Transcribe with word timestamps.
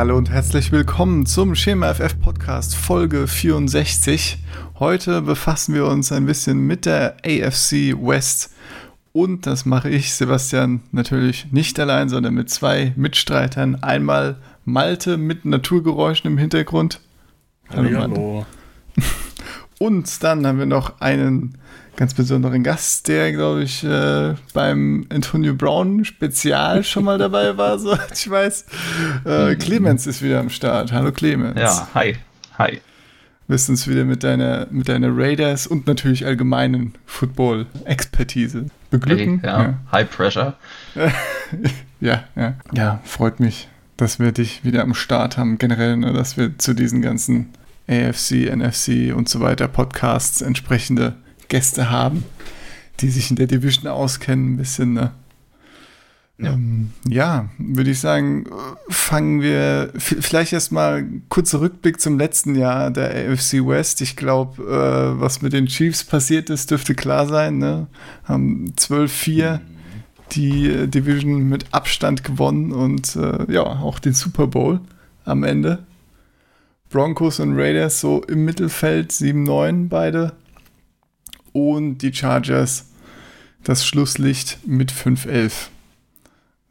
Hallo 0.00 0.16
und 0.16 0.30
herzlich 0.30 0.72
willkommen 0.72 1.26
zum 1.26 1.54
Schema 1.54 1.92
FF 1.92 2.18
Podcast 2.18 2.74
Folge 2.74 3.26
64. 3.26 4.38
Heute 4.78 5.20
befassen 5.20 5.74
wir 5.74 5.84
uns 5.84 6.10
ein 6.10 6.24
bisschen 6.24 6.66
mit 6.66 6.86
der 6.86 7.18
AFC 7.22 7.92
West 8.00 8.50
und 9.12 9.44
das 9.44 9.66
mache 9.66 9.90
ich, 9.90 10.14
Sebastian, 10.14 10.80
natürlich 10.90 11.52
nicht 11.52 11.78
allein, 11.78 12.08
sondern 12.08 12.32
mit 12.32 12.48
zwei 12.48 12.94
Mitstreitern. 12.96 13.82
Einmal 13.82 14.38
Malte 14.64 15.18
mit 15.18 15.44
Naturgeräuschen 15.44 16.30
im 16.30 16.38
Hintergrund. 16.38 17.02
Hallo. 17.68 18.00
Hallo. 18.00 18.46
Und 19.78 20.24
dann 20.24 20.46
haben 20.46 20.58
wir 20.58 20.64
noch 20.64 20.98
einen 21.02 21.58
ganz 21.96 22.14
besonderen 22.14 22.62
Gast, 22.62 23.08
der, 23.08 23.32
glaube 23.32 23.62
ich, 23.62 23.84
äh, 23.84 24.34
beim 24.54 25.06
Antonio 25.10 25.54
Brown 25.54 26.04
Spezial 26.04 26.84
schon 26.84 27.04
mal 27.04 27.18
dabei 27.18 27.56
war, 27.56 27.78
so 27.80 27.96
ich 28.12 28.30
weiß. 28.30 28.66
Äh, 29.24 29.56
Clemens 29.56 30.06
ist 30.06 30.22
wieder 30.22 30.40
am 30.40 30.50
Start. 30.50 30.92
Hallo 30.92 31.12
Clemens. 31.12 31.58
Ja, 31.58 31.88
hi. 31.94 32.16
Hi. 32.58 32.80
Wirst 33.48 33.68
uns 33.68 33.88
wieder 33.88 34.04
mit 34.04 34.22
deiner, 34.22 34.68
mit 34.70 34.88
deiner 34.88 35.08
Raiders 35.10 35.66
und 35.66 35.86
natürlich 35.86 36.24
allgemeinen 36.24 36.94
Football-Expertise 37.06 38.66
beglücken. 38.90 39.40
Hey, 39.40 39.50
ja. 39.50 39.62
ja. 39.62 39.74
High 39.90 40.10
Pressure. 40.10 40.54
ja, 42.00 42.24
ja. 42.36 42.54
Ja, 42.72 43.00
freut 43.04 43.40
mich, 43.40 43.68
dass 43.96 44.20
wir 44.20 44.30
dich 44.30 44.64
wieder 44.64 44.82
am 44.82 44.94
Start 44.94 45.36
haben. 45.36 45.58
Generell, 45.58 45.96
ne, 45.96 46.12
dass 46.12 46.36
wir 46.36 46.58
zu 46.58 46.74
diesen 46.74 47.02
ganzen 47.02 47.48
AFC, 47.88 48.54
NFC 48.54 49.12
und 49.14 49.28
so 49.28 49.40
weiter 49.40 49.66
Podcasts 49.66 50.42
entsprechende 50.42 51.14
Gäste 51.50 51.90
haben, 51.90 52.24
die 53.00 53.10
sich 53.10 53.28
in 53.28 53.36
der 53.36 53.46
Division 53.46 53.86
auskennen, 53.86 54.54
ein 54.54 54.56
bisschen. 54.56 54.94
Ne? 54.94 55.12
Ja, 56.38 56.52
ähm, 56.52 56.92
ja 57.06 57.50
würde 57.58 57.90
ich 57.90 58.00
sagen, 58.00 58.46
fangen 58.88 59.42
wir 59.42 59.92
vielleicht 59.96 60.54
erstmal 60.54 61.04
kurzer 61.28 61.60
Rückblick 61.60 62.00
zum 62.00 62.18
letzten 62.18 62.54
Jahr 62.54 62.90
der 62.90 63.10
AFC 63.10 63.66
West. 63.66 64.00
Ich 64.00 64.16
glaube, 64.16 64.62
äh, 64.62 65.20
was 65.20 65.42
mit 65.42 65.52
den 65.52 65.66
Chiefs 65.66 66.04
passiert 66.04 66.48
ist, 66.48 66.70
dürfte 66.70 66.94
klar 66.94 67.26
sein. 67.26 67.58
Ne? 67.58 67.88
Haben 68.24 68.72
12-4 68.76 69.52
mhm. 69.52 69.60
die 70.32 70.86
Division 70.86 71.48
mit 71.48 71.66
Abstand 71.72 72.24
gewonnen 72.24 72.72
und 72.72 73.16
äh, 73.16 73.52
ja, 73.52 73.62
auch 73.62 73.98
den 73.98 74.14
Super 74.14 74.46
Bowl 74.46 74.80
am 75.24 75.44
Ende. 75.44 75.84
Broncos 76.88 77.38
und 77.38 77.56
Raiders 77.56 78.00
so 78.00 78.22
im 78.24 78.44
Mittelfeld, 78.44 79.12
7-9 79.12 79.88
beide. 79.88 80.32
Und 81.52 81.98
die 81.98 82.12
Chargers 82.12 82.86
das 83.64 83.86
Schlusslicht 83.86 84.58
mit 84.66 84.92
5-11. 84.92 85.52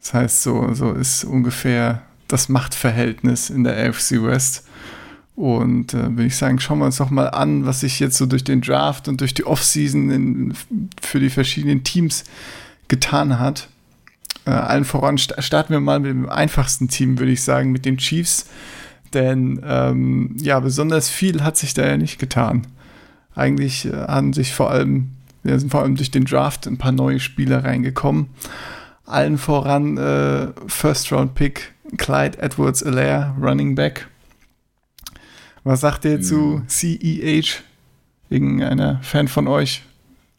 Das 0.00 0.14
heißt, 0.14 0.42
so, 0.42 0.74
so 0.74 0.92
ist 0.92 1.24
ungefähr 1.24 2.02
das 2.26 2.48
Machtverhältnis 2.48 3.50
in 3.50 3.64
der 3.64 3.76
AFC 3.76 4.22
West. 4.22 4.66
Und 5.36 5.94
äh, 5.94 6.10
würde 6.10 6.26
ich 6.26 6.36
sagen, 6.36 6.58
schauen 6.58 6.80
wir 6.80 6.86
uns 6.86 6.96
doch 6.96 7.10
mal 7.10 7.28
an, 7.28 7.64
was 7.64 7.80
sich 7.80 8.00
jetzt 8.00 8.16
so 8.16 8.26
durch 8.26 8.44
den 8.44 8.60
Draft 8.60 9.08
und 9.08 9.20
durch 9.20 9.34
die 9.34 9.46
Offseason 9.46 10.10
in, 10.10 10.54
für 11.00 11.20
die 11.20 11.30
verschiedenen 11.30 11.84
Teams 11.84 12.24
getan 12.88 13.38
hat. 13.38 13.68
Äh, 14.46 14.50
allen 14.50 14.84
voran 14.84 15.18
starten 15.18 15.72
wir 15.72 15.80
mal 15.80 16.00
mit 16.00 16.10
dem 16.10 16.28
einfachsten 16.28 16.88
Team, 16.88 17.18
würde 17.18 17.32
ich 17.32 17.42
sagen, 17.42 17.72
mit 17.72 17.84
den 17.84 17.98
Chiefs 17.98 18.46
denn 19.14 19.60
ähm, 19.64 20.36
ja, 20.38 20.60
besonders 20.60 21.08
viel 21.08 21.42
hat 21.42 21.56
sich 21.56 21.74
da 21.74 21.86
ja 21.86 21.96
nicht 21.96 22.18
getan. 22.18 22.66
Eigentlich 23.34 23.86
äh, 23.86 23.92
haben 23.92 24.32
sich 24.32 24.52
vor 24.52 24.70
allem, 24.70 25.12
wir 25.42 25.58
sind 25.58 25.70
vor 25.70 25.82
allem 25.82 25.96
durch 25.96 26.10
den 26.10 26.24
Draft 26.24 26.66
ein 26.66 26.78
paar 26.78 26.92
neue 26.92 27.20
Spieler 27.20 27.64
reingekommen. 27.64 28.30
Allen 29.06 29.38
voran 29.38 29.96
äh, 29.96 30.48
First 30.66 31.12
Round 31.12 31.34
Pick 31.34 31.72
Clyde 31.96 32.38
Edwards 32.38 32.82
Alaire, 32.82 33.34
Running 33.40 33.74
Back. 33.74 34.08
Was 35.64 35.80
sagt 35.80 36.04
ihr 36.04 36.18
mhm. 36.18 36.22
zu 36.22 36.62
CEH? 36.68 37.62
Irgendeiner 38.28 39.00
Fan 39.02 39.28
von 39.28 39.48
euch? 39.48 39.82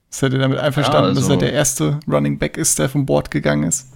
Seid 0.09 0.33
ihr 0.33 0.39
damit 0.39 0.59
einverstanden, 0.59 1.03
ja, 1.03 1.09
also, 1.09 1.21
dass 1.21 1.29
er 1.29 1.37
der 1.37 1.53
erste 1.53 1.99
Running 2.07 2.37
Back 2.37 2.57
ist, 2.57 2.79
der 2.79 2.89
vom 2.89 3.05
Board 3.05 3.31
gegangen 3.31 3.63
ist? 3.63 3.91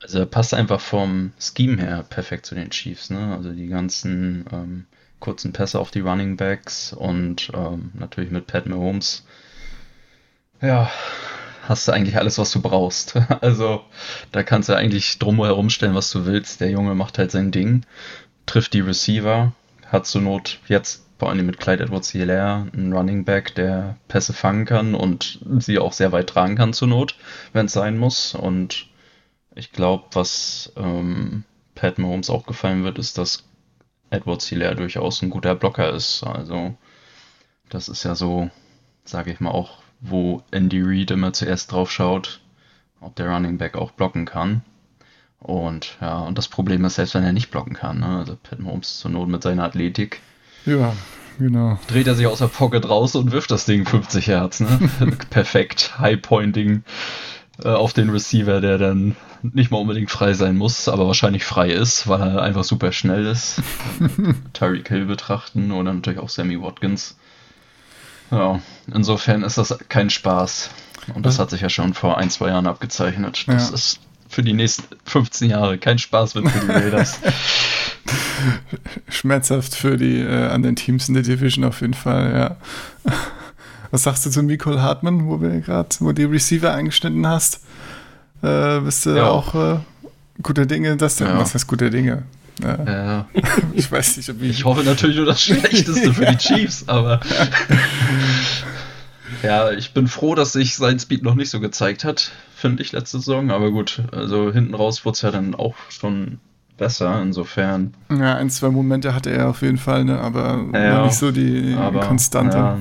Also 0.00 0.20
er 0.20 0.26
passt 0.26 0.54
einfach 0.54 0.80
vom 0.80 1.32
Scheme 1.38 1.80
her 1.80 2.04
perfekt 2.08 2.46
zu 2.46 2.54
den 2.54 2.70
Chiefs, 2.70 3.10
ne? 3.10 3.34
Also 3.34 3.52
die 3.52 3.66
ganzen 3.66 4.44
ähm, 4.52 4.86
kurzen 5.20 5.52
Pässe 5.52 5.78
auf 5.78 5.90
die 5.90 6.00
Running 6.00 6.36
Backs 6.36 6.92
und 6.92 7.50
ähm, 7.54 7.90
natürlich 7.94 8.30
mit 8.30 8.46
Pat 8.46 8.66
Mahomes. 8.66 9.26
Ja, 10.60 10.90
hast 11.62 11.86
du 11.86 11.92
eigentlich 11.92 12.16
alles, 12.16 12.38
was 12.38 12.50
du 12.50 12.60
brauchst. 12.60 13.14
Also 13.40 13.82
da 14.32 14.42
kannst 14.42 14.68
du 14.68 14.74
eigentlich 14.74 15.18
drum 15.18 15.42
herum 15.42 15.70
stellen, 15.70 15.94
was 15.94 16.10
du 16.10 16.26
willst. 16.26 16.60
Der 16.60 16.70
Junge 16.70 16.94
macht 16.94 17.18
halt 17.18 17.30
sein 17.30 17.50
Ding, 17.50 17.84
trifft 18.46 18.74
die 18.74 18.80
Receiver, 18.80 19.52
hat 19.86 20.06
zur 20.06 20.22
Not 20.22 20.60
jetzt 20.66 21.04
vor 21.18 21.30
allem 21.30 21.46
mit 21.46 21.58
Clyde 21.58 21.84
Edwards 21.84 22.10
Hilaire 22.10 22.68
einen 22.72 22.92
Running 22.92 23.24
Back, 23.24 23.54
der 23.56 23.96
Pässe 24.06 24.32
fangen 24.32 24.64
kann 24.64 24.94
und 24.94 25.40
sie 25.58 25.78
auch 25.78 25.92
sehr 25.92 26.12
weit 26.12 26.28
tragen 26.28 26.54
kann 26.54 26.72
zur 26.72 26.88
Not, 26.88 27.16
wenn 27.52 27.66
es 27.66 27.72
sein 27.72 27.98
muss. 27.98 28.34
Und 28.34 28.86
ich 29.54 29.72
glaube, 29.72 30.04
was 30.12 30.72
ähm, 30.76 31.42
Pat 31.74 31.98
Mahomes 31.98 32.30
auch 32.30 32.46
gefallen 32.46 32.84
wird, 32.84 32.98
ist, 32.98 33.18
dass 33.18 33.44
Edward 34.10 34.42
Hilaire 34.42 34.74
durchaus 34.74 35.22
ein 35.22 35.30
guter 35.30 35.54
Blocker 35.54 35.92
ist. 35.92 36.22
Also, 36.24 36.74
das 37.68 37.88
ist 37.88 38.04
ja 38.04 38.14
so, 38.14 38.50
sage 39.04 39.32
ich 39.32 39.40
mal, 39.40 39.50
auch, 39.50 39.78
wo 40.00 40.42
Andy 40.50 40.80
Reid 40.82 41.10
immer 41.10 41.32
zuerst 41.32 41.72
drauf 41.72 41.90
schaut, 41.90 42.40
ob 43.00 43.16
der 43.16 43.28
Running 43.28 43.58
Back 43.58 43.76
auch 43.76 43.90
blocken 43.90 44.24
kann. 44.24 44.62
Und 45.40 45.96
ja, 46.00 46.18
und 46.18 46.36
das 46.36 46.48
Problem 46.48 46.84
ist, 46.84 46.96
selbst 46.96 47.14
wenn 47.14 47.24
er 47.24 47.32
nicht 47.32 47.50
blocken 47.50 47.74
kann, 47.74 48.00
ne? 48.00 48.18
also 48.18 48.36
Pat 48.42 48.58
Mahomes 48.58 48.98
zur 48.98 49.10
Not 49.10 49.28
mit 49.28 49.42
seiner 49.42 49.64
Athletik. 49.64 50.20
Ja, 50.66 50.94
genau. 51.38 51.78
Dreht 51.86 52.08
er 52.08 52.16
sich 52.16 52.26
aus 52.26 52.38
der 52.38 52.48
Pocket 52.48 52.88
raus 52.88 53.14
und 53.14 53.30
wirft 53.30 53.50
das 53.50 53.64
Ding 53.64 53.86
50 53.86 54.26
Hertz, 54.26 54.60
ne? 54.60 54.90
Perfekt, 55.30 55.98
High-Pointing 55.98 56.82
äh, 57.64 57.68
auf 57.68 57.92
den 57.92 58.10
Receiver, 58.10 58.60
der 58.60 58.78
dann 58.78 59.16
nicht 59.42 59.70
mal 59.70 59.78
unbedingt 59.78 60.10
frei 60.10 60.34
sein 60.34 60.56
muss, 60.56 60.88
aber 60.88 61.06
wahrscheinlich 61.06 61.44
frei 61.44 61.70
ist, 61.70 62.08
weil 62.08 62.20
er 62.20 62.42
einfach 62.42 62.64
super 62.64 62.92
schnell 62.92 63.26
ist. 63.26 63.62
Tyreek 64.52 64.88
Hill 64.88 65.06
betrachten 65.06 65.72
oder 65.72 65.92
natürlich 65.92 66.18
auch 66.18 66.28
Sammy 66.28 66.60
Watkins. 66.60 67.16
Ja, 68.30 68.60
insofern 68.92 69.42
ist 69.42 69.58
das 69.58 69.76
kein 69.88 70.10
Spaß. 70.10 70.70
Und 71.14 71.24
das 71.24 71.38
hat 71.38 71.50
sich 71.50 71.62
ja 71.62 71.70
schon 71.70 71.94
vor 71.94 72.18
ein, 72.18 72.30
zwei 72.30 72.48
Jahren 72.48 72.66
abgezeichnet. 72.66 73.44
Das 73.46 73.70
ja. 73.70 73.74
ist 73.74 74.00
für 74.28 74.42
die 74.42 74.52
nächsten 74.52 74.84
15 75.04 75.50
Jahre 75.50 75.78
kein 75.78 75.98
Spaß 75.98 76.34
wird 76.34 76.50
für 76.50 76.66
die 76.66 76.72
Raiders. 76.72 77.18
Schmerzhaft 79.08 79.74
für 79.74 79.96
die 79.96 80.20
äh, 80.20 80.48
anderen 80.48 80.76
Teams 80.76 81.08
in 81.08 81.14
der 81.14 81.22
Division 81.22 81.64
auf 81.64 81.80
jeden 81.80 81.94
Fall, 81.94 82.32
ja. 83.06 83.12
Was 83.90 84.02
sagst 84.02 84.26
du 84.26 84.30
zu 84.30 84.42
Nicole 84.42 84.82
Hartmann, 84.82 85.26
wo 85.26 85.40
wir 85.40 85.60
gerade, 85.60 85.88
wo 86.00 86.12
die 86.12 86.24
Receiver 86.24 86.72
eingeschnitten 86.72 87.26
hast? 87.26 87.60
Äh, 88.42 88.80
bist 88.80 89.06
du 89.06 89.16
ja. 89.16 89.28
auch 89.28 89.54
äh, 89.54 89.78
guter 90.42 90.66
Dinge, 90.66 90.96
dass 90.96 91.16
du, 91.16 91.24
ja. 91.24 91.38
was 91.38 91.54
heißt 91.54 91.66
guter 91.66 91.90
Dinge? 91.90 92.24
Ja. 92.62 92.84
ja. 92.84 93.26
ich 93.72 93.90
weiß 93.90 94.16
nicht, 94.16 94.28
ob 94.30 94.42
ich. 94.42 94.50
Ich 94.50 94.64
hoffe 94.64 94.84
natürlich 94.84 95.16
nur 95.16 95.26
das 95.26 95.42
Schlechteste 95.42 96.12
für 96.12 96.26
die 96.26 96.36
Chiefs, 96.38 96.84
aber. 96.88 97.20
ja, 99.42 99.70
ich 99.72 99.94
bin 99.94 100.06
froh, 100.06 100.34
dass 100.34 100.52
sich 100.52 100.76
sein 100.76 100.98
Speed 100.98 101.22
noch 101.22 101.34
nicht 101.34 101.50
so 101.50 101.60
gezeigt 101.60 102.04
hat, 102.04 102.32
finde 102.54 102.82
ich, 102.82 102.92
letzte 102.92 103.18
Saison. 103.18 103.50
Aber 103.50 103.70
gut, 103.70 104.02
also 104.12 104.52
hinten 104.52 104.74
raus 104.74 105.04
wurde 105.04 105.14
es 105.14 105.22
ja 105.22 105.30
dann 105.30 105.54
auch 105.54 105.74
schon 105.88 106.38
besser, 106.76 107.20
insofern. 107.22 107.94
Ja, 108.10 108.36
ein, 108.36 108.50
zwei 108.50 108.68
Momente 108.68 109.14
hatte 109.14 109.30
er 109.30 109.48
auf 109.48 109.62
jeden 109.62 109.78
Fall, 109.78 110.04
ne? 110.04 110.20
aber 110.20 110.64
ja, 110.72 111.04
nicht 111.04 111.16
so 111.16 111.32
die 111.32 111.76
aber, 111.76 112.00
Konstante. 112.00 112.56
Ja, 112.56 112.78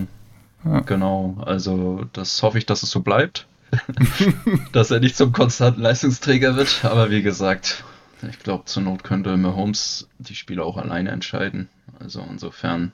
ja. 0.72 0.80
Genau, 0.82 1.38
also 1.46 2.06
das 2.14 2.42
hoffe 2.44 2.58
ich, 2.58 2.66
dass 2.66 2.84
es 2.84 2.92
so 2.92 3.02
bleibt. 3.02 3.48
dass 4.72 4.92
er 4.92 5.00
nicht 5.00 5.18
zum 5.18 5.34
konstanten 5.34 5.82
Leistungsträger 5.82 6.56
wird. 6.56 6.86
Aber 6.86 7.12
wie 7.12 7.22
gesagt, 7.22 7.84
ich 8.30 8.40
glaube, 8.40 8.66
zur 8.66 8.84
Not 8.84 9.04
könnte 9.04 9.36
Mahomes 9.36 10.08
die 10.18 10.36
Spiele 10.36 10.64
auch 10.64 10.78
alleine 10.78 11.12
entscheiden. 11.12 11.70
Also 12.00 12.26
insofern 12.30 12.94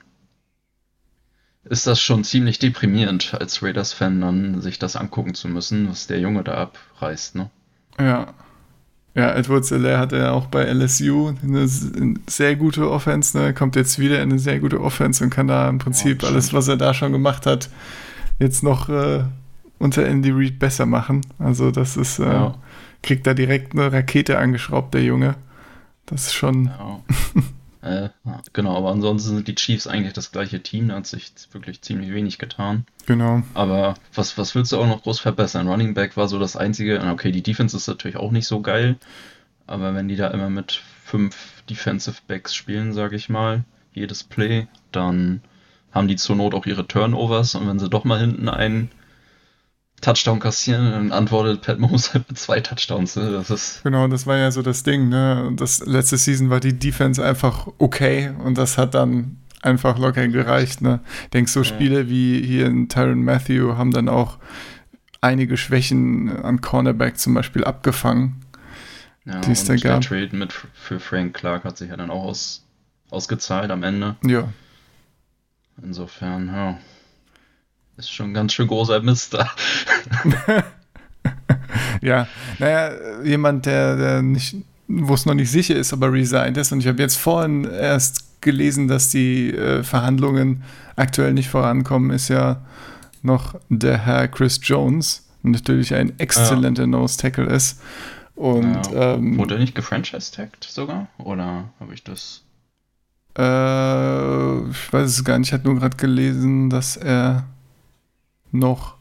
ist 1.64 1.86
das 1.86 2.00
schon 2.00 2.24
ziemlich 2.24 2.58
deprimierend, 2.58 3.34
als 3.34 3.62
Raiders-Fan 3.62 4.20
dann 4.20 4.60
sich 4.60 4.78
das 4.78 4.96
angucken 4.96 5.34
zu 5.34 5.48
müssen, 5.48 5.88
was 5.88 6.06
der 6.06 6.20
Junge 6.20 6.44
da 6.44 6.54
abreißt. 6.54 7.36
Ne? 7.36 7.50
Ja. 7.98 8.34
Ja, 9.14 9.32
Edward 9.32 9.64
Zeller 9.64 9.98
hatte 9.98 10.16
ja 10.18 10.32
auch 10.32 10.46
bei 10.46 10.64
LSU 10.64 11.34
eine 11.42 11.68
sehr 11.68 12.56
gute 12.56 12.90
Offense, 12.90 13.38
ne? 13.38 13.54
kommt 13.54 13.76
jetzt 13.76 14.00
wieder 14.00 14.20
in 14.20 14.30
eine 14.30 14.40
sehr 14.40 14.58
gute 14.58 14.80
Offense 14.80 15.22
und 15.22 15.30
kann 15.30 15.46
da 15.46 15.68
im 15.68 15.78
Prinzip 15.78 16.22
ja, 16.22 16.28
alles, 16.28 16.52
was 16.52 16.66
er 16.66 16.76
da 16.76 16.92
schon 16.94 17.12
gemacht 17.12 17.46
hat, 17.46 17.70
jetzt 18.40 18.64
noch 18.64 18.88
äh, 18.88 19.22
unter 19.78 20.04
Andy 20.04 20.32
Reid 20.32 20.58
besser 20.58 20.84
machen. 20.86 21.20
Also 21.38 21.70
das 21.70 21.96
ist, 21.96 22.18
äh, 22.18 22.24
ja. 22.24 22.54
kriegt 23.02 23.24
da 23.26 23.34
direkt 23.34 23.72
eine 23.72 23.92
Rakete 23.92 24.36
angeschraubt, 24.38 24.94
der 24.94 25.04
Junge. 25.04 25.36
Das 26.06 26.26
ist 26.26 26.34
schon. 26.34 26.66
Ja. 26.66 27.00
äh, 27.84 28.08
genau, 28.54 28.76
aber 28.78 28.90
ansonsten 28.90 29.36
sind 29.36 29.48
die 29.48 29.54
Chiefs 29.54 29.86
eigentlich 29.86 30.14
das 30.14 30.32
gleiche 30.32 30.62
Team, 30.62 30.88
da 30.88 30.96
hat 30.96 31.06
sich 31.06 31.32
wirklich 31.52 31.82
ziemlich 31.82 32.12
wenig 32.12 32.38
getan. 32.38 32.86
Genau. 33.04 33.42
Aber 33.52 33.94
was, 34.14 34.38
was 34.38 34.54
willst 34.54 34.72
du 34.72 34.78
auch 34.78 34.86
noch 34.86 35.02
groß 35.02 35.20
verbessern? 35.20 35.68
Running 35.68 35.92
Back 35.92 36.16
war 36.16 36.26
so 36.26 36.38
das 36.38 36.56
einzige. 36.56 37.02
Okay, 37.12 37.30
die 37.30 37.42
Defense 37.42 37.76
ist 37.76 37.86
natürlich 37.86 38.16
auch 38.16 38.30
nicht 38.30 38.46
so 38.46 38.62
geil, 38.62 38.96
aber 39.66 39.94
wenn 39.94 40.08
die 40.08 40.16
da 40.16 40.28
immer 40.28 40.48
mit 40.48 40.80
fünf 41.04 41.62
Defensive 41.68 42.22
Backs 42.26 42.54
spielen, 42.54 42.94
sage 42.94 43.16
ich 43.16 43.28
mal, 43.28 43.64
jedes 43.92 44.24
Play, 44.24 44.66
dann 44.90 45.42
haben 45.92 46.08
die 46.08 46.16
zur 46.16 46.36
Not 46.36 46.54
auch 46.54 46.64
ihre 46.64 46.88
Turnovers 46.88 47.54
und 47.54 47.68
wenn 47.68 47.78
sie 47.78 47.90
doch 47.90 48.04
mal 48.04 48.18
hinten 48.18 48.48
einen 48.48 48.90
Touchdown 50.04 50.38
kassieren, 50.38 50.90
dann 50.90 51.12
antwortet 51.12 51.62
Pat 51.62 51.78
Mahomes 51.78 52.12
halt 52.12 52.28
mit 52.28 52.38
zwei 52.38 52.60
Touchdowns. 52.60 53.16
Ne? 53.16 53.32
Das 53.32 53.50
ist 53.50 53.82
genau, 53.82 54.06
das 54.08 54.26
war 54.26 54.36
ja 54.36 54.50
so 54.50 54.62
das 54.62 54.82
Ding. 54.82 55.08
Ne? 55.08 55.52
Das 55.56 55.84
letzte 55.84 56.16
Season 56.16 56.50
war 56.50 56.60
die 56.60 56.78
Defense 56.78 57.24
einfach 57.24 57.68
okay 57.78 58.32
und 58.44 58.58
das 58.58 58.78
hat 58.78 58.94
dann 58.94 59.38
einfach 59.62 59.98
locker 59.98 60.28
gereicht. 60.28 60.82
Ne? 60.82 61.00
Ich 61.24 61.30
denke, 61.30 61.50
so 61.50 61.64
Spiele 61.64 62.08
wie 62.08 62.42
hier 62.42 62.66
in 62.66 62.88
Tyron 62.88 63.22
Matthew 63.22 63.76
haben 63.76 63.92
dann 63.92 64.08
auch 64.08 64.38
einige 65.20 65.56
Schwächen 65.56 66.44
an 66.44 66.60
Cornerback 66.60 67.18
zum 67.18 67.34
Beispiel 67.34 67.64
abgefangen. 67.64 68.42
Ja, 69.24 69.40
die 69.40 69.52
es 69.52 69.64
da 69.64 69.74
gab. 69.76 69.82
der 69.82 70.00
Trade 70.02 70.36
mit 70.36 70.52
für 70.52 71.00
Frank 71.00 71.34
Clark 71.34 71.64
hat 71.64 71.78
sich 71.78 71.88
ja 71.88 71.96
dann 71.96 72.10
auch 72.10 72.24
aus, 72.24 72.62
ausgezahlt 73.08 73.70
am 73.70 73.82
Ende. 73.82 74.16
Ja. 74.22 74.48
Insofern, 75.82 76.48
ja. 76.48 76.78
Ist 77.96 78.12
schon 78.12 78.30
ein 78.30 78.34
ganz 78.34 78.52
schön 78.52 78.66
großer 78.66 79.00
Mist 79.00 79.34
da. 79.34 79.50
ja, 82.00 82.26
naja, 82.58 83.22
jemand, 83.22 83.66
der, 83.66 83.96
der 83.96 84.22
nicht, 84.22 84.56
wo 84.88 85.14
es 85.14 85.26
noch 85.26 85.34
nicht 85.34 85.50
sicher 85.50 85.76
ist, 85.76 85.92
aber 85.92 86.12
resigned 86.12 86.56
ist. 86.56 86.72
Und 86.72 86.80
ich 86.80 86.88
habe 86.88 87.00
jetzt 87.00 87.16
vorhin 87.16 87.64
erst 87.64 88.40
gelesen, 88.40 88.88
dass 88.88 89.10
die 89.10 89.50
äh, 89.50 89.82
Verhandlungen 89.82 90.62
aktuell 90.96 91.32
nicht 91.32 91.48
vorankommen, 91.48 92.10
ist 92.10 92.28
ja 92.28 92.62
noch 93.22 93.54
der 93.68 93.98
Herr 93.98 94.28
Chris 94.28 94.60
Jones, 94.62 95.26
natürlich 95.42 95.94
ein 95.94 96.18
exzellenter 96.18 96.82
ja. 96.82 96.88
Nose-Tackle 96.88 97.46
ist. 97.46 97.80
Und, 98.34 98.92
ja. 98.92 99.14
ähm, 99.14 99.38
Wurde 99.38 99.54
er 99.54 99.60
nicht 99.60 99.74
gefranchise-tagged 99.74 100.64
sogar? 100.64 101.08
Oder 101.18 101.70
habe 101.80 101.94
ich 101.94 102.02
das? 102.02 102.42
Äh, 103.38 104.70
ich 104.70 104.92
weiß 104.92 105.08
es 105.10 105.24
gar 105.24 105.38
nicht. 105.38 105.48
Ich 105.48 105.52
hatte 105.52 105.66
nur 105.66 105.78
gerade 105.78 105.96
gelesen, 105.96 106.68
dass 106.70 106.96
er 106.96 107.44
noch, 108.54 108.94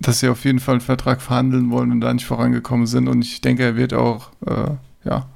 dass 0.00 0.20
sie 0.20 0.28
auf 0.28 0.44
jeden 0.44 0.60
Fall 0.60 0.74
einen 0.74 0.80
Vertrag 0.80 1.22
verhandeln 1.22 1.70
wollen 1.70 1.92
und 1.92 2.00
da 2.00 2.12
nicht 2.12 2.26
vorangekommen 2.26 2.86
sind. 2.86 3.08
Und 3.08 3.22
ich 3.22 3.40
denke, 3.40 3.62
er 3.62 3.76
wird 3.76 3.94
auch, 3.94 4.30
äh, 4.46 4.70
ja, 5.04 5.28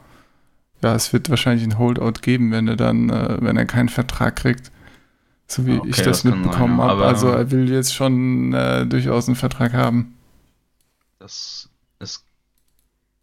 ja, 0.82 0.94
es 0.94 1.12
wird 1.12 1.30
wahrscheinlich 1.30 1.64
ein 1.64 1.78
Holdout 1.78 2.20
geben, 2.22 2.52
wenn 2.52 2.68
er 2.68 2.76
dann, 2.76 3.10
äh, 3.10 3.38
wenn 3.40 3.56
er 3.56 3.66
keinen 3.66 3.88
Vertrag 3.88 4.36
kriegt. 4.36 4.70
So 5.46 5.66
wie 5.66 5.78
okay, 5.78 5.88
ich 5.88 5.96
das, 5.96 6.22
das 6.22 6.24
mitbekommen 6.24 6.80
habe. 6.80 7.06
Also 7.06 7.28
er 7.28 7.50
will 7.50 7.70
jetzt 7.70 7.94
schon 7.94 8.52
äh, 8.52 8.86
durchaus 8.86 9.28
einen 9.28 9.36
Vertrag 9.36 9.72
haben. 9.72 10.14
Das 11.18 11.68
ist 11.98 12.24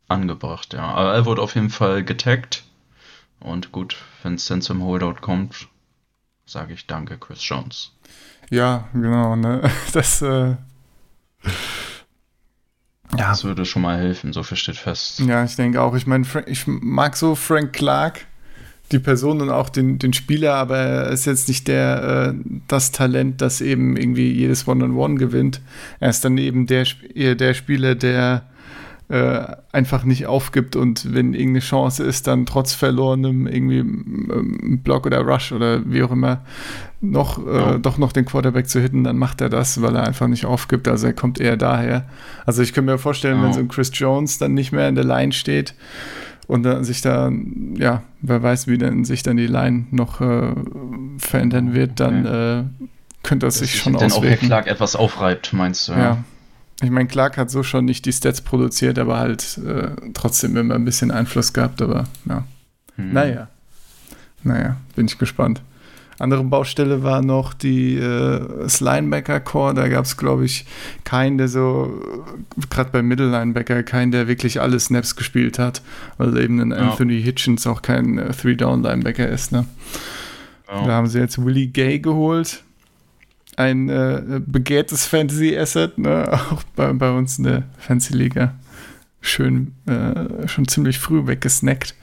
angebracht, 0.08 0.74
ja. 0.74 0.84
Aber 0.84 1.14
er 1.14 1.26
wurde 1.26 1.42
auf 1.42 1.56
jeden 1.56 1.70
Fall 1.70 2.04
getaggt. 2.04 2.64
Und 3.40 3.72
gut, 3.72 3.98
wenn 4.24 4.36
es 4.36 4.46
dann 4.46 4.62
zum 4.62 4.84
Holdout 4.84 5.22
kommt, 5.22 5.68
sage 6.46 6.74
ich 6.74 6.88
danke, 6.88 7.18
Chris 7.18 7.48
Jones. 7.48 7.92
Ja, 8.50 8.88
genau, 8.94 9.36
ne? 9.36 9.70
Das, 9.94 10.22
äh, 10.22 10.56
ja. 13.18 13.30
Das 13.30 13.44
würde 13.44 13.66
schon 13.66 13.82
mal 13.82 13.98
helfen, 13.98 14.34
so 14.34 14.44
viel 14.44 14.58
steht 14.58 14.78
fest. 14.78 15.20
Ja, 15.20 15.44
ich 15.44 15.56
denke 15.56 15.82
auch. 15.82 15.96
Ich 15.96 16.06
meine, 16.08 16.26
ich 16.48 16.66
mag 16.68 17.16
so 17.16 17.36
Frank 17.36 17.74
Clark, 17.74 18.26
die 18.92 19.00
Person 19.00 19.42
und 19.42 19.50
auch 19.50 19.70
den, 19.70 20.00
den 20.00 20.14
Spieler, 20.14 20.56
aber 20.56 20.78
er 20.78 21.10
ist 21.10 21.26
jetzt 21.26 21.48
nicht 21.48 21.68
der, 21.68 22.34
äh, 22.34 22.40
das 22.68 22.92
Talent, 22.92 23.42
das 23.42 23.62
eben 23.62 23.96
irgendwie 23.96 24.32
jedes 24.32 24.68
One-on-One 24.68 25.14
-on 25.14 25.16
-One 25.16 25.20
gewinnt. 25.20 25.62
Er 26.00 26.10
ist 26.10 26.26
dann 26.26 26.38
eben 26.38 26.68
der, 26.68 26.86
der 27.16 27.54
Spieler, 27.54 27.96
der 27.96 28.46
äh, 29.08 29.46
einfach 29.72 30.04
nicht 30.04 30.26
aufgibt 30.26 30.76
und 30.76 31.14
wenn 31.14 31.34
irgendeine 31.34 31.60
Chance 31.60 32.04
ist, 32.04 32.26
dann 32.26 32.48
trotz 32.48 32.74
verlorenem 32.74 33.46
irgendwie 33.46 33.80
ähm, 33.80 34.82
Block 34.84 35.06
oder 35.06 35.20
Rush 35.22 35.52
oder 35.52 35.82
wie 35.86 36.02
auch 36.02 36.12
immer 36.12 36.42
noch 37.02 37.46
äh, 37.46 37.56
ja. 37.56 37.78
doch 37.78 38.00
noch 38.00 38.12
den 38.12 38.26
Quarterback 38.26 38.68
zu 38.68 38.80
hitten, 38.80 39.04
dann 39.04 39.18
macht 39.18 39.42
er 39.42 39.50
das, 39.50 39.82
weil 39.82 39.96
er 39.96 40.08
einfach 40.08 40.28
nicht 40.28 40.46
aufgibt. 40.46 40.88
Also 40.88 41.06
er 41.06 41.14
kommt 41.14 41.40
eher 41.40 41.56
daher. 41.56 42.06
Also 42.48 42.64
ich 42.64 42.74
könnte 42.74 42.92
mir 42.92 42.98
vorstellen, 42.98 43.38
ja. 43.38 43.44
wenn 43.44 43.54
so 43.54 43.60
ein 43.60 43.68
Chris 43.68 43.92
Jones 43.94 44.40
dann 44.40 44.56
nicht 44.56 44.72
mehr 44.72 44.90
in 44.90 44.96
der 44.96 45.04
Line 45.06 45.34
steht 45.34 45.76
und 46.48 46.64
dann 46.64 46.84
sich 46.84 47.02
da, 47.02 47.32
ja, 47.76 48.02
wer 48.22 48.42
weiß, 48.42 48.68
wie 48.68 48.80
denn 48.80 49.06
sich 49.06 49.22
dann 49.22 49.38
die 49.38 49.46
Line 49.46 49.86
noch 49.92 50.20
äh, 50.20 50.54
verändern 51.20 51.76
wird, 51.76 52.00
dann 52.00 52.26
äh, 52.26 52.64
könnte 53.22 53.46
das, 53.46 53.60
das 53.60 53.70
sich 53.70 53.80
schon 53.80 53.96
auswirken. 53.96 54.10
Dann 54.10 54.24
auch 54.24 54.24
Herr 54.24 54.38
Clark 54.38 54.68
etwas 54.68 54.96
aufreibt, 54.96 55.54
meinst 55.54 55.90
du? 55.90 55.92
Ja. 55.92 56.00
ja. 56.00 56.24
Ich 56.82 56.90
meine, 56.90 57.08
Clark 57.08 57.38
hat 57.38 57.50
so 57.50 57.64
schon 57.64 57.86
nicht 57.86 58.06
die 58.06 58.12
Stats 58.14 58.42
produziert, 58.42 59.00
aber 59.00 59.18
halt 59.18 59.60
äh, 59.60 59.92
trotzdem 60.14 60.58
immer 60.58 60.76
ein 60.76 60.86
bisschen 60.86 61.12
Einfluss 61.12 61.54
gehabt, 61.54 61.82
aber 61.82 62.06
ja. 62.28 62.44
Hm. 62.96 63.14
Naja. 63.14 63.48
Naja, 64.44 64.78
bin 64.96 65.06
ich 65.08 65.18
gespannt. 65.18 65.62
Andere 66.18 66.44
Baustelle 66.46 67.04
war 67.04 67.22
noch 67.22 67.54
die 67.54 67.98
äh, 67.98 68.68
Linebacker-Core. 68.80 69.74
Da 69.74 69.90
gab 69.90 70.06
es, 70.06 70.16
glaube 70.16 70.46
ich, 70.46 70.66
keinen, 71.04 71.38
der 71.38 71.50
so, 71.50 72.02
gerade 72.70 72.90
beim 72.92 73.08
Middle-Linebacker, 73.08 73.84
keinen, 73.84 74.12
der 74.12 74.28
wirklich 74.28 74.62
alle 74.62 74.80
Snaps 74.80 75.18
gespielt 75.18 75.60
hat, 75.60 75.82
weil 76.18 76.38
eben 76.38 76.62
ein. 76.62 76.72
Anthony 76.72 77.22
Hitchens 77.22 77.68
auch 77.68 77.82
kein 77.82 78.18
äh, 78.18 78.32
Three-Down-Linebacker 78.32 79.28
ist. 79.28 79.52
Ne? 79.52 79.66
Ja. 80.70 80.86
Da 80.86 80.94
haben 80.94 81.08
sie 81.08 81.20
jetzt 81.20 81.44
Willie 81.44 81.68
Gay 81.68 82.00
geholt, 82.00 82.64
ein 83.58 83.90
äh, 83.90 84.42
begehrtes 84.46 85.06
Fantasy-Asset, 85.06 85.98
ne? 85.98 86.28
auch 86.52 86.64
bei, 86.76 86.92
bei, 86.94 87.12
uns 87.12 87.38
in 87.38 87.46
der 87.46 87.64
Fantasy-Liga. 87.78 88.54
Schön, 89.22 89.74
äh, 89.88 90.48
schon 90.48 90.68
ziemlich 90.68 91.00
früh 91.00 91.26
weggesnackt. 91.26 91.96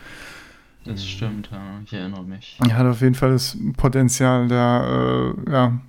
Das 0.84 1.06
stimmt, 1.06 1.48
ja, 1.52 1.80
ich 1.84 1.92
erinnere 1.92 2.24
mich. 2.24 2.58
Er 2.60 2.76
hat 2.76 2.86
auf 2.86 3.00
jeden 3.00 3.14
Fall 3.14 3.30
das 3.30 3.56
Potenzial, 3.76 4.48
da, 4.48 5.30
äh, 5.30 5.50
ja, 5.50 5.80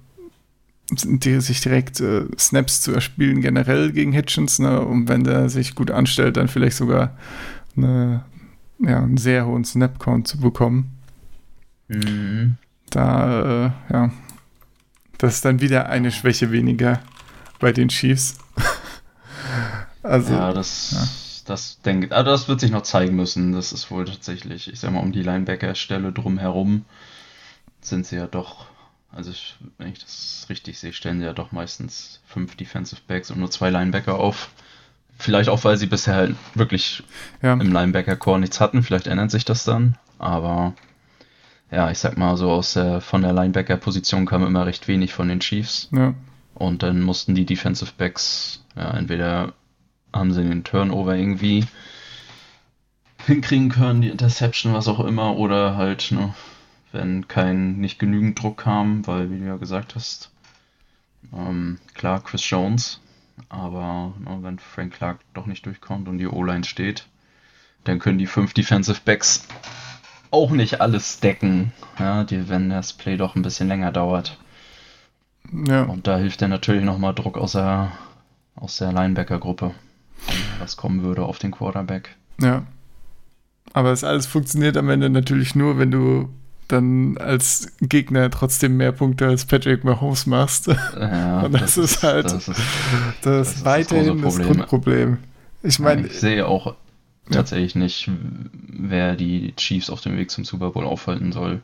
die, 0.92 1.42
sich 1.42 1.62
direkt 1.62 2.00
äh, 2.00 2.25
Snaps 2.38 2.81
zu 2.81 2.92
erspielen, 2.92 3.42
generell 3.42 3.92
gegen 3.92 4.12
Hitchens, 4.12 4.60
ne? 4.60 4.81
und 4.81 5.07
wenn 5.07 5.24
der 5.24 5.50
sich 5.50 5.74
gut 5.74 5.89
anstellt, 5.89 6.38
dann 6.38 6.48
vielleicht 6.48 6.77
sogar 6.77 7.18
eine, 7.75 8.24
ja, 8.80 9.00
einen 9.00 9.18
sehr 9.18 9.48
hohen 9.48 9.65
Snap-Count 9.65 10.27
zu 10.27 10.39
bekommen. 10.39 10.92
Mhm. 11.88 12.57
Da, 12.91 13.65
äh, 13.65 13.93
ja, 13.93 14.12
das 15.24 15.36
ist 15.36 15.46
dann 15.46 15.62
wieder 15.62 15.88
eine 15.88 16.12
Schwäche 16.12 16.51
weniger 16.51 17.00
bei 17.58 17.72
den 17.72 17.88
Chiefs. 17.88 18.39
also, 20.03 20.34
ja, 20.34 20.51
das, 20.51 20.92
ja. 20.92 21.44
das 21.46 21.80
denke 21.80 22.13
also 22.13 22.30
das 22.30 22.50
wird 22.50 22.60
sich 22.60 22.72
noch 22.72 22.82
zeigen 22.82 23.15
müssen. 23.15 23.53
Das 23.53 23.72
ist 23.72 23.89
wohl 23.89 24.03
tatsächlich, 24.03 24.70
ich 24.70 24.82
sag 24.82 24.92
mal, 24.92 25.00
um 25.00 25.13
die 25.13 25.24
Linebacker-Stelle 25.24 26.12
drumherum 26.12 26.84
sind 27.80 28.06
sie 28.06 28.18
ja 28.18 28.27
doch, 28.27 28.65
also 29.13 29.32
ich, 29.32 29.56
wenn 29.77 29.94
ich 29.94 30.00
das 30.00 30.48
richtig 30.50 30.77
sehe, 30.77 30.92
stellen 30.92 31.20
sie 31.20 31.25
ja 31.25 31.32
doch 31.34 31.53
meistens 31.53 32.20
fünf 32.25 32.58
Defensive 32.58 33.00
Backs 33.08 33.32
und 33.32 33.39
nur 33.39 33.50
zwei 33.50 33.70
Linebacker 33.70 34.15
auf. 34.15 34.50
Vielleicht 35.18 35.48
auch, 35.48 35.63
weil 35.63 35.77
sie 35.77 35.88
bisher 35.88 36.15
halt 36.15 36.36
wirklich 36.53 37.01
ja. 37.42 37.53
im 37.53 37.72
Linebacker-Core 37.72 38.42
nichts 38.42 38.60
hatten. 38.60 38.84
Vielleicht 38.84 39.08
ändert 39.08 39.32
sich 39.32 39.46
das 39.46 39.63
dann. 39.63 39.98
Aber 40.20 40.74
ja, 41.74 41.89
ich 41.89 41.98
sag 41.98 42.18
mal 42.18 42.38
so, 42.38 42.51
aus 42.51 42.74
der, 42.74 43.01
von 43.01 43.24
der 43.24 43.34
Linebacker-Position 43.34 44.25
kam 44.25 44.46
immer 44.46 44.65
recht 44.65 44.88
wenig 44.88 45.13
von 45.13 45.27
den 45.27 45.39
Chiefs. 45.39 45.89
Ja. 45.92 46.13
Und 46.53 46.84
dann 46.84 47.01
mussten 47.01 47.34
die 47.34 47.46
Defensive 47.46 47.94
Backs, 47.98 48.63
ja, 48.75 48.92
entweder 48.92 49.53
haben 50.13 50.32
sie 50.32 50.44
den 50.44 50.63
Turnover 50.63 51.15
irgendwie 51.15 51.65
hinkriegen 53.25 53.70
können, 53.70 54.01
die 54.01 54.10
Interception, 54.10 54.74
was 54.74 54.88
auch 54.88 55.00
immer, 55.00 55.36
oder 55.38 55.75
halt, 55.75 56.12
ne, 56.12 56.36
wenn 56.92 57.27
kein, 57.27 57.77
nicht 57.80 57.98
genügend 57.98 58.42
Druck 58.42 58.58
kam, 58.58 59.08
weil, 59.08 59.32
wie 59.32 59.39
du 59.39 59.46
ja 59.46 59.58
gesagt 59.58 59.96
hast, 59.96 60.30
ähm, 61.36 61.80
klar, 61.96 62.22
Chris 62.22 62.48
Jones, 62.48 63.01
aber 63.50 64.13
ne, 64.20 64.38
wenn 64.42 64.60
Frank 64.60 64.94
Clark 64.94 65.20
doch 65.34 65.48
nicht 65.48 65.65
durchkommt 65.65 66.08
und 66.08 66.20
die 66.20 66.27
O-Line 66.27 66.65
steht, 66.65 67.08
dann 67.84 67.98
können 67.98 68.20
die 68.20 68.27
fünf 68.27 68.53
Defensive 68.53 69.01
Backs 69.03 69.48
auch 70.34 70.52
nicht 70.52 70.82
alles 70.82 71.20
decken, 71.20 71.72
ja, 72.00 72.24
die, 72.24 72.50
wenn 72.50 72.70
das 72.70 72.94
Play 72.94 73.18
doch 73.18 73.36
ein 73.36 73.44
bisschen 73.44 73.68
länger 73.68 73.92
dauert. 73.92 74.38
Ja. 75.68 75.84
Und 75.84 76.08
da 76.08 76.18
hilft 76.18 76.42
dann 76.42 76.50
natürlich 76.50 76.84
nochmal 76.84 77.13
Druck 77.13 77.38
aus 77.38 77.52
der, 77.52 77.92
aus 78.56 78.78
der 78.78 78.92
Linebacker-Gruppe, 78.92 79.72
was 80.60 80.75
kommen 80.75 81.04
würde 81.04 81.24
auf 81.24 81.38
den 81.38 81.52
Quarterback. 81.52 82.16
Ja. 82.42 82.63
Aber 83.74 83.90
das 83.92 84.04
alles 84.04 84.25
funktioniert 84.25 84.75
am 84.75 84.90
Ende 84.90 85.10
natürlich 85.10 85.56
nur, 85.56 85.78
wenn 85.78 85.92
du 85.92 86.30
dann 86.68 87.18
als 87.20 87.72
Gegner 87.82 88.32
trotzdem 88.32 88.78
mehr 88.78 88.92
Punkte 88.92 89.28
als 89.28 89.46
Patrick 89.46 89.84
Mahomes 89.84 90.25
machst. 90.25 90.68
Ja, 90.68 91.42
Und 91.46 91.54
das, 91.54 91.75
das 91.75 91.78
ist 91.78 92.04
halt 92.04 92.25
das, 92.25 92.48
ist, 92.48 92.50
das, 92.50 93.22
das 93.22 93.56
ist 93.56 93.66
weiterhin 93.66 94.22
das, 94.22 94.36
das 94.38 94.46
Grundproblem. 94.48 95.18
Ich 95.62 95.80
meine, 95.80 96.08
ich 96.08 96.20
sehe 96.20 96.48
auch 96.48 96.75
tatsächlich 97.32 97.75
nicht, 97.75 98.10
wer 98.68 99.15
die 99.15 99.53
Chiefs 99.56 99.89
auf 99.89 100.01
dem 100.01 100.18
Weg 100.18 100.32
zum 100.32 100.46
Super 100.46 100.72
Bowl 100.72 100.86
aufhalten 100.86 101.32
soll. 101.32 101.62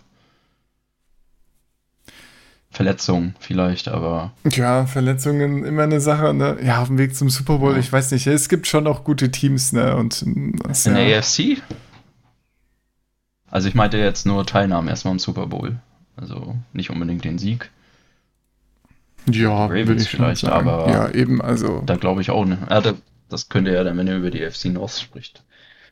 Verletzungen 2.72 3.36
vielleicht, 3.40 3.88
aber. 3.88 4.32
Ja, 4.50 4.86
Verletzungen 4.86 5.66
immer 5.66 5.84
eine 5.84 6.00
Sache, 6.00 6.34
ne? 6.34 6.58
Ja, 6.64 6.82
auf 6.82 6.88
dem 6.88 7.00
Weg 7.00 7.16
zum 7.16 7.30
Super 7.30 7.58
Bowl, 7.58 7.74
ja. 7.74 7.80
ich 7.80 7.92
weiß 7.92 8.12
nicht, 8.12 8.28
es 8.28 8.48
gibt 8.48 8.68
schon 8.68 8.86
auch 8.86 9.04
gute 9.04 9.32
Teams, 9.32 9.74
ne? 9.74 9.96
Und 9.96 10.24
das, 10.64 10.86
In 10.86 10.94
der 10.94 11.18
AFC? 11.18 11.62
Also 13.48 13.68
ich 13.68 13.74
meinte 13.74 13.98
jetzt 13.98 14.28
nur 14.28 14.46
Teilnahmen 14.46 14.88
erstmal 14.88 15.14
im 15.14 15.20
Super 15.20 15.48
Bowl. 15.48 15.80
Also 16.16 16.56
nicht 16.74 16.92
unbedingt 16.92 17.26
den 17.26 17.40
Sieg. 17.40 17.72
Ja, 19.28 19.66
Ravens 19.66 20.08
vielleicht, 20.08 20.46
aber 20.46 20.90
ja, 20.90 21.10
eben, 21.10 21.42
also. 21.42 21.82
Da 21.86 21.96
glaube 21.96 22.22
ich 22.22 22.30
auch 22.30 22.46
nicht. 22.46 22.62
Ja, 22.70 22.82
das 23.30 23.50
könnte 23.50 23.74
ja 23.74 23.84
dann, 23.84 23.98
wenn 23.98 24.08
er 24.08 24.18
über 24.18 24.32
die 24.32 24.44
AFC 24.44 24.66
North 24.66 25.00
spricht, 25.00 25.44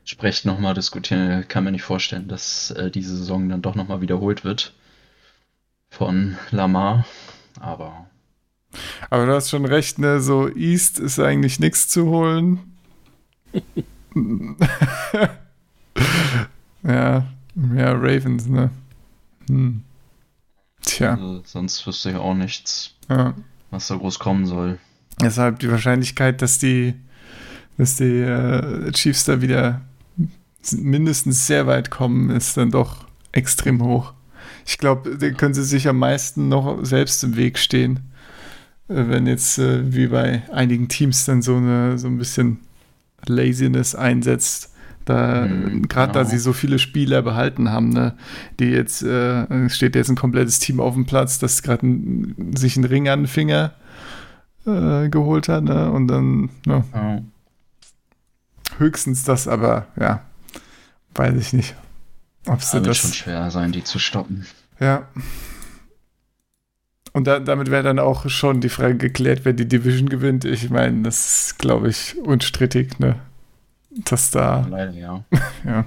spricht 0.07 0.45
nochmal 0.45 0.73
diskutieren. 0.73 1.47
Kann 1.47 1.65
mir 1.65 1.71
nicht 1.71 1.83
vorstellen, 1.83 2.27
dass 2.27 2.71
äh, 2.71 2.89
diese 2.89 3.15
Saison 3.15 3.47
dann 3.49 3.61
doch 3.61 3.75
nochmal 3.75 4.01
wiederholt 4.01 4.43
wird 4.43 4.73
von 5.89 6.37
Lamar, 6.49 7.05
aber. 7.59 8.07
Aber 9.09 9.25
du 9.25 9.33
hast 9.33 9.49
schon 9.49 9.65
recht, 9.65 9.99
ne? 9.99 10.19
So 10.21 10.49
East 10.49 10.99
ist 10.99 11.19
eigentlich 11.19 11.59
nichts 11.59 11.87
zu 11.89 12.05
holen. 12.07 12.59
ja, 16.83 17.25
ja, 17.75 17.91
Ravens, 17.91 18.47
ne? 18.47 18.69
Hm. 19.49 19.83
Tja. 20.81 21.13
Also, 21.13 21.41
sonst 21.45 21.85
wüsste 21.85 22.11
ich 22.11 22.15
auch 22.15 22.33
nichts, 22.33 22.95
ja. 23.09 23.33
was 23.71 23.87
da 23.87 23.95
groß 23.95 24.19
kommen 24.19 24.45
soll. 24.45 24.77
Deshalb 25.21 25.59
die 25.59 25.71
Wahrscheinlichkeit, 25.71 26.41
dass 26.41 26.59
die, 26.59 26.93
dass 27.77 27.97
die 27.97 28.21
äh, 28.21 28.91
Chiefs 28.91 29.25
da 29.25 29.41
wieder 29.41 29.81
mindestens 30.73 31.47
sehr 31.47 31.67
weit 31.67 31.89
kommen, 31.89 32.29
ist 32.29 32.57
dann 32.57 32.71
doch 32.71 33.05
extrem 33.31 33.83
hoch. 33.83 34.13
Ich 34.65 34.77
glaube, 34.77 35.17
da 35.17 35.29
können 35.29 35.53
sie 35.53 35.63
sich 35.63 35.87
am 35.87 35.99
meisten 35.99 36.49
noch 36.49 36.83
selbst 36.83 37.23
im 37.23 37.35
Weg 37.35 37.57
stehen. 37.57 38.01
Äh, 38.89 39.07
wenn 39.07 39.27
jetzt 39.27 39.57
äh, 39.59 39.93
wie 39.93 40.07
bei 40.07 40.43
einigen 40.51 40.87
Teams 40.87 41.25
dann 41.25 41.41
so, 41.41 41.55
eine, 41.55 41.97
so 41.97 42.07
ein 42.07 42.17
bisschen 42.17 42.59
Laziness 43.25 43.95
einsetzt. 43.95 44.73
Da, 45.05 45.45
mhm, 45.45 45.87
gerade 45.87 46.11
genau. 46.11 46.23
da 46.23 46.25
sie 46.25 46.37
so 46.37 46.51
viele 46.51 46.79
Spieler 46.79 47.21
behalten 47.21 47.71
haben, 47.71 47.89
ne, 47.89 48.17
die 48.59 48.65
jetzt, 48.65 49.03
äh, 49.03 49.69
steht 49.69 49.95
jetzt 49.95 50.09
ein 50.09 50.17
komplettes 50.17 50.59
Team 50.59 50.81
auf 50.81 50.95
dem 50.95 51.05
Platz, 51.05 51.39
das 51.39 51.63
gerade 51.63 51.87
sich 52.55 52.75
einen 52.75 52.83
Ring 52.83 53.07
an 53.07 53.21
den 53.21 53.27
Finger 53.27 53.73
äh, 54.65 55.07
geholt 55.07 55.47
hat, 55.47 55.63
ne, 55.63 55.89
und 55.91 56.09
dann, 56.09 56.49
ja. 56.65 56.83
Oh. 56.93 57.21
Höchstens 58.79 59.23
das, 59.23 59.47
aber 59.47 59.87
ja, 59.97 60.23
weiß 61.17 61.35
ich 61.35 61.53
nicht. 61.53 61.75
Ob 62.47 62.61
sie 62.61 62.81
das. 62.81 62.97
schon 62.97 63.13
schwer 63.13 63.51
sein, 63.51 63.71
die 63.71 63.83
zu 63.83 63.99
stoppen. 63.99 64.45
Ja. 64.79 65.07
Und 67.13 67.25
da, 67.25 67.39
damit 67.39 67.71
wäre 67.71 67.83
dann 67.83 67.99
auch 67.99 68.29
schon 68.29 68.61
die 68.61 68.69
Frage 68.69 68.95
geklärt, 68.95 69.41
wer 69.43 69.53
die 69.53 69.67
Division 69.67 70.07
gewinnt. 70.07 70.45
Ich 70.45 70.69
meine, 70.69 71.01
das 71.01 71.47
ist, 71.47 71.59
glaube 71.59 71.89
ich, 71.89 72.15
unstrittig, 72.19 72.99
ne? 72.99 73.15
Dass 73.89 74.31
da. 74.31 74.67
Leider, 74.69 74.91
ja. 74.91 75.23
ja. 75.65 75.85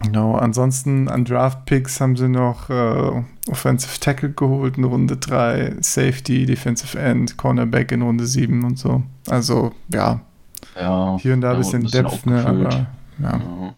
Genau, 0.00 0.36
ansonsten 0.36 1.08
an 1.08 1.24
Draft 1.24 1.64
Picks 1.64 2.00
haben 2.00 2.16
sie 2.16 2.28
noch 2.28 2.68
äh, 2.68 3.22
Offensive 3.48 3.98
Tackle 4.00 4.30
geholt 4.30 4.76
in 4.76 4.84
Runde 4.84 5.16
3, 5.16 5.76
Safety, 5.80 6.46
Defensive 6.46 6.98
End, 6.98 7.36
Cornerback 7.36 7.90
in 7.90 8.02
Runde 8.02 8.26
7 8.26 8.64
und 8.64 8.78
so. 8.78 9.02
Also, 9.28 9.72
ja. 9.92 10.20
ja 10.78 11.16
hier 11.20 11.34
und 11.34 11.40
da 11.40 11.52
ein 11.52 11.58
bisschen, 11.58 11.82
bisschen 11.82 12.04
Depth, 12.04 12.26
ne? 12.26 12.46
Aber 12.46 12.86
ja. 13.18 13.38
ja. 13.38 13.74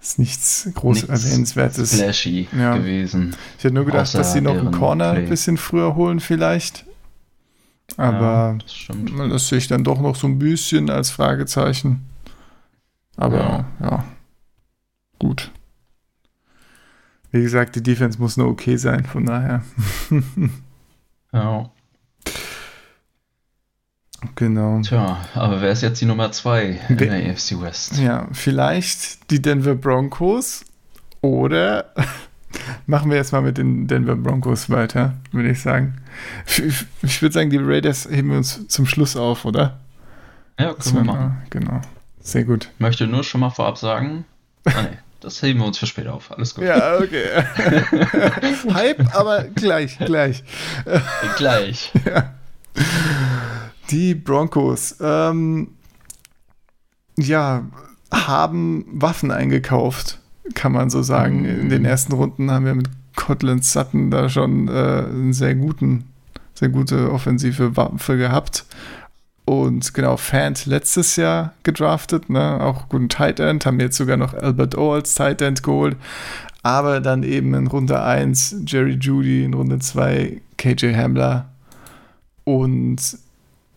Ist 0.00 0.18
nichts 0.18 0.68
groß 0.74 1.08
nichts 1.08 1.24
erwähnenswertes. 1.24 1.94
Flashy 1.94 2.48
ja. 2.56 2.76
gewesen. 2.76 3.36
Ich 3.56 3.64
hätte 3.64 3.74
nur 3.74 3.84
gedacht, 3.84 4.12
dass 4.14 4.32
sie 4.32 4.40
noch 4.40 4.58
einen 4.58 4.72
Corner 4.72 5.12
ein 5.12 5.28
bisschen 5.28 5.56
früher 5.56 5.94
holen, 5.94 6.18
vielleicht. 6.18 6.84
Aber 7.96 8.58
ja, 8.58 8.58
das, 8.58 9.30
das, 9.30 9.48
sehe 9.48 9.58
ich 9.58 9.68
dann 9.68 9.84
doch 9.84 10.00
noch 10.00 10.16
so 10.16 10.26
ein 10.26 10.38
bisschen 10.38 10.90
als 10.90 11.10
Fragezeichen. 11.10 12.08
Aber 13.16 13.38
ja. 13.38 13.64
ja. 13.80 14.04
Gut. 15.18 15.52
Wie 17.30 17.42
gesagt, 17.42 17.76
die 17.76 17.82
Defense 17.82 18.18
muss 18.18 18.36
nur 18.36 18.48
okay 18.48 18.76
sein, 18.76 19.04
von 19.04 19.24
daher. 19.24 19.62
ja. 21.32 21.70
Genau. 24.34 24.80
Tja, 24.82 25.18
aber 25.34 25.60
wer 25.60 25.72
ist 25.72 25.82
jetzt 25.82 26.00
die 26.00 26.04
Nummer 26.04 26.30
2 26.30 26.80
in 26.88 26.96
der 26.96 27.12
AFC 27.12 27.60
West? 27.60 27.98
Ja, 27.98 28.28
vielleicht 28.32 29.30
die 29.30 29.42
Denver 29.42 29.74
Broncos 29.74 30.64
oder 31.20 31.92
machen 32.86 33.10
wir 33.10 33.16
jetzt 33.16 33.32
mal 33.32 33.42
mit 33.42 33.58
den 33.58 33.86
Denver 33.86 34.16
Broncos 34.16 34.70
weiter, 34.70 35.14
würde 35.32 35.50
ich 35.50 35.60
sagen. 35.60 35.98
Ich 37.02 37.22
würde 37.22 37.32
sagen, 37.32 37.50
die 37.50 37.58
Raiders 37.58 38.08
heben 38.10 38.30
wir 38.30 38.36
uns 38.38 38.66
zum 38.68 38.86
Schluss 38.86 39.16
auf, 39.16 39.44
oder? 39.44 39.80
Ja, 40.58 40.74
können 40.74 40.94
wir 40.94 41.04
machen. 41.04 41.42
Genau. 41.50 41.80
Sehr 42.20 42.44
gut. 42.44 42.68
Ich 42.74 42.80
möchte 42.80 43.06
nur 43.06 43.24
schon 43.24 43.40
mal 43.40 43.50
vorab 43.50 43.78
sagen, 43.78 44.24
ah, 44.64 44.82
nee, 44.82 44.98
das 45.20 45.42
heben 45.42 45.60
wir 45.60 45.66
uns 45.66 45.78
für 45.78 45.86
später 45.86 46.14
auf. 46.14 46.30
Alles 46.30 46.54
gut. 46.54 46.64
Ja, 46.64 46.98
okay. 46.98 47.24
Hype, 48.74 49.14
aber 49.14 49.44
gleich, 49.44 49.98
gleich. 49.98 50.44
gleich. 51.36 51.92
Ja. 52.04 52.34
Die 53.92 54.14
Broncos, 54.14 54.96
ähm, 55.02 55.68
ja, 57.18 57.66
haben 58.10 58.86
Waffen 58.90 59.30
eingekauft, 59.30 60.18
kann 60.54 60.72
man 60.72 60.88
so 60.88 61.02
sagen. 61.02 61.44
In 61.44 61.68
den 61.68 61.84
ersten 61.84 62.12
Runden 62.12 62.50
haben 62.50 62.64
wir 62.64 62.74
mit 62.74 62.88
Cortland 63.16 63.64
Sutton 63.64 64.10
da 64.10 64.30
schon 64.30 64.68
äh, 64.68 64.70
einen 64.70 65.34
sehr 65.34 65.54
guten, 65.54 66.04
sehr 66.54 66.70
gute 66.70 67.12
offensive 67.12 67.76
Waffe 67.76 68.16
gehabt. 68.16 68.64
Und 69.44 69.92
genau, 69.92 70.16
Fant 70.16 70.64
letztes 70.64 71.16
Jahr 71.16 71.52
gedraftet, 71.62 72.30
ne? 72.30 72.60
auch 72.62 72.88
guten 72.88 73.10
Tight 73.10 73.40
End, 73.40 73.66
haben 73.66 73.80
jetzt 73.80 73.98
sogar 73.98 74.16
noch 74.16 74.32
Albert 74.32 74.78
O 74.78 74.94
als 74.94 75.14
Tight 75.14 75.42
End 75.42 75.62
geholt. 75.62 75.96
Aber 76.62 77.00
dann 77.00 77.24
eben 77.24 77.52
in 77.54 77.66
Runde 77.66 78.00
1 78.00 78.62
Jerry 78.66 78.96
Judy, 79.00 79.44
in 79.44 79.52
Runde 79.52 79.80
2 79.80 80.40
KJ 80.56 80.94
Hamler. 80.94 81.50
Und 82.44 83.18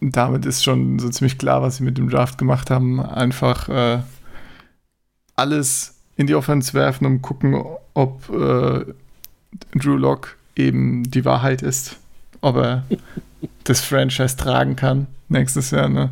damit 0.01 0.45
ist 0.45 0.63
schon 0.63 0.99
so 0.99 1.09
ziemlich 1.09 1.37
klar, 1.37 1.61
was 1.61 1.77
sie 1.77 1.83
mit 1.83 1.97
dem 1.97 2.09
Draft 2.09 2.37
gemacht 2.37 2.69
haben. 2.69 2.99
Einfach 2.99 3.69
äh, 3.69 3.99
alles 5.35 5.95
in 6.15 6.27
die 6.27 6.35
Offense 6.35 6.73
werfen 6.73 7.05
und 7.05 7.21
gucken, 7.21 7.61
ob 7.93 8.29
äh, 8.29 8.85
Drew 9.73 9.97
Lock 9.97 10.37
eben 10.55 11.09
die 11.09 11.25
Wahrheit 11.25 11.61
ist. 11.61 11.97
Ob 12.41 12.57
er 12.57 12.85
das 13.63 13.81
Franchise 13.81 14.37
tragen 14.37 14.75
kann 14.75 15.07
nächstes 15.29 15.71
Jahr. 15.71 15.89
Ne? 15.89 16.11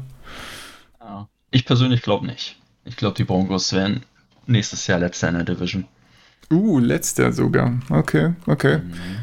Ich 1.54 1.66
persönlich 1.66 2.02
glaube 2.02 2.26
nicht. 2.26 2.58
Ich 2.84 2.98
glaube, 2.98 3.16
die 3.16 3.24
Broncos 3.24 3.72
werden 3.74 4.02
nächstes 4.48 4.88
Jahr 4.88 4.98
letzter 4.98 5.30
in 5.30 5.36
der 5.36 5.44
Division. 5.44 5.86
Uh, 6.52 6.80
letzter 6.80 7.32
sogar. 7.32 7.80
Okay, 7.90 8.34
okay. 8.48 8.80
Mhm. 8.80 9.23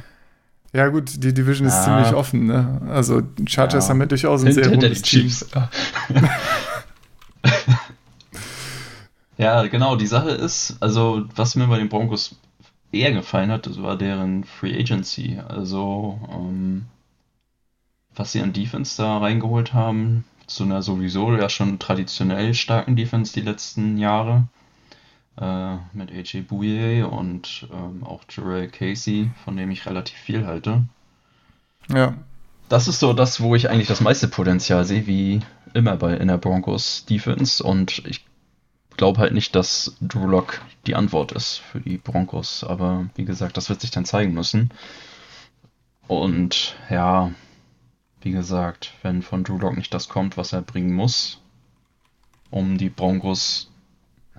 Ja, 0.72 0.88
gut, 0.88 1.22
die 1.22 1.34
Division 1.34 1.66
ist 1.66 1.82
ziemlich 1.82 2.14
offen, 2.14 2.46
ne? 2.46 2.80
Also, 2.90 3.22
Chargers 3.46 3.86
ja. 3.86 3.90
haben 3.90 4.00
ja 4.00 4.06
durchaus 4.06 4.44
ein 4.44 4.52
sehr 4.52 4.68
gutes 4.68 5.02
Team. 5.02 5.28
ja, 9.36 9.66
genau, 9.66 9.96
die 9.96 10.06
Sache 10.06 10.30
ist, 10.30 10.76
also, 10.80 11.24
was 11.34 11.56
mir 11.56 11.66
bei 11.66 11.78
den 11.78 11.88
Broncos 11.88 12.36
eher 12.92 13.10
gefallen 13.12 13.50
hat, 13.50 13.66
das 13.66 13.82
war 13.82 13.96
deren 13.96 14.44
Free 14.44 14.78
Agency. 14.78 15.40
Also, 15.48 16.20
ähm, 16.30 16.84
was 18.14 18.30
sie 18.32 18.40
an 18.40 18.52
Defense 18.52 18.96
da 18.96 19.18
reingeholt 19.18 19.74
haben, 19.74 20.24
zu 20.46 20.64
einer 20.64 20.82
sowieso 20.82 21.34
ja 21.34 21.48
schon 21.48 21.78
traditionell 21.78 22.54
starken 22.54 22.96
Defense 22.96 23.32
die 23.32 23.40
letzten 23.40 23.98
Jahre 23.98 24.46
äh, 25.40 25.76
mit 25.92 26.10
AJ 26.12 26.42
Bouye 26.42 27.02
und 27.02 27.66
ähm, 27.72 28.04
auch 28.04 28.22
Jarrell 28.28 28.68
Casey, 28.68 29.30
von 29.44 29.56
dem 29.56 29.70
ich 29.70 29.86
relativ 29.86 30.16
viel 30.16 30.46
halte. 30.46 30.84
Ja. 31.88 32.14
Das 32.68 32.86
ist 32.86 33.00
so 33.00 33.12
das, 33.12 33.40
wo 33.40 33.56
ich 33.56 33.68
eigentlich 33.68 33.88
das 33.88 34.00
meiste 34.00 34.28
Potenzial 34.28 34.84
sehe, 34.84 35.06
wie 35.08 35.40
immer 35.74 35.96
bei 35.96 36.14
in 36.14 36.28
der 36.28 36.38
Broncos 36.38 37.04
Defense. 37.04 37.64
Und 37.64 38.06
ich 38.06 38.24
glaube 38.96 39.18
halt 39.18 39.32
nicht, 39.32 39.56
dass 39.56 39.96
Drew 40.00 40.26
Lock 40.26 40.60
die 40.86 40.94
Antwort 40.94 41.32
ist 41.32 41.56
für 41.56 41.80
die 41.80 41.98
Broncos. 41.98 42.62
Aber 42.62 43.08
wie 43.16 43.24
gesagt, 43.24 43.56
das 43.56 43.70
wird 43.70 43.80
sich 43.80 43.90
dann 43.90 44.04
zeigen 44.04 44.34
müssen. 44.34 44.70
Und 46.06 46.76
ja, 46.90 47.32
wie 48.20 48.30
gesagt, 48.30 48.92
wenn 49.02 49.22
von 49.22 49.42
Drew 49.42 49.58
Lock 49.58 49.76
nicht 49.76 49.92
das 49.92 50.08
kommt, 50.08 50.36
was 50.36 50.52
er 50.52 50.62
bringen 50.62 50.92
muss, 50.92 51.40
um 52.50 52.78
die 52.78 52.90
Broncos 52.90 53.69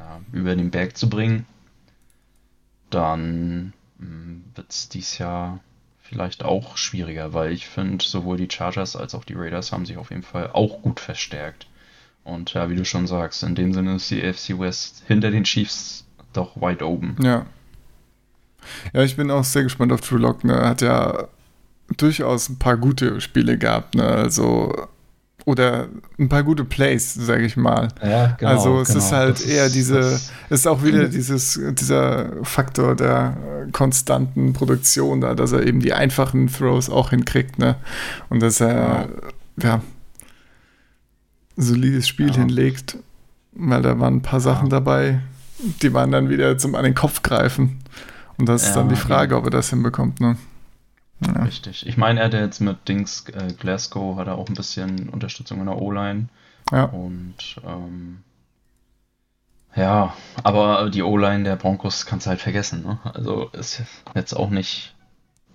ja, 0.02 0.22
über 0.32 0.56
den 0.56 0.72
Berg 0.72 0.98
zu 0.98 1.10
bringen, 1.10 1.46
dann 2.90 3.74
hm, 4.00 4.44
wird 4.56 4.70
es 4.70 4.90
dies 4.90 5.18
Jahr 5.18 5.60
vielleicht 6.02 6.44
auch 6.44 6.76
schwieriger, 6.78 7.34
weil 7.34 7.52
ich 7.52 7.68
finde, 7.68 8.04
sowohl 8.04 8.38
die 8.38 8.50
Chargers 8.52 8.96
als 8.96 9.16
auch 9.16 9.24
die 9.24 9.36
Raiders 9.36 9.72
haben 9.72 9.86
sich 9.86 9.98
auf 9.98 10.10
jeden 10.10 10.24
Fall 10.24 10.50
auch 10.52 10.82
gut 10.82 11.00
verstärkt. 11.00 11.68
Und 12.24 12.54
ja, 12.54 12.70
wie 12.70 12.76
du 12.76 12.86
schon 12.86 13.08
sagst, 13.08 13.44
in 13.44 13.56
dem 13.56 13.74
Sinne 13.74 13.96
ist 13.96 14.12
die 14.12 14.24
AFC 14.24 14.60
West 14.60 15.04
hinter 15.08 15.32
den 15.32 15.44
Chiefs 15.44 16.06
doch 16.34 16.60
weit 16.62 16.84
oben. 16.84 17.16
Ja. 17.22 17.46
Ja, 18.94 19.02
ich 19.02 19.16
bin 19.16 19.32
auch 19.32 19.44
sehr 19.44 19.64
gespannt 19.64 19.92
auf 19.92 20.02
True 20.02 20.20
Lock. 20.20 20.44
Ne? 20.44 20.54
Hat 20.54 20.82
ja 20.82 21.30
durchaus 21.98 22.50
ein 22.50 22.60
paar 22.60 22.78
gute 22.78 23.20
Spiele 23.22 23.58
gehabt. 23.58 23.96
Ne? 23.96 24.06
Also 24.06 24.88
oder 25.46 25.88
ein 26.20 26.30
paar 26.30 26.44
gute 26.44 26.64
Plays, 26.64 27.14
sage 27.14 27.44
ich 27.46 27.58
mal. 27.58 27.88
Ja, 28.04 28.36
genau, 28.40 28.52
also 28.52 28.82
es 28.82 28.90
genau. 28.90 29.00
ist 29.00 29.12
halt 29.12 29.40
Das 29.40 29.46
eher 29.46 29.70
diese, 29.70 30.00
es 30.00 30.22
ist 30.50 30.68
auch 30.68 30.84
wieder 30.84 31.08
dieses, 31.08 31.60
dieser 31.80 32.44
Faktor 32.44 32.96
der 32.96 33.36
konstanten 33.72 34.54
Produktion 34.54 35.22
da, 35.22 35.34
dass 35.34 35.52
er 35.52 35.66
eben 35.66 35.80
die 35.80 35.94
einfachen 35.94 36.48
Throws 36.48 36.90
auch 36.90 37.10
hinkriegt, 37.10 37.58
ne? 37.60 37.76
Und 38.30 38.42
dass 38.42 38.62
er, 38.62 39.10
ja, 39.62 39.82
solides 41.58 42.08
Spiel 42.08 42.28
Ja. 42.28 42.34
hinlegt, 42.38 42.98
weil 43.54 43.82
da 43.82 44.00
waren 44.00 44.18
ein 44.18 44.22
paar 44.22 44.40
Sachen 44.40 44.70
dabei, 44.70 45.22
die 45.82 45.94
waren 45.94 46.12
dann 46.12 46.30
wieder 46.30 46.58
zum 46.58 46.76
an 46.76 46.84
den 46.84 46.96
Kopf 46.96 47.22
greifen. 47.24 47.80
Und 48.38 48.48
das 48.48 48.64
ist 48.64 48.70
Ja, 48.70 48.76
dann 48.76 48.90
die 48.90 48.96
Frage, 48.96 49.36
ob 49.36 49.46
er 49.46 49.52
das 49.52 49.70
hinbekommt, 49.70 50.20
ne? 50.20 50.38
Ja. 51.26 51.44
Richtig. 51.44 51.86
Ich 51.86 51.98
meine, 51.98 52.20
er 52.20 52.26
hat 52.28 52.34
jetzt 52.34 52.62
mit 52.62 52.88
Dings 52.88 53.28
äh, 53.30 53.54
Glasgow 53.54 54.18
hat 54.18 54.28
er 54.28 54.38
auch 54.38 54.48
ein 54.48 54.56
bisschen 54.56 55.10
Unterstützung 55.10 55.60
in 55.60 55.68
der 55.68 55.78
O-Line. 55.78 56.30
ja. 56.72 56.86
Und 56.86 57.58
ähm, 57.66 58.24
ja, 59.76 60.14
aber 60.44 60.90
die 60.90 61.04
O-Line 61.04 61.44
der 61.44 61.56
Broncos 61.56 62.06
kannst 62.06 62.26
du 62.26 62.32
halt 62.32 62.42
vergessen. 62.42 62.84
Ne? 62.84 63.00
Also 63.04 63.50
ist 63.54 63.82
jetzt 64.16 64.34
auch 64.34 64.50
nicht 64.50 64.94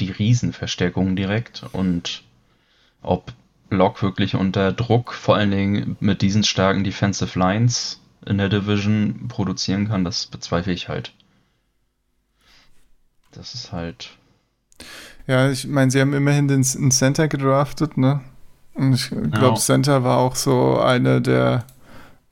die 0.00 0.10
Riesenverstärkung 0.10 1.16
direkt. 1.16 1.64
Und 1.72 2.22
ob 3.02 3.32
Locke 3.68 4.02
wirklich 4.02 4.34
unter 4.34 4.72
Druck, 4.72 5.12
vor 5.12 5.36
allen 5.36 5.50
Dingen 5.50 5.96
mit 6.00 6.22
diesen 6.22 6.44
starken 6.44 6.84
Defensive 6.84 7.38
Lines 7.38 8.00
in 8.24 8.38
der 8.38 8.48
Division 8.48 9.28
produzieren 9.28 9.88
kann, 9.88 10.04
das 10.04 10.26
bezweifle 10.26 10.72
ich 10.72 10.88
halt. 10.88 11.12
Das 13.32 13.54
ist 13.54 13.72
halt. 13.72 14.16
Ja, 15.26 15.50
ich 15.50 15.66
meine, 15.66 15.90
sie 15.90 16.00
haben 16.00 16.12
immerhin 16.14 16.48
den, 16.48 16.62
den 16.62 16.90
Center 16.90 17.28
gedraftet, 17.28 17.96
ne? 17.96 18.20
Und 18.74 18.92
ich 18.94 19.08
glaube, 19.10 19.38
Ja. 19.40 19.54
Center 19.54 20.04
war 20.04 20.18
auch 20.18 20.36
so 20.36 20.78
eine 20.78 21.20
der, 21.20 21.64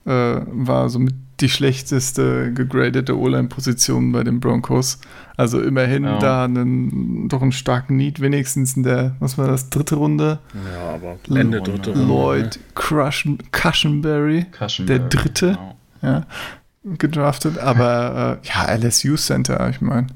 äh, 0.06 0.10
war 0.46 0.88
so 0.88 0.98
mit 0.98 1.14
die 1.40 1.48
schlechteste 1.48 2.52
gegradete 2.52 3.18
O-Line-Position 3.18 4.12
bei 4.12 4.22
den 4.22 4.38
Broncos. 4.38 5.00
Also 5.36 5.60
immerhin 5.60 6.04
Ja. 6.04 6.18
da 6.18 6.44
einen, 6.44 7.28
doch 7.28 7.42
einen 7.42 7.50
starken 7.50 7.96
Need, 7.96 8.20
wenigstens 8.20 8.76
in 8.76 8.84
der, 8.84 9.16
was 9.18 9.36
war 9.36 9.48
das, 9.48 9.68
dritte 9.68 9.96
Runde? 9.96 10.38
Ja, 10.54 10.94
aber 10.94 11.16
Ende 11.36 11.60
dritte 11.60 11.90
Runde. 11.90 12.06
Lloyd 12.06 12.60
Crush, 12.76 13.28
Cushenberry 13.50 14.46
Cushenberry, 14.56 14.98
Der 15.00 15.08
dritte? 15.08 15.58
Genau. 15.58 15.76
ja, 16.02 16.26
gedraftet. 16.98 17.58
Aber 17.58 18.38
äh, 18.44 18.46
ja, 18.48 18.72
LSU 18.76 19.16
Center, 19.16 19.68
ich 19.70 19.80
meine. 19.80 20.06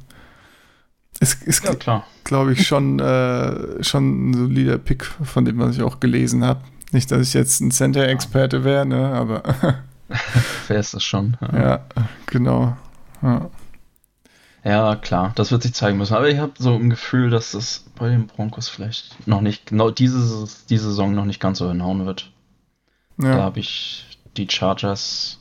Es 1.20 1.34
ist, 1.34 1.64
Ja, 1.64 1.74
klar. 1.74 2.06
glaube 2.24 2.52
ich, 2.52 2.66
schon, 2.66 2.98
äh, 3.00 3.82
schon 3.82 4.30
ein 4.30 4.34
solider 4.34 4.78
Pick, 4.78 5.04
von 5.04 5.44
dem, 5.44 5.58
was 5.58 5.76
ich 5.76 5.82
auch 5.82 6.00
gelesen 6.00 6.44
habe. 6.44 6.60
Nicht, 6.92 7.10
dass 7.10 7.26
ich 7.28 7.34
jetzt 7.34 7.60
ein 7.60 7.70
Center-Experte 7.70 8.64
wäre, 8.64 8.86
ne, 8.86 9.12
aber 9.12 9.42
Wer 10.68 10.78
ist 10.80 10.94
das 10.94 11.02
schon? 11.04 11.36
ja, 11.52 11.84
genau. 12.26 12.76
Ja. 13.20 13.50
Ja, 14.64 14.96
klar, 14.96 15.32
das 15.34 15.50
wird 15.50 15.62
sich 15.62 15.74
zeigen 15.74 15.98
müssen. 15.98 16.14
Aber 16.14 16.28
ich 16.28 16.38
habe 16.38 16.52
so 16.58 16.74
ein 16.74 16.90
Gefühl, 16.90 17.30
dass 17.30 17.52
das 17.52 17.84
bei 17.96 18.08
den 18.08 18.26
Broncos 18.26 18.68
vielleicht 18.68 19.26
noch 19.26 19.40
nicht, 19.40 19.66
genau 19.66 19.90
diese, 19.90 20.46
diese 20.68 20.88
Saison 20.88 21.14
noch 21.14 21.24
nicht 21.24 21.40
ganz 21.40 21.58
so 21.58 21.68
hinhauen 21.68 22.06
wird. 22.06 22.30
Da 23.18 23.28
Ja. 23.28 23.42
habe 23.42 23.60
ich 23.60 24.18
die 24.36 24.48
Chargers 24.48 25.37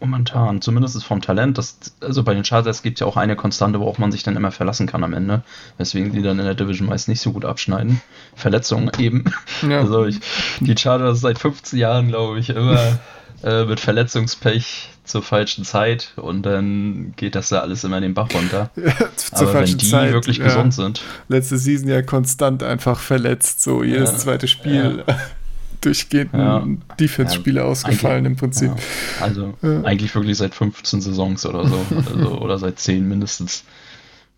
momentan, 0.00 0.60
zumindest 0.60 1.02
vom 1.04 1.20
Talent, 1.22 1.58
das, 1.58 1.78
also 2.00 2.22
bei 2.22 2.34
den 2.34 2.44
Chargers 2.44 2.82
gibt 2.82 2.98
es 2.98 3.00
ja 3.00 3.06
auch 3.06 3.16
eine 3.16 3.36
Konstante, 3.36 3.80
worauf 3.80 3.98
man 3.98 4.12
sich 4.12 4.22
dann 4.22 4.36
immer 4.36 4.50
verlassen 4.50 4.86
kann 4.86 5.02
am 5.04 5.12
Ende, 5.14 5.42
weswegen 5.78 6.12
die 6.12 6.22
dann 6.22 6.38
in 6.38 6.44
der 6.44 6.54
Division 6.54 6.88
meist 6.88 7.08
nicht 7.08 7.20
so 7.20 7.32
gut 7.32 7.44
abschneiden. 7.44 8.00
Verletzungen 8.34 8.90
eben. 8.98 9.24
ja. 9.62 9.80
Also 9.86 10.04
ich, 10.06 10.18
die 10.60 10.76
Chargers 10.76 11.20
seit 11.20 11.38
15 11.38 11.78
Jahren, 11.78 12.08
glaube 12.08 12.38
ich, 12.40 12.50
immer 12.50 12.98
äh, 13.42 13.64
mit 13.64 13.78
Verletzungspech 13.80 14.90
zur 15.04 15.22
falschen 15.22 15.64
Zeit 15.64 16.12
und 16.16 16.42
dann 16.42 17.12
geht 17.16 17.34
das 17.36 17.48
da 17.50 17.60
alles 17.60 17.84
immer 17.84 18.00
den 18.00 18.12
Bach 18.14 18.28
runter. 18.34 18.70
zur 19.16 19.38
Aber 19.38 19.46
wenn 19.48 19.52
falschen 19.54 19.78
die 19.78 19.88
Zeit. 19.88 20.12
wirklich 20.12 20.38
ja. 20.38 20.44
gesund 20.46 20.74
sind, 20.74 21.02
Letzte 21.28 21.56
Season 21.58 21.88
ja 21.88 22.02
konstant 22.02 22.62
einfach 22.62 22.98
verletzt, 22.98 23.62
so 23.62 23.82
jedes 23.84 24.12
Ja. 24.12 24.18
zweite 24.18 24.48
Spiel. 24.48 25.04
Durchgehend 25.86 26.32
Ja. 26.34 26.66
Defense-Spieler 26.98 27.64
ausgefallen 27.64 28.24
im 28.24 28.34
Prinzip. 28.36 28.70
ja, 28.70 28.76
also 29.24 29.54
Ja. 29.62 29.82
eigentlich 29.84 30.12
wirklich 30.14 30.36
seit 30.36 30.54
15 30.54 31.00
Saisons 31.00 31.46
oder 31.46 31.66
so, 31.66 31.86
also, 31.96 32.38
oder 32.40 32.58
seit 32.58 32.78
10 32.80 33.06
mindestens. 33.06 33.62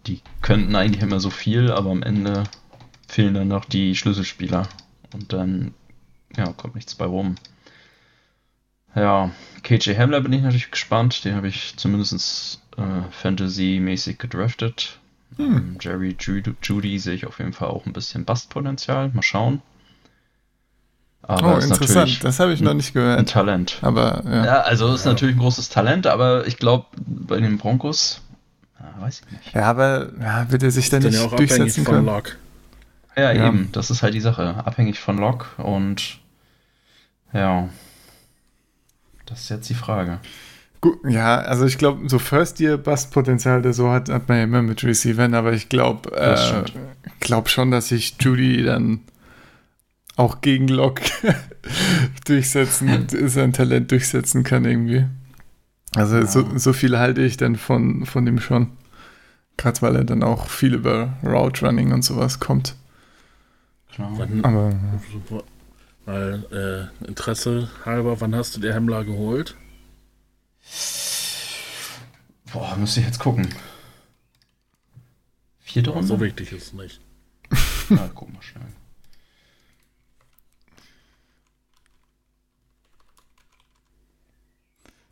Die 0.07 0.21
könnten 0.43 0.75
eigentlich 0.77 1.03
immer 1.03 1.21
so 1.21 1.31
viel, 1.31 1.71
aber 1.73 1.91
am 1.91 2.03
Ende 2.03 2.45
fehlen 3.09 3.33
dann 3.35 3.49
noch 3.49 3.65
die 3.65 3.95
Schlüsselspieler 3.95 4.69
und 5.15 5.33
dann 5.33 5.73
ja, 6.37 6.53
kommt 6.53 6.75
nichts 6.75 6.95
bei 6.95 7.07
rum. 7.07 7.37
Ja, 8.95 9.31
KJ 9.63 9.97
Hamler 9.97 10.21
bin 10.21 10.33
ich 10.33 10.43
natürlich 10.43 10.71
gespannt. 10.71 11.25
Den 11.25 11.35
habe 11.35 11.49
ich 11.49 11.75
zumindest 11.77 12.61
äh, 12.77 12.83
Fantasy-mäßig 13.11 14.19
gedraftet. 14.19 14.99
Hm. 15.37 15.57
Ähm, 15.57 15.77
Jerry 15.81 16.17
Judy, 16.19 16.55
Judy 16.63 16.99
sehe 16.99 17.15
ich 17.15 17.27
auf 17.27 17.39
jeden 17.39 17.53
Fall 17.53 17.69
auch 17.69 17.87
ein 17.87 17.93
bisschen 17.93 18.25
Bastpotenzial. 18.25 19.11
Mal 19.15 19.23
schauen. 19.23 19.63
Aber 21.29 21.57
Oh, 21.57 21.61
interessant. 21.61 22.25
Das 22.25 22.41
habe 22.41 22.53
ich 22.55 22.61
noch 22.63 22.73
nicht 22.75 22.91
ein 22.91 22.95
gehört. 22.95 23.29
Talent. 23.29 23.79
Aber 23.83 24.23
ja. 24.25 24.45
Ja, 24.47 24.61
also 24.63 24.93
ist 24.95 25.05
natürlich 25.05 25.37
ein 25.37 25.41
großes 25.41 25.69
Talent, 25.69 26.07
aber 26.07 26.47
ich 26.47 26.57
glaube, 26.57 26.87
bei 26.97 27.39
den 27.39 27.59
Broncos, 27.59 28.23
ja, 28.81 29.03
weiß 29.03 29.21
ich 29.27 29.33
nicht. 29.33 29.55
Ja, 29.55 29.65
aber 29.65 30.09
ja, 30.21 30.51
wird 30.51 30.63
er 30.63 30.71
sich 30.71 30.89
dann 30.89 31.03
Dann 31.03 31.11
nicht 31.11 31.21
ja 31.21 31.27
auch 31.27 31.33
abhängig 31.35 31.51
durchsetzen 31.51 31.85
von 31.85 31.95
können? 31.97 32.07
Lock. 32.07 32.37
Ja, 33.17 33.33
Ja. 33.33 33.49
eben, 33.49 33.69
das 33.73 33.91
ist 33.91 34.03
halt 34.03 34.15
die 34.15 34.21
Sache. 34.21 34.63
Abhängig 34.65 34.99
von 35.01 35.19
Lock 35.19 35.51
und 35.59 36.19
ja, 37.35 37.69
das 39.27 39.41
ist 39.41 39.49
jetzt 39.51 39.69
die 39.69 39.75
Frage. 39.75 40.21
Gut, 40.81 40.99
ja, 41.09 41.39
also 41.41 41.67
ich 41.67 41.77
glaube, 41.77 42.09
so 42.09 42.19
First-Year-Bust-Potenzial 42.19 43.59
oder 43.59 43.73
so 43.75 43.91
hat, 43.91 44.09
hat 44.09 44.29
man 44.29 44.39
ja 44.39 44.45
immer 44.45 44.63
mit 44.63 44.83
Receivern, 44.85 45.35
aber 45.35 45.53
ich 45.53 45.69
glaube 45.69 46.17
äh, 46.17 46.63
glaub 47.21 47.49
schon, 47.51 47.71
dass 47.71 47.89
sich 47.89 48.17
Judy 48.21 48.63
dann 48.63 49.01
auch 50.19 50.41
gegen 50.41 50.69
Lock 50.69 51.01
durchsetzen, 52.27 53.07
sein 53.29 53.53
Talent 53.53 53.91
durchsetzen 53.91 54.43
kann 54.45 54.65
irgendwie. 54.65 55.07
Also 55.95 56.17
Ja. 56.19 56.27
so, 56.27 56.59
so 56.59 56.73
viel 56.73 56.99
halte 56.99 57.23
ich 57.23 57.37
dann 57.37 57.57
von, 57.57 58.05
von 58.05 58.27
ihm 58.27 58.41
schon. 58.41 58.73
Gerade 59.57 59.81
weil 59.83 59.97
er 59.97 60.05
dann 60.05 60.23
auch 60.23 60.49
viel 60.49 60.75
über 60.75 61.17
Route 61.25 61.65
Running 61.67 61.93
und 61.93 62.03
sowas 62.03 62.39
kommt. 62.39 62.75
Klar. 63.93 64.13
Wann, 64.17 64.45
Aber 64.45 64.73
weil, 66.05 66.91
äh, 67.03 67.07
Interesse 67.07 67.69
halber, 67.85 68.21
wann 68.21 68.35
hast 68.35 68.57
du 68.57 68.61
dir 68.61 68.73
Hemmler 68.75 69.05
geholt? 69.05 69.57
Boah, 72.53 72.77
müsste 72.77 73.01
ich 73.01 73.07
jetzt 73.07 73.19
gucken. 73.19 73.49
Vierte 75.61 75.91
Runde? 75.91 76.07
So 76.07 76.21
wichtig 76.21 76.53
ist 76.53 76.69
es 76.69 76.73
nicht. 76.73 77.01
Ja, 77.91 78.09
guck 78.15 78.33
mal 78.33 78.43
schnell. 78.43 78.63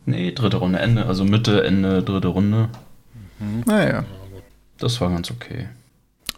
Nee, 0.06 0.32
dritte 0.32 0.58
Runde, 0.58 0.78
Ende, 0.78 1.06
also 1.06 1.24
Mitte, 1.24 1.64
Ende, 1.64 2.02
dritte 2.02 2.28
Runde. 2.28 2.68
naja. 3.66 4.04
Das 4.78 5.00
war 5.00 5.10
ganz 5.10 5.30
okay. 5.30 5.68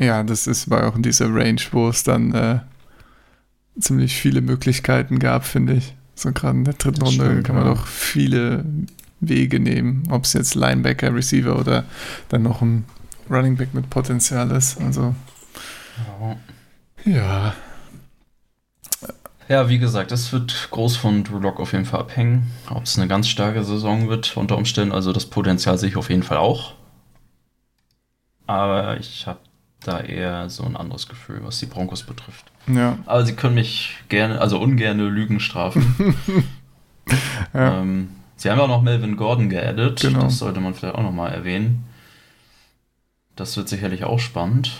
Ja, 0.00 0.22
das 0.22 0.46
ist 0.46 0.70
war 0.70 0.86
auch 0.88 0.96
in 0.96 1.02
dieser 1.02 1.26
Range, 1.32 1.60
wo 1.72 1.88
es 1.88 2.02
dann 2.04 2.32
äh, 2.34 2.60
ziemlich 3.78 4.14
viele 4.16 4.40
Möglichkeiten 4.40 5.18
gab, 5.18 5.44
finde 5.44 5.74
ich. 5.74 5.94
So 6.14 6.32
gerade 6.32 6.58
in 6.58 6.64
der 6.64 6.74
dritten 6.74 7.00
Das 7.00 7.08
Runde 7.10 7.24
stimmt, 7.24 7.44
kann 7.44 7.56
man 7.56 7.66
ja. 7.66 7.74
doch 7.74 7.86
viele 7.86 8.64
Wege 9.20 9.60
nehmen, 9.60 10.04
ob 10.10 10.24
es 10.24 10.32
jetzt 10.32 10.54
Linebacker, 10.54 11.14
Receiver 11.14 11.58
oder 11.58 11.84
dann 12.28 12.42
noch 12.42 12.62
ein 12.62 12.84
Running 13.28 13.56
Back 13.56 13.74
mit 13.74 13.90
Potenzial 13.90 14.50
ist. 14.52 14.80
Also 14.80 15.14
Ja. 17.04 17.12
ja, 17.12 17.54
Ja, 19.48 19.70
wie 19.70 19.78
gesagt, 19.78 20.12
es 20.12 20.30
wird 20.32 20.68
groß 20.70 20.96
von 20.96 21.24
Drew 21.24 21.38
Lock 21.38 21.58
auf 21.58 21.72
jeden 21.72 21.86
Fall 21.86 22.00
abhängen. 22.00 22.50
Ob 22.68 22.84
es 22.84 22.98
eine 22.98 23.08
ganz 23.08 23.28
starke 23.28 23.64
Saison 23.64 24.08
wird, 24.08 24.36
unter 24.36 24.58
Umständen. 24.58 24.92
Also 24.92 25.12
das 25.12 25.24
Potenzial 25.24 25.78
sehe 25.78 25.88
ich 25.88 25.96
auf 25.96 26.10
jeden 26.10 26.22
Fall 26.22 26.36
auch. 26.36 26.74
Aber 28.46 28.98
ich 28.98 29.26
habe 29.26 29.40
da 29.80 30.00
eher 30.00 30.50
so 30.50 30.64
ein 30.64 30.76
anderes 30.76 31.08
Gefühl, 31.08 31.40
was 31.44 31.58
die 31.60 31.66
Broncos 31.66 32.02
betrifft. 32.02 32.50
ja, 32.66 32.98
Aber 33.06 33.24
sie 33.24 33.36
können 33.36 33.54
mich 33.54 33.96
gerne, 34.08 34.38
also 34.40 34.58
ungerne 34.58 35.04
Lügen 35.04 35.40
strafen. 35.40 36.14
ja. 37.54 37.80
ähm, 37.80 38.10
sie 38.36 38.50
haben 38.50 38.58
ja 38.58 38.64
auch 38.64 38.68
noch 38.68 38.82
Melvin 38.82 39.16
Gordon 39.16 39.48
geaddet. 39.48 40.00
Genau. 40.00 40.24
Das 40.24 40.38
sollte 40.38 40.60
man 40.60 40.74
vielleicht 40.74 40.94
auch 40.94 41.02
nochmal 41.02 41.32
erwähnen. 41.32 41.84
Das 43.34 43.56
wird 43.56 43.68
sicherlich 43.68 44.04
auch 44.04 44.18
spannend. 44.18 44.72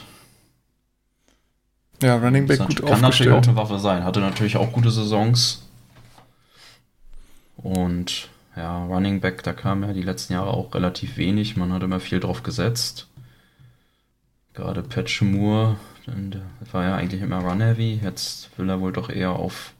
Ja 2.03 2.17
Running 2.17 2.47
Back 2.47 2.61
gut 2.61 2.85
kann 2.85 3.01
natürlich 3.01 3.33
auch 3.33 3.39
aufgestellt. 3.39 3.49
eine 3.49 3.57
Waffe 3.57 3.79
sein. 3.79 4.05
Hatte 4.05 4.21
natürlich 4.21 4.57
auch 4.57 4.73
gute 4.73 4.91
Saisons. 4.91 5.65
Und 7.57 8.29
ja, 8.57 8.85
Running 8.85 9.21
Back, 9.21 9.43
da 9.43 9.53
kam 9.53 9.83
ja 9.83 9.93
die 9.93 10.03
letzten 10.03 10.33
Jahre 10.33 10.51
auch 10.51 10.75
relativ 10.75 11.17
wenig. 11.17 11.57
Man 11.57 11.73
hat 11.73 11.83
immer 11.83 12.01
viel 12.01 12.21
drauf 12.21 12.43
gesetzt. 12.43 13.09
Gerade 14.55 14.83
Pat 14.83 15.11
Moore, 15.21 15.77
der 16.07 16.43
war 16.73 16.85
ja 16.85 16.97
eigentlich 16.97 17.23
immer 17.23 17.39
Run-Heavy. 17.39 18.01
Jetzt 18.03 18.51
will 18.59 18.69
er 18.69 18.81
wohl 18.81 18.93
doch 18.93 19.11
eher 19.11 19.33
auf 19.33 19.73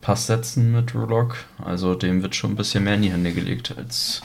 Pass 0.00 0.26
setzen 0.28 0.70
mit 0.72 0.94
Rulock. 0.94 1.36
Also 1.64 1.94
dem 1.94 2.22
wird 2.22 2.36
schon 2.36 2.52
ein 2.52 2.56
bisschen 2.56 2.84
mehr 2.84 2.94
in 2.94 3.02
die 3.02 3.12
Hände 3.12 3.32
gelegt 3.32 3.74
als 3.76 4.22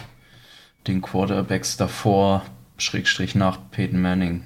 den 0.86 1.01
Quarterbacks 1.01 1.77
davor, 1.77 2.43
Schrägstrich 2.77 3.36
nach 3.36 3.57
Peyton 3.71 4.01
Manning. 4.01 4.45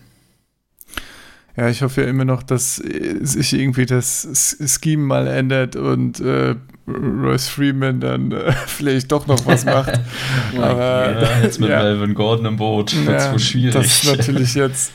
Ja, 1.58 1.70
ich 1.70 1.82
hoffe 1.82 2.04
ja 2.04 2.08
immer 2.08 2.24
noch, 2.24 2.43
dass 2.43 2.76
sich 2.76 3.54
irgendwie 3.54 3.88
das 3.88 4.58
Scheme 4.63 5.04
mal 5.04 5.26
ändert 5.26 5.76
und 5.76 6.20
äh, 6.20 6.56
Royce 6.88 7.50
Freeman 7.50 8.00
dann 8.00 8.32
äh, 8.32 8.52
vielleicht 8.67 9.12
doch 9.12 9.28
noch 9.28 9.46
was 9.46 9.65
macht. 9.65 10.00
Aber 10.56 11.22
ja, 11.22 11.39
jetzt 11.41 11.60
mit 11.60 11.70
ja. 11.70 11.82
Melvin 11.82 12.13
Gordon 12.13 12.46
im 12.46 12.58
Boot 12.58 12.96
wird 13.06 13.22
ja, 13.22 13.32
wohl 13.32 13.39
schwierig. 13.39 13.74
Das 13.74 14.04
ist 14.04 14.06
natürlich 14.06 14.54
jetzt, 14.54 14.91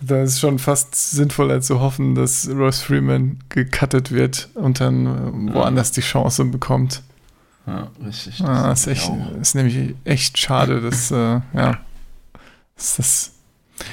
da 0.00 0.22
ist 0.22 0.40
schon 0.40 0.58
fast 0.58 0.94
sinnvoller 0.94 1.60
zu 1.60 1.80
hoffen, 1.80 2.14
dass 2.14 2.48
Royce 2.48 2.80
Freeman 2.80 3.38
gecuttet 3.50 4.10
wird 4.10 4.48
und 4.54 4.80
dann 4.80 5.06
äh, 5.50 5.54
woanders 5.54 5.92
die 5.92 6.00
Chance 6.00 6.44
bekommt. 6.46 7.02
Ja, 7.66 7.88
richtig. 8.04 8.42
Ah, 8.42 8.70
das 8.70 8.86
ist, 8.86 8.86
echt, 8.86 9.12
ist 9.40 9.54
nämlich 9.54 9.94
echt 10.04 10.38
schade, 10.38 10.80
dass, 10.80 11.10
äh, 11.10 11.40
ja, 11.52 11.78
dass 12.74 12.96
das 12.96 13.32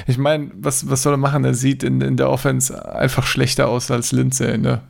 ich 0.05 0.17
meine, 0.17 0.51
was, 0.53 0.89
was 0.89 1.03
soll 1.03 1.13
er 1.13 1.17
machen? 1.17 1.43
Er 1.45 1.53
sieht 1.53 1.83
in, 1.83 2.01
in 2.01 2.17
der 2.17 2.29
Offense 2.29 2.93
einfach 2.93 3.25
schlechter 3.25 3.67
aus 3.67 3.91
als 3.91 4.11
Lindsay. 4.11 4.57
Ne? 4.57 4.81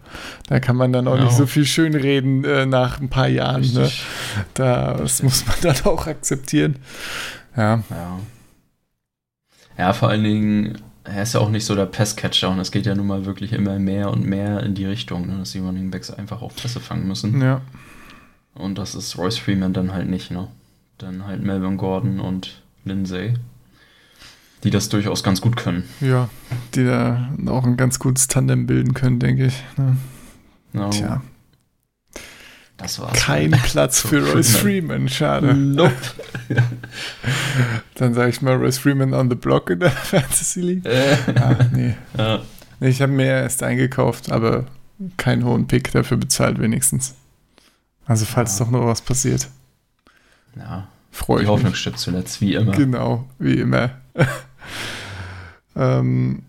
Da 0.47 0.59
kann 0.59 0.75
man 0.75 0.93
dann 0.93 1.07
auch 1.07 1.13
genau. 1.13 1.25
nicht 1.25 1.35
so 1.35 1.45
viel 1.45 1.65
schön 1.65 1.95
reden 1.95 2.43
äh, 2.43 2.65
nach 2.65 2.99
ein 2.99 3.09
paar 3.09 3.27
Jahren. 3.27 3.61
Ne? 3.73 3.89
Da, 4.53 4.93
das 4.93 5.23
muss 5.23 5.45
man 5.45 5.55
dann 5.61 5.75
auch 5.85 6.07
akzeptieren. 6.07 6.77
Ja. 7.55 7.83
ja. 7.89 8.19
Ja, 9.77 9.93
vor 9.93 10.09
allen 10.09 10.23
Dingen, 10.23 10.81
er 11.03 11.23
ist 11.23 11.33
ja 11.33 11.39
auch 11.39 11.49
nicht 11.49 11.65
so 11.65 11.75
der 11.75 11.85
Passcatcher 11.85 12.49
und 12.49 12.59
es 12.59 12.71
geht 12.71 12.87
ja 12.87 12.95
nun 12.95 13.07
mal 13.07 13.25
wirklich 13.25 13.53
immer 13.53 13.77
mehr 13.77 14.09
und 14.09 14.25
mehr 14.25 14.63
in 14.63 14.73
die 14.73 14.85
Richtung, 14.85 15.27
ne? 15.27 15.37
dass 15.37 15.51
die 15.51 15.59
Running 15.59 15.91
Backs 15.91 16.09
einfach 16.09 16.41
auch 16.41 16.53
Pässe 16.55 16.79
fangen 16.79 17.07
müssen. 17.07 17.39
Ja. 17.41 17.61
Und 18.55 18.79
das 18.79 18.95
ist 18.95 19.17
Royce 19.17 19.37
Freeman 19.37 19.73
dann 19.73 19.93
halt 19.93 20.09
nicht, 20.09 20.31
ne? 20.31 20.47
Dann 20.97 21.27
halt 21.27 21.43
Melvin 21.43 21.77
Gordon 21.77 22.19
und 22.19 22.63
Lindsay 22.85 23.35
die 24.63 24.69
das 24.69 24.89
durchaus 24.89 25.23
ganz 25.23 25.41
gut 25.41 25.55
können. 25.55 25.83
Ja, 26.01 26.29
die 26.73 26.85
da 26.85 27.29
auch 27.47 27.65
ein 27.65 27.77
ganz 27.77 27.99
gutes 27.99 28.27
Tandem 28.27 28.65
bilden 28.67 28.93
können, 28.93 29.19
denke 29.19 29.45
ich. 29.45 29.63
Ne? 29.77 29.97
No. 30.73 30.89
Tja. 30.89 31.21
Das 32.77 32.99
war's. 32.99 33.19
Kein 33.19 33.51
Platz 33.63 34.01
für 34.01 34.31
Royce 34.31 34.57
Freeman, 34.57 35.09
schade. 35.09 35.53
Nope. 35.53 35.93
Dann 37.95 38.13
sage 38.13 38.29
ich 38.29 38.41
mal 38.41 38.55
Royce 38.55 38.77
Freeman 38.77 39.13
on 39.13 39.29
the 39.29 39.35
block 39.35 39.69
in 39.69 39.79
der 39.79 39.91
Fantasy 39.91 40.61
League. 40.61 40.85
Äh. 40.85 41.17
Ah, 41.35 41.57
nee. 41.73 41.95
Ja. 42.17 42.41
nee. 42.79 42.89
Ich 42.89 43.01
habe 43.01 43.11
mehr 43.11 43.41
erst 43.41 43.63
eingekauft, 43.63 44.31
aber 44.31 44.65
keinen 45.17 45.43
hohen 45.43 45.67
Pick 45.67 45.91
dafür 45.91 46.17
bezahlt 46.17 46.59
wenigstens. 46.59 47.15
Also 48.05 48.25
falls 48.25 48.57
ja. 48.57 48.65
doch 48.65 48.71
noch 48.71 48.85
was 48.85 49.01
passiert. 49.01 49.49
Ja. 50.55 50.87
Freue 51.11 51.39
ich 51.39 51.45
Die 51.45 51.51
Hoffnung 51.51 51.73
stirbt 51.73 51.99
zuletzt, 51.99 52.41
wie 52.41 52.53
immer. 52.53 52.73
Genau, 52.73 53.27
wie 53.39 53.59
immer. 53.59 53.91
ähm, 55.75 56.43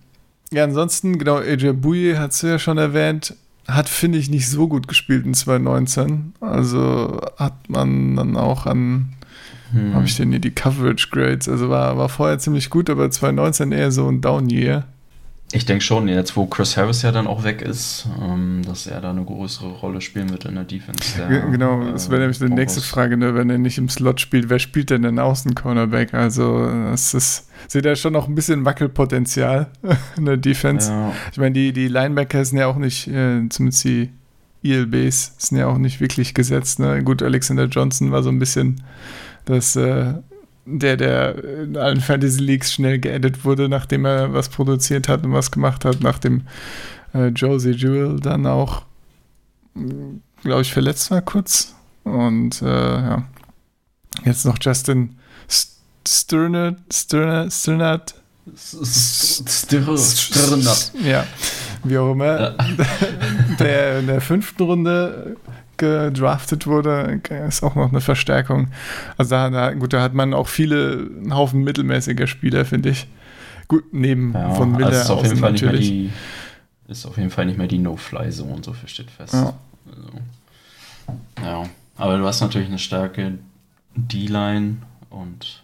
ja, 0.50 0.64
ansonsten, 0.64 1.18
genau, 1.18 1.37
AJ 1.37 1.72
Bouye 1.74 2.18
hat 2.18 2.33
es 2.33 2.42
ja 2.42 2.59
schon 2.59 2.78
erwähnt, 2.78 3.35
hat, 3.66 3.88
finde 3.88 4.18
ich, 4.18 4.31
nicht 4.31 4.48
so 4.48 4.66
gut 4.66 4.88
gespielt 4.88 5.26
in 5.26 5.35
2019. 5.35 6.33
Also 6.40 7.20
hat 7.37 7.68
man 7.68 8.16
dann 8.16 8.37
auch 8.37 8.64
an, 8.64 9.12
hm. 9.72 9.94
habe 9.94 10.07
ich 10.07 10.16
denn 10.16 10.31
hier 10.31 10.40
die 10.40 10.50
Coverage 10.50 11.09
Grades, 11.11 11.48
also 11.48 11.68
war, 11.68 11.98
war 11.98 12.09
vorher 12.09 12.38
ziemlich 12.38 12.70
gut, 12.70 12.88
aber 12.88 13.11
2019 13.11 13.72
eher 13.72 13.92
so 13.92 14.09
ein 14.09 14.22
Down-Year. 14.22 14.85
Ich 15.52 15.64
denke 15.64 15.82
schon, 15.82 16.08
jetzt 16.08 16.37
wo 16.37 16.44
Chris 16.44 16.76
Harris 16.76 17.00
ja 17.00 17.11
dann 17.11 17.26
auch 17.26 17.42
weg 17.42 17.62
ist, 17.62 18.06
ähm, 18.20 18.61
dass 18.66 18.87
er 18.87 19.00
da 19.00 19.11
eine 19.11 19.24
größere 19.24 19.70
Rolle 19.70 20.02
spielen 20.02 20.28
wird 20.28 20.44
in 20.44 20.54
der 20.54 20.64
Defense. 20.64 21.16
Der, 21.16 21.40
genau, 21.40 21.84
das 21.90 22.11
wäre 22.11 22.20
nämlich 22.20 22.38
die 22.38 22.50
nächste 22.50 22.82
Frage, 22.82 23.16
ne? 23.16 23.34
wenn 23.34 23.48
er 23.48 23.56
nicht 23.56 23.78
im 23.78 23.88
Slot 23.88 24.20
spielt, 24.20 24.50
wer 24.50 24.58
spielt 24.58 24.90
denn 24.90 25.02
den 25.02 25.18
Außen-Cornerback? 25.18 26.12
Also 26.12 26.66
es 26.92 27.14
ist, 27.14 27.48
seht 27.66 27.87
ihr 27.87 27.96
schon 27.96 28.12
noch 28.12 28.28
ein 28.28 28.34
bisschen 28.34 28.66
Wackelpotenzial 28.66 29.68
in 30.18 30.26
der 30.26 30.37
Defense. 30.37 30.90
Ja. 30.90 31.12
Ich 31.32 31.38
meine, 31.38 31.52
die, 31.52 31.72
die 31.72 31.88
Linebacker 31.88 32.44
sind 32.44 32.58
ja 32.58 32.66
auch 32.66 32.76
nicht, 32.76 33.08
äh, 33.08 33.48
zumindest 33.48 33.84
die 33.84 34.11
ELBs 34.62 35.34
sind 35.38 35.56
ja 35.56 35.66
auch 35.66 35.78
nicht 35.78 36.00
wirklich 36.00 36.34
gesetzt. 36.34 36.78
Ne? 36.78 37.02
Gut, 37.02 37.22
Alexander 37.22 37.64
Johnson 37.64 38.11
war 38.11 38.22
so 38.22 38.28
ein 38.28 38.38
bisschen 38.38 38.82
das 39.46 39.76
äh, 39.76 40.12
der, 40.70 40.96
der 40.96 41.44
in 41.62 41.76
allen 41.76 42.00
Fantasy 42.00 42.40
Leagues 42.40 42.72
schnell 42.72 42.98
geedit 42.98 43.44
wurde, 43.44 43.68
nachdem 43.68 44.04
er 44.04 44.33
was 44.33 44.48
produziert 44.48 45.09
hat 45.09 45.24
und 45.24 45.33
was 45.33 45.50
gemacht 45.50 45.85
hat, 45.85 46.00
nachdem 46.00 46.42
äh, 47.14 47.28
Josie 47.28 47.72
Jewell 47.72 48.20
dann 48.20 48.46
auch, 48.46 48.83
glaube 50.42 50.62
ich, 50.62 50.72
verletzt 50.72 51.11
war 51.11 51.22
kurz. 51.22 51.74
Und 52.04 52.62
äh, 52.62 52.66
ja, 52.66 53.24
jetzt 54.24 54.44
noch 54.44 54.59
Justin 54.61 55.16
Sternert, 56.07 56.78
Sternert, 56.92 57.52
Sternert, 57.52 58.14
Sternert. 58.57 60.92
Ja, 61.04 61.26
wie 61.85 61.98
auch 61.98 62.12
immer. 62.12 62.54
Der 63.59 63.98
in 63.98 64.07
der 64.07 64.20
fünften 64.20 64.62
Runde 64.62 65.37
gedraftet 65.79 66.67
wurde, 66.67 67.21
ist 67.49 67.62
auch 67.62 67.75
noch 67.75 67.91
eine 67.91 68.01
Verstärkung. 68.01 68.69
Also 69.17 69.31
da, 69.31 69.51
da, 69.51 69.73
gut, 69.73 69.93
da 69.93 70.03
hat 70.03 70.14
man 70.14 70.35
auch 70.35 70.49
viele, 70.49 71.09
einen 71.19 71.35
Haufen 71.35 71.62
mittelmäßiger 71.62 72.27
Spieler, 72.27 72.64
finde 72.64 72.91
ich. 72.91 73.07
Gut, 73.69 73.85
neben 73.93 74.33
ja, 74.33 74.51
von 74.55 74.73
Miller 74.73 74.87
also 74.87 75.01
ist 75.01 75.11
auf 75.11 75.23
jeden 75.25 75.37
Fall 75.37 75.53
natürlich. 75.53 75.91
Nicht 75.91 76.03
mehr 76.03 76.12
die, 76.87 76.93
ist 76.93 77.07
auf 77.07 77.17
jeden 77.17 77.31
Fall 77.31 77.47
nicht 77.47 77.59
mehr 77.59 77.67
die 77.67 77.79
No-Fly-Zone, 77.79 78.62
so 78.62 78.73
viel 78.73 78.88
steht 78.88 79.11
fest. 79.11 79.35
Ja. 79.35 79.55
Also, 79.91 80.09
ja, 81.43 81.64
aber 81.97 82.19
du 82.19 82.27
hast 82.27 82.41
natürlich 82.41 82.69
eine 82.69 82.79
starke 82.79 83.38
D-Line 83.95 84.79
und 85.11 85.62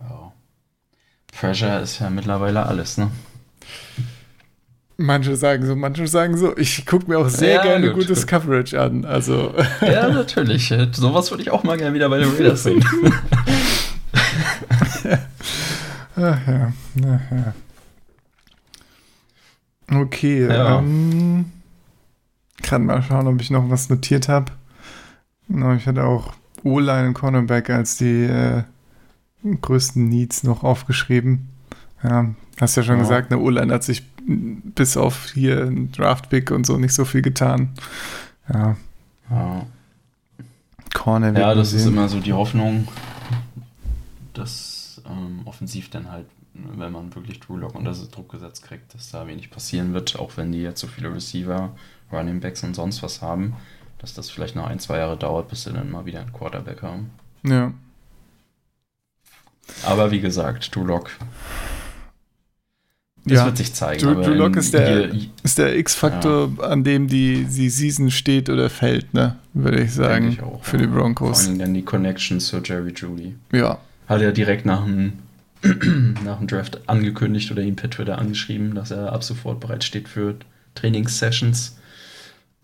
ja. 0.00 0.32
Pressure 1.32 1.80
ist 1.80 1.98
ja 1.98 2.10
mittlerweile 2.10 2.66
alles, 2.66 2.98
ne? 2.98 3.10
Manche 4.98 5.36
sagen 5.36 5.66
so, 5.66 5.76
manche 5.76 6.06
sagen 6.06 6.38
so. 6.38 6.56
Ich 6.56 6.86
gucke 6.86 7.08
mir 7.08 7.18
auch 7.18 7.28
sehr 7.28 7.56
ja, 7.56 7.62
gerne 7.62 7.88
gut, 7.88 8.06
gutes 8.06 8.20
gut. 8.20 8.28
Coverage 8.28 8.80
an. 8.80 9.04
Also. 9.04 9.54
Ja, 9.82 10.08
natürlich. 10.08 10.72
Sowas 10.92 11.30
würde 11.30 11.42
ich 11.42 11.50
auch 11.50 11.64
mal 11.64 11.76
gerne 11.76 11.94
wieder 11.94 12.08
bei 12.08 12.18
den 12.18 12.30
Raiders 12.30 12.62
sehen. 12.62 12.82
Ach 16.16 16.46
ja. 16.46 16.72
Ach 17.04 17.20
ja. 17.30 17.54
Okay. 20.00 20.46
Ja. 20.46 20.78
Ähm, 20.78 21.52
kann 22.62 22.86
mal 22.86 23.02
schauen, 23.02 23.26
ob 23.26 23.40
ich 23.40 23.50
noch 23.50 23.68
was 23.68 23.90
notiert 23.90 24.28
habe. 24.28 24.52
Ich 25.48 25.86
hatte 25.86 26.04
auch 26.04 26.32
O-Line 26.64 27.08
und 27.08 27.14
Cornerback 27.14 27.70
als 27.70 27.98
die 27.98 28.24
äh, 28.24 28.62
größten 29.44 30.08
Needs 30.08 30.42
noch 30.42 30.64
aufgeschrieben. 30.64 31.50
Ja, 32.02 32.34
hast 32.60 32.76
ja 32.76 32.82
schon 32.82 32.96
ja. 32.96 33.02
gesagt, 33.02 33.30
eine 33.30 33.40
O-Line 33.40 33.72
hat 33.72 33.84
sich 33.84 34.04
bis 34.26 34.96
auf 34.96 35.30
hier 35.32 35.62
ein 35.62 35.92
Draft-Pick 35.92 36.50
und 36.50 36.66
so 36.66 36.78
nicht 36.78 36.94
so 36.94 37.04
viel 37.04 37.22
getan. 37.22 37.70
Ja. 38.52 38.76
Ja, 39.30 39.66
Corner 40.94 41.36
ja 41.38 41.54
das 41.54 41.72
ist 41.72 41.86
immer 41.86 42.08
so 42.08 42.20
die 42.20 42.32
Hoffnung, 42.32 42.88
dass 44.34 45.02
ähm, 45.08 45.42
offensiv 45.44 45.90
dann 45.90 46.10
halt, 46.10 46.26
wenn 46.54 46.92
man 46.92 47.14
wirklich 47.14 47.40
Drew 47.40 47.56
Lock 47.56 47.74
unter 47.74 47.92
Druck 47.92 48.30
gesetzt 48.30 48.62
kriegt, 48.62 48.94
dass 48.94 49.10
da 49.10 49.26
wenig 49.26 49.50
passieren 49.50 49.94
wird, 49.94 50.18
auch 50.18 50.36
wenn 50.36 50.52
die 50.52 50.62
jetzt 50.62 50.80
so 50.80 50.86
viele 50.86 51.12
Receiver, 51.12 51.70
Running 52.12 52.40
Backs 52.40 52.62
und 52.62 52.74
sonst 52.74 53.02
was 53.02 53.22
haben, 53.22 53.54
dass 53.98 54.14
das 54.14 54.30
vielleicht 54.30 54.56
noch 54.56 54.66
ein, 54.66 54.78
zwei 54.78 54.98
Jahre 54.98 55.16
dauert, 55.16 55.48
bis 55.48 55.64
sie 55.64 55.72
dann 55.72 55.90
mal 55.90 56.06
wieder 56.06 56.20
einen 56.20 56.32
Quarterback 56.32 56.82
haben. 56.82 57.10
Ja. 57.42 57.72
Aber 59.84 60.12
wie 60.12 60.20
gesagt, 60.20 60.74
Drew 60.74 60.84
Lock 60.84 61.10
das 63.26 63.38
ja. 63.38 63.46
wird 63.46 63.56
sich 63.56 63.74
zeigen. 63.74 64.02
Drew, 64.02 64.14
Drew 64.22 64.34
Lock 64.34 64.56
ist 64.56 64.72
der, 64.72 65.10
der 65.58 65.76
X-Faktor, 65.76 66.52
ja. 66.58 66.64
an 66.64 66.84
dem 66.84 67.08
die, 67.08 67.44
die 67.44 67.68
Season 67.68 68.10
steht 68.12 68.48
oder 68.48 68.70
fällt, 68.70 69.14
ne? 69.14 69.36
Würde 69.52 69.82
ich 69.82 69.92
sagen. 69.92 70.28
Ich 70.28 70.42
auch, 70.42 70.62
für 70.62 70.76
ja. 70.76 70.82
die 70.82 70.88
Broncos. 70.88 71.42
Vor 71.42 71.50
allem 71.50 71.58
dann 71.58 71.74
die 71.74 71.82
Connection 71.82 72.38
zu 72.38 72.58
Jerry 72.62 72.92
Judy. 72.94 73.34
Ja. 73.52 73.78
Hat 74.08 74.22
er 74.22 74.30
direkt 74.30 74.64
nach 74.64 74.84
dem, 74.84 75.14
nach 76.24 76.38
dem 76.38 76.46
Draft 76.46 76.88
angekündigt 76.88 77.50
oder 77.50 77.62
ihn 77.62 77.74
per 77.74 77.90
Twitter 77.90 78.16
angeschrieben, 78.18 78.74
dass 78.76 78.92
er 78.92 79.12
ab 79.12 79.24
sofort 79.24 79.58
bereit 79.58 79.82
steht 79.82 80.08
für 80.08 80.36
Trainingssessions. 80.76 81.76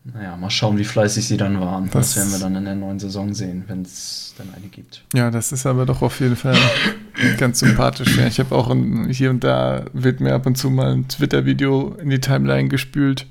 Naja, 0.05 0.37
mal 0.37 0.51
schauen, 0.51 0.79
wie 0.79 0.85
fleißig 0.85 1.29
sie 1.29 1.37
dann 1.37 1.61
waren. 1.61 1.89
Das, 1.93 2.15
das 2.15 2.17
werden 2.17 2.33
wir 2.33 2.39
dann 2.41 2.57
in 2.57 2.65
der 2.65 2.75
neuen 2.75 2.99
Saison 2.99 3.35
sehen, 3.35 3.65
wenn 3.69 3.83
es 3.83 4.35
dann 4.37 4.53
eine 4.53 4.67
gibt. 4.67 5.05
Ja, 5.15 5.31
das 5.31 5.53
ist 5.53 5.65
aber 5.65 5.87
doch 5.87 6.03
auf 6.03 6.19
jeden 6.19 6.35
Fall 6.35 6.57
ganz 7.39 7.61
sympathisch. 7.61 8.17
Ja, 8.17 8.27
ich 8.27 8.41
habe 8.41 8.53
auch 8.55 8.69
ein, 8.69 9.09
hier 9.11 9.31
und 9.31 9.45
da 9.45 9.85
wird 9.93 10.21
mir 10.21 10.35
ab 10.35 10.47
und 10.47 10.59
zu 10.59 10.71
mal 10.71 10.93
ein 10.93 11.07
Twitter-Video 11.07 11.97
in 12.01 12.11
die 12.11 12.21
Timeline 12.21 12.69
gespült, 12.69 13.27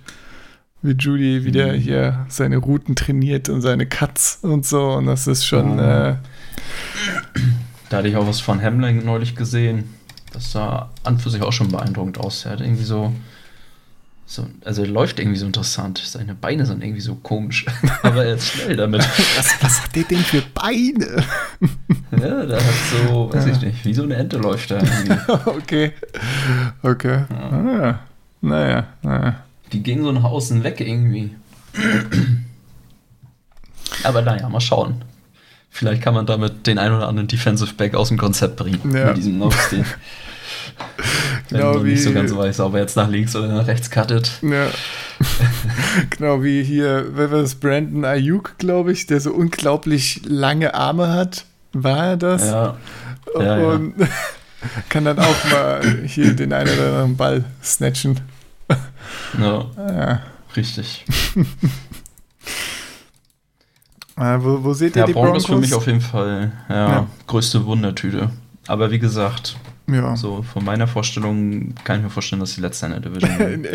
wie 0.81 0.93
Judy 0.93 1.43
wieder 1.43 1.73
mhm. 1.73 1.77
hier 1.77 2.25
seine 2.29 2.55
Routen 2.55 2.95
trainiert 2.95 3.49
und 3.49 3.61
seine 3.61 3.85
Cuts 3.85 4.39
und 4.41 4.65
so. 4.65 4.93
Und 4.93 5.07
das 5.07 5.27
ist 5.27 5.45
schon. 5.45 5.73
Mhm. 5.73 5.79
Äh, 5.79 6.15
da 7.89 7.97
hatte 7.97 8.07
ich 8.07 8.15
auch 8.15 8.27
was 8.27 8.39
von 8.39 8.61
Hamlin 8.61 9.03
neulich 9.03 9.35
gesehen. 9.35 9.93
Das 10.31 10.53
sah 10.53 10.89
an 11.03 11.19
für 11.19 11.29
sich 11.29 11.41
auch 11.41 11.51
schon 11.51 11.67
beeindruckend 11.67 12.17
aus. 12.17 12.45
Er 12.45 12.53
hat 12.53 12.61
irgendwie 12.61 12.85
so, 12.85 13.13
so 14.31 14.47
also 14.63 14.83
er 14.83 14.87
läuft 14.87 15.19
irgendwie 15.19 15.37
so 15.37 15.45
interessant. 15.45 16.01
Seine 16.05 16.35
Beine 16.35 16.65
sind 16.65 16.81
irgendwie 16.81 17.01
so 17.01 17.15
komisch. 17.15 17.65
Aber 18.01 18.23
er 18.23 18.35
ist 18.35 18.47
schnell 18.47 18.77
damit. 18.77 19.01
Was, 19.35 19.61
was 19.61 19.83
hat 19.83 19.93
der 19.93 20.03
denn 20.03 20.19
für 20.19 20.41
Beine? 20.53 21.21
ja, 22.11 22.45
der 22.45 22.57
hat 22.57 22.73
so, 22.91 23.29
weiß 23.33 23.47
ich 23.47 23.61
nicht, 23.61 23.83
wie 23.83 23.93
so 23.93 24.03
eine 24.03 24.15
Ente 24.15 24.37
läuft 24.37 24.71
er 24.71 24.81
irgendwie. 24.81 25.17
okay. 25.49 25.91
Okay. 26.81 27.25
Ah, 27.29 27.99
naja, 28.39 28.87
naja. 29.01 29.43
Die 29.73 29.83
gehen 29.83 30.01
so 30.01 30.13
nach 30.13 30.23
außen 30.23 30.63
weg 30.63 30.79
irgendwie. 30.79 31.35
Aber 34.03 34.21
naja, 34.21 34.47
mal 34.47 34.61
schauen. 34.61 35.03
Vielleicht 35.69 36.01
kann 36.01 36.13
man 36.13 36.25
damit 36.25 36.67
den 36.67 36.77
ein 36.77 36.93
oder 36.93 37.09
anderen 37.09 37.27
Defensive 37.27 37.73
Back 37.73 37.95
aus 37.95 38.07
dem 38.07 38.17
Konzept 38.17 38.55
bringen. 38.55 38.95
Ja. 38.95 39.07
Mit 39.07 39.17
diesem 39.17 39.39
Laufstil. 39.39 39.83
Genau 41.51 41.73
man 41.75 41.83
nicht 41.83 41.97
wie- 41.99 42.01
so 42.01 42.11
ganz 42.13 42.35
weiß, 42.35 42.59
ob 42.61 42.73
er 42.73 42.81
jetzt 42.81 42.95
nach 42.95 43.07
links 43.09 43.35
oder 43.35 43.47
nach 43.49 43.67
rechts 43.67 43.89
cuttet. 43.91 44.31
Ja. 44.41 44.67
genau 46.09 46.41
wie 46.43 46.63
hier, 46.63 47.07
wer 47.13 47.31
war 47.31 47.41
das? 47.41 47.55
Brandon 47.55 48.05
Ayuk, 48.05 48.57
glaube 48.57 48.91
ich, 48.91 49.05
der 49.07 49.19
so 49.21 49.31
unglaublich 49.33 50.21
lange 50.25 50.73
Arme 50.73 51.09
hat. 51.09 51.45
War 51.73 52.07
er 52.07 52.17
das? 52.17 52.43
Ja. 52.47 52.77
Ja, 53.37 53.57
ja. 53.59 53.67
Und 53.69 53.93
kann 54.89 55.05
dann 55.05 55.19
auch 55.19 55.51
mal 55.51 55.81
hier 56.05 56.33
den 56.33 56.51
einen 56.53 56.69
oder 56.69 56.87
anderen 56.87 57.15
Ball 57.17 57.43
snatchen. 57.63 58.19
ja, 59.39 59.65
Ja. 59.77 60.21
richtig. 60.55 61.05
Ah, 64.15 64.37
wo, 64.41 64.63
wo 64.63 64.73
seht 64.73 64.95
ihr 64.95 64.99
Ja, 65.01 65.05
die 65.07 65.13
Broncos 65.13 65.45
Broncos? 65.45 65.45
für 65.47 65.55
mich 65.61 65.73
auf 65.73 65.87
jeden 65.87 66.01
Fall 66.01 66.51
ja, 66.69 66.75
Ja. 66.89 67.07
größte 67.27 67.65
Wundertüte. 67.65 68.29
Aber 68.67 68.91
wie 68.91 68.99
gesagt, 68.99 69.55
ja. 69.93 70.15
so 70.15 70.41
von 70.41 70.63
meiner 70.63 70.87
Vorstellung 70.87 71.73
kann 71.83 71.97
ich 71.97 72.03
mir 72.03 72.09
vorstellen, 72.09 72.39
dass 72.39 72.55
die 72.55 72.61
letzte 72.61 72.87
in 72.87 72.91
der 72.91 73.01
Division. 73.01 73.41
In, 73.51 73.67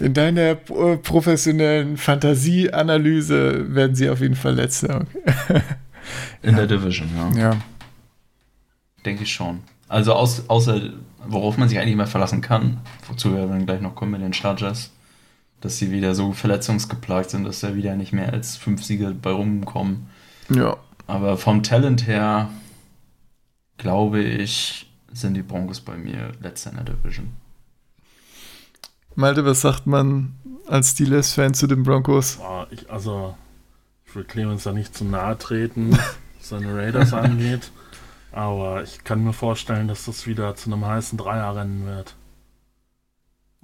in 0.00 0.14
deiner 0.14 0.50
äh, 0.50 0.96
professionellen 1.02 1.96
Fantasieanalyse 1.96 3.74
werden 3.74 3.94
sie 3.94 4.10
auf 4.10 4.20
jeden 4.20 4.36
Fall 4.36 4.54
letzter. 4.54 5.06
In 6.42 6.56
der 6.56 6.66
Division, 6.66 7.08
ja. 7.16 7.40
Ja. 7.40 7.56
Denke 9.04 9.24
ich 9.24 9.32
schon. 9.32 9.60
Also 9.88 10.12
aus, 10.12 10.48
außer, 10.48 10.80
worauf 11.26 11.56
man 11.56 11.68
sich 11.68 11.78
eigentlich 11.78 11.94
immer 11.94 12.06
verlassen 12.06 12.40
kann, 12.40 12.80
wozu 13.08 13.34
wir 13.34 13.46
dann 13.46 13.66
gleich 13.66 13.80
noch 13.80 13.94
kommen 13.94 14.12
mit 14.12 14.22
den 14.22 14.34
Chargers, 14.34 14.90
dass 15.60 15.78
sie 15.78 15.90
wieder 15.90 16.14
so 16.14 16.32
verletzungsgeplagt 16.32 17.30
sind, 17.30 17.44
dass 17.44 17.60
da 17.60 17.74
wieder 17.74 17.96
nicht 17.96 18.12
mehr 18.12 18.32
als 18.32 18.56
fünf 18.56 18.84
Siege 18.84 19.10
bei 19.10 19.30
rumkommen. 19.30 20.08
Ja. 20.50 20.76
Aber 21.06 21.38
vom 21.38 21.62
Talent 21.62 22.06
her, 22.06 22.50
glaube 23.78 24.22
ich, 24.22 24.87
sind 25.12 25.34
die 25.34 25.42
Broncos 25.42 25.80
bei 25.80 25.96
mir 25.96 26.32
letzter 26.40 26.70
in 26.70 26.76
der 26.76 26.84
Division. 26.84 27.30
Malte, 29.14 29.44
was 29.44 29.62
sagt 29.62 29.86
man 29.86 30.34
als 30.66 30.90
Steelers-Fan 30.90 31.54
zu 31.54 31.66
den 31.66 31.82
Broncos? 31.82 32.38
Ah, 32.40 32.66
ich, 32.70 32.88
also, 32.90 33.36
ich 34.06 34.14
will 34.14 34.24
Clemens 34.24 34.62
da 34.62 34.72
nicht 34.72 34.94
zu 34.94 35.04
nahe 35.04 35.36
treten, 35.38 35.92
was 35.92 36.16
seine 36.48 36.74
Raiders 36.74 37.12
angeht. 37.12 37.70
Aber 38.30 38.82
ich 38.82 39.02
kann 39.04 39.24
mir 39.24 39.32
vorstellen, 39.32 39.88
dass 39.88 40.04
das 40.04 40.26
wieder 40.26 40.54
zu 40.54 40.70
einem 40.70 40.84
heißen 40.84 41.18
Dreierrennen 41.18 41.86
wird. 41.86 42.14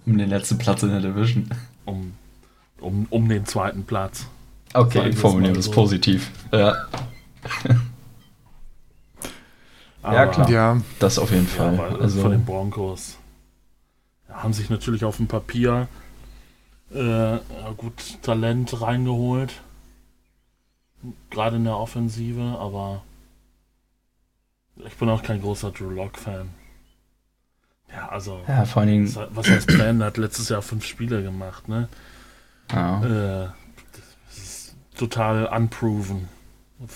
Um 0.06 0.18
den 0.18 0.28
letzten 0.28 0.58
Platz 0.58 0.82
in 0.82 0.88
der 0.88 1.00
Division. 1.00 1.48
Um, 1.84 2.14
um, 2.80 3.06
um 3.10 3.28
den 3.28 3.46
zweiten 3.46 3.84
Platz. 3.84 4.26
Okay, 4.72 5.12
formulieren 5.12 5.54
wir 5.54 5.60
es 5.60 5.66
so. 5.66 5.72
positiv. 5.72 6.30
Ja, 6.50 6.88
Aber, 10.04 10.26
klar. 10.28 10.50
Ja, 10.50 10.80
das 10.98 11.18
auf 11.18 11.30
jeden 11.30 11.46
Ja, 11.46 11.52
Fall. 11.52 11.78
weil 11.78 12.02
also, 12.02 12.20
von 12.22 12.30
den 12.32 12.44
Broncos 12.44 13.18
ja, 14.28 14.42
haben 14.42 14.52
sich 14.52 14.70
natürlich 14.70 15.04
auf 15.04 15.16
dem 15.16 15.26
Papier 15.28 15.88
äh, 16.94 17.32
ja, 17.34 17.40
gut 17.76 18.22
Talent 18.22 18.80
reingeholt. 18.80 19.62
Gerade 21.30 21.56
in 21.56 21.64
der 21.64 21.76
Offensive, 21.76 22.56
aber 22.58 23.02
ich 24.76 24.94
bin 24.96 25.08
auch 25.08 25.22
kein 25.22 25.40
großer 25.40 25.70
Drew 25.72 25.90
Lock-Fan. 25.90 26.48
Ja, 27.92 28.08
also, 28.08 28.40
ja, 28.48 28.64
vor 28.64 28.82
allen 28.82 28.90
Dingen, 28.90 29.14
was, 29.14 29.28
was 29.34 29.48
heißt 29.50 29.66
Plan? 29.68 29.98
Der 29.98 30.08
hat 30.08 30.16
letztes 30.16 30.48
Jahr 30.48 30.62
fünf 30.62 30.84
Spiele 30.84 31.22
gemacht, 31.22 31.68
ne? 31.68 31.88
ja, 32.70 33.02
Äh, 33.02 33.48
das 34.28 34.36
ist 34.38 34.76
total 34.96 35.46
unproven, 35.46 36.28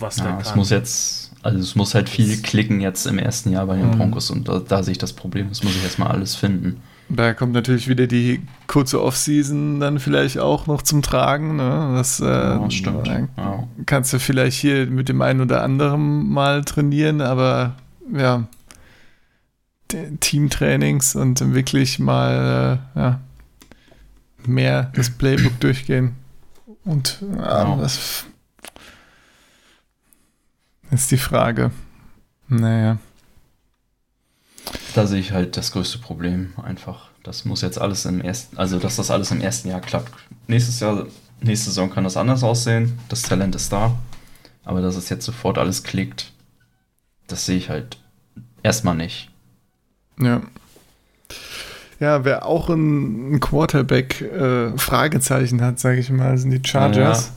was 0.00 0.16
der 0.16 0.24
ja, 0.26 0.30
kann. 0.32 0.40
es 0.40 0.54
muss 0.54 0.70
jetzt, 0.70 1.32
also 1.42 1.58
es 1.58 1.74
muss 1.74 1.94
halt 1.94 2.08
viel 2.08 2.28
Das- 2.30 2.42
klicken 2.42 2.80
jetzt 2.80 3.06
im 3.06 3.18
ersten 3.18 3.50
Jahr 3.52 3.66
bei 3.66 3.76
den 3.76 3.86
Mhm. 3.90 3.98
Broncos 3.98 4.30
und 4.30 4.48
da, 4.48 4.58
da 4.60 4.82
sehe 4.82 4.92
ich 4.92 4.98
das 4.98 5.12
Problem. 5.12 5.48
Das 5.48 5.62
muss 5.62 5.74
ich 5.76 5.82
erstmal 5.82 6.08
alles 6.12 6.34
finden. 6.34 6.80
da 7.10 7.32
kommt 7.32 7.54
natürlich 7.54 7.88
wieder 7.88 8.06
die 8.06 8.42
kurze 8.66 9.02
Offseason 9.02 9.80
dann 9.80 9.98
vielleicht 9.98 10.38
auch 10.38 10.66
noch 10.66 10.82
zum 10.82 11.00
Tragen. 11.00 11.56
Ne? 11.56 11.94
Das, 11.96 12.20
äh, 12.20 12.24
Ja, 12.26 12.70
stimmt. 12.70 13.06
dann 13.06 13.28
Ja. 13.36 13.66
kannst 13.86 14.12
du 14.12 14.18
vielleicht 14.18 14.58
hier 14.60 14.84
mit 14.86 15.08
dem 15.08 15.22
einen 15.22 15.40
oder 15.40 15.62
anderen 15.62 16.28
mal 16.28 16.64
trainieren, 16.64 17.22
aber 17.22 17.76
ja, 18.14 18.46
Teamtrainings 20.20 21.16
und 21.16 21.54
wirklich 21.54 21.98
mal 21.98 22.78
äh, 22.94 22.98
ja, 23.00 23.20
mehr 24.46 24.92
das 24.94 25.10
Playbook 25.10 25.58
durchgehen. 25.60 26.14
Und 26.84 27.20
ja, 27.22 27.64
Genau. 27.64 27.80
das 27.80 28.24
ist 30.90 31.10
die 31.10 31.18
Frage. 31.18 31.70
Naja. 32.48 32.98
Da 34.94 35.06
sehe 35.06 35.20
ich 35.20 35.32
halt 35.32 35.56
das 35.56 35.72
größte 35.72 35.98
Problem 35.98 36.52
einfach. 36.62 37.08
Das 37.22 37.44
muss 37.44 37.62
jetzt 37.62 37.80
alles 37.80 38.04
im 38.04 38.20
ersten, 38.20 38.58
also 38.58 38.78
dass 38.78 38.96
das 38.96 39.10
alles 39.10 39.30
im 39.30 39.40
ersten 39.40 39.68
Jahr 39.68 39.80
klappt. 39.80 40.12
Nächstes 40.46 40.80
Jahr, 40.80 41.06
nächste 41.40 41.70
Saison 41.70 41.90
kann 41.90 42.04
das 42.04 42.16
anders 42.16 42.42
aussehen. 42.42 42.98
Das 43.08 43.22
Talent 43.22 43.54
ist 43.54 43.72
da. 43.72 43.96
Aber 44.64 44.82
dass 44.82 44.96
es 44.96 45.08
jetzt 45.08 45.24
sofort 45.24 45.58
alles 45.58 45.82
klickt, 45.82 46.32
das 47.26 47.46
sehe 47.46 47.56
ich 47.56 47.70
halt 47.70 47.96
erstmal 48.62 48.96
nicht. 48.96 49.30
Ja. 50.20 50.42
Ja, 52.00 52.24
wer 52.24 52.46
auch 52.46 52.68
ein, 52.68 53.40
Quarterback-Fragezeichen 53.40 55.60
hat, 55.62 55.80
sage 55.80 56.00
ich 56.00 56.10
mal, 56.10 56.36
sind 56.38 56.50
die 56.50 56.68
Chargers. 56.68 57.32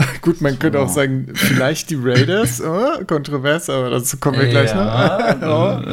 Gut, 0.22 0.40
man 0.40 0.58
könnte 0.58 0.78
Ja. 0.78 0.84
auch 0.84 0.88
sagen, 0.88 1.28
vielleicht 1.34 1.90
die 1.90 1.98
Raiders, 2.00 2.60
oh, 2.64 3.04
kontrovers, 3.06 3.68
aber 3.70 3.90
dazu 3.90 4.16
kommen 4.18 4.38
wir 4.40 4.48
gleich 4.48 4.74
noch. 4.74 4.90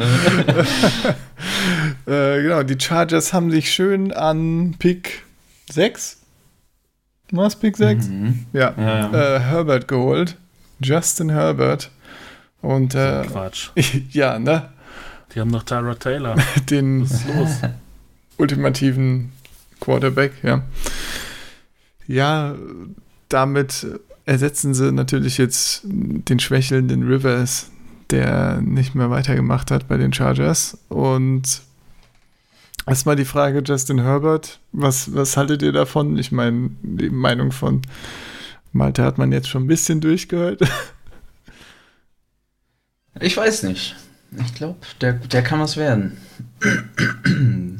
Oh. 2.06 2.10
äh, 2.10 2.42
genau, 2.42 2.62
die 2.62 2.78
Chargers 2.80 3.32
haben 3.32 3.50
sich 3.50 3.72
schön 3.72 4.12
an 4.12 4.74
Pick 4.78 5.24
6, 5.70 6.18
was, 7.30 7.56
Pick 7.56 7.76
6? 7.76 8.06
Mhm. 8.08 8.46
Ja, 8.52 8.74
Ja. 8.76 9.12
Äh, 9.36 9.40
Herbert 9.40 9.88
geholt, 9.88 10.36
Justin 10.80 11.30
Herbert 11.30 11.90
und 12.62 12.92
So 12.92 12.98
äh, 12.98 13.24
Quatsch. 13.26 13.70
ja, 14.10 14.38
ne, 14.38 14.68
Die 15.34 15.40
haben 15.40 15.50
noch 15.50 15.62
Tyra 15.64 15.94
Taylor. 15.94 16.36
den 16.70 17.02
Was 17.02 17.12
ist 17.12 17.26
los? 17.34 17.48
ultimativen 18.38 19.32
Quarterback, 19.80 20.32
ja. 20.42 20.62
Ja, 22.06 22.54
damit 23.28 23.86
ersetzen 24.24 24.74
sie 24.74 24.92
natürlich 24.92 25.38
jetzt 25.38 25.82
den 25.84 26.38
schwächelnden 26.38 27.02
Rivers, 27.02 27.70
der 28.10 28.60
nicht 28.60 28.94
mehr 28.94 29.10
weitergemacht 29.10 29.70
hat 29.70 29.88
bei 29.88 29.96
den 29.96 30.12
Chargers. 30.12 30.78
Und 30.88 31.62
erstmal 32.86 33.16
die 33.16 33.24
Frage, 33.24 33.62
Justin 33.64 34.02
Herbert, 34.02 34.60
was, 34.72 35.14
was 35.14 35.36
haltet 35.36 35.62
ihr 35.62 35.72
davon? 35.72 36.18
Ich 36.18 36.32
meine, 36.32 36.70
die 36.82 37.10
Meinung 37.10 37.52
von 37.52 37.82
Malte 38.72 39.02
hat 39.02 39.18
man 39.18 39.32
jetzt 39.32 39.48
schon 39.48 39.64
ein 39.64 39.68
bisschen 39.68 40.00
durchgehört. 40.00 40.60
Ich 43.20 43.36
weiß 43.36 43.64
nicht. 43.64 43.96
Ich 44.44 44.54
glaube, 44.54 44.76
der, 45.00 45.14
der 45.14 45.42
kann 45.42 45.58
was 45.58 45.76
werden. 45.76 46.18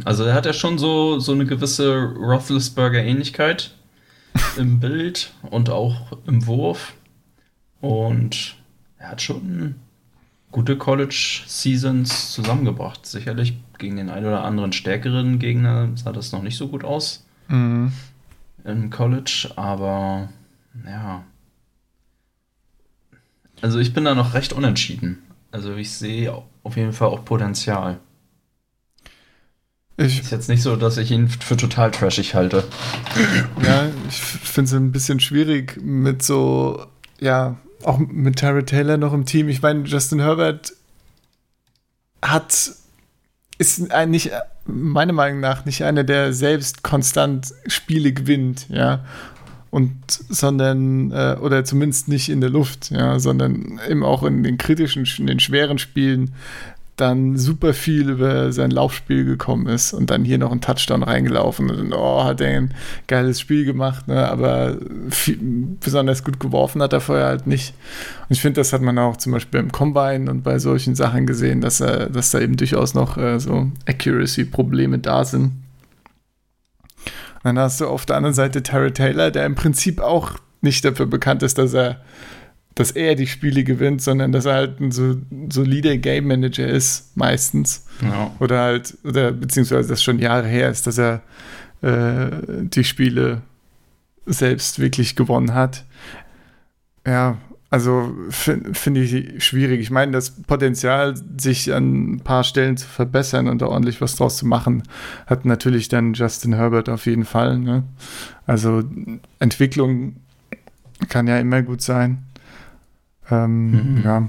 Also 0.04 0.24
er 0.24 0.34
hat 0.34 0.46
ja 0.46 0.52
schon 0.52 0.78
so, 0.78 1.20
so 1.20 1.30
eine 1.30 1.46
gewisse 1.46 1.94
Roethlisberger-Ähnlichkeit 1.94 3.70
im 4.56 4.80
Bild 4.80 5.32
und 5.50 5.70
auch 5.70 6.12
im 6.26 6.46
Wurf. 6.46 6.94
Und 7.80 8.56
er 8.98 9.10
hat 9.10 9.22
schon 9.22 9.76
gute 10.50 10.76
College-Seasons 10.76 12.32
zusammengebracht. 12.32 13.06
Sicherlich 13.06 13.58
gegen 13.78 13.96
den 13.96 14.10
einen 14.10 14.26
oder 14.26 14.44
anderen 14.44 14.72
stärkeren 14.72 15.38
Gegner 15.38 15.88
sah 15.96 16.12
das 16.12 16.32
noch 16.32 16.42
nicht 16.42 16.56
so 16.56 16.68
gut 16.68 16.84
aus 16.84 17.24
Mhm. 17.48 17.92
im 18.64 18.90
College, 18.90 19.50
aber 19.56 20.28
ja. 20.86 21.22
Also 23.62 23.78
ich 23.78 23.92
bin 23.94 24.04
da 24.04 24.14
noch 24.14 24.34
recht 24.34 24.52
unentschieden. 24.52 25.22
Also 25.50 25.74
ich 25.76 25.90
sehe 25.92 26.32
auf 26.62 26.76
jeden 26.76 26.92
Fall 26.92 27.08
auch 27.08 27.24
Potenzial. 27.24 27.98
Ich, 29.98 30.20
Ist 30.20 30.30
jetzt 30.30 30.48
nicht 30.48 30.62
so, 30.62 30.76
dass 30.76 30.96
ich 30.96 31.10
ihn 31.10 31.28
für 31.28 31.56
total 31.56 31.90
trashig 31.90 32.34
halte. 32.34 32.62
Ja, 33.62 33.88
ich 34.08 34.20
finde 34.20 34.68
es 34.68 34.74
ein 34.74 34.92
bisschen 34.92 35.18
schwierig 35.18 35.76
mit 35.82 36.22
so, 36.22 36.86
ja, 37.18 37.56
auch 37.82 37.98
mit 37.98 38.38
Tara 38.38 38.62
Taylor 38.62 38.96
noch 38.96 39.12
im 39.12 39.26
Team. 39.26 39.48
Ich 39.48 39.60
meine, 39.60 39.84
Justin 39.84 40.20
Herbert 40.20 40.72
hat 42.22 42.72
ist 43.58 43.90
ein, 43.90 44.10
nicht, 44.10 44.30
meiner 44.66 45.12
Meinung 45.12 45.40
nach 45.40 45.64
nicht 45.64 45.82
einer, 45.82 46.04
der 46.04 46.32
selbst 46.32 46.84
konstant 46.84 47.52
Spiele 47.66 48.12
gewinnt, 48.12 48.66
ja. 48.68 49.04
Und 49.70 49.94
sondern, 50.08 51.10
äh, 51.10 51.36
oder 51.40 51.64
zumindest 51.64 52.08
nicht 52.08 52.28
in 52.28 52.40
der 52.40 52.50
Luft, 52.50 52.90
ja, 52.90 53.18
sondern 53.18 53.80
eben 53.88 54.04
auch 54.04 54.22
in 54.22 54.42
den 54.42 54.56
kritischen, 54.58 55.06
in 55.18 55.26
den 55.26 55.40
schweren 55.40 55.78
Spielen 55.78 56.34
dann 57.00 57.36
super 57.36 57.74
viel 57.74 58.10
über 58.10 58.52
sein 58.52 58.72
Laufspiel 58.72 59.24
gekommen 59.24 59.68
ist 59.68 59.92
und 59.92 60.10
dann 60.10 60.24
hier 60.24 60.38
noch 60.38 60.50
ein 60.50 60.60
Touchdown 60.60 61.04
reingelaufen 61.04 61.70
und 61.70 61.92
oh, 61.92 62.24
hat 62.24 62.40
er 62.40 62.56
ein 62.56 62.74
geiles 63.06 63.40
Spiel 63.40 63.64
gemacht, 63.64 64.08
ne? 64.08 64.28
aber 64.28 64.76
viel, 65.08 65.38
besonders 65.80 66.24
gut 66.24 66.40
geworfen 66.40 66.82
hat 66.82 66.92
er 66.92 67.00
vorher 67.00 67.26
halt 67.26 67.46
nicht. 67.46 67.72
Und 68.28 68.34
ich 68.34 68.40
finde, 68.40 68.60
das 68.60 68.72
hat 68.72 68.82
man 68.82 68.98
auch 68.98 69.16
zum 69.16 69.32
Beispiel 69.32 69.60
im 69.60 69.70
Combine 69.70 70.28
und 70.28 70.42
bei 70.42 70.58
solchen 70.58 70.96
Sachen 70.96 71.26
gesehen, 71.26 71.60
dass 71.60 71.80
er, 71.80 72.10
dass 72.10 72.30
da 72.30 72.40
eben 72.40 72.56
durchaus 72.56 72.94
noch 72.94 73.16
äh, 73.16 73.38
so 73.38 73.70
Accuracy-Probleme 73.86 74.98
da 74.98 75.24
sind. 75.24 75.44
Und 75.44 77.44
dann 77.44 77.58
hast 77.60 77.80
du 77.80 77.86
auf 77.86 78.06
der 78.06 78.16
anderen 78.16 78.34
Seite 78.34 78.64
Terry 78.64 78.92
Taylor, 78.92 79.30
der 79.30 79.46
im 79.46 79.54
Prinzip 79.54 80.00
auch 80.00 80.32
nicht 80.60 80.84
dafür 80.84 81.06
bekannt 81.06 81.44
ist, 81.44 81.58
dass 81.58 81.74
er 81.74 82.00
dass 82.78 82.92
er 82.92 83.16
die 83.16 83.26
Spiele 83.26 83.64
gewinnt, 83.64 84.02
sondern 84.02 84.30
dass 84.30 84.44
er 84.44 84.54
halt 84.54 84.78
ein 84.78 84.92
so, 84.92 85.16
solider 85.50 85.96
Game 85.96 86.28
Manager 86.28 86.68
ist, 86.68 87.16
meistens. 87.16 87.84
Ja. 88.00 88.30
Oder 88.38 88.60
halt, 88.60 88.96
oder 89.02 89.32
beziehungsweise 89.32 89.88
das 89.88 90.00
schon 90.00 90.20
Jahre 90.20 90.46
her 90.46 90.70
ist, 90.70 90.86
dass 90.86 90.96
er 90.96 91.22
äh, 91.82 92.30
die 92.62 92.84
Spiele 92.84 93.42
selbst 94.26 94.78
wirklich 94.78 95.16
gewonnen 95.16 95.54
hat. 95.54 95.86
Ja, 97.04 97.38
also 97.68 98.14
finde 98.30 98.74
find 98.74 98.96
ich 98.96 99.44
schwierig. 99.44 99.80
Ich 99.80 99.90
meine, 99.90 100.12
das 100.12 100.30
Potenzial, 100.30 101.14
sich 101.36 101.74
an 101.74 102.12
ein 102.12 102.20
paar 102.20 102.44
Stellen 102.44 102.76
zu 102.76 102.86
verbessern 102.86 103.48
und 103.48 103.60
da 103.60 103.66
ordentlich 103.66 104.00
was 104.00 104.14
draus 104.14 104.36
zu 104.36 104.46
machen, 104.46 104.84
hat 105.26 105.44
natürlich 105.44 105.88
dann 105.88 106.14
Justin 106.14 106.52
Herbert 106.52 106.88
auf 106.88 107.06
jeden 107.06 107.24
Fall. 107.24 107.58
Ne? 107.58 107.82
Also 108.46 108.84
Entwicklung 109.40 110.14
kann 111.08 111.26
ja 111.26 111.38
immer 111.38 111.62
gut 111.62 111.82
sein. 111.82 112.24
Ähm, 113.30 113.96
mhm. 113.96 114.02
Ja. 114.04 114.28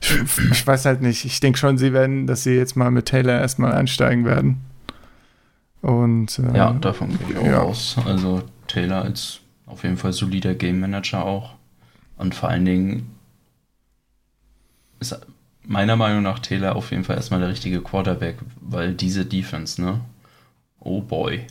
Ich, 0.00 0.18
ich, 0.50 0.66
weiß 0.66 0.84
halt 0.84 1.02
nicht. 1.02 1.24
Ich 1.24 1.40
denke 1.40 1.58
schon, 1.58 1.78
sie 1.78 1.92
werden, 1.92 2.26
dass 2.26 2.42
sie 2.44 2.54
jetzt 2.54 2.76
mal 2.76 2.90
mit 2.90 3.06
Taylor 3.06 3.38
erstmal 3.38 3.72
einsteigen 3.72 4.24
werden. 4.24 4.60
Und, 5.80 6.38
äh, 6.38 6.56
ja, 6.56 6.72
davon 6.72 7.18
gehe 7.18 7.30
ich 7.30 7.36
auch 7.36 7.46
ja. 7.46 7.58
aus. 7.60 7.96
Also 8.06 8.42
Taylor 8.68 9.02
als 9.02 9.40
auf 9.66 9.82
jeden 9.82 9.96
Fall 9.96 10.12
solider 10.12 10.54
Game 10.54 10.80
Manager 10.80 11.24
auch. 11.24 11.54
Und 12.16 12.34
vor 12.34 12.48
allen 12.48 12.64
Dingen 12.64 13.10
ist 15.00 15.18
meiner 15.66 15.96
Meinung 15.96 16.22
nach 16.22 16.38
Taylor 16.38 16.76
auf 16.76 16.90
jeden 16.90 17.04
Fall 17.04 17.16
erstmal 17.16 17.40
der 17.40 17.48
richtige 17.48 17.80
Quarterback, 17.80 18.36
weil 18.60 18.94
diese 18.94 19.26
Defense, 19.26 19.80
ne? 19.82 20.00
Oh 20.78 21.00
boy. 21.00 21.46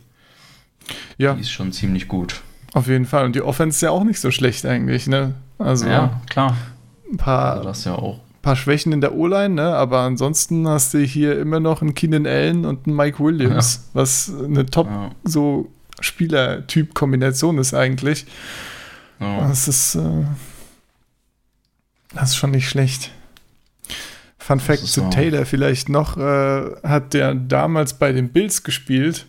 Ja. 1.18 1.34
Die 1.34 1.42
ist 1.42 1.52
schon 1.52 1.72
ziemlich 1.72 2.08
gut. 2.08 2.42
Auf 2.74 2.88
jeden 2.88 3.06
Fall. 3.06 3.26
Und 3.26 3.36
die 3.36 3.42
Offense 3.42 3.78
ist 3.78 3.82
ja 3.82 3.92
auch 3.92 4.04
nicht 4.04 4.20
so 4.20 4.32
schlecht 4.32 4.66
eigentlich, 4.66 5.08
ne? 5.08 5.36
Also, 5.60 5.88
ja, 5.88 6.22
klar 6.30 6.56
ein 7.14 7.18
paar, 7.18 7.64
das 7.64 7.86
ja 7.86 7.98
paar 8.42 8.56
Schwächen 8.58 8.92
in 8.92 9.00
der 9.00 9.16
O-Line, 9.16 9.56
ne? 9.56 9.74
aber 9.76 10.02
ansonsten 10.02 10.68
hast 10.68 10.94
du 10.94 11.00
hier 11.00 11.40
immer 11.40 11.62
noch 11.62 11.82
einen 11.82 11.96
Keenan 11.96 12.28
Allen 12.28 12.66
und 12.66 12.86
einen 12.86 12.96
Mike 12.96 13.24
Williams, 13.24 13.76
ja. 13.76 14.02
was 14.02 14.34
eine 14.44 14.66
top 14.66 14.88
ja. 14.88 15.12
so 15.24 15.72
Spieler-Typ-Kombination 16.02 17.58
ist 17.58 17.74
eigentlich. 17.74 18.26
Das 19.20 19.70
ist 19.70 19.96
äh, 19.96 20.26
das 22.14 22.32
ist 22.32 22.36
schon 22.36 22.52
nicht 22.52 22.70
schlecht. 22.70 23.12
Fun 24.38 24.60
Fact 24.60 24.86
zu. 24.86 25.10
Taylor 25.10 25.46
vielleicht 25.46 25.90
noch, 25.90 26.18
äh, 26.18 26.72
hat 26.84 27.14
der 27.14 27.34
damals 27.34 27.94
bei 27.94 28.12
den 28.12 28.30
Bills 28.30 28.64
gespielt, 28.64 29.26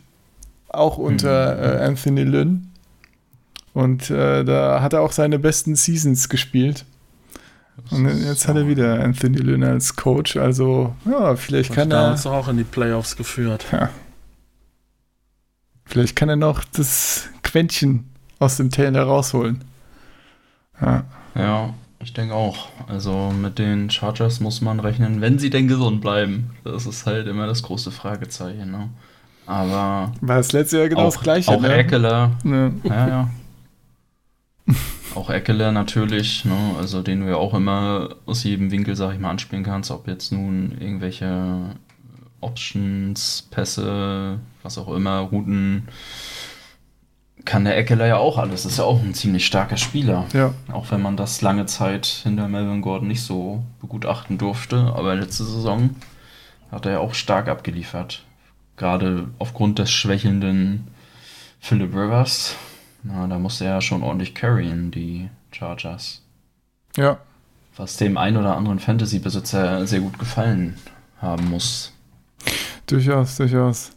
auch 0.68 0.98
unter 0.98 1.54
mhm. 1.54 1.62
äh, 1.62 1.84
Anthony 1.84 2.24
Lynn. 2.24 2.70
Und 3.72 4.10
äh, 4.10 4.44
da 4.44 4.82
hat 4.82 4.92
er 4.92 5.00
auch 5.00 5.12
seine 5.12 5.38
besten 5.38 5.76
Seasons 5.76 6.28
gespielt. 6.28 6.84
Und 7.90 8.06
jetzt 8.24 8.46
hat 8.48 8.56
er 8.56 8.68
wieder 8.68 9.02
Anthony 9.02 9.38
Lynn 9.38 9.64
als 9.64 9.96
Coach, 9.96 10.36
also 10.36 10.94
ja, 11.04 11.36
vielleicht 11.36 11.72
kann 11.72 11.90
er. 11.90 12.12
uns 12.12 12.26
auch 12.26 12.48
in 12.48 12.56
die 12.56 12.64
Playoffs 12.64 13.16
geführt. 13.16 13.66
Ja. 13.72 13.90
Vielleicht 15.84 16.16
kann 16.16 16.28
er 16.28 16.36
noch 16.36 16.64
das 16.64 17.28
Quäntchen 17.42 18.10
aus 18.38 18.56
dem 18.56 18.70
Taylor 18.70 19.02
rausholen. 19.02 19.64
Ja. 20.80 21.04
Ja, 21.34 21.74
ich 22.00 22.12
denke 22.12 22.34
auch. 22.34 22.68
Also 22.86 23.30
mit 23.30 23.58
den 23.58 23.90
Chargers 23.90 24.40
muss 24.40 24.60
man 24.60 24.80
rechnen, 24.80 25.20
wenn 25.20 25.38
sie 25.38 25.50
denn 25.50 25.68
gesund 25.68 26.00
bleiben. 26.00 26.50
Das 26.62 26.86
ist 26.86 27.06
halt 27.06 27.26
immer 27.26 27.46
das 27.46 27.62
große 27.62 27.90
Fragezeichen. 27.90 28.70
Ne? 28.70 28.88
Aber. 29.46 30.12
War 30.20 30.36
das 30.36 30.52
letzte 30.52 30.78
Jahr 30.78 30.88
genau 30.88 31.02
auch, 31.02 31.14
das 31.14 31.22
gleiche? 31.22 31.50
Auch 31.50 31.60
ne? 31.60 31.74
Eckler. 31.74 32.32
Ja, 32.44 32.70
ja. 32.84 33.08
ja. 33.08 33.30
Auch 35.14 35.30
Eckele 35.30 35.72
natürlich, 35.72 36.44
ne? 36.44 36.74
also 36.78 37.02
den 37.02 37.20
du 37.20 37.28
ja 37.28 37.36
auch 37.36 37.54
immer 37.54 38.16
aus 38.26 38.42
jedem 38.42 38.70
Winkel, 38.70 38.96
sag 38.96 39.12
ich 39.12 39.20
mal, 39.20 39.30
anspielen 39.30 39.62
kannst, 39.62 39.90
ob 39.90 40.08
jetzt 40.08 40.32
nun 40.32 40.76
irgendwelche 40.80 41.76
Options, 42.40 43.46
Pässe, 43.50 44.40
was 44.62 44.76
auch 44.76 44.92
immer, 44.92 45.20
Routen, 45.20 45.88
kann 47.44 47.64
der 47.64 47.76
Eckler 47.76 48.06
ja 48.06 48.16
auch 48.16 48.38
alles. 48.38 48.64
Ist 48.64 48.78
ja 48.78 48.84
auch 48.84 49.02
ein 49.02 49.14
ziemlich 49.14 49.46
starker 49.46 49.76
Spieler. 49.76 50.26
Ja. 50.32 50.54
Auch 50.72 50.90
wenn 50.90 51.02
man 51.02 51.16
das 51.16 51.42
lange 51.42 51.66
Zeit 51.66 52.06
hinter 52.06 52.48
Melvin 52.48 52.80
Gordon 52.80 53.08
nicht 53.08 53.22
so 53.22 53.62
begutachten 53.80 54.38
durfte. 54.38 54.92
Aber 54.94 55.14
letzte 55.14 55.44
Saison 55.44 55.90
hat 56.70 56.86
er 56.86 56.92
ja 56.92 56.98
auch 57.00 57.14
stark 57.14 57.48
abgeliefert. 57.48 58.24
Gerade 58.76 59.28
aufgrund 59.38 59.78
des 59.78 59.90
schwächelnden 59.90 60.88
Philip 61.60 61.94
Rivers 61.94 62.56
na, 63.04 63.26
da 63.26 63.38
musste 63.38 63.64
er 63.64 63.74
ja 63.74 63.80
schon 63.80 64.02
ordentlich 64.02 64.34
carryen, 64.34 64.90
die 64.90 65.28
Chargers. 65.52 66.22
Ja. 66.96 67.18
Was 67.76 67.96
dem 67.96 68.16
ein 68.16 68.36
oder 68.36 68.56
anderen 68.56 68.78
Fantasy-Besitzer 68.78 69.86
sehr 69.86 70.00
gut 70.00 70.18
gefallen 70.18 70.76
haben 71.20 71.50
muss. 71.50 71.92
Durchaus, 72.86 73.36
durchaus. 73.36 73.90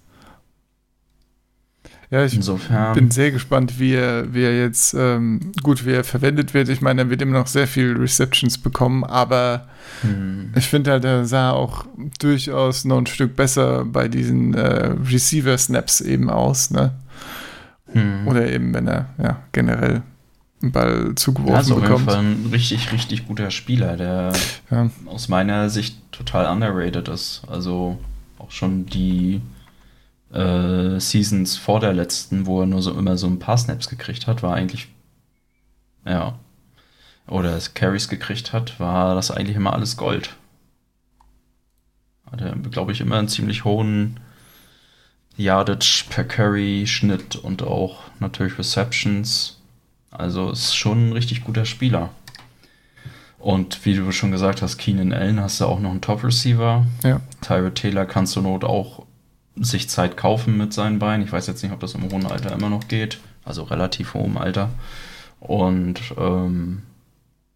Ja, 2.10 2.24
ich 2.24 2.36
Insofern. 2.36 2.94
bin 2.94 3.12
sehr 3.12 3.32
gespannt, 3.32 3.80
wie 3.80 3.94
er, 3.94 4.34
wie 4.34 4.44
er 4.44 4.58
jetzt, 4.58 4.94
ähm, 4.94 5.52
gut, 5.62 5.86
wie 5.86 5.92
er 5.92 6.06
verwendet 6.06 6.54
wird. 6.54 6.70
Ich 6.70 6.80
meine, 6.80 7.02
er 7.02 7.10
wird 7.10 7.22
immer 7.22 7.38
noch 7.38 7.48
sehr 7.48 7.68
viel 7.68 7.98
Receptions 7.98 8.58
bekommen, 8.58 9.04
aber 9.04 9.68
hm. 10.02 10.54
ich 10.56 10.68
finde 10.68 10.92
halt, 10.92 11.04
er 11.04 11.26
sah 11.26 11.52
auch 11.52 11.86
durchaus 12.20 12.86
noch 12.86 13.00
ein 13.00 13.08
Stück 13.08 13.36
besser 13.36 13.84
bei 13.84 14.08
diesen 14.08 14.54
äh, 14.54 14.94
Receiver-Snaps 15.12 16.00
eben 16.00 16.30
aus, 16.30 16.72
ne? 16.72 16.94
Hm. 17.92 18.28
Oder 18.28 18.52
eben, 18.52 18.74
wenn 18.74 18.88
er 18.88 19.10
ja, 19.22 19.44
generell 19.52 20.04
einen 20.62 20.72
Ball 20.72 21.16
zugeworfen 21.16 21.54
ja, 21.54 21.58
also 21.58 21.76
bekommt. 21.76 21.94
auf 21.94 22.00
jeden 22.00 22.10
Fall 22.10 22.20
ein 22.20 22.50
richtig, 22.52 22.92
richtig 22.92 23.28
guter 23.28 23.52
Spieler, 23.52 23.96
der 23.96 24.34
ja. 24.72 24.90
aus 25.06 25.30
meiner 25.30 25.70
Sicht 25.70 26.00
total 26.12 26.48
underrated 26.48 27.08
ist. 27.08 27.44
Also 27.48 28.00
auch 28.40 28.52
schon 28.52 28.86
die 28.86 29.42
äh, 30.34 31.00
Seasons 31.00 31.58
vor 31.58 31.80
der 31.80 31.94
letzten, 31.94 32.46
wo 32.46 32.62
er 32.62 32.68
nur 32.68 32.82
so 32.82 32.98
immer 32.98 33.18
so 33.18 33.28
ein 33.28 33.40
paar 33.40 33.58
Snaps 33.58 33.90
gekriegt 33.90 34.28
hat, 34.28 34.44
war 34.44 34.56
eigentlich 34.56 34.88
ja 36.06 36.38
oder 37.28 37.60
Carries 37.74 38.08
gekriegt 38.08 38.54
hat, 38.54 38.80
war 38.80 39.16
das 39.16 39.32
eigentlich 39.32 39.58
immer 39.58 39.74
alles 39.74 39.98
Gold. 39.98 40.36
Hat 42.32 42.42
er, 42.42 42.56
glaube 42.56 42.92
ich, 42.92 43.02
immer 43.02 43.18
einen 43.18 43.28
ziemlich 43.28 43.64
hohen 43.64 44.20
Yardage 45.38 46.06
per 46.10 46.24
Curry, 46.24 46.86
Schnitt 46.88 47.36
und 47.36 47.64
auch 47.64 48.02
natürlich 48.20 48.58
Receptions. 48.58 49.60
Also 50.12 50.52
ist 50.52 50.76
schon 50.76 51.10
ein 51.10 51.14
richtig 51.14 51.44
guter 51.44 51.66
Spieler. 51.66 52.10
Und 53.40 53.86
wie 53.86 53.96
du 53.96 54.12
schon 54.12 54.32
gesagt 54.32 54.62
hast, 54.62 54.78
Keenan 54.78 55.14
Allen 55.14 55.40
hast 55.40 55.62
du 55.62 55.66
auch 55.66 55.80
noch 55.80 55.92
einen 55.92 56.02
Top-Receiver. 56.02 56.86
Ja. 57.04 57.22
Tyrod 57.42 57.76
Taylor 57.76 58.06
kannst 58.06 58.36
du 58.36 58.42
Not 58.42 58.64
auch 58.64 59.06
sich 59.56 59.90
Zeit 59.90 60.18
kaufen 60.18 60.58
mit 60.58 60.74
seinen 60.74 61.00
Beinen. 61.00 61.26
Ich 61.26 61.32
weiß 61.32 61.48
jetzt 61.48 61.64
nicht, 61.64 61.72
ob 61.72 61.80
das 61.80 61.94
im 61.94 62.12
hohen 62.12 62.26
Alter 62.26 62.52
immer 62.52 62.70
noch 62.70 62.88
geht. 62.88 63.20
Also 63.46 63.64
relativ 63.64 64.16
hohem 64.16 64.38
Alter. 64.38 64.70
Und 65.40 66.02
ähm, 66.18 66.82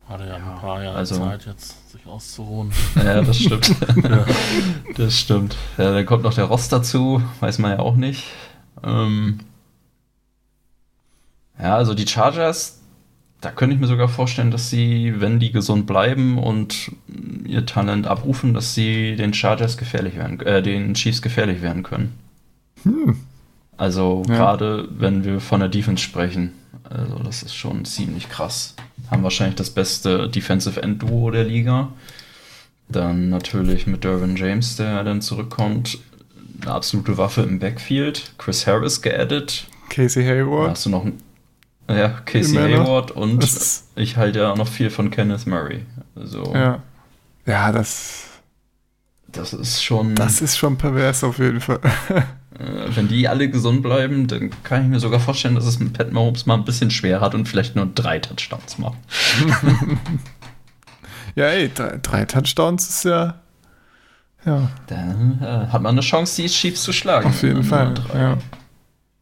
hatte 0.07 0.27
ja 0.27 0.35
ein 0.35 0.59
paar 0.59 0.83
Jahre 0.83 0.97
also, 0.97 1.17
Zeit 1.17 1.45
jetzt, 1.45 1.77
sich 1.91 2.05
auszuruhen. 2.05 2.71
Ja, 2.95 3.21
das 3.21 3.37
stimmt. 3.37 3.75
ja. 4.03 4.25
Das 4.95 5.19
stimmt. 5.19 5.57
Ja, 5.77 5.91
dann 5.91 6.05
kommt 6.05 6.23
noch 6.23 6.33
der 6.33 6.45
Rost 6.45 6.71
dazu, 6.71 7.21
weiß 7.41 7.59
man 7.59 7.71
ja 7.71 7.79
auch 7.79 7.95
nicht. 7.95 8.23
Ähm, 8.81 9.39
ja, 11.59 11.75
also 11.75 11.93
die 11.93 12.07
Chargers, 12.07 12.79
da 13.41 13.51
könnte 13.51 13.75
ich 13.75 13.81
mir 13.81 13.87
sogar 13.87 14.07
vorstellen, 14.07 14.51
dass 14.51 14.69
sie, 14.69 15.15
wenn 15.17 15.39
die 15.39 15.51
gesund 15.51 15.85
bleiben 15.85 16.37
und 16.37 16.91
ihr 17.45 17.65
Talent 17.65 18.07
abrufen, 18.07 18.53
dass 18.53 18.73
sie 18.73 19.17
den 19.17 19.33
Chargers 19.33 19.77
gefährlich 19.77 20.15
werden, 20.15 20.39
äh, 20.41 20.61
den 20.63 20.93
Chiefs 20.93 21.21
gefährlich 21.21 21.61
werden 21.61 21.83
können. 21.83 22.17
Hm. 22.83 23.17
Also 23.75 24.23
ja. 24.29 24.35
gerade 24.35 24.87
wenn 24.97 25.25
wir 25.25 25.41
von 25.41 25.59
der 25.59 25.69
Defense 25.69 26.01
sprechen, 26.01 26.53
also 26.93 27.19
das 27.23 27.43
ist 27.43 27.55
schon 27.55 27.85
ziemlich 27.85 28.29
krass 28.29 28.75
haben 29.09 29.23
wahrscheinlich 29.23 29.55
das 29.55 29.69
beste 29.69 30.29
Defensive 30.29 30.81
End 30.81 31.01
Duo 31.01 31.31
der 31.31 31.43
Liga. 31.43 31.89
Dann 32.87 33.29
natürlich 33.29 33.87
mit 33.87 34.03
Dervin 34.05 34.35
James, 34.37 34.75
der 34.77 35.03
dann 35.03 35.21
zurückkommt, 35.21 35.97
eine 36.61 36.71
absolute 36.71 37.17
Waffe 37.17 37.41
im 37.41 37.59
Backfield. 37.59 38.31
Chris 38.37 38.65
Harris 38.67 39.01
geaddet. 39.01 39.65
Casey 39.89 40.23
Da 40.23 40.31
Hayward. 40.31 40.71
hast 40.71 40.85
du 40.85 40.89
noch 40.91 41.03
einen, 41.03 41.21
ja, 41.89 42.09
Casey. 42.25 42.55
Hayward 42.57 43.11
und 43.11 43.43
Das- 43.43 43.85
ich 43.95 44.15
halte 44.17 44.39
ja 44.39 44.51
auch 44.51 44.57
noch 44.57 44.67
viel 44.67 44.89
von 44.89 45.09
Kenneth 45.11 45.45
Murray. 45.47 45.85
Also 46.15 46.53
Ja. 46.53 46.81
Ja, 47.45 47.71
das, 47.71 48.25
das 49.27 49.51
ist 49.53 49.83
schon, 49.83 50.15
das 50.15 50.41
ist 50.41 50.57
schon 50.57 50.77
pervers 50.77 51.23
auf 51.23 51.39
jeden 51.39 51.59
Fall. 51.59 51.79
äh, 52.61 52.95
wenn 52.95 53.07
die 53.07 53.27
alle 53.27 53.49
gesund 53.49 53.81
bleiben, 53.81 54.27
dann 54.27 54.51
kann 54.63 54.83
ich 54.83 54.87
mir 54.87 54.99
sogar 54.99 55.19
vorstellen, 55.19 55.55
dass 55.55 55.65
es 55.65 55.79
mit 55.79 55.93
Pat 55.93 56.11
Mahomes 56.11 56.45
mal 56.45 56.55
ein 56.55 56.65
bisschen 56.65 56.91
schwer 56.91 57.19
hat 57.21 57.33
und 57.35 57.47
vielleicht 57.47 57.75
nur 57.75 57.85
drei 57.87 58.19
Touchdowns 58.19 58.77
macht. 58.77 58.97
Ja, 61.35 61.45
ey, 61.45 61.69
drei, 61.73 61.97
drei 62.01 62.25
Touchdowns 62.25 62.89
ist 62.89 63.05
ja. 63.05 63.35
Ja, 64.45 64.69
Dann 64.87 65.39
äh, 65.41 65.67
hat 65.71 65.81
man 65.81 65.91
eine 65.93 66.01
Chance, 66.01 66.41
die 66.41 66.47
Chiefs 66.49 66.83
zu 66.83 66.91
schlagen. 66.91 67.27
auf 67.27 67.41
jeden 67.43 67.63
Fall. 67.63 67.93
Drei, 67.93 68.19
Ja. 68.19 68.37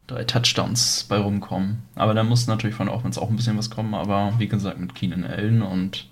drei 0.06 0.24
Touchdowns 0.24 1.04
bei 1.08 1.18
rumkommen. 1.18 1.82
Aber 1.94 2.14
da 2.14 2.24
muss 2.24 2.46
natürlich 2.46 2.74
von 2.74 2.88
Offense 2.88 3.20
auch 3.20 3.30
ein 3.30 3.36
bisschen 3.36 3.56
was 3.58 3.70
kommen. 3.70 3.94
Aber 3.94 4.32
wie 4.38 4.48
gesagt, 4.48 4.80
mit 4.80 4.94
Keenan 4.94 5.24
Allen 5.24 5.62
und 5.62 6.08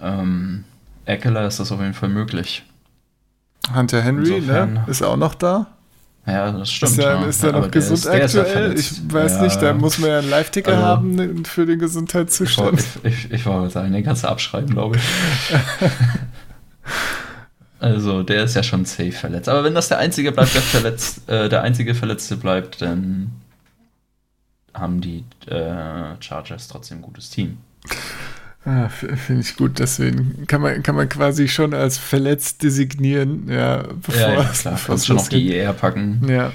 ähm, 0.00 0.64
Eckler 1.04 1.46
ist 1.46 1.58
das 1.60 1.72
auf 1.72 1.80
jeden 1.80 1.94
Fall 1.94 2.08
möglich. 2.08 2.62
Hunter 3.74 4.00
Henry, 4.02 4.36
Insofern- 4.36 4.72
ne? 4.74 4.84
Ist 4.86 5.02
auch 5.02 5.16
noch 5.16 5.34
da. 5.34 5.66
Ja, 6.24 6.52
das 6.52 6.70
stimmt. 6.70 6.92
Ist 6.92 6.98
er, 6.98 7.14
ja. 7.20 7.24
ist 7.26 7.42
er 7.42 7.48
Aber 7.48 7.58
noch 7.58 7.64
der 7.70 7.80
gesund 7.80 7.98
ist- 7.98 8.04
der 8.06 8.18
ja 8.18 8.24
aktuell? 8.24 8.78
ich 8.78 9.12
weiß 9.12 9.32
Ja, 9.32 9.42
nicht, 9.42 9.60
da 9.62 9.72
muss 9.74 9.98
man 9.98 10.10
ja 10.10 10.18
einen 10.20 10.30
Live-Ticker 10.30 10.72
Also- 10.72 10.82
haben 10.84 11.14
ne, 11.16 11.34
für 11.44 11.66
den 11.66 11.74
Ich, 11.76 11.80
Gesundheitszustand. 11.80 12.66
wollte- 13.02 13.08
ich, 13.08 13.32
ich 13.32 13.44
wollte 13.46 13.70
sagen, 13.72 13.92
den 13.92 14.04
kannst 14.04 14.22
du 14.22 14.28
abschreiben, 14.28 14.70
glaube 14.70 14.98
ich. 14.98 15.02
also, 17.80 18.22
der 18.22 18.44
ist 18.44 18.54
ja 18.54 18.62
schon 18.62 18.84
safe 18.84 19.12
verletzt. 19.12 19.48
Aber 19.48 19.64
wenn 19.64 19.74
das 19.74 19.88
der 19.88 19.98
einzige 19.98 20.32
bleibt, 20.32 20.54
der 20.54 20.62
verletzt, 20.62 21.28
äh, 21.28 21.48
der 21.48 21.62
einzige 21.62 21.94
Verletzte 21.94 22.36
bleibt, 22.36 22.80
dann 22.82 23.32
haben 24.74 25.00
die 25.00 25.24
äh, 25.48 26.14
Chargers 26.20 26.68
trotzdem 26.68 26.98
ein 26.98 27.02
gutes 27.02 27.30
Team. 27.30 27.58
Ah, 28.64 28.88
Finde 28.88 29.40
ich 29.40 29.56
gut, 29.56 29.80
deswegen 29.80 30.46
kann 30.46 30.60
man, 30.62 30.84
kann 30.84 30.94
man 30.94 31.08
quasi 31.08 31.48
schon 31.48 31.74
als 31.74 31.98
verletzt 31.98 32.62
designieren, 32.62 33.48
ja, 33.48 33.82
bevor 33.82 34.20
ja, 34.20 34.32
ja, 34.34 34.50
es 34.52 34.60
klar, 34.60 34.80
kannst 34.86 35.06
schon 35.06 35.18
auf 35.18 35.28
die. 35.28 35.48
IR 35.52 35.72
packen. 35.72 36.22
Ja, 36.28 36.52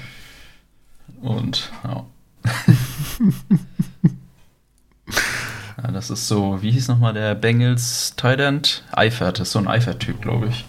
Und 1.20 1.70
ja. 1.84 2.06
ja. 5.82 5.90
Das 5.92 6.08
ist 6.10 6.26
so, 6.28 6.62
wie 6.62 6.70
hieß 6.70 6.88
nochmal 6.88 7.12
der 7.12 7.34
Bengals 7.34 8.14
Tight 8.16 8.40
End? 8.40 8.84
Eifert, 8.92 9.40
ist 9.40 9.52
so 9.52 9.58
ein 9.58 9.68
Eifert-Typ, 9.68 10.22
glaube 10.22 10.48
ich. 10.48 10.64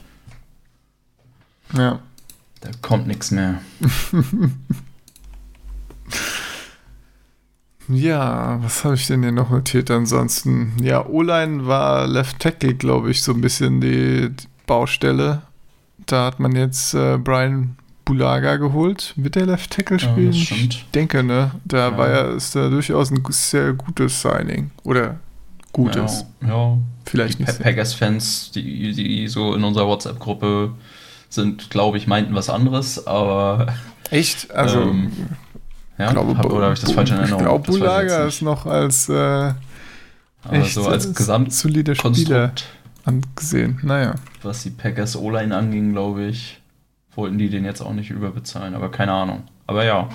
ja. 1.75 1.99
Da 2.61 2.71
kommt 2.81 3.07
nichts 3.07 3.31
mehr. 3.31 3.61
Ja, 7.89 8.59
was 8.61 8.83
habe 8.83 8.95
ich 8.95 9.07
denn 9.07 9.23
hier 9.23 9.31
noch 9.31 9.49
notiert 9.49 9.89
ansonsten? 9.91 10.73
Ja, 10.81 11.05
O-Line 11.05 11.65
war 11.65 12.07
Left 12.07 12.39
Tackle, 12.39 12.75
glaube 12.75 13.09
ich, 13.11 13.23
so 13.23 13.33
ein 13.33 13.41
bisschen 13.41 13.81
die, 13.81 14.29
die 14.29 14.47
Baustelle. 14.67 15.41
Da 16.05 16.25
hat 16.25 16.39
man 16.39 16.55
jetzt 16.55 16.93
äh, 16.93 17.17
Brian 17.17 17.75
Bulaga 18.05 18.57
geholt. 18.57 19.13
Wird 19.15 19.35
der 19.35 19.45
Left 19.47 19.71
Tackle 19.71 19.97
Ja, 19.97 20.09
spielen? 20.09 20.27
das 20.31 20.37
ich 20.51 20.85
denke, 20.93 21.23
ne? 21.23 21.51
Da 21.65 21.89
Ja. 21.89 21.97
war 21.97 22.09
ja, 22.09 22.21
ist 22.35 22.55
da 22.55 22.69
durchaus 22.69 23.11
ein 23.11 23.23
sehr 23.29 23.73
gutes 23.73 24.21
Signing. 24.21 24.71
Oder 24.83 25.17
gutes. 25.73 26.25
Ja, 26.41 26.47
ja. 26.47 26.77
Vielleicht 27.05 27.39
die 27.39 27.43
nicht. 27.43 27.57
Pa- 27.57 27.63
Packers-Fans, 27.63 28.51
die, 28.51 28.93
die 28.93 29.27
so 29.27 29.55
in 29.55 29.63
unserer 29.63 29.87
WhatsApp-Gruppe 29.87 30.71
sind, 31.29 31.69
glaube 31.71 31.97
ich, 31.97 32.05
meinten 32.07 32.35
was 32.35 32.49
anderes, 32.49 33.05
aber 33.07 33.67
Echt? 34.11 34.51
Also, 34.51 34.81
Ähm, 34.81 35.11
ja, 35.99 36.11
glaube, 36.11 36.37
hab, 36.37 36.45
oder 36.45 36.65
habe 36.65 36.73
ich 36.73 36.79
das 36.79 36.91
falsch 36.91 37.11
in 37.11 37.15
ich 37.15 37.21
Erinnerung? 37.21 37.43
glaube, 37.43 37.63
ich 37.63 37.67
jetzt 37.67 37.79
Bulaga 37.79 38.25
ist 38.25 38.41
noch 38.41 38.65
als 38.65 39.09
äh, 39.09 39.53
echt 40.51 40.73
so 40.73 40.87
als 40.87 41.07
solider 41.49 41.95
Spieler 41.95 42.53
angesehen. 43.05 43.79
Naja. 43.83 44.15
was 44.41 44.63
die 44.63 44.69
Packers 44.69 45.15
O-Line 45.15 45.55
anging, 45.55 45.91
glaube 45.91 46.25
ich, 46.25 46.61
wollten 47.15 47.37
die 47.37 47.49
den 47.49 47.65
jetzt 47.65 47.81
auch 47.81 47.93
nicht 47.93 48.11
überbezahlen, 48.11 48.73
aber 48.75 48.89
keine 48.91 49.11
Ahnung. 49.11 49.43
Aber 49.67 49.83
ja, 49.83 50.09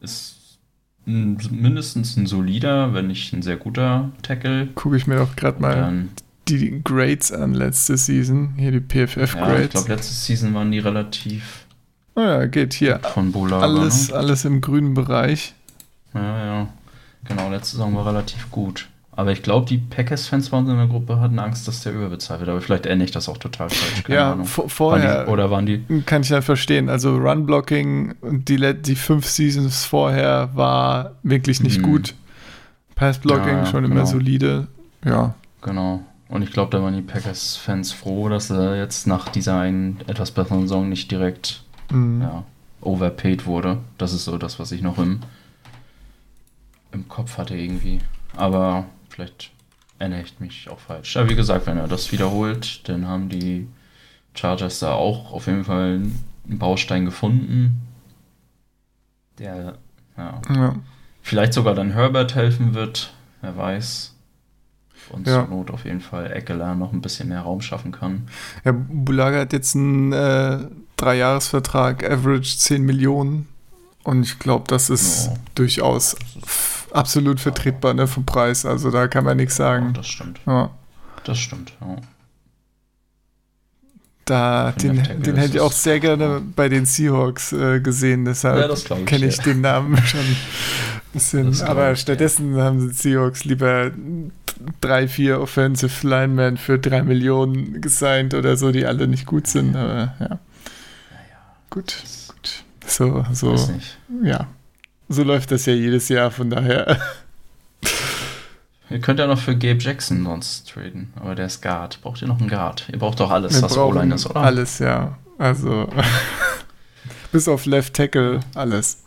ist 0.00 0.58
ein, 1.06 1.38
mindestens 1.50 2.16
ein 2.16 2.26
solider, 2.26 2.94
wenn 2.94 3.06
nicht 3.06 3.32
ein 3.32 3.42
sehr 3.42 3.56
guter 3.56 4.10
Tackle. 4.22 4.68
Gucke 4.74 4.96
ich 4.96 5.06
mir 5.06 5.16
doch 5.16 5.36
gerade 5.36 5.60
mal 5.60 6.08
die 6.48 6.82
Grades 6.82 7.32
an 7.32 7.54
letzte 7.54 7.96
Season. 7.96 8.54
Hier 8.56 8.72
die 8.72 8.96
ja, 8.96 9.04
ich 9.04 9.10
PFF-Grades. 9.12 9.70
glaube, 9.70 9.88
letzte 9.88 10.14
Season 10.14 10.54
waren 10.54 10.72
die 10.72 10.80
relativ 10.80 11.61
oh 12.16 12.20
ja, 12.20 12.46
geht 12.46 12.74
hier. 12.74 13.00
von 13.14 13.32
Bulaga. 13.32 13.64
Alles, 13.64 14.08
Ne? 14.10 14.16
alles 14.16 14.44
im 14.44 14.60
grünen 14.60 14.94
Bereich. 14.94 15.54
Ja, 16.14 16.44
ja. 16.44 16.68
Genau, 17.24 17.50
letzte 17.50 17.76
Saison 17.76 17.94
war 17.94 18.06
relativ 18.06 18.50
gut. 18.50 18.88
Aber 19.14 19.30
ich 19.30 19.42
glaube, 19.42 19.66
die 19.66 19.76
Packers-Fans 19.78 20.48
bei 20.48 20.56
uns 20.56 20.70
in 20.70 20.76
der 20.78 20.86
Gruppe 20.86 21.20
hatten 21.20 21.38
Angst, 21.38 21.68
dass 21.68 21.82
der 21.82 21.92
überbezahlt 21.92 22.40
wird. 22.40 22.48
Aber 22.48 22.62
vielleicht 22.62 22.86
ändere 22.86 23.04
ich 23.04 23.10
das 23.10 23.28
auch 23.28 23.36
total 23.36 23.68
falsch. 23.68 24.04
Keine 24.04 24.18
ja, 24.18 24.32
Ahnung. 24.32 24.46
vor- 24.46 24.64
Waren 24.64 24.70
vorher 24.70 25.24
die, 25.26 25.30
oder 25.30 25.50
waren 25.50 25.66
die. 25.66 25.84
kann 26.06 26.22
ich 26.22 26.30
ja 26.30 26.40
verstehen. 26.40 26.88
Also 26.88 27.16
Run-Blocking 27.18 28.14
und 28.22 28.48
die, 28.48 28.74
die 28.80 28.96
fünf 28.96 29.26
Seasons 29.26 29.84
vorher 29.84 30.48
war 30.54 31.12
wirklich 31.22 31.62
nicht 31.62 31.78
Mhm. 31.80 31.82
gut. 31.82 32.14
Pass-Blocking 32.94 33.48
Ja, 33.58 33.66
schon 33.66 33.84
immer 33.84 33.94
genau. 33.96 34.06
solide. 34.06 34.68
Ja, 35.04 35.34
Genau. 35.60 36.02
Und 36.28 36.42
ich 36.42 36.50
glaube, 36.50 36.70
da 36.76 36.82
waren 36.82 36.94
die 36.96 37.02
Packers-Fans 37.02 37.92
froh, 37.92 38.28
dass 38.30 38.48
er 38.50 38.76
jetzt 38.76 39.06
nach 39.06 39.28
dieser 39.28 39.58
einen 39.60 40.00
etwas 40.06 40.30
besseren 40.30 40.62
Saison 40.62 40.88
nicht 40.88 41.10
direkt 41.10 41.62
mhm. 41.92 42.22
ja, 42.22 42.44
overpaid 42.80 43.46
wurde. 43.46 43.78
Das 43.98 44.12
ist 44.12 44.24
so 44.24 44.38
das, 44.38 44.58
was 44.58 44.72
ich 44.72 44.82
noch 44.82 44.98
im, 44.98 45.20
im 46.92 47.08
Kopf 47.08 47.38
hatte 47.38 47.56
irgendwie. 47.56 48.00
Aber 48.36 48.86
vielleicht 49.08 49.50
erinnere 49.98 50.22
ich 50.22 50.40
mich 50.40 50.68
auch 50.68 50.78
falsch. 50.80 51.16
Aber 51.16 51.28
wie 51.28 51.36
gesagt, 51.36 51.66
wenn 51.66 51.78
er 51.78 51.88
das 51.88 52.12
wiederholt, 52.12 52.88
dann 52.88 53.06
haben 53.06 53.28
die 53.28 53.68
Chargers 54.34 54.80
da 54.80 54.92
auch 54.92 55.32
auf 55.32 55.46
jeden 55.46 55.64
Fall 55.64 56.00
einen 56.44 56.58
Baustein 56.58 57.04
gefunden, 57.04 57.82
der 59.38 59.78
ja, 60.16 60.40
ja. 60.48 60.74
vielleicht 61.22 61.52
sogar 61.52 61.74
dann 61.74 61.92
Herbert 61.92 62.34
helfen 62.34 62.74
wird. 62.74 63.12
Wer 63.40 63.56
weiß. 63.56 64.14
Und 65.10 65.26
Ja. 65.26 65.44
zur 65.44 65.48
Not 65.56 65.70
auf 65.70 65.84
jeden 65.84 66.00
Fall 66.00 66.32
Eckler 66.32 66.74
noch 66.74 66.92
ein 66.92 67.00
bisschen 67.00 67.28
mehr 67.28 67.40
Raum 67.40 67.60
schaffen 67.60 67.92
kann. 67.92 68.28
Ja, 68.64 68.72
Bulaga 68.72 69.40
hat 69.40 69.52
jetzt 69.52 69.74
einen 69.74 70.12
äh, 70.12 70.58
Dreijahresvertrag, 71.02 72.04
Average 72.08 72.56
10 72.58 72.82
Millionen. 72.84 73.48
Und 74.04 74.22
ich 74.24 74.38
glaube, 74.38 74.64
das 74.68 74.90
ist 74.90 75.26
Ja. 75.26 75.34
durchaus 75.54 76.16
absolut 76.92 77.40
vertretbar 77.40 77.94
ne, 77.94 78.06
vom 78.06 78.24
Preis. 78.26 78.64
Also 78.66 78.90
da 78.90 79.08
kann 79.08 79.24
man 79.24 79.36
nichts 79.36 79.58
Ja, 79.58 79.64
sagen. 79.66 79.92
das 79.94 80.06
stimmt. 80.08 80.40
Ja, 80.46 80.70
Das 81.24 81.38
stimmt, 81.38 81.72
ja. 81.80 81.96
da, 84.24 84.72
den, 84.72 84.96
Tackle 85.02 85.16
den 85.20 85.36
hätte 85.36 85.54
ich 85.56 85.60
auch 85.60 85.72
sehr 85.72 85.98
gerne 86.00 86.40
bei 86.54 86.68
den 86.68 86.84
Seahawks 86.86 87.52
äh, 87.52 87.80
gesehen. 87.80 88.24
Ja, 88.24 88.32
Deshalb 88.32 89.06
kenne 89.06 89.26
ich 89.28 89.36
ja. 89.38 89.42
den 89.44 89.60
Namen 89.60 89.96
schon 90.04 90.20
ein 90.20 90.36
bisschen. 91.12 91.60
Aber 91.62 91.94
stattdessen 91.96 92.56
haben 92.56 92.88
die 92.88 92.94
Seahawks 92.94 93.44
lieber 93.44 93.90
drei, 94.80 95.08
vier 95.08 95.40
Offensive 95.40 96.06
Linemen 96.06 96.56
für 96.56 96.78
drei 96.78 97.02
Millionen 97.02 97.80
gesigned 97.80 98.34
oder 98.34 98.56
so, 98.56 98.70
die 98.70 98.86
alle 98.86 99.08
nicht 99.08 99.26
gut 99.26 99.46
sind. 99.48 99.74
Aber 99.76 100.14
ja. 100.20 100.38
Gut, 101.72 101.96
gut. 102.28 102.64
So, 102.86 103.24
so. 103.32 103.56
Ja, 104.22 104.46
so 105.08 105.22
läuft 105.22 105.50
das 105.52 105.64
ja 105.64 105.72
jedes 105.72 106.10
Jahr, 106.10 106.30
von 106.30 106.50
daher. 106.50 107.00
Ihr 108.90 109.00
könnt 109.00 109.18
ja 109.18 109.26
noch 109.26 109.38
für 109.38 109.56
Gabe 109.56 109.78
Jackson 109.78 110.22
sonst 110.22 110.68
traden, 110.68 111.14
aber 111.16 111.34
der 111.34 111.46
ist 111.46 111.62
Guard. 111.62 112.02
Braucht 112.02 112.20
ihr 112.20 112.28
noch 112.28 112.38
einen 112.40 112.50
Guard? 112.50 112.90
Ihr 112.92 112.98
braucht 112.98 113.20
doch 113.20 113.30
alles, 113.30 113.54
Wir 113.54 113.62
was 113.62 113.78
O-Line 113.78 114.14
ist, 114.14 114.26
oder? 114.26 114.42
Alles, 114.42 114.80
ja. 114.80 115.16
Also, 115.38 115.88
bis 117.32 117.48
auf 117.48 117.64
Left 117.64 117.94
Tackle, 117.94 118.40
alles. 118.54 119.04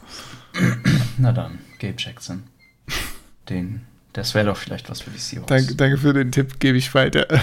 Na 1.20 1.32
dann, 1.32 1.60
Gabe 1.78 1.96
Jackson. 2.00 2.46
Den, 3.48 3.86
das 4.16 4.34
wäre 4.34 4.46
doch 4.48 4.58
vielleicht 4.58 4.90
was 4.90 5.02
für 5.02 5.10
die 5.12 5.18
Seahawks. 5.18 5.48
Danke, 5.48 5.76
danke 5.76 5.98
für 5.98 6.14
den 6.14 6.32
Tipp, 6.32 6.60
gebe 6.60 6.78
ich 6.78 6.94
weiter. 6.96 7.28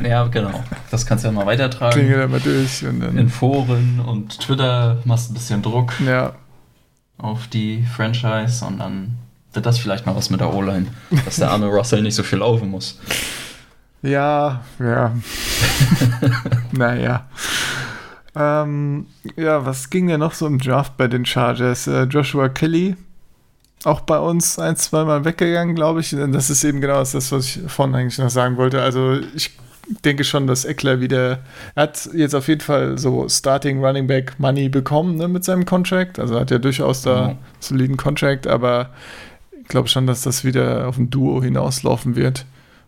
Ja, 0.00 0.26
genau. 0.26 0.62
Das 0.90 1.06
kannst 1.06 1.24
du 1.24 1.28
ja 1.28 1.32
mal 1.32 1.46
weitertragen. 1.46 1.98
Klingel 1.98 2.18
da 2.18 2.28
mal 2.28 2.40
durch 2.40 2.84
und 2.84 3.02
In 3.02 3.16
dann. 3.16 3.28
Foren 3.30 3.98
und 4.00 4.38
Twitter 4.40 4.98
machst 5.04 5.30
ein 5.30 5.34
bisschen 5.34 5.62
Druck 5.62 5.94
Ja, 6.04 6.34
auf 7.18 7.46
die 7.48 7.82
Franchise 7.96 8.64
und 8.64 8.78
dann 8.78 9.16
wird 9.54 9.64
das 9.64 9.78
vielleicht 9.78 10.04
mal 10.04 10.14
was 10.14 10.28
mit 10.28 10.40
der 10.40 10.52
O-Line, 10.52 10.86
dass 11.24 11.36
der 11.36 11.50
arme 11.50 11.66
Russell 11.66 12.02
nicht 12.02 12.14
so 12.14 12.22
viel 12.22 12.40
laufen 12.40 12.70
muss. 12.70 12.98
ja, 14.02 14.60
ja. 14.78 15.12
naja. 16.72 17.26
Ähm, 18.34 19.06
ja, 19.36 19.64
was 19.64 19.88
ging 19.88 20.08
denn 20.08 20.20
noch 20.20 20.34
so 20.34 20.46
im 20.46 20.58
Draft 20.58 20.98
bei 20.98 21.08
den 21.08 21.24
Chargers? 21.24 21.86
Äh, 21.86 22.02
Joshua 22.02 22.50
Kelly, 22.50 22.96
auch 23.86 24.00
bei 24.00 24.18
uns 24.18 24.58
ein, 24.58 24.76
zweimal 24.76 25.24
weggegangen, 25.24 25.74
glaube 25.74 26.00
ich. 26.00 26.10
Das 26.10 26.50
ist 26.50 26.64
eben 26.64 26.80
genau 26.80 26.98
das, 26.98 27.14
was 27.14 27.44
ich 27.44 27.60
vorhin 27.68 27.94
eigentlich 27.94 28.18
noch 28.18 28.30
sagen 28.30 28.56
wollte. 28.56 28.82
Also 28.82 29.18
ich 29.34 29.56
denke 30.04 30.24
schon, 30.24 30.46
dass 30.48 30.64
Eckler 30.64 31.00
wieder, 31.00 31.38
er 31.76 31.82
hat 31.84 32.08
jetzt 32.12 32.34
auf 32.34 32.48
jeden 32.48 32.60
Fall 32.60 32.98
so 32.98 33.28
Starting 33.28 33.84
Running 33.84 34.06
Back 34.08 34.34
Money 34.38 34.68
bekommen 34.68 35.16
ne, 35.16 35.28
mit 35.28 35.44
seinem 35.44 35.64
Contract. 35.64 36.18
Also 36.18 36.38
hat 36.40 36.50
er 36.50 36.58
durchaus 36.58 37.02
da 37.02 37.28
Mhm. 37.28 37.38
soliden 37.60 37.96
Contract, 37.96 38.46
aber 38.48 38.90
ich 39.62 39.68
glaube 39.68 39.88
schon, 39.88 40.06
dass 40.06 40.22
das 40.22 40.44
wieder 40.44 40.88
auf 40.88 40.98
ein 40.98 41.10
Duo 41.10 41.42
hinauslaufen 41.42 42.16
wird. 42.16 42.44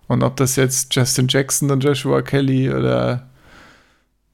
Und 0.08 0.22
ob 0.22 0.36
das 0.36 0.56
jetzt 0.56 0.94
Justin 0.94 1.26
Jackson 1.28 1.70
und 1.70 1.84
Joshua 1.84 2.22
Kelly 2.22 2.72
oder 2.72 3.28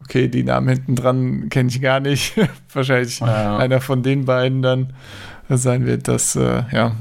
okay, 0.02 0.28
die 0.28 0.44
Namen 0.44 0.68
hinten 0.68 0.94
dran 0.96 1.48
kenne 1.50 1.68
ich 1.68 1.80
gar 1.82 2.00
nicht. 2.00 2.34
Wahrscheinlich 2.72 3.20
Ja. 3.20 3.56
einer 3.58 3.80
von 3.80 4.02
den 4.02 4.24
beiden 4.24 4.62
dann 4.62 4.92
sein 5.48 5.86
wird, 5.86 6.08
das 6.08 6.36
äh, 6.36 6.64
ja 6.72 6.92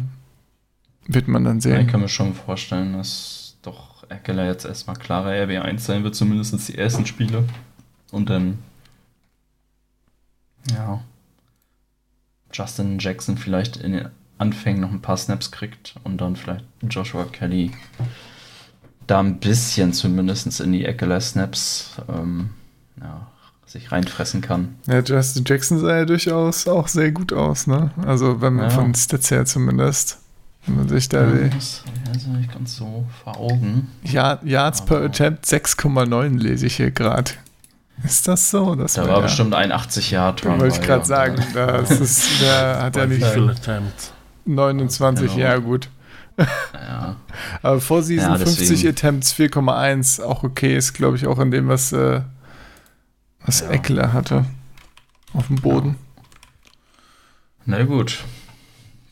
wird 1.08 1.28
man 1.28 1.44
dann 1.44 1.62
sehen. 1.62 1.82
ich 1.82 1.88
kann 1.88 2.02
mir 2.02 2.10
schon 2.10 2.34
vorstellen, 2.34 2.94
dass 2.94 3.58
doch 3.62 4.10
Eckler 4.10 4.46
jetzt 4.46 4.66
erstmal 4.66 4.96
klarer 4.96 5.32
RB1 5.32 5.80
sein 5.80 6.04
wird, 6.04 6.16
zumindest 6.16 6.68
die 6.68 6.78
ersten 6.78 7.06
Spiele. 7.06 7.44
Und 8.12 8.30
dann, 8.30 8.60
ja, 10.72 11.02
Justin 12.52 13.00
Jackson 13.00 13.38
vielleicht 13.38 13.78
in 13.78 13.94
den 13.94 14.10
Anfängen 14.38 14.82
noch 14.82 14.92
ein 14.92 15.02
paar 15.02 15.18
Snaps 15.18 15.52
kriegt 15.52 15.96
und 16.04 16.20
dann 16.22 16.36
vielleicht 16.36 16.66
Joshua 16.90 17.26
Kelly 17.26 17.72
da 19.08 19.20
ein 19.20 19.40
bisschen 19.40 19.94
zumindest 19.94 20.60
in 20.62 20.72
die 20.72 20.86
Eckler-Snaps 20.86 22.02
ähm, 22.08 22.52
ja, 23.00 23.28
sich 23.74 23.92
reinfressen 23.92 24.42
kann. 24.42 24.76
Ja, 24.88 25.00
Justin 25.02 25.44
Jackson 25.46 25.80
sah 25.80 25.98
ja 25.98 26.06
durchaus 26.06 26.68
auch 26.68 26.88
sehr 26.88 27.12
gut 27.12 27.34
aus, 27.34 27.68
ne? 27.68 27.92
Also 28.06 28.40
wenn 28.40 28.54
man 28.54 28.66
Ja. 28.66 28.70
von 28.72 28.94
Stats 28.96 29.32
her 29.32 29.46
zumindest. 29.46 30.20
Wenn 30.66 30.78
man 30.78 30.88
sich 30.88 31.10
da 31.10 31.26
die 31.26 31.50
das 31.50 31.84
ist 32.16 32.28
nicht 32.28 32.54
ganz 32.54 32.78
so 32.78 33.06
vor 33.24 33.38
Augen. 33.38 33.90
Ja- 34.04 34.40
Yards 34.46 34.86
per 34.86 34.98
Aber- 34.98 35.06
Attempt 35.08 35.46
6,9 35.46 36.38
lese 36.38 36.68
ich 36.68 36.78
hier 36.78 36.92
gerade. 36.92 37.32
Ist 38.04 38.28
das 38.30 38.50
so? 38.50 38.74
Das 38.76 38.94
Da 38.94 39.02
war 39.08 39.18
ja, 39.18 39.20
bestimmt 39.22 39.54
ein 39.54 39.72
80 39.74 40.12
Jahre 40.12 40.36
Da 40.42 40.58
wollte 40.60 40.80
ich 40.80 40.82
gerade 40.82 41.06
sagen, 41.06 41.36
das 41.54 41.92
ist, 42.00 42.42
der 42.42 42.82
hat 42.82 42.96
ja 42.96 43.10
wie 43.10 43.16
nicht 43.16 43.26
Attempts? 43.26 44.14
29, 44.46 45.34
Genau. 45.36 45.44
ja 45.46 45.58
gut. 45.58 45.90
Ja, 46.74 47.16
Aber 47.62 47.80
vor 47.82 48.02
Season 48.02 48.32
Ja, 48.32 48.38
50 48.38 48.70
deswegen. 48.70 48.90
Attempts 48.90 49.34
4,1 49.34 50.22
auch 50.22 50.44
okay 50.44 50.76
ist, 50.78 50.94
glaube 50.94 51.18
ich, 51.18 51.28
auch 51.28 51.40
in 51.40 51.52
dem, 51.52 51.68
was, 51.68 51.92
äh, 51.92 52.22
was 53.46 53.62
Ja. 53.62 53.70
Eckler 53.70 54.14
hatte. 54.14 54.46
Auf 55.34 55.48
dem 55.48 55.58
Boden. 55.58 55.96
na 57.66 57.84
gut. 57.84 58.24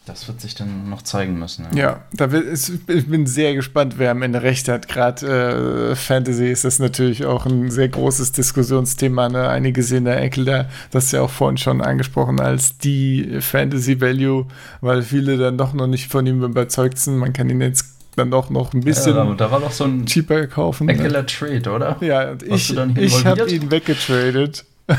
Das 0.08 0.28
wird 0.28 0.42
sich 0.42 0.56
dann 0.56 0.90
noch 0.90 1.04
zeigen 1.04 1.38
müssen. 1.38 1.68
Ja, 1.76 2.02
da 2.12 2.32
will, 2.32 2.52
ich 2.52 3.08
bin 3.08 3.28
sehr 3.28 3.54
gespannt, 3.54 3.94
wer 3.98 4.10
am 4.12 4.24
Ende 4.24 4.42
recht 4.42 4.68
hat. 4.68 4.88
Gerade 4.88 5.92
äh, 5.92 5.96
Fantasy 5.96 6.50
ist 6.52 6.66
das 6.66 6.80
natürlich 6.80 7.26
auch 7.26 7.46
ein 7.46 7.70
sehr 7.70 7.88
großes 7.88 8.32
Diskussionsthema. 8.32 9.30
Ne? 9.30 9.48
Einige 9.48 9.84
sehen 9.84 10.06
da 10.06 10.16
Eckler, 10.16 10.68
das 10.90 11.06
ist 11.06 11.12
ja 11.14 11.22
auch 11.22 11.30
vorhin 11.30 11.58
schon 11.58 11.82
angesprochen, 11.82 12.40
als 12.40 12.80
die 12.80 13.38
Fantasy 13.42 14.02
Value, 14.02 14.48
weil 14.82 15.04
viele 15.04 15.38
dann 15.38 15.58
doch 15.60 15.74
noch 15.74 15.88
nicht 15.88 16.08
von 16.12 16.26
ihm 16.26 16.44
überzeugt 16.44 16.98
sind. 16.98 17.18
Man 17.18 17.32
kann 17.32 17.50
ihn 17.52 17.62
jetzt 17.62 17.86
dann 18.16 18.32
doch 18.32 18.50
noch 18.50 18.74
ein 18.74 18.82
bisschen 18.82 19.16
ja, 19.16 19.34
da 19.36 19.52
war 19.52 19.60
doch 19.62 19.72
so 19.72 19.86
ein 19.86 20.06
cheaper 20.06 20.48
kaufen. 20.48 20.90
Eckler 20.90 21.26
Trade, 21.26 21.70
oder? 21.72 21.98
Ja, 22.02 22.32
und 22.32 22.44
ich, 22.44 22.76
ich 22.98 23.26
habe 23.26 23.50
ihn 23.50 23.72
weggetradet, 23.72 24.66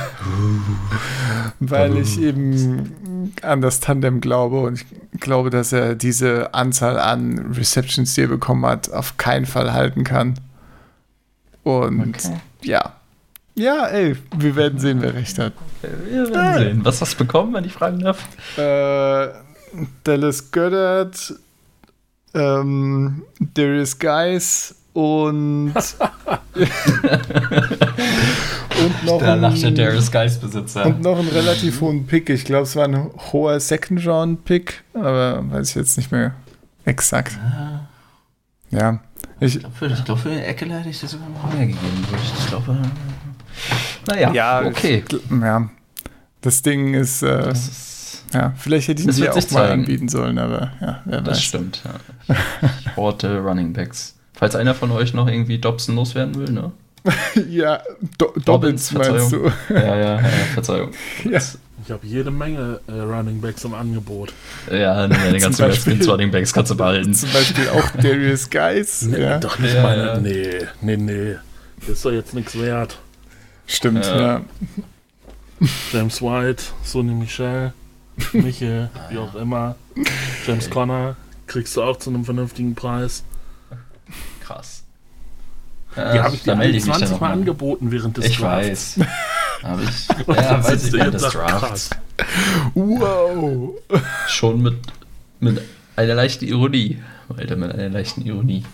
weil 1.60 1.96
ich 1.98 2.20
eben 2.20 3.32
an 3.42 3.60
das 3.60 3.80
Tandem 3.80 4.20
glaube 4.20 4.60
und 4.60 4.80
ich 4.80 5.20
glaube, 5.20 5.50
dass 5.50 5.72
er 5.72 5.94
diese 5.94 6.54
Anzahl 6.54 6.98
an 6.98 7.52
Receptions, 7.56 8.14
die 8.14 8.22
er 8.22 8.28
bekommen 8.28 8.64
hat, 8.66 8.90
auf 8.92 9.16
keinen 9.16 9.46
Fall 9.46 9.72
halten 9.72 10.04
kann. 10.04 10.34
Und 11.62 12.16
Okay. 12.16 12.36
ja. 12.62 12.94
Ja, 13.54 13.86
ey, 13.88 14.16
wir 14.38 14.56
werden 14.56 14.78
sehen, 14.78 15.02
wer 15.02 15.12
recht 15.14 15.38
hat. 15.38 15.52
Wir 15.82 16.30
werden 16.30 16.58
sehen. 16.58 16.84
Was 16.84 17.02
hast 17.02 17.14
du 17.14 17.18
bekommen, 17.18 17.52
wenn 17.52 17.64
ich 17.64 17.72
fragen 17.74 17.98
darf? 18.00 18.26
Äh, 18.56 19.28
Dallas 20.04 20.50
Goddard, 20.50 21.34
ähm, 22.34 23.22
Darius 23.54 23.98
Guys 23.98 24.74
und 24.94 25.72
und 28.84 29.04
noch 29.04 29.18
Da 29.20 29.34
lacht 29.34 29.62
der 29.62 29.68
ein- 29.68 29.74
Darius 29.74 30.10
Geist 30.10 30.40
Besitzer. 30.40 30.86
Und 30.86 31.02
noch 31.02 31.18
einen 31.18 31.28
relativ 31.28 31.80
hohen 31.80 32.06
Pick. 32.06 32.28
Ich 32.30 32.44
glaube, 32.44 32.64
es 32.64 32.76
war 32.76 32.84
ein 32.84 33.10
hoher 33.32 33.58
Second-Round-Pick, 33.60 34.82
aber 34.94 35.42
weiß 35.50 35.70
ich 35.70 35.74
jetzt 35.76 35.96
nicht 35.96 36.10
mehr 36.12 36.34
exakt. 36.84 37.38
Ja, 38.70 39.00
ich, 39.40 39.56
Ich 39.56 39.60
glaube, 39.60 39.86
ich 39.94 40.04
glaub, 40.04 40.18
für 40.18 40.30
den 40.30 40.38
Eckler 40.40 40.78
hätte 40.78 40.88
ich 40.88 41.00
dir 41.00 41.08
sogar 41.08 41.28
noch 41.28 41.52
mehr 41.52 41.66
gegeben. 41.66 42.04
Ich 42.40 42.46
glaube, 42.48 42.76
naja, 44.08 44.32
ja, 44.32 44.62
okay. 44.64 45.04
Ich, 45.08 45.20
ja, 45.30 45.68
das 46.40 46.62
Ding 46.62 46.94
ist, 46.94 47.22
äh, 47.22 47.38
Das, 47.48 47.68
ist, 47.68 47.91
ja, 48.32 48.52
vielleicht 48.56 48.88
hätte 48.88 49.00
ich 49.00 49.06
ihn 49.06 49.08
Das 49.08 49.16
dir 49.16 49.30
auch 49.30 49.34
mal 49.36 49.42
zeigen. 49.48 49.80
anbieten 49.82 50.08
sollen, 50.08 50.38
aber 50.38 50.72
ja, 50.80 51.00
wer 51.04 51.20
das 51.20 51.38
weiß. 51.38 51.42
stimmt. 51.44 51.82
Ja. 51.84 52.36
Ich 52.80 52.96
horte 52.96 53.38
Running 53.38 53.72
Backs. 53.72 54.14
Falls 54.34 54.54
einer 54.56 54.74
von 54.74 54.90
euch 54.90 55.14
noch 55.14 55.28
irgendwie 55.28 55.58
Dobson 55.58 55.94
loswerden 55.96 56.34
will, 56.36 56.50
ne? 56.52 56.72
ja, 57.48 57.80
Do 58.18 58.32
Dobbins 58.44 58.92
meinst 58.92 59.32
du? 59.32 59.50
Ja, 59.68 59.96
ja, 59.96 60.20
ja, 60.20 60.28
Verzeihung. 60.54 60.90
Ja. 61.30 61.40
Ich 61.84 61.90
habe 61.90 62.06
jede 62.06 62.30
Menge 62.30 62.78
äh, 62.86 62.92
Running 62.92 63.40
Backs 63.40 63.64
im 63.64 63.74
Angebot. 63.74 64.32
Ja, 64.70 65.08
ne, 65.08 65.16
den 65.32 65.32
ganzen 65.40 65.62
Beispiel- 65.66 65.94
Redskins 65.94 66.08
Running 66.08 66.30
Backs 66.30 66.52
kannst 66.52 66.70
du 66.70 66.76
behalten. 66.76 67.12
Zum 67.12 67.28
Beispiel 67.32 67.68
auch 67.70 67.90
Darius 68.00 68.48
Guys. 68.48 69.02
Nee, 69.02 69.20
ja, 69.20 69.38
Doch 69.38 69.58
nicht 69.58 69.74
Ja, 69.74 69.82
meine. 69.82 70.06
ja. 70.06 70.18
Nee, 70.20 70.58
nee, 70.80 70.96
nee. 70.96 71.34
Das 71.80 71.88
ist 71.88 72.04
doch 72.04 72.12
jetzt 72.12 72.34
nichts 72.34 72.56
wert. 72.56 72.98
stimmt, 73.66 74.06
Ja. 74.06 74.16
ja. 74.20 74.40
James 75.92 76.22
White, 76.22 76.62
Sonny 76.84 77.14
Michel, 77.14 77.72
Michel, 78.32 78.90
wie 79.10 79.18
auch 79.18 79.34
immer. 79.34 79.76
James 80.46 80.68
Conner, 80.70 81.16
kriegst 81.46 81.76
du 81.76 81.82
auch 81.82 81.96
zu 81.98 82.10
einem 82.10 82.24
vernünftigen 82.24 82.74
Preis. 82.74 83.24
Krass. 84.42 84.84
Die 85.94 86.00
Ja, 86.00 86.24
habe 86.24 86.34
ich 86.34 86.42
dir 86.42 86.52
alle 86.56 86.68
ich 86.68 86.74
mich 86.74 86.84
dann 86.86 86.94
20 86.98 87.10
noch 87.10 87.20
Mal 87.20 87.32
angeboten 87.32 87.90
während 87.90 88.16
des 88.16 88.24
Ich 88.26 88.38
Drafts. 88.38 88.98
weiß. 88.98 89.06
Hab 89.62 89.80
ich. 89.82 90.08
Ja, 90.36 90.64
weiß 90.64 90.84
ich 90.84 90.90
du 90.90 90.98
während 90.98 91.14
des 91.14 91.22
Drafts. 91.22 91.90
Wow. 92.74 93.74
Schon 94.28 94.62
mit, 94.62 94.76
mit 95.40 95.60
einer 95.96 96.14
leichten 96.14 96.46
Ironie. 96.46 96.98
Alter, 97.36 97.56
mit 97.56 97.72
einer 97.72 97.88
leichten 97.88 98.22
Ironie. 98.22 98.64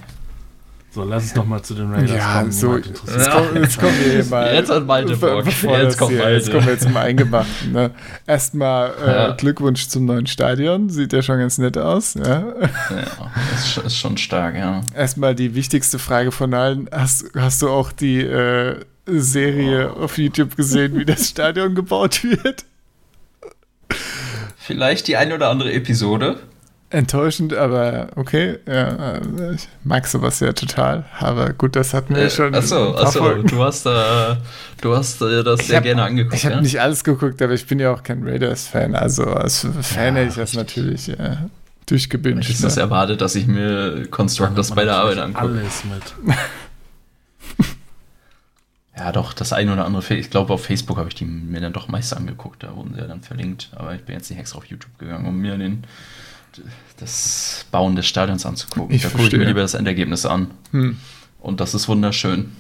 So, 0.91 1.05
lass 1.05 1.25
uns 1.25 1.35
doch 1.35 1.45
mal 1.45 1.63
zu 1.63 1.75
den 1.75 1.93
Raiders 1.93 2.11
Ja, 2.17 2.39
kommen. 2.41 2.51
so-. 2.53 2.77
Jetzt, 2.79 3.05
kommen, 3.31 3.57
jetzt 3.63 3.79
kommen 3.79 3.93
wir 4.03 4.13
hier 4.13 4.25
mal. 4.31 4.55
Jetzt 4.55 4.71
hat 4.71 4.87
Malte 4.87 5.17
Bock. 5.17 5.45
Bevor 5.45 5.79
Jetzt 5.79 5.99
kommt 5.99 6.11
hier, 6.13 6.21
Malte. 6.21 6.35
Jetzt 6.37 6.51
kommen 6.51 6.65
wir 6.67 6.73
jetzt 6.73 6.83
zum 6.85 6.97
Eingemachten. 6.97 7.73
Ne? 7.73 7.91
Erstmal 8.27 8.95
äh, 9.05 9.07
Ja. 9.07 9.31
Glückwunsch 9.33 9.87
zum 9.89 10.07
neuen 10.07 10.27
Stadion. 10.27 10.89
Sieht 10.89 11.13
ja 11.13 11.21
schon 11.23 11.39
ganz 11.39 11.59
nett 11.59 11.77
aus. 11.77 12.15
Ja? 12.15 12.25
Ja, 12.91 13.33
ist, 13.55 13.71
schon- 13.71 13.85
ist 13.85 13.97
schon 13.97 14.17
stark, 14.17 14.57
ja. 14.57 14.81
Erstmal 14.95 15.35
die 15.35 15.55
wichtigste 15.55 15.99
Frage 15.99 16.33
von 16.33 16.55
allen. 16.55 16.89
Hast, 16.91 17.27
hast 17.37 17.61
du 17.63 17.69
auch 17.69 17.93
die 17.93 18.21
äh, 18.23 18.77
Serie 19.07 19.91
auf 19.93 20.17
YouTube 20.17 20.57
gesehen, 20.57 20.97
wie 20.99 21.05
das 21.05 21.29
Stadion 21.29 21.75
gebaut 21.75 22.25
wird? 22.25 22.65
Vielleicht 24.57 25.07
die 25.09 25.17
eine 25.17 25.35
oder 25.35 25.49
andere 25.51 25.73
Episode. 25.73 26.41
Enttäuschend, 26.91 27.53
aber 27.53 28.09
okay. 28.17 28.59
Ja, 28.67 29.21
ich 29.55 29.69
mag 29.85 30.07
sowas 30.07 30.41
ja 30.41 30.53
total. 30.55 31.05
Aber 31.21 31.53
gut, 31.53 31.77
das 31.77 31.93
hatten 31.93 32.15
wir 32.17 32.23
Äh, 32.25 32.31
schon. 32.31 32.55
achso, 32.55 32.97
achso, 32.97 33.43
du 33.43 33.63
hast, 33.63 33.85
äh, 33.85 34.37
du 34.81 34.97
hast 34.97 35.21
äh, 35.21 35.45
das 35.45 35.61
Ich 35.61 35.67
sehr 35.67 35.77
hab- 35.77 35.85
gerne 35.85 36.03
angeguckt. 36.05 36.35
Ich 36.37 36.47
habe 36.47 36.55
ja? 36.57 36.61
nicht 36.63 36.81
alles 36.81 37.05
geguckt, 37.05 37.43
aber 37.43 37.53
ich 37.53 37.67
bin 37.67 37.79
ja 37.79 37.93
auch 37.93 38.03
kein 38.03 38.27
Raiders-Fan. 38.27 38.95
Also 38.95 39.25
als 39.27 39.67
Fan 39.83 40.15
Ja, 40.17 40.23
hätte 40.23 40.31
ich 40.31 40.35
das 40.37 40.55
natürlich 40.55 41.11
äh, 41.11 41.37
durchgebinged. 41.85 42.45
Hättest 42.45 42.61
du 42.61 42.65
das 42.69 42.77
ne? 42.77 42.83
erwartet, 42.83 43.21
dass 43.21 43.35
ich 43.35 43.47
mir 43.47 44.07
Constructors 44.11 44.71
bei 44.75 44.85
der 44.85 44.95
Arbeit 44.97 45.19
angucke? 45.19 45.45
Alles 45.47 45.83
mit. 45.85 46.37
Ja, 48.97 49.13
doch, 49.13 49.33
das 49.33 49.53
eine 49.53 49.73
oder 49.73 49.85
andere. 49.85 50.03
Ich 50.17 50.29
glaube, 50.29 50.53
auf 50.53 50.65
Facebook 50.65 50.99
habe 50.99 51.09
ich 51.09 51.15
die 51.15 51.25
mir 51.25 51.61
dann 51.61 51.73
doch 51.73 51.87
meist 51.87 52.17
angeguckt. 52.17 52.65
Da 52.65 52.75
wurden 52.75 52.95
sie 52.95 53.01
ja 53.01 53.07
dann 53.07 53.21
verlinkt. 53.23 53.71
Aber 53.77 53.95
ich 53.95 54.03
bin 54.03 54.17
jetzt 54.17 54.29
nicht 54.29 54.41
extra 54.41 54.59
auf 54.59 54.65
YouTube 54.65 54.99
gegangen, 54.99 55.25
um 55.27 55.39
mir 55.39 55.57
den, 55.57 55.85
das 56.99 57.67
Bauen 57.71 57.97
des 57.97 58.07
Stadions 58.07 58.45
anzugucken. 58.47 58.95
Ich 58.95 59.03
da 59.03 59.09
gucke 59.09 59.23
ich 59.23 59.25
mir 59.27 59.31
verstehe. 59.31 59.49
lieber 59.49 59.61
das 59.61 59.75
Endergebnis 59.75 60.27
an. 60.27 60.51
Hm. 60.73 60.99
Und 61.41 61.61
das 61.61 61.75
ist 61.75 61.89
wunderschön. 61.89 62.53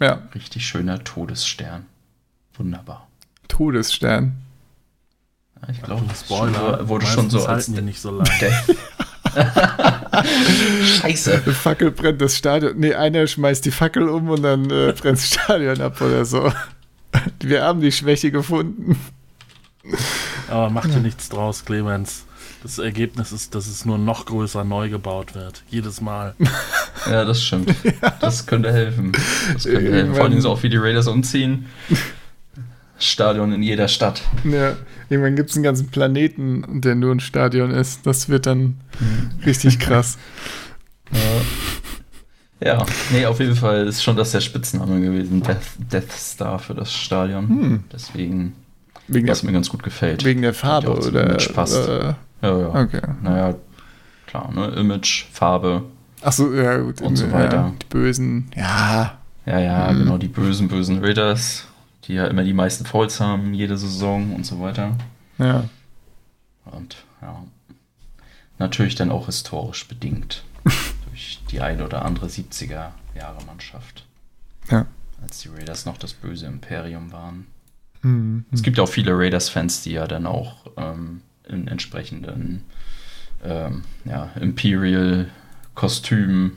Ja, 0.00 0.22
Richtig 0.34 0.66
schöner 0.66 1.02
Todesstern. 1.04 1.86
Wunderbar. 2.56 3.06
Todesstern. 3.48 4.36
Ja, 5.62 5.68
ich 5.72 5.82
glaube, 5.82 6.04
das 6.08 6.20
Spoiler. 6.20 6.88
wurde 6.88 7.06
schon 7.06 7.28
so 7.30 7.44
als 7.46 7.68
halten 7.68 7.84
nicht 7.84 8.00
so 8.00 8.10
lange. 8.16 8.52
Scheiße. 11.00 11.42
Eine 11.44 11.54
Fackel 11.54 11.90
brennt 11.90 12.20
das 12.20 12.36
Stadion. 12.36 12.78
Nee, 12.78 12.94
einer 12.94 13.26
schmeißt 13.26 13.64
die 13.64 13.70
Fackel 13.70 14.08
um 14.08 14.28
und 14.30 14.42
dann 14.42 14.64
äh, 14.70 14.92
brennt 14.98 15.18
das 15.18 15.28
Stadion 15.28 15.80
ab 15.80 16.00
oder 16.00 16.24
so. 16.24 16.52
Wir 17.40 17.62
haben 17.62 17.80
die 17.80 17.92
Schwäche 17.92 18.30
gefunden. 18.30 18.98
Aber 20.48 20.70
mach 20.70 20.86
dir 20.86 20.98
nichts 21.00 21.28
draus, 21.28 21.64
Clemens. 21.64 22.24
Das 22.62 22.78
Ergebnis 22.78 23.32
ist, 23.32 23.54
dass 23.54 23.66
es 23.66 23.86
nur 23.86 23.96
noch 23.96 24.26
größer 24.26 24.64
neu 24.64 24.90
gebaut 24.90 25.34
wird. 25.34 25.62
Jedes 25.68 26.00
Mal. 26.00 26.34
Ja, 27.10 27.24
das 27.24 27.42
stimmt. 27.42 27.74
Ja. 27.82 28.10
Das 28.20 28.44
könnte 28.44 28.70
helfen. 28.70 29.12
Das 29.54 29.64
könnte 29.64 29.90
helfen. 29.90 30.14
Vor 30.14 30.24
allem 30.24 30.38
so 30.42 30.50
auch 30.50 30.62
wie 30.62 30.68
die 30.68 30.76
Raiders 30.76 31.06
umziehen. 31.06 31.64
Stadion 32.98 33.52
in 33.52 33.62
jeder 33.62 33.88
Stadt. 33.88 34.22
Ja, 34.44 34.76
irgendwann 35.08 35.34
gibt 35.34 35.48
es 35.48 35.56
einen 35.56 35.62
ganzen 35.62 35.88
Planeten, 35.88 36.82
der 36.82 36.94
nur 36.94 37.14
ein 37.14 37.20
Stadion 37.20 37.70
ist. 37.70 38.06
Das 38.06 38.28
wird 38.28 38.44
dann 38.44 38.60
mhm. 38.98 39.30
richtig 39.46 39.78
krass. 39.78 40.18
Ja. 42.62 42.74
ja, 42.74 42.86
nee, 43.10 43.26
auf 43.26 43.40
jeden 43.40 43.56
Fall 43.56 43.88
ist 43.88 44.00
schon 44.00 44.16
das 44.16 44.30
der 44.30 44.40
Spitzname 44.40 45.00
gewesen. 45.00 45.42
Death, 45.42 45.56
Death 45.90 46.12
Star 46.12 46.60
für 46.60 46.72
das 46.72 46.92
Stadion. 46.92 47.48
Hm. 47.48 47.84
Deswegen, 47.92 48.54
wegen 49.08 49.26
was 49.26 49.40
der, 49.40 49.48
mir 49.48 49.54
ganz 49.54 49.70
gut 49.70 49.82
gefällt. 49.82 50.24
Wegen 50.24 50.42
der 50.42 50.54
Farbe 50.54 50.92
oder? 50.92 51.36
Passt. 51.52 51.88
Äh, 51.88 52.14
ja, 52.42 52.58
ja. 52.58 52.68
Okay. 52.68 53.02
Naja, 53.22 53.54
klar, 54.26 54.52
ne? 54.52 54.66
Image, 54.68 55.26
Farbe. 55.32 55.82
Achso, 56.22 56.52
ja, 56.52 56.78
gut. 56.78 57.00
Und 57.00 57.16
so 57.16 57.30
weiter. 57.32 57.56
Ja, 57.56 57.72
die 57.80 57.86
Bösen, 57.86 58.50
ja. 58.54 59.18
Ja, 59.46 59.58
ja, 59.58 59.88
hm. 59.88 59.98
genau, 59.98 60.18
die 60.18 60.28
bösen, 60.28 60.68
bösen 60.68 61.02
Raiders 61.02 61.66
die 62.10 62.14
ja 62.14 62.26
immer 62.26 62.42
die 62.42 62.52
meisten 62.52 62.84
Fouls 62.84 63.20
haben, 63.20 63.54
jede 63.54 63.76
Saison 63.76 64.34
und 64.34 64.44
so 64.44 64.60
weiter. 64.60 64.96
Ja. 65.38 65.68
Und 66.64 67.04
ja, 67.22 67.44
natürlich 68.58 68.96
dann 68.96 69.12
auch 69.12 69.26
historisch 69.26 69.86
bedingt 69.86 70.42
durch 71.08 71.40
die 71.52 71.60
eine 71.60 71.84
oder 71.84 72.04
andere 72.04 72.26
70er-Jahre-Mannschaft. 72.26 74.04
Ja. 74.70 74.86
Als 75.22 75.38
die 75.38 75.50
Raiders 75.50 75.86
noch 75.86 75.98
das 75.98 76.14
böse 76.14 76.46
Imperium 76.46 77.12
waren. 77.12 77.46
Mhm. 78.02 78.44
Es 78.50 78.62
gibt 78.62 78.78
ja 78.78 78.82
auch 78.84 78.88
viele 78.88 79.16
Raiders-Fans, 79.16 79.82
die 79.82 79.92
ja 79.92 80.08
dann 80.08 80.26
auch 80.26 80.66
ähm, 80.76 81.22
in 81.50 81.68
entsprechenden 81.68 82.64
ähm, 83.44 83.84
ja, 84.04 84.30
Imperial-Kostümen 84.40 86.52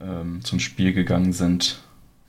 ähm, 0.00 0.44
zum 0.44 0.60
Spiel 0.60 0.92
gegangen 0.92 1.32
sind 1.32 1.80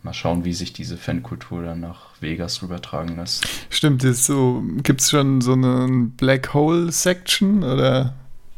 mal 0.03 0.13
schauen, 0.13 0.45
wie 0.45 0.53
sich 0.53 0.73
diese 0.73 0.97
Fankultur 0.97 1.63
dann 1.63 1.79
nach 1.79 2.09
Vegas 2.19 2.61
rübertragen 2.61 3.15
lässt. 3.15 3.47
Stimmt, 3.69 4.01
so, 4.01 4.63
gibt 4.83 5.01
es 5.01 5.09
schon 5.09 5.41
so 5.41 5.53
eine 5.53 6.09
Black 6.17 6.53
Hole 6.53 6.91
Section 6.91 7.63
oder 7.63 8.13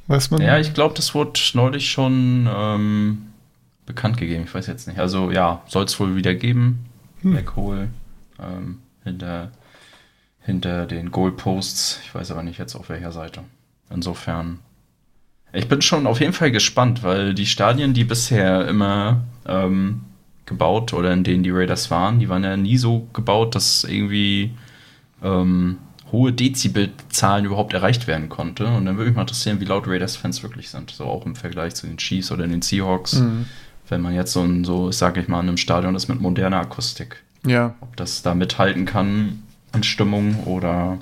was 0.07 0.31
man? 0.31 0.41
Ja, 0.41 0.59
ich 0.59 0.73
glaube, 0.73 0.95
das 0.95 1.13
wurde 1.13 1.39
neulich 1.53 1.89
schon 1.89 2.49
ähm, 2.51 3.27
bekannt 3.85 4.17
gegeben. 4.17 4.43
Ich 4.45 4.53
weiß 4.53 4.67
jetzt 4.67 4.87
nicht. 4.87 4.99
Also 4.99 5.31
ja, 5.31 5.61
soll 5.67 5.85
es 5.85 5.99
wohl 5.99 6.15
wieder 6.15 6.33
geben. 6.33 6.85
Hm. 7.21 7.31
Black 7.31 7.55
Hole 7.55 7.89
ähm, 8.39 8.79
hinter, 9.03 9.51
hinter 10.45 10.85
den 10.85 11.11
Goalposts. 11.11 11.99
Ich 12.03 12.13
weiß 12.13 12.31
aber 12.31 12.43
nicht 12.43 12.59
jetzt 12.59 12.75
auf 12.75 12.89
welcher 12.89 13.11
Seite. 13.11 13.41
Insofern. 13.89 14.59
Ich 15.53 15.67
bin 15.67 15.81
schon 15.81 16.05
auf 16.05 16.19
jeden 16.19 16.33
Fall 16.33 16.51
gespannt, 16.51 17.01
weil 17.03 17.33
die 17.33 17.45
Stadien, 17.45 17.93
die 17.93 18.03
bisher 18.03 18.67
immer 18.67 19.23
ähm, 19.47 20.01
gebaut 20.45 20.93
oder 20.93 21.13
in 21.13 21.23
denen 21.23 21.43
die 21.43 21.49
Raiders 21.49 21.89
waren, 21.89 22.19
die 22.19 22.29
waren 22.29 22.43
ja 22.43 22.57
nie 22.57 22.77
so 22.77 23.07
gebaut, 23.13 23.55
dass 23.55 23.83
irgendwie 23.85 24.51
ähm, 25.23 25.77
hohe 26.11 26.31
Dezibelzahlen 26.31 27.45
überhaupt 27.45 27.73
erreicht 27.73 28.05
werden 28.05 28.29
konnte. 28.29 28.67
Und 28.67 28.85
dann 28.85 28.97
würde 28.97 29.09
mich 29.09 29.15
mal 29.15 29.23
interessieren, 29.23 29.59
wie 29.59 29.65
laut 29.65 29.87
Raiders-Fans 29.87 30.43
wirklich 30.43 30.69
sind. 30.69 30.91
So 30.91 31.05
auch 31.05 31.25
im 31.25 31.35
Vergleich 31.35 31.73
zu 31.73 31.87
den 31.87 31.97
Chiefs 31.97 32.31
oder 32.31 32.45
den 32.45 32.61
Seahawks. 32.61 33.15
Mhm. 33.15 33.45
Wenn 33.87 34.01
man 34.01 34.13
jetzt 34.13 34.33
so, 34.33 34.41
ein, 34.41 34.63
so 34.63 34.91
sage 34.91 35.21
ich 35.21 35.27
mal, 35.27 35.39
in 35.39 35.47
einem 35.47 35.57
Stadion 35.57 35.95
ist 35.95 36.07
mit 36.07 36.21
moderner 36.21 36.59
Akustik. 36.59 37.23
Ja. 37.45 37.75
Ob 37.81 37.95
das 37.95 38.21
da 38.21 38.35
mithalten 38.35 38.85
kann 38.85 39.43
in 39.75 39.83
Stimmung 39.83 40.43
oder 40.45 40.97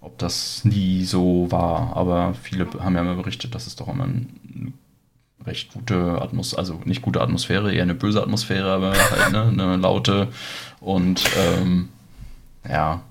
ob 0.00 0.18
das 0.18 0.64
nie 0.64 1.04
so 1.04 1.50
war. 1.50 1.96
Aber 1.96 2.34
viele 2.34 2.66
haben 2.80 2.94
ja 2.94 3.02
immer 3.02 3.16
berichtet, 3.16 3.54
dass 3.54 3.66
es 3.66 3.76
doch 3.76 3.88
immer 3.88 4.04
ein 4.04 4.74
recht 5.44 5.72
gute 5.72 6.20
Atmosphäre, 6.20 6.60
also 6.60 6.80
nicht 6.84 7.02
gute 7.02 7.20
Atmosphäre, 7.20 7.72
eher 7.72 7.82
eine 7.82 7.94
böse 7.94 8.22
Atmosphäre, 8.22 8.70
aber 8.72 8.92
halt 8.92 9.32
ne, 9.32 9.42
eine 9.42 9.76
laute 9.76 10.28
und 10.80 11.22
ähm, 11.36 11.88
ja, 12.68 13.02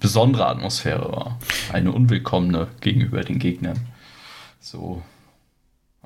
besondere 0.00 0.46
Atmosphäre 0.46 1.12
war. 1.12 1.38
Eine 1.72 1.92
unwillkommene 1.92 2.68
gegenüber 2.80 3.22
den 3.22 3.38
Gegnern. 3.38 3.78
So. 4.60 5.02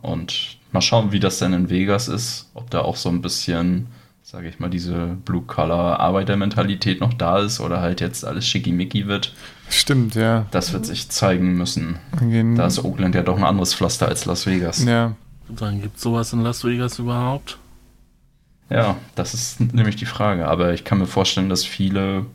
Und 0.03 0.59
mal 0.72 0.82
schauen, 0.82 1.12
wie 1.12 1.20
das 1.20 1.38
denn 1.38 1.53
in 1.55 1.70
Vegas 1.70 2.09
ist. 2.09 2.51
Ob 2.55 2.70
da 2.70 2.82
auch 2.82 2.97
so 2.97 3.09
ein 3.09 3.22
bisschen, 3.22 3.86
sage 4.27 4.49
ich 4.49 4.59
mal, 4.59 4.68
diese 4.68 5.16
Blue-Collar-Arbeitermentalität 5.24 7.01
noch 7.01 7.14
da 7.14 7.39
ist 7.39 7.61
oder 7.61 7.81
halt 7.81 8.01
jetzt 8.01 8.24
alles 8.24 8.45
schickimicki 8.45 9.07
wird. 9.07 9.33
Stimmt, 9.68 10.16
ja. 10.16 10.47
Das 10.51 10.72
wird 10.72 10.85
sich 10.85 11.09
zeigen 11.09 11.57
müssen. 11.57 12.01
Da 12.57 12.66
ist 12.66 12.85
Oakland 12.85 13.14
ja 13.14 13.22
doch 13.22 13.37
ein 13.37 13.45
anderes 13.45 13.72
Pflaster 13.72 14.09
als 14.09 14.24
Las 14.24 14.45
Vegas. 14.47 14.85
Ja. 14.85 15.14
Dann 15.49 15.81
gibt 15.81 15.99
es 15.99 16.03
sowas 16.03 16.33
in 16.33 16.41
Las 16.41 16.64
Vegas 16.64 16.99
überhaupt? 16.99 17.59
Ja, 18.68 18.97
das 19.14 19.33
ist 19.33 19.61
nämlich 19.61 19.95
die 19.95 20.07
Frage. 20.07 20.49
Aber 20.49 20.74
ich 20.74 20.83
kann 20.83 20.99
mir 20.99 21.07
vorstellen, 21.07 21.49
dass 21.49 21.64
viele 21.64 22.27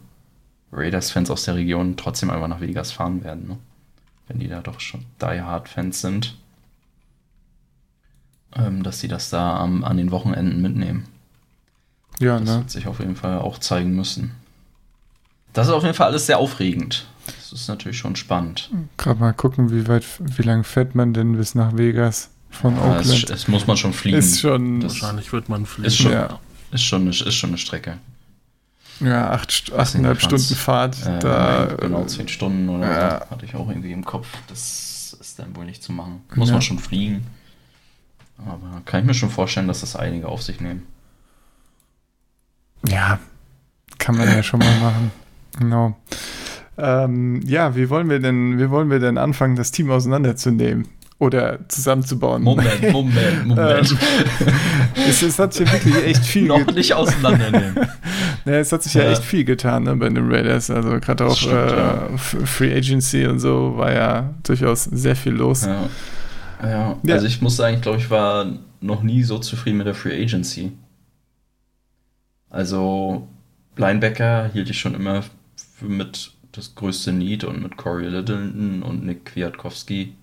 Raiders-Fans 0.72 1.30
aus 1.30 1.44
der 1.44 1.56
Region 1.56 1.98
trotzdem 1.98 2.30
einfach 2.30 2.48
nach 2.48 2.62
Vegas 2.62 2.94
fahren 2.94 3.22
werden. 3.26 3.50
Ne? 3.50 3.58
Wenn 4.30 4.40
die 4.40 4.48
da 4.48 4.62
doch 4.62 4.80
schon 4.80 5.04
Die 5.22 5.42
Hard-Fans 5.42 6.00
sind. 6.00 6.38
Ähm, 8.56 8.82
dass 8.82 9.02
sie 9.02 9.10
das 9.10 9.30
da 9.30 9.58
am, 9.58 9.84
an 9.84 9.98
den 9.98 10.12
Wochenenden 10.12 10.62
mitnehmen. 10.62 11.11
Ja, 12.22 12.40
das 12.40 12.50
ne? 12.50 12.58
wird 12.60 12.72
sich 12.72 12.88
auf 12.88 13.00
jeden 13.00 13.16
Fall 13.16 13.40
auch 13.40 13.58
zeigen 13.60 13.96
müssen. 13.96 14.32
Das 15.54 15.68
ist 15.68 15.74
auf 15.74 15.84
jeden 15.84 15.96
Fall 15.96 16.08
alles 16.08 16.28
sehr 16.28 16.38
aufregend. 16.38 17.06
Das 17.26 17.52
ist 17.52 17.68
natürlich 17.68 17.98
schon 17.98 18.16
spannend. 18.16 18.70
Gerade 18.98 19.20
mal 19.20 19.34
gucken, 19.34 19.72
wie 19.72 19.88
weit, 19.88 20.06
wie 20.20 20.44
lange 20.44 20.64
fährt 20.64 20.96
man 20.96 21.14
denn 21.14 21.36
bis 21.36 21.56
nach 21.56 21.76
Vegas? 21.78 22.30
von 22.52 22.76
ja, 22.76 22.82
Oakland. 22.82 23.24
Es, 23.24 23.30
es, 23.30 23.48
muss 23.48 23.66
man 23.66 23.78
schon 23.78 23.94
fliegen. 23.94 24.18
Ist 24.18 24.40
schon, 24.40 24.84
Wahrscheinlich 24.84 25.34
wird 25.34 25.50
man 25.50 25.66
fliegen. 25.66 25.88
Ist 25.88 25.98
schon, 25.98 26.12
ja. 26.12 26.40
ist 26.72 26.84
schon, 26.84 27.02
eine, 27.02 27.10
ist 27.10 27.34
schon 27.34 27.50
eine 27.52 27.58
Strecke. 27.58 27.98
Ja, 29.00 29.32
acht, 29.32 29.72
achteinhalb 29.76 30.22
Stunden 30.22 30.56
Fahrt. 30.56 31.04
Äh, 31.06 31.20
da, 31.20 31.76
genau, 31.80 32.06
zehn 32.06 32.28
Stunden 32.28 32.70
oder 32.70 32.92
ja. 32.92 33.28
hatte 33.30 33.46
ich 33.46 33.56
auch 33.56 33.68
irgendwie 33.68 33.92
im 33.92 34.06
Kopf. 34.06 34.28
Das 34.48 35.18
ist 35.20 35.40
dann 35.40 35.56
wohl 35.56 35.66
nicht 35.66 35.82
zu 35.82 35.92
machen. 35.92 36.22
Muss 36.36 36.50
ja. 36.50 36.54
man 36.54 36.62
schon 36.62 36.78
fliegen. 36.78 37.26
Aber 38.38 38.82
kann 38.86 39.02
ich 39.02 39.06
mir 39.06 39.14
schon 39.14 39.30
vorstellen, 39.30 39.68
dass 39.68 39.82
das 39.82 39.96
einige 39.96 40.28
auf 40.28 40.44
sich 40.44 40.62
nehmen. 40.62 40.86
Ja, 42.88 43.20
kann 43.98 44.18
man 44.18 44.28
ja 44.28 44.42
schon 44.44 44.60
mal 44.60 44.80
machen. 44.80 45.12
Genau. 45.60 45.98
Ähm, 46.78 47.42
ja, 47.46 47.76
wie 47.76 47.90
wollen 47.90 48.10
wir 48.10 48.20
denn, 48.20 48.58
wie 48.60 48.70
wollen 48.70 48.90
wir 48.90 49.00
denn 49.00 49.18
anfangen, 49.18 49.56
das 49.56 49.72
Team 49.72 49.92
auseinanderzunehmen? 49.92 50.88
oder 51.22 51.60
zusammenzubauen. 51.68 52.42
Moment, 52.42 52.92
Moment, 52.92 53.46
Moment. 53.46 53.92
Ähm, 53.92 53.98
es, 55.08 55.22
es, 55.22 55.38
hat 55.38 55.54
sich 55.54 55.72
wirklich 55.72 56.04
echt 56.04 56.26
viel 56.26 56.48
Noch 56.48 56.66
nicht 56.74 56.96
auseinandernehmen. 56.96 57.76
ja, 58.46 58.54
es 58.54 58.72
hat 58.72 58.82
sich 58.82 58.96
ja, 58.96 59.04
ja 59.04 59.12
echt 59.12 59.24
viel 59.24 59.44
getan 59.44 59.84
ne, 59.84 59.96
bei 59.96 60.10
den 60.10 60.32
Raiders. 60.32 60.72
Also 60.72 61.00
gerade 61.00 61.28
auch 61.28 61.38
stimmt, 61.38 61.54
äh, 61.54 61.78
ja. 61.78 62.10
Free 62.18 62.76
Agency 62.76 63.28
und 63.28 63.40
so 63.40 63.78
war 63.78 63.94
ja 63.94 64.34
durchaus 64.42 64.86
sehr 64.86 65.16
viel 65.16 65.34
los. 65.34 65.64
Ja. 65.64 65.90
ja. 66.64 66.96
ja. 67.04 67.14
Also 67.14 67.28
ich 67.28 67.40
muss 67.40 67.56
sagen, 67.56 67.76
ich 67.76 67.84
glaube, 67.84 68.00
ich 68.00 68.10
war 68.10 68.48
noch 68.80 69.04
nie 69.04 69.22
so 69.22 69.38
zufrieden 69.38 69.78
mit 69.78 69.86
der 69.86 69.94
Free 69.94 70.24
Agency. 70.24 70.72
Also 72.52 73.28
Linebacker 73.78 74.50
hielt 74.54 74.70
ich 74.70 74.80
schon 74.80 74.94
immer 74.94 75.24
für 75.56 75.86
mit 75.86 76.34
das 76.52 76.76
größte 76.76 77.14
Need 77.14 77.46
und 77.46 77.64
mit 77.64 77.78
Corey 77.78 78.08
Littleton 78.08 78.84
und 78.84 79.06
Nick 79.06 79.26
Kwiatkowski 79.26 80.14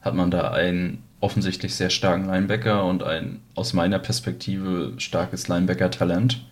hat 0.00 0.14
man 0.14 0.30
da 0.30 0.50
einen 0.50 1.04
offensichtlich 1.20 1.74
sehr 1.74 1.90
starken 1.90 2.26
Linebacker 2.26 2.84
und 2.84 3.02
ein 3.04 3.40
aus 3.54 3.74
meiner 3.74 3.98
Perspektive 3.98 4.94
starkes 4.96 5.46
Linebacker-Talent. 5.46 6.44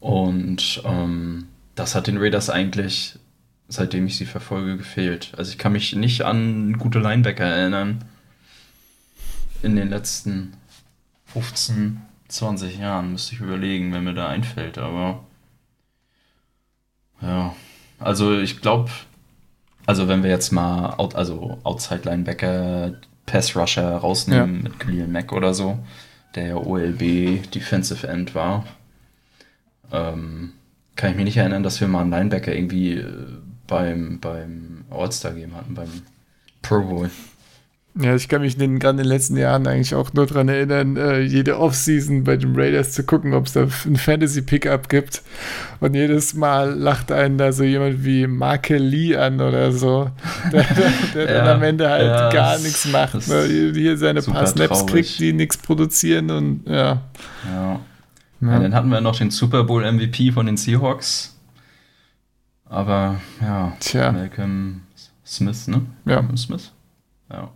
Und 0.00 0.82
ähm, 0.84 1.46
das 1.74 1.94
hat 1.94 2.08
den 2.08 2.18
Raiders 2.18 2.50
eigentlich, 2.50 3.18
seitdem 3.68 4.06
ich 4.06 4.18
sie 4.18 4.26
verfolge, 4.26 4.76
gefehlt. 4.76 5.32
Also 5.38 5.52
ich 5.52 5.58
kann 5.58 5.72
mich 5.72 5.94
nicht 5.94 6.22
an 6.22 6.76
gute 6.76 6.98
Linebacker 6.98 7.44
erinnern 7.44 8.04
in 9.62 9.76
den 9.76 9.88
letzten 9.88 10.52
15, 11.26 12.02
20 12.32 12.78
Jahren. 12.78 13.12
Müsste 13.12 13.34
ich 13.34 13.40
überlegen, 13.40 13.92
wenn 13.92 14.04
mir 14.04 14.14
da 14.14 14.28
einfällt. 14.28 14.78
Aber 14.78 15.24
ja, 17.20 17.54
also 17.98 18.38
ich 18.38 18.60
glaube, 18.60 18.90
also 19.86 20.08
wenn 20.08 20.22
wir 20.22 20.30
jetzt 20.30 20.52
mal 20.52 20.94
out, 20.94 21.14
also 21.14 21.58
Outside 21.64 22.02
Linebacker, 22.04 22.94
Pass 23.26 23.56
Rusher 23.56 23.96
rausnehmen 23.96 24.56
ja. 24.56 24.62
mit 24.62 24.80
Khalil 24.80 25.06
Mack 25.06 25.32
oder 25.32 25.54
so, 25.54 25.78
der 26.34 26.46
ja 26.48 26.56
OLB 26.56 27.50
Defensive 27.52 28.06
End 28.06 28.34
war, 28.34 28.66
ähm, 29.92 30.52
kann 30.96 31.10
ich 31.10 31.16
mich 31.16 31.24
nicht 31.24 31.36
erinnern, 31.36 31.62
dass 31.62 31.80
wir 31.80 31.88
mal 31.88 32.02
einen 32.02 32.10
Linebacker 32.10 32.54
irgendwie 32.54 32.94
äh, 32.94 33.38
beim, 33.66 34.20
beim 34.20 34.84
All-Star 34.90 35.32
Game 35.32 35.54
hatten, 35.54 35.74
beim 35.74 36.02
Pro 36.60 36.82
Bowl. 36.82 37.10
Ja, 37.94 38.14
ich 38.14 38.30
kann 38.30 38.40
mich 38.40 38.58
in, 38.58 38.78
gerade 38.78 38.92
in 38.92 39.04
den 39.04 39.06
letzten 39.06 39.36
Jahren 39.36 39.66
eigentlich 39.66 39.94
auch 39.94 40.14
nur 40.14 40.26
daran 40.26 40.48
erinnern, 40.48 40.96
äh, 40.96 41.20
jede 41.20 41.58
Offseason 41.58 42.24
bei 42.24 42.38
den 42.38 42.54
Raiders 42.58 42.92
zu 42.92 43.04
gucken, 43.04 43.34
ob 43.34 43.46
es 43.46 43.52
da 43.52 43.62
ein 43.64 43.96
Fantasy-Pickup 43.96 44.88
gibt. 44.88 45.20
Und 45.80 45.94
jedes 45.94 46.32
Mal 46.32 46.72
lacht 46.72 47.12
einen 47.12 47.36
da 47.36 47.52
so 47.52 47.64
jemand 47.64 48.02
wie 48.02 48.26
Marke 48.26 48.78
Lee 48.78 49.14
an 49.14 49.42
oder 49.42 49.72
so, 49.72 50.10
der, 50.52 50.64
der 51.14 51.26
ja, 51.26 51.44
dann 51.44 51.56
am 51.56 51.62
Ende 51.62 51.90
halt 51.90 52.06
ja, 52.06 52.30
gar 52.30 52.58
nichts 52.58 52.86
macht. 52.86 53.28
Ne? 53.28 53.72
Hier 53.74 53.98
seine 53.98 54.22
paar 54.22 54.46
Snaps 54.46 54.78
traurig. 54.78 54.92
kriegt, 54.92 55.20
die 55.20 55.34
nichts 55.34 55.58
produzieren 55.58 56.30
und 56.30 56.62
ja. 56.66 57.02
ja. 57.52 57.80
Ja. 58.40 58.58
dann 58.58 58.74
hatten 58.74 58.88
wir 58.88 59.02
noch 59.02 59.16
den 59.16 59.30
Super 59.30 59.64
Bowl 59.64 59.90
MVP 59.90 60.32
von 60.32 60.46
den 60.46 60.56
Seahawks. 60.56 61.38
Aber 62.64 63.20
ja, 63.42 63.76
Tja. 63.80 64.12
Malcolm 64.12 64.80
Smith, 65.26 65.68
ne? 65.68 65.82
Ja. 66.06 66.16
Malcolm 66.16 66.38
Smith. 66.38 66.72
Ja. 67.30 67.50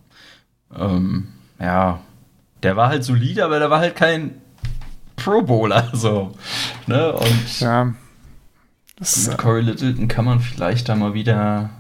Ähm, 0.75 1.29
ja, 1.61 2.01
der 2.63 2.77
war 2.77 2.89
halt 2.89 3.05
solide, 3.05 3.45
aber 3.45 3.59
der 3.59 3.71
war 3.71 3.81
halt 3.81 3.97
kein 3.97 4.41
Pro 5.17 5.43
Bowler, 5.43 5.89
so. 5.93 6.33
Ne? 6.87 7.13
Und 7.13 7.61
ja. 7.61 7.95
Das, 8.99 9.29
mit 9.29 9.39
Corey 9.39 9.63
Littleton 9.63 10.09
kann 10.09 10.25
man 10.25 10.41
vielleicht 10.41 10.89
da 10.89 10.95
mal 10.95 11.13
wieder 11.13 11.71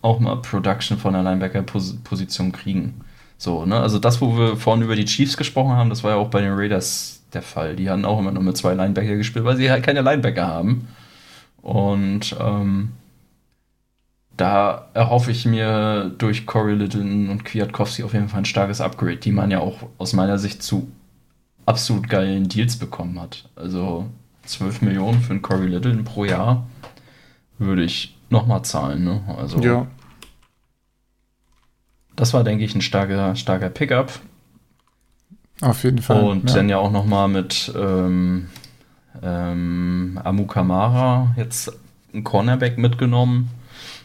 auch 0.00 0.20
mal 0.20 0.36
Production 0.36 0.98
von 0.98 1.12
der 1.12 1.22
Linebacker-Position 1.22 2.52
kriegen. 2.52 3.02
So, 3.38 3.66
ne? 3.66 3.78
Also 3.78 3.98
das, 3.98 4.20
wo 4.20 4.36
wir 4.36 4.56
vorhin 4.56 4.82
über 4.82 4.96
die 4.96 5.04
Chiefs 5.04 5.36
gesprochen 5.36 5.72
haben, 5.72 5.90
das 5.90 6.02
war 6.02 6.12
ja 6.12 6.16
auch 6.16 6.28
bei 6.28 6.40
den 6.40 6.52
Raiders 6.54 7.22
der 7.32 7.42
Fall. 7.42 7.76
Die 7.76 7.90
hatten 7.90 8.04
auch 8.04 8.18
immer 8.18 8.32
nur 8.32 8.42
mit 8.42 8.56
zwei 8.56 8.74
Linebacker 8.74 9.16
gespielt, 9.16 9.44
weil 9.44 9.56
sie 9.56 9.70
halt 9.70 9.84
keine 9.84 10.02
Linebacker 10.02 10.46
haben. 10.46 10.88
Und 11.60 12.36
ähm, 12.40 12.92
da 14.42 14.88
erhoffe 14.92 15.30
ich 15.30 15.44
mir 15.44 16.10
durch 16.18 16.46
Corey 16.46 16.74
Littleton 16.74 17.28
und 17.28 17.44
Kwiatkowski 17.44 18.02
auf 18.02 18.12
jeden 18.12 18.28
Fall 18.28 18.40
ein 18.40 18.44
starkes 18.44 18.80
Upgrade, 18.80 19.18
die 19.18 19.30
man 19.30 19.52
ja 19.52 19.60
auch 19.60 19.88
aus 19.98 20.14
meiner 20.14 20.36
Sicht 20.36 20.64
zu 20.64 20.90
absolut 21.64 22.08
geilen 22.08 22.48
Deals 22.48 22.76
bekommen 22.76 23.20
hat. 23.20 23.48
Also 23.54 24.06
12 24.46 24.82
Millionen 24.82 25.20
für 25.20 25.30
einen 25.30 25.42
Corey 25.42 25.68
Littleton 25.68 26.02
pro 26.02 26.24
Jahr 26.24 26.66
würde 27.58 27.84
ich 27.84 28.18
nochmal 28.30 28.64
zahlen. 28.64 29.04
Ne? 29.04 29.22
Also 29.38 29.60
ja. 29.60 29.86
Das 32.16 32.34
war, 32.34 32.42
denke 32.42 32.64
ich, 32.64 32.74
ein 32.74 32.80
starker, 32.80 33.36
starker 33.36 33.70
Pickup. 33.70 34.10
Auf 35.60 35.84
jeden 35.84 36.02
Fall. 36.02 36.20
Und 36.20 36.50
ja. 36.50 36.56
dann 36.56 36.68
ja 36.68 36.78
auch 36.78 36.90
nochmal 36.90 37.28
mit 37.28 37.72
ähm, 37.76 38.48
ähm, 39.22 40.20
Amu 40.24 40.46
Kamara 40.48 41.32
jetzt 41.36 41.72
ein 42.12 42.24
Cornerback 42.24 42.76
mitgenommen 42.76 43.50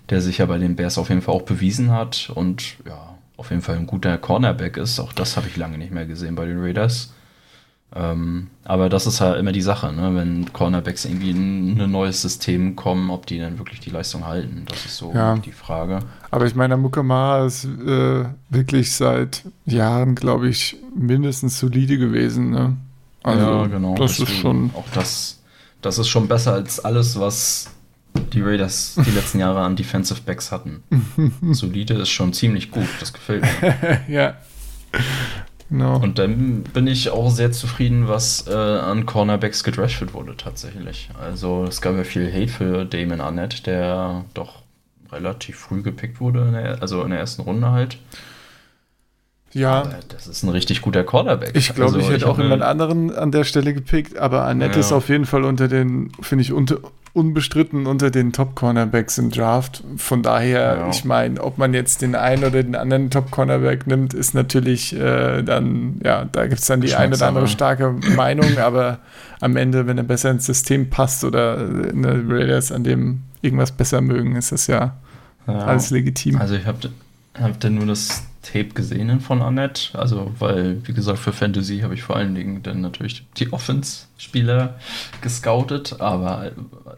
der 0.10 0.22
sich 0.22 0.39
ja 0.39 0.45
bei 0.45 0.58
den 0.58 0.76
Bears 0.76 0.97
auf 0.97 1.10
jeden 1.10 1.22
Fall 1.22 1.36
auch 1.36 1.43
bewiesen 1.43 1.91
hat 1.91 2.32
und 2.34 2.78
ja, 2.86 3.16
auf 3.38 3.49
jeden 3.49 3.62
Fall 3.62 3.76
ein 3.76 3.88
guter 3.88 4.18
Cornerback 4.18 4.78
ist. 4.78 4.99
Auch 4.99 5.14
das 5.14 5.38
habe 5.38 5.47
ich 5.47 5.58
lange 5.58 5.78
nicht 5.78 5.91
mehr 5.91 6.05
gesehen 6.05 6.36
bei 6.36 6.45
den 6.45 6.60
Raiders. 6.60 7.14
Ähm, 7.95 8.47
aber 8.66 8.89
das 8.89 9.08
ist 9.08 9.22
halt 9.22 9.39
immer 9.39 9.53
die 9.53 9.62
Sache, 9.62 9.93
ne? 9.93 10.14
wenn 10.14 10.51
Cornerbacks 10.51 11.05
irgendwie 11.05 11.32
in 11.32 11.80
ein 11.80 11.89
neues 11.89 12.22
System 12.22 12.76
kommen, 12.76 13.10
ob 13.10 13.26
die 13.26 13.39
dann 13.39 13.58
wirklich 13.60 13.80
die 13.80 13.89
Leistung 13.89 14.26
halten. 14.26 14.66
Das 14.68 14.86
ist 14.86 14.97
so 14.97 15.14
ja. 15.14 15.38
die 15.38 15.53
Frage. 15.53 15.99
Aber 16.30 16.45
ich 16.45 16.55
meine, 16.55 16.76
Mukamara 16.76 17.45
ist 17.45 17.64
äh, 17.64 18.26
wirklich 18.49 18.91
seit 18.91 19.43
Jahren, 19.66 20.16
glaube 20.16 20.49
ich, 20.49 20.76
mindestens 20.95 21.60
solide 21.60 21.97
gewesen. 21.97 22.49
Ne? 22.49 22.76
Also, 23.24 23.45
ja, 23.45 23.68
genau. 23.68 23.95
Das 23.95 24.20
ist 24.20 24.32
schon. 24.32 24.72
Auch 24.74 24.86
das, 24.93 25.41
das 25.82 25.97
ist 25.97 26.10
schon 26.10 26.28
besser 26.28 26.53
als 26.53 26.84
alles, 26.84 27.18
was 27.18 27.70
die 28.20 28.41
Raiders 28.41 28.95
die 29.05 29.11
letzten 29.11 29.39
Jahre 29.39 29.61
an 29.61 29.76
Defensive 29.76 30.22
Backs 30.26 30.51
hatten. 30.51 30.84
Solide 31.51 31.95
ist 31.95 32.09
schon 32.09 32.34
ziemlich 32.34 32.72
gut, 32.72 32.88
das 32.99 33.13
gefällt 33.13 33.43
mir. 33.61 34.01
ja. 34.07 34.38
No. 35.70 35.97
Und 35.97 36.18
dann 36.18 36.63
bin 36.63 36.88
ich 36.88 37.09
auch 37.09 37.30
sehr 37.30 37.51
zufrieden, 37.51 38.07
was 38.07 38.47
äh, 38.47 38.53
an 38.53 39.05
Cornerbacks 39.05 39.63
gedraftet 39.63 40.13
wurde 40.13 40.38
tatsächlich. 40.38 41.09
Also 41.20 41.65
es 41.65 41.82
gab 41.82 41.95
ja 41.97 42.03
viel 42.03 42.32
Hate 42.32 42.47
für 42.47 42.86
Damon 42.86 43.20
Arnett, 43.20 43.68
der 43.68 44.26
doch 44.34 44.63
relativ 45.11 45.57
früh 45.57 45.82
gepickt 45.82 46.22
wurde, 46.22 46.41
in 46.47 46.53
der, 46.53 46.82
also 46.82 47.03
in 47.03 47.09
der 47.09 47.20
ersten 47.20 47.41
Runde 47.41 47.72
halt. 47.72 47.97
Ja. 49.53 49.82
Aber 49.82 49.99
das 50.07 50.28
ist 50.28 50.43
ein 50.43 50.49
richtig 50.49 50.82
guter 50.82 51.03
Cornerback. 51.03 51.51
Ich 51.55 51.74
glaube, 51.74 51.93
also, 51.93 51.99
ich 51.99 52.05
hätte 52.05 52.18
ich 52.18 52.26
auch 52.26 52.38
jemand 52.38 52.61
anderen 52.63 53.13
an 53.13 53.32
der 53.32 53.43
Stelle 53.43 53.74
gepickt, 53.74 54.18
aber 54.18 54.43
Annette 54.43 54.76
ja. 54.76 54.80
ist 54.80 54.91
auf 54.91 55.09
jeden 55.09 55.26
Fall 55.26 55.43
unter 55.43 55.68
den, 55.68 56.11
finde 56.22 56.43
ich, 56.43 56.51
unter, 56.51 56.78
unbestritten 57.18 57.88
unter 57.88 58.11
den 58.11 58.32
Top-Cornerbacks 58.32 59.18
im 59.18 59.32
Draft. 59.32 59.84
Von 59.97 60.22
daher, 60.22 60.78
ja. 60.78 60.89
ich 60.89 61.03
meine, 61.03 61.41
ob 61.41 61.57
man 61.57 61.74
jetzt 61.74 62.03
den 62.03 62.13
einen 62.13 62.43
oder 62.43 62.61
den 62.61 62.76
anderen 62.76 63.09
Top-Cornerback 63.09 63.88
nimmt, 63.88 64.13
ist 64.13 64.36
natürlich 64.36 64.95
äh, 64.95 65.41
dann, 65.41 65.99
ja, 66.03 66.26
da 66.26 66.45
gibt 66.45 66.61
es 66.61 66.68
dann 66.68 66.82
die 66.82 66.93
eine 66.93 67.15
oder 67.15 67.28
andere 67.28 67.47
starke 67.47 67.95
Meinung, 68.15 68.59
aber 68.59 68.99
am 69.41 69.55
Ende, 69.55 69.88
wenn 69.88 69.97
er 69.97 70.03
besser 70.03 70.30
ins 70.30 70.45
System 70.45 70.91
passt 70.91 71.24
oder 71.24 71.57
eine 71.57 72.24
Raiders 72.28 72.72
an 72.72 72.84
dem 72.84 73.24
irgendwas 73.41 73.72
besser 73.72 73.99
mögen, 74.01 74.36
ist 74.36 74.51
das 74.51 74.68
ja, 74.68 74.97
ja. 75.47 75.53
alles 75.53 75.89
legitim. 75.89 76.38
Also 76.39 76.53
ich 76.53 76.68
habe 76.68 76.78
hab 77.39 77.59
dann 77.59 77.76
nur 77.76 77.88
das 77.88 78.26
Tape 78.41 78.69
gesehen 78.69 79.19
von 79.19 79.41
Annette. 79.41 79.97
Also, 79.97 80.31
weil, 80.39 80.85
wie 80.88 80.93
gesagt, 80.93 81.19
für 81.19 81.33
Fantasy 81.33 81.79
habe 81.79 81.93
ich 81.93 82.03
vor 82.03 82.15
allen 82.15 82.35
Dingen 82.35 82.63
dann 82.63 82.81
natürlich 82.81 83.25
die 83.38 83.51
Offense-Spieler 83.51 84.75
gescoutet. 85.21 85.99
Aber 85.99 86.51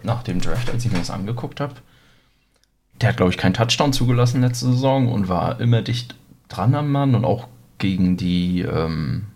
nach 0.04 0.24
dem 0.24 0.42
Draft, 0.42 0.70
als 0.70 0.86
ich 0.86 0.92
mir 0.92 1.00
das 1.00 1.10
angeguckt 1.10 1.60
habe, 1.60 1.76
der 3.02 3.10
hat, 3.10 3.18
glaube 3.18 3.32
ich, 3.32 3.38
keinen 3.38 3.54
Touchdown 3.54 3.94
zugelassen 3.94 4.42
letzte 4.42 4.68
Saison 4.68 5.12
und 5.12 5.30
war 5.30 5.60
immer 5.60 5.82
dicht 5.82 6.16
dran 6.50 6.76
am 6.76 6.92
Mann 6.92 7.16
und 7.16 7.26
auch 7.26 7.48
gegen 7.78 8.18
die 8.18 8.62
ähm, 8.62 9.28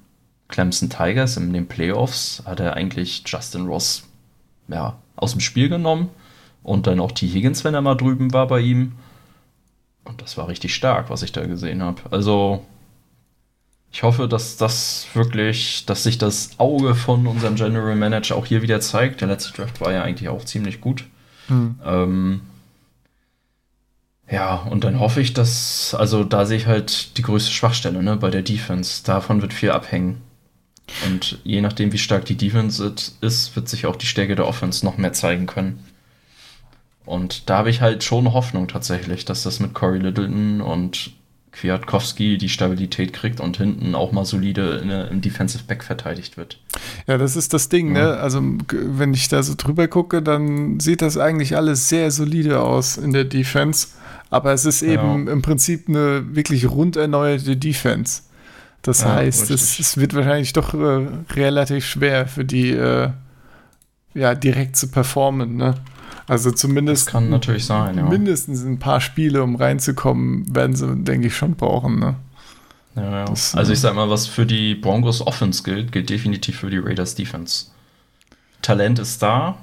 Clemson 0.49 0.89
Tigers 0.89 1.37
in 1.37 1.53
den 1.53 1.67
Playoffs 1.67 2.43
hat 2.45 2.59
er 2.59 2.75
eigentlich 2.75 3.23
Justin 3.25 3.65
Ross 3.65 4.03
ja, 4.67 4.97
aus 5.15 5.31
dem 5.31 5.39
Spiel 5.39 5.69
genommen 5.69 6.09
und 6.61 6.87
dann 6.87 6.99
auch 6.99 7.11
T. 7.11 7.27
Higgins, 7.27 7.63
wenn 7.63 7.73
er 7.73 7.81
mal 7.81 7.95
drüben 7.95 8.33
war 8.33 8.47
bei 8.47 8.59
ihm. 8.59 8.93
Und 10.05 10.21
das 10.21 10.37
war 10.37 10.47
richtig 10.47 10.75
stark, 10.75 11.09
was 11.09 11.23
ich 11.23 11.31
da 11.31 11.45
gesehen 11.45 11.81
habe. 11.81 12.01
Also, 12.11 12.65
ich 13.91 14.03
hoffe, 14.03 14.27
dass 14.27 14.57
das 14.57 15.07
wirklich, 15.13 15.85
dass 15.85 16.03
sich 16.03 16.17
das 16.17 16.51
Auge 16.57 16.95
von 16.95 17.27
unserem 17.27 17.55
General 17.55 17.95
Manager 17.95 18.35
auch 18.35 18.45
hier 18.45 18.61
wieder 18.61 18.81
zeigt. 18.81 19.21
Der 19.21 19.27
letzte 19.27 19.53
Draft 19.53 19.79
war 19.81 19.91
ja 19.91 20.03
eigentlich 20.03 20.29
auch 20.29 20.43
ziemlich 20.43 20.81
gut. 20.81 21.05
Hm. 21.47 21.75
Ähm, 21.85 22.41
ja, 24.29 24.55
und 24.55 24.83
dann 24.83 24.99
hoffe 24.99 25.21
ich, 25.21 25.33
dass, 25.33 25.93
also 25.93 26.23
da 26.23 26.45
sehe 26.45 26.57
ich 26.57 26.65
halt 26.65 27.17
die 27.17 27.21
größte 27.21 27.51
Schwachstelle 27.51 28.01
ne, 28.01 28.15
bei 28.15 28.31
der 28.31 28.41
Defense. 28.41 29.03
Davon 29.03 29.41
wird 29.41 29.53
viel 29.53 29.71
abhängen. 29.71 30.21
Und 31.05 31.39
je 31.43 31.61
nachdem, 31.61 31.93
wie 31.93 31.97
stark 31.97 32.25
die 32.25 32.35
Defense 32.35 32.93
ist, 33.21 33.55
wird 33.55 33.69
sich 33.69 33.85
auch 33.85 33.95
die 33.95 34.05
Stärke 34.05 34.35
der 34.35 34.47
Offense 34.47 34.85
noch 34.85 34.97
mehr 34.97 35.13
zeigen 35.13 35.45
können. 35.45 35.83
Und 37.05 37.49
da 37.49 37.57
habe 37.59 37.69
ich 37.69 37.81
halt 37.81 38.03
schon 38.03 38.33
Hoffnung 38.33 38.67
tatsächlich, 38.67 39.25
dass 39.25 39.43
das 39.43 39.59
mit 39.59 39.73
Corey 39.73 39.99
Littleton 39.99 40.61
und 40.61 41.11
Kwiatkowski 41.53 42.37
die 42.37 42.49
Stabilität 42.49 43.13
kriegt 43.13 43.39
und 43.39 43.57
hinten 43.57 43.93
auch 43.93 44.11
mal 44.11 44.25
solide 44.25 44.77
in, 44.77 44.89
im 44.89 45.21
Defensive 45.21 45.63
Back 45.65 45.83
verteidigt 45.83 46.35
wird. 46.35 46.59
Ja, 47.07 47.17
das 47.17 47.35
ist 47.35 47.53
das 47.53 47.69
Ding, 47.69 47.93
ne? 47.93 47.99
ja. 47.99 48.05
ne? 48.07 48.17
Also, 48.17 48.41
wenn 48.71 49.13
ich 49.13 49.29
da 49.29 49.43
so 49.43 49.53
drüber 49.55 49.87
gucke, 49.87 50.21
dann 50.21 50.79
sieht 50.79 51.01
das 51.01 51.17
eigentlich 51.17 51.55
alles 51.55 51.89
sehr 51.89 52.09
solide 52.09 52.61
aus 52.61 52.97
in 52.97 53.13
der 53.13 53.25
Defense. 53.25 53.89
Aber 54.31 54.51
es 54.51 54.65
ist 54.65 54.81
eben 54.81 55.27
ja. 55.27 55.31
im 55.31 55.43
Prinzip 55.43 55.87
eine 55.87 56.35
wirklich 56.35 56.67
rund 56.67 56.95
erneuerte 56.95 57.55
Defense. 57.55 58.23
Das 58.81 59.01
ja, 59.01 59.13
heißt, 59.13 59.51
es, 59.51 59.79
es, 59.79 59.97
wird 59.97 60.15
wahrscheinlich 60.15 60.53
doch 60.53 60.73
äh, 60.73 61.07
relativ 61.33 61.85
schwer 61.85 62.27
für 62.27 62.43
die 62.43 62.71
äh, 62.71 63.09
ja, 64.15 64.33
direkt 64.35 64.75
zu 64.75 64.89
performen, 64.89 65.55
ne? 65.55 65.75
Also 66.27 66.51
zumindest. 66.51 67.07
Das 67.07 67.13
kann 67.13 67.29
natürlich 67.29 67.65
sein, 67.65 67.97
ja. 67.97 68.03
Mindestens 68.03 68.63
ein 68.63 68.79
paar 68.79 69.01
Spiele, 69.01 69.43
um 69.43 69.55
reinzukommen, 69.55 70.55
werden 70.55 70.75
sie, 70.75 70.95
denke 70.95 71.27
ich, 71.27 71.35
schon 71.35 71.55
brauchen, 71.55 71.99
ne? 71.99 72.15
Ja, 72.95 73.11
ja. 73.11 73.25
Das, 73.25 73.55
also 73.55 73.73
ich 73.73 73.79
sag 73.79 73.95
mal, 73.95 74.09
was 74.09 74.27
für 74.27 74.45
die 74.45 74.75
Broncos 74.75 75.25
Offense 75.25 75.63
gilt, 75.63 75.91
gilt 75.91 76.09
definitiv 76.09 76.59
für 76.59 76.69
die 76.69 76.77
Raiders 76.77 77.15
Defense. 77.15 77.65
Talent 78.61 78.99
ist 78.99 79.21
da, 79.21 79.57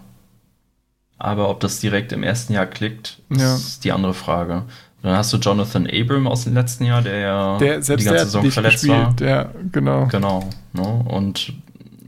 aber 1.19 1.49
ob 1.49 1.61
das 1.61 1.81
direkt 1.81 2.13
im 2.13 2.23
ersten 2.23 2.53
Jahr 2.53 2.67
klickt, 2.67 3.21
ja. 3.31 3.55
ist 3.55 3.85
die 3.85 3.93
andere 3.93 4.15
Frage. 4.15 4.65
Dann 5.03 5.17
hast 5.17 5.33
du 5.33 5.39
Jonathan 5.39 5.87
Abram 5.87 6.27
aus 6.27 6.45
dem 6.45 6.55
letzten 6.55 6.85
Jahr, 6.85 7.01
der 7.01 7.19
ja 7.19 7.59
die 7.59 7.67
ganze 7.67 7.97
Saison 7.99 8.51
verletzt 8.51 8.85
gespielt. 8.85 9.21
war. 9.21 9.27
Ja, 9.27 9.51
genau. 9.73 10.07
Genau. 10.09 10.51
Ne? 10.75 11.05
Und 11.09 11.55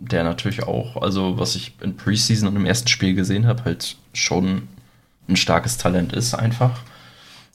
der 0.08 0.24
natürlich 0.24 0.64
auch, 0.64 1.00
also 1.00 1.38
was 1.38 1.54
ich 1.54 1.74
in 1.80 1.96
Preseason 1.96 2.48
und 2.48 2.56
im 2.56 2.66
ersten 2.66 2.88
Spiel 2.88 3.14
gesehen 3.14 3.46
habe, 3.46 3.64
halt 3.64 3.96
schon 4.12 4.68
ein 5.28 5.36
starkes 5.36 5.78
Talent 5.78 6.12
ist 6.12 6.34
einfach. 6.34 6.80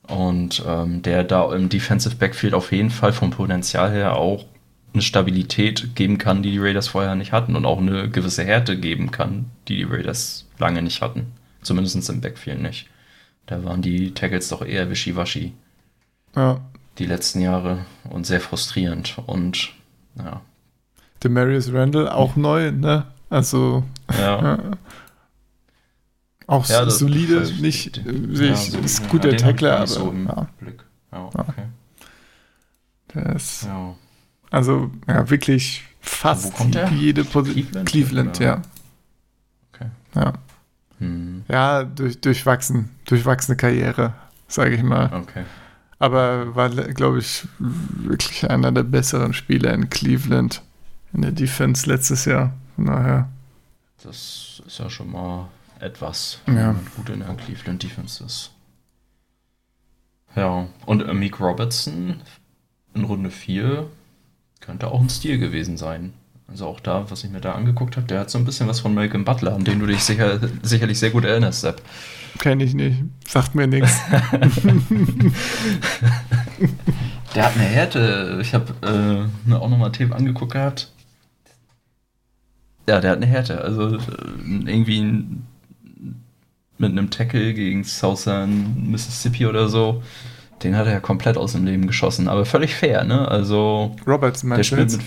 Und 0.08 0.64
ähm, 0.66 1.02
der 1.02 1.24
da 1.26 1.54
im 1.54 1.68
Defensive 1.68 2.16
Backfield 2.16 2.54
auf 2.54 2.72
jeden 2.72 2.90
Fall 2.90 3.12
vom 3.12 3.32
Potenzial 3.32 3.92
her 3.92 4.16
auch 4.16 4.46
eine 4.94 5.02
Stabilität 5.02 5.96
geben 5.96 6.18
kann, 6.18 6.42
die 6.42 6.52
die 6.52 6.60
Raiders 6.60 6.88
vorher 6.88 7.16
nicht 7.16 7.34
hatten 7.34 7.56
und 7.58 7.66
auch 7.66 7.80
eine 7.80 8.10
gewisse 8.10 8.46
Härte 8.46 8.80
geben 8.80 9.12
kann, 9.12 9.52
die 9.68 9.76
die 9.76 9.84
Raiders 9.84 10.48
lange 10.58 10.82
nicht 10.82 11.02
hatten. 11.02 11.34
Zumindest 11.62 12.10
im 12.10 12.22
Backfield 12.22 12.62
nicht. 12.62 12.88
Da 13.46 13.64
waren 13.66 13.82
die 13.82 14.14
Tackles 14.14 14.48
doch 14.48 14.66
eher 14.66 14.90
wischiwaschi. 14.90 15.54
Ja, 16.36 16.62
die 16.98 17.06
letzten 17.06 17.42
Jahre 17.42 17.86
und 18.10 18.26
sehr 18.26 18.40
frustrierend. 18.40 19.18
Und 19.26 19.74
ja. 20.18 20.42
Demarius 21.24 21.72
Randall 21.74 22.10
auch 22.10 22.36
neu, 22.36 22.72
ne? 22.72 23.06
Also. 23.30 23.84
Ja. 24.18 24.42
ja. 24.44 24.60
Auch 26.48 26.66
Ja, 26.70 26.86
das- 26.86 27.00
solide, 27.00 27.42
das- 27.42 27.60
nicht, 27.60 27.98
ja, 27.98 28.04
sehe 28.32 28.54
ich, 28.54 28.72
so- 28.72 28.78
ist 28.80 29.00
ja, 29.02 29.08
guter 29.10 29.36
Tackler, 29.36 29.78
aber 29.78 29.88
so 29.88 30.14
ja, 30.14 30.48
Blick. 30.60 30.82
Ja, 31.12 31.30
Ja. 31.36 31.40
okay. 31.40 31.64
Ja. 33.16 33.96
also 34.52 34.92
ja, 35.08 35.30
wirklich 35.30 35.84
fast 36.02 36.54
jede 36.92 37.24
Position. 37.24 37.64
Cleveland? 37.86 37.90
Cleveland, 37.90 38.40
ja. 38.40 38.62
Okay. 39.74 39.88
Ja, 40.16 40.34
Hm. 41.00 41.44
ja 41.50 41.84
durch, 41.84 42.20
durchwachsen, 42.22 42.90
durchwachsene 43.06 43.58
Karriere, 43.58 44.14
sage 44.48 44.76
ich 44.76 44.84
mal. 44.84 45.12
Okay. 45.14 45.44
Aber 46.00 46.56
war, 46.56 46.70
glaube 46.70 47.20
ich, 47.20 47.46
wirklich 47.60 48.50
einer 48.50 48.72
der 48.72 48.84
besseren 48.84 49.34
Spieler 49.34 49.74
in 49.74 49.90
Cleveland 49.90 50.62
in 51.14 51.22
der 51.22 51.32
Defense 51.32 51.88
letztes 51.90 52.26
Jahr. 52.26 52.54
Von 52.76 52.86
daher, 52.86 53.28
Das 54.04 54.62
ist 54.66 54.80
ja 54.80 54.90
schon 54.90 55.12
mal 55.12 55.48
etwas, 55.80 56.40
Ja. 56.48 56.54
wenn 56.56 56.66
man 56.66 56.88
gut 56.96 57.10
in 57.10 57.20
der 57.20 57.34
Cleveland 57.36 57.82
Defense 57.84 58.24
ist. 58.24 58.52
Ja, 60.36 60.68
und 60.86 61.02
äh, 61.02 61.14
Meek 61.14 61.40
Robertson 61.40 62.22
in 62.94 63.04
Runde 63.04 63.32
4 63.32 63.88
könnte 64.60 64.88
auch 64.88 65.00
ein 65.02 65.10
Stil 65.10 65.38
gewesen 65.40 65.78
sein. 65.78 66.14
Also 66.48 66.68
auch 66.68 66.80
da, 66.80 67.10
was 67.12 67.24
ich 67.24 67.30
mir 67.30 67.42
da 67.42 67.54
angeguckt 67.54 67.98
habe, 67.98 68.08
der 68.08 68.22
hat 68.22 68.30
so 68.30 68.38
ein 68.38 68.46
bisschen 68.46 68.68
was 68.68 68.80
von 68.80 68.94
Malcolm 68.94 69.26
Butler, 69.26 69.54
an 69.56 69.64
den 69.66 69.80
du 69.80 69.86
dich 69.86 70.02
sicher, 70.04 70.40
sicherlich 70.62 70.98
sehr 71.00 71.10
gut 71.10 71.26
erinnerst, 71.26 71.62
Sepp. 71.62 71.82
kenne 72.40 72.64
ich 72.64 72.74
nicht, 72.74 73.04
sagt 73.28 73.54
mir 73.56 73.68
nichts. 73.68 73.98
Der 77.36 77.46
hat 77.46 77.54
eine 77.56 77.64
Härte. 77.66 78.40
Ich 78.42 78.54
habe 78.54 78.74
äh, 78.82 79.50
mir 79.50 79.60
auch 79.62 79.70
nochmal 79.70 79.92
Tape 79.92 80.16
angeguckt 80.16 80.54
gehabt. 80.54 80.92
Ja, 82.88 83.02
der 83.02 83.12
hat 83.12 83.18
eine 83.18 83.26
Härte. 83.26 83.62
Also 83.62 83.96
äh, 83.98 84.00
irgendwie 84.66 85.02
ein, 85.02 85.46
mit 86.78 86.92
einem 86.92 87.10
Tackle 87.10 87.54
gegen 87.54 87.84
Southern 87.84 88.90
Mississippi 88.90 89.46
oder 89.46 89.68
so. 89.68 90.04
Den 90.64 90.76
hat 90.76 90.88
er 90.88 90.94
ja 90.94 91.00
komplett 91.00 91.38
aus 91.38 91.52
dem 91.54 91.66
Leben 91.66 91.86
geschossen. 91.88 92.28
Aber 92.28 92.46
völlig 92.46 92.74
fair, 92.76 93.04
ne? 93.04 93.28
Also, 93.28 93.96
Roberts 94.08 94.44
meinst 94.44 94.72
du 94.72 94.76
spielt 94.76 94.92
mit- 94.92 95.02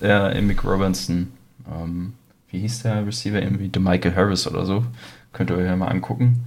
Ja. 0.00 0.32
ja, 0.32 0.40
Mick 0.40 0.64
Robinson. 0.64 1.28
Ähm, 1.72 2.14
wie 2.50 2.60
hieß 2.60 2.82
der 2.82 3.06
Receiver? 3.06 3.40
Irgendwie 3.40 3.68
der 3.68 3.82
Michael 3.82 4.14
Harris 4.16 4.46
oder 4.46 4.64
so. 4.66 4.84
Könnt 5.32 5.50
ihr 5.50 5.56
euch 5.56 5.66
ja 5.66 5.76
mal 5.76 5.88
angucken. 5.88 6.44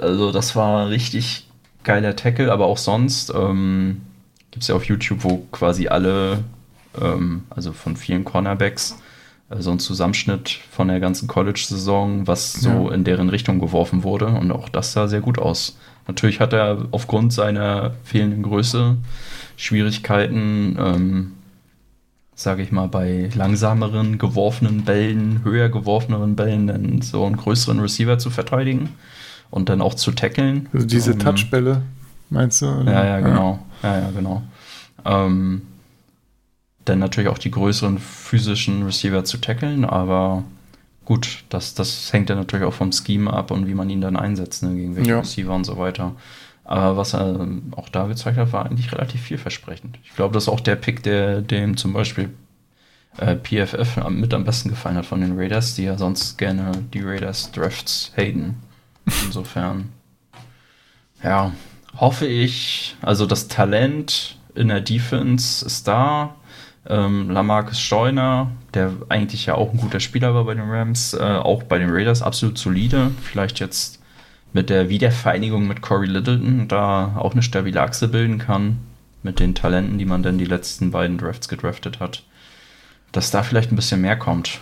Also, 0.00 0.32
das 0.32 0.56
war 0.56 0.88
richtig 0.88 1.48
geiler 1.84 2.16
Tackle, 2.16 2.50
aber 2.50 2.66
auch 2.66 2.78
sonst 2.78 3.32
ähm, 3.36 4.00
gibt 4.50 4.62
es 4.62 4.68
ja 4.68 4.74
auf 4.74 4.84
YouTube, 4.86 5.22
wo 5.22 5.46
quasi 5.52 5.86
alle, 5.88 6.42
ähm, 7.00 7.42
also 7.50 7.72
von 7.72 7.96
vielen 7.96 8.24
Cornerbacks, 8.24 8.96
so 9.58 9.70
ein 9.70 9.78
Zusammenschnitt 9.78 10.58
von 10.70 10.88
der 10.88 11.00
ganzen 11.00 11.28
College-Saison, 11.28 12.26
was 12.26 12.54
so 12.54 12.88
Ja. 12.88 12.92
in 12.94 13.04
deren 13.04 13.28
Richtung 13.28 13.58
geworfen 13.60 14.02
wurde. 14.02 14.26
Und 14.26 14.50
auch 14.50 14.68
das 14.68 14.92
sah 14.92 15.06
sehr 15.06 15.20
gut 15.20 15.38
aus. 15.38 15.76
Natürlich 16.08 16.40
hat 16.40 16.52
er 16.52 16.86
aufgrund 16.90 17.32
seiner 17.32 17.92
fehlenden 18.04 18.42
Größe 18.42 18.96
Schwierigkeiten, 19.56 20.76
ähm, 20.78 21.32
sage 22.34 22.62
ich 22.62 22.72
mal, 22.72 22.88
bei 22.88 23.30
langsameren 23.34 24.18
geworfenen 24.18 24.82
Bällen, 24.84 25.40
höher 25.44 25.68
geworfeneren 25.68 26.36
Bällen, 26.36 26.66
dann 26.66 27.02
so 27.02 27.24
einen 27.24 27.36
größeren 27.36 27.80
Receiver 27.80 28.18
zu 28.18 28.30
verteidigen 28.30 28.90
und 29.50 29.68
dann 29.68 29.80
auch 29.80 29.94
zu 29.94 30.10
tackeln. 30.10 30.68
Also 30.72 30.86
diese 30.86 31.12
Ähm, 31.12 31.18
Touchbälle, 31.20 31.82
meinst 32.30 32.60
du? 32.62 32.66
oder? 32.66 32.92
Ja, 32.92 33.04
ja, 33.04 33.20
genau. 33.20 33.58
Ja, 33.82 33.98
ja, 34.00 34.10
genau. 34.10 34.42
Ähm, 35.04 35.62
dann 36.84 36.98
natürlich 36.98 37.30
auch 37.30 37.38
die 37.38 37.50
größeren 37.50 37.98
physischen 37.98 38.82
Receiver 38.84 39.24
zu 39.24 39.38
tackeln, 39.38 39.84
aber 39.84 40.44
gut, 41.04 41.44
das, 41.48 41.74
das 41.74 42.12
hängt 42.12 42.30
ja 42.30 42.36
natürlich 42.36 42.66
auch 42.66 42.74
vom 42.74 42.92
Scheme 42.92 43.32
ab 43.32 43.50
und 43.50 43.66
wie 43.66 43.74
man 43.74 43.90
ihn 43.90 44.00
dann 44.00 44.16
einsetzt, 44.16 44.62
ne, 44.62 44.74
gegen 44.74 44.96
welche 44.96 45.10
Ja. 45.10 45.18
Receiver 45.20 45.54
und 45.54 45.64
so 45.64 45.78
weiter. 45.78 46.14
Aber 46.64 46.96
was 46.96 47.12
er 47.12 47.40
ähm, 47.40 47.72
auch 47.76 47.90
da 47.90 48.06
gezeigt 48.06 48.38
hat, 48.38 48.52
war 48.52 48.64
eigentlich 48.64 48.90
relativ 48.92 49.20
vielversprechend. 49.20 49.98
Ich 50.02 50.14
glaube, 50.14 50.32
das 50.32 50.44
ist 50.44 50.48
auch 50.48 50.60
der 50.60 50.76
Pick, 50.76 51.02
der 51.02 51.42
dem 51.42 51.76
zum 51.76 51.92
Beispiel 51.92 52.30
äh, 53.18 53.36
PFF 53.36 54.08
mit 54.08 54.32
am 54.32 54.44
besten 54.44 54.70
gefallen 54.70 54.96
hat 54.96 55.06
von 55.06 55.20
den 55.20 55.38
Raiders, 55.38 55.74
die 55.74 55.84
ja 55.84 55.98
sonst 55.98 56.38
gerne 56.38 56.72
die 56.94 57.02
Raiders 57.02 57.52
Drafts 57.52 58.12
haten. 58.16 58.56
Insofern, 59.26 59.90
ja, 61.22 61.52
hoffe 61.98 62.26
ich, 62.26 62.96
also 63.02 63.26
das 63.26 63.48
Talent 63.48 64.38
in 64.54 64.68
der 64.68 64.80
Defense 64.80 65.64
ist 65.64 65.86
da. 65.86 66.34
Ähm, 66.86 67.30
Lamarcus 67.30 67.80
Steuner, 67.80 68.50
der 68.74 68.92
eigentlich 69.08 69.46
ja 69.46 69.54
auch 69.54 69.72
ein 69.72 69.78
guter 69.78 70.00
Spieler 70.00 70.34
war 70.34 70.44
bei 70.44 70.54
den 70.54 70.68
Rams, 70.70 71.14
äh, 71.14 71.22
auch 71.22 71.62
bei 71.62 71.78
den 71.78 71.90
Raiders 71.90 72.20
absolut 72.22 72.58
solide. 72.58 73.10
Vielleicht 73.22 73.58
jetzt 73.60 74.00
mit 74.52 74.68
der 74.70 74.88
Wiedervereinigung 74.88 75.66
mit 75.66 75.80
Corey 75.82 76.06
Littleton 76.06 76.68
da 76.68 77.16
auch 77.16 77.32
eine 77.32 77.42
stabile 77.42 77.80
Achse 77.80 78.08
bilden 78.08 78.38
kann. 78.38 78.78
Mit 79.22 79.40
den 79.40 79.54
Talenten, 79.54 79.96
die 79.96 80.04
man 80.04 80.22
dann 80.22 80.36
die 80.36 80.44
letzten 80.44 80.90
beiden 80.90 81.16
Drafts 81.16 81.48
gedraftet 81.48 81.98
hat. 82.00 82.24
Dass 83.12 83.30
da 83.30 83.42
vielleicht 83.42 83.72
ein 83.72 83.76
bisschen 83.76 84.02
mehr 84.02 84.16
kommt. 84.16 84.60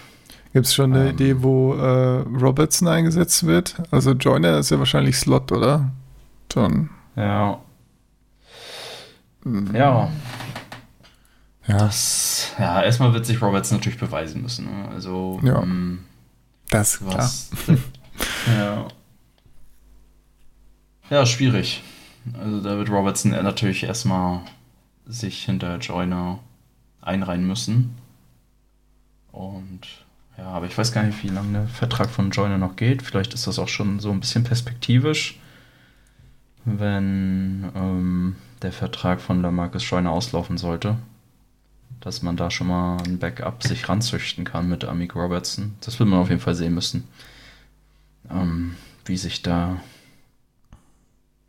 Gibt 0.53 0.67
es 0.67 0.75
schon 0.75 0.93
eine 0.93 1.09
Ähm. 1.09 1.15
Idee, 1.15 1.43
wo 1.43 1.75
äh, 1.75 2.21
Robertson 2.41 2.87
eingesetzt 2.87 3.45
wird? 3.47 3.75
Also 3.91 4.13
Joyner 4.13 4.59
ist 4.59 4.71
ja 4.71 4.79
wahrscheinlich 4.79 5.17
Slot, 5.17 5.51
oder? 5.51 5.91
John. 6.55 6.91
Ja, 7.17 7.59
Mhm. 9.45 9.75
ja. 9.75 10.09
Ja, 11.69 11.79
Das, 11.79 12.53
ja, 12.59 12.83
erstmal 12.83 13.13
wird 13.15 13.25
sich 13.27 13.41
Roberts 13.41 13.71
natürlich 13.71 13.99
beweisen 13.99 14.43
müssen. 14.43 14.65
Ne? 14.67 14.89
Also, 14.89 15.41
Ja. 15.43 15.63
ähm, 15.63 16.05
das 16.71 16.95
ist 16.95 17.01
klar. 17.09 17.19
was. 17.19 17.51
ja. 18.47 18.89
Ja, 21.11 21.27
schwierig. 21.27 21.83
Also, 22.39 22.61
da 22.61 22.77
wird 22.77 22.91
Robertson 22.91 23.31
natürlich 23.33 23.85
erstmal 23.85 24.41
sich 25.07 25.45
hinter 25.45 25.79
Joyner 25.79 26.39
einreihen 27.01 27.47
müssen. 27.47 27.97
Und 29.33 29.81
ja, 30.39 30.45
aber 30.47 30.67
ich 30.67 30.77
weiß 30.77 30.93
gar 30.93 31.03
nicht, 31.03 31.23
wie 31.23 31.29
lange 31.29 31.53
der 31.53 31.67
Vertrag 31.69 32.09
von 32.11 32.31
Joyner 32.31 32.59
noch 32.59 32.77
geht. 32.77 33.03
Vielleicht 33.03 33.35
ist 33.35 33.47
das 33.47 33.59
auch 33.59 33.69
schon 33.69 33.99
so 34.01 34.11
ein 34.11 34.21
bisschen 34.21 34.45
perspektivisch, 34.45 35.39
wenn 36.65 37.71
ähm, 37.75 38.37
der 38.63 38.73
Vertrag 38.73 39.21
von 39.21 39.43
Lamarcus 39.43 39.89
Joyner 39.89 40.11
auslaufen 40.11 40.59
sollte. 40.59 40.97
Dass 42.03 42.21
man 42.23 42.37
da 42.37 42.51
schon 42.51 42.67
mal 42.67 42.99
ein 43.07 43.19
Backup 43.19 43.63
sich 43.63 43.89
ranzüchten 43.89 44.45
kann 44.45 44.69
mit 44.69 44.85
Amik 44.85 45.15
Robertson. 45.15 45.77
Das 45.81 45.99
will 45.99 46.07
man 46.07 46.19
auf 46.19 46.29
jeden 46.29 46.41
Fall 46.41 46.55
sehen 46.57 46.75
müssen. 46.75 47.05
Ähm, 48.31 48.75
wie 49.07 49.17
sich 49.17 49.43
da 49.43 49.81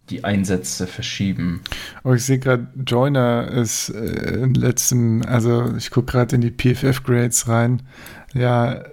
die 0.10 0.24
Einsätze 0.24 0.86
verschieben. 0.86 1.62
Aber 2.04 2.16
ich 2.16 2.24
sehe 2.26 2.38
gerade, 2.38 2.68
Joyner 2.86 3.48
ist 3.48 3.90
äh, 3.90 4.42
in 4.44 4.54
letztem, 4.54 5.24
also 5.26 5.76
ich 5.76 5.90
gucke 5.92 6.12
gerade 6.12 6.36
in 6.36 6.42
die 6.42 6.52
PFF-Grades 6.52 7.48
rein. 7.48 7.82
Ja, 8.34 8.84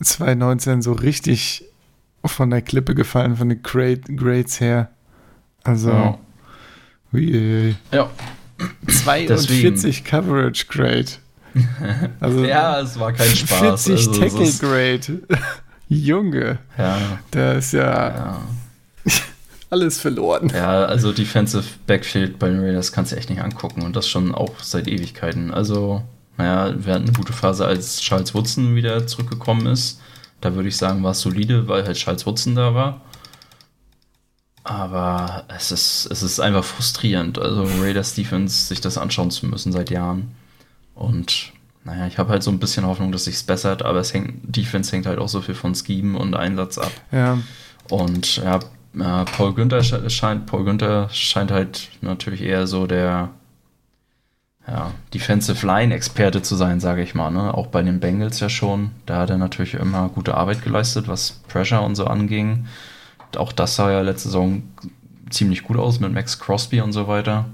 2019 0.00 0.82
so 0.82 0.92
richtig 0.92 1.64
von 2.24 2.50
der 2.50 2.62
Klippe 2.62 2.94
gefallen, 2.94 3.36
von 3.36 3.48
den 3.50 3.62
Grade, 3.62 4.00
Grades 4.16 4.60
her. 4.60 4.90
Also, 5.62 5.90
Ja. 5.90 6.18
uiuiui. 7.12 7.76
Ja. 7.92 8.10
42 8.86 10.04
Coverage 10.04 10.66
Grade. 10.68 11.06
Also 12.20 12.44
ja, 12.44 12.80
es 12.80 12.98
war 12.98 13.12
kein 13.12 13.28
Spaß. 13.34 13.84
40 13.84 13.90
Also, 14.08 14.20
Tackle 14.20 14.52
Grade. 14.60 15.22
Junge, 15.88 16.58
Ja, 16.78 16.98
da 17.30 17.52
ist 17.52 17.72
ja, 17.72 18.08
ja. 18.08 18.40
alles 19.70 20.00
verloren. 20.00 20.50
ja, 20.54 20.84
also 20.86 21.12
Defensive 21.12 21.64
Backfield 21.86 22.38
bei 22.38 22.48
den 22.48 22.60
Raiders 22.60 22.90
kannst 22.90 23.12
du 23.12 23.16
echt 23.16 23.28
nicht 23.30 23.42
angucken 23.42 23.82
und 23.82 23.94
das 23.94 24.08
schon 24.08 24.34
auch 24.34 24.54
seit 24.60 24.88
Ewigkeiten. 24.88 25.52
Also, 25.52 26.02
naja, 26.38 26.74
wir 26.76 26.94
hatten 26.94 27.04
eine 27.04 27.12
gute 27.12 27.32
Phase, 27.34 27.66
als 27.66 28.00
Charles 28.00 28.34
Woodson 28.34 28.74
wieder 28.74 29.06
zurückgekommen 29.06 29.66
ist. 29.66 30.00
Da 30.40 30.54
würde 30.54 30.68
ich 30.68 30.76
sagen, 30.76 31.02
war 31.02 31.12
es 31.12 31.20
solide, 31.20 31.68
weil 31.68 31.84
halt 31.84 31.96
Charles 31.96 32.26
Woodson 32.26 32.54
da 32.54 32.74
war. 32.74 33.00
Aber 34.64 35.44
es 35.54 35.70
ist, 35.70 36.06
es 36.10 36.22
ist 36.22 36.40
einfach 36.40 36.64
frustrierend, 36.64 37.38
also 37.38 37.64
Raiders 37.82 38.14
Defense 38.14 38.66
sich 38.66 38.80
das 38.80 38.96
anschauen 38.96 39.30
zu 39.30 39.46
müssen 39.46 39.72
seit 39.72 39.90
Jahren. 39.90 40.34
Und 40.94 41.52
naja, 41.84 42.06
ich 42.06 42.16
habe 42.16 42.30
halt 42.30 42.42
so 42.42 42.50
ein 42.50 42.58
bisschen 42.58 42.86
Hoffnung, 42.86 43.12
dass 43.12 43.24
sich's 43.24 43.42
bessert, 43.42 43.82
aber 43.82 44.00
es 44.00 44.14
hängt, 44.14 44.56
Defense 44.56 44.90
hängt 44.92 45.04
halt 45.04 45.18
auch 45.18 45.28
so 45.28 45.42
viel 45.42 45.54
von 45.54 45.74
Scheme 45.74 46.18
und 46.18 46.34
Einsatz 46.34 46.78
ab. 46.78 46.90
Ja, 47.12 47.38
Und 47.90 48.36
ja, 48.36 48.56
äh, 48.56 49.24
Paul 49.26 49.52
Günther 49.52 49.80
sche- 49.80 50.08
scheint, 50.08 50.46
Paul 50.46 50.64
Günther 50.64 51.10
scheint 51.10 51.50
halt 51.50 51.90
natürlich 52.00 52.40
eher 52.40 52.66
so 52.66 52.86
der 52.86 53.28
ja, 54.66 54.92
Defensive 55.12 55.66
Line-Experte 55.66 56.40
zu 56.40 56.56
sein, 56.56 56.80
sage 56.80 57.02
ich 57.02 57.14
mal. 57.14 57.30
Ne? 57.30 57.52
Auch 57.52 57.66
bei 57.66 57.82
den 57.82 58.00
Bengals 58.00 58.40
ja 58.40 58.48
schon. 58.48 58.92
Da 59.04 59.18
hat 59.18 59.28
er 59.28 59.36
natürlich 59.36 59.74
immer 59.74 60.08
gute 60.08 60.36
Arbeit 60.36 60.62
geleistet, 60.62 61.06
was 61.06 61.32
Pressure 61.48 61.82
und 61.82 61.96
so 61.96 62.06
anging. 62.06 62.66
Auch 63.36 63.52
das 63.52 63.76
sah 63.76 63.90
ja 63.90 64.00
letzte 64.00 64.28
Saison 64.28 64.62
ziemlich 65.30 65.62
gut 65.62 65.76
aus 65.76 66.00
mit 66.00 66.12
Max 66.12 66.38
Crosby 66.38 66.80
und 66.80 66.92
so 66.92 67.08
weiter. 67.08 67.46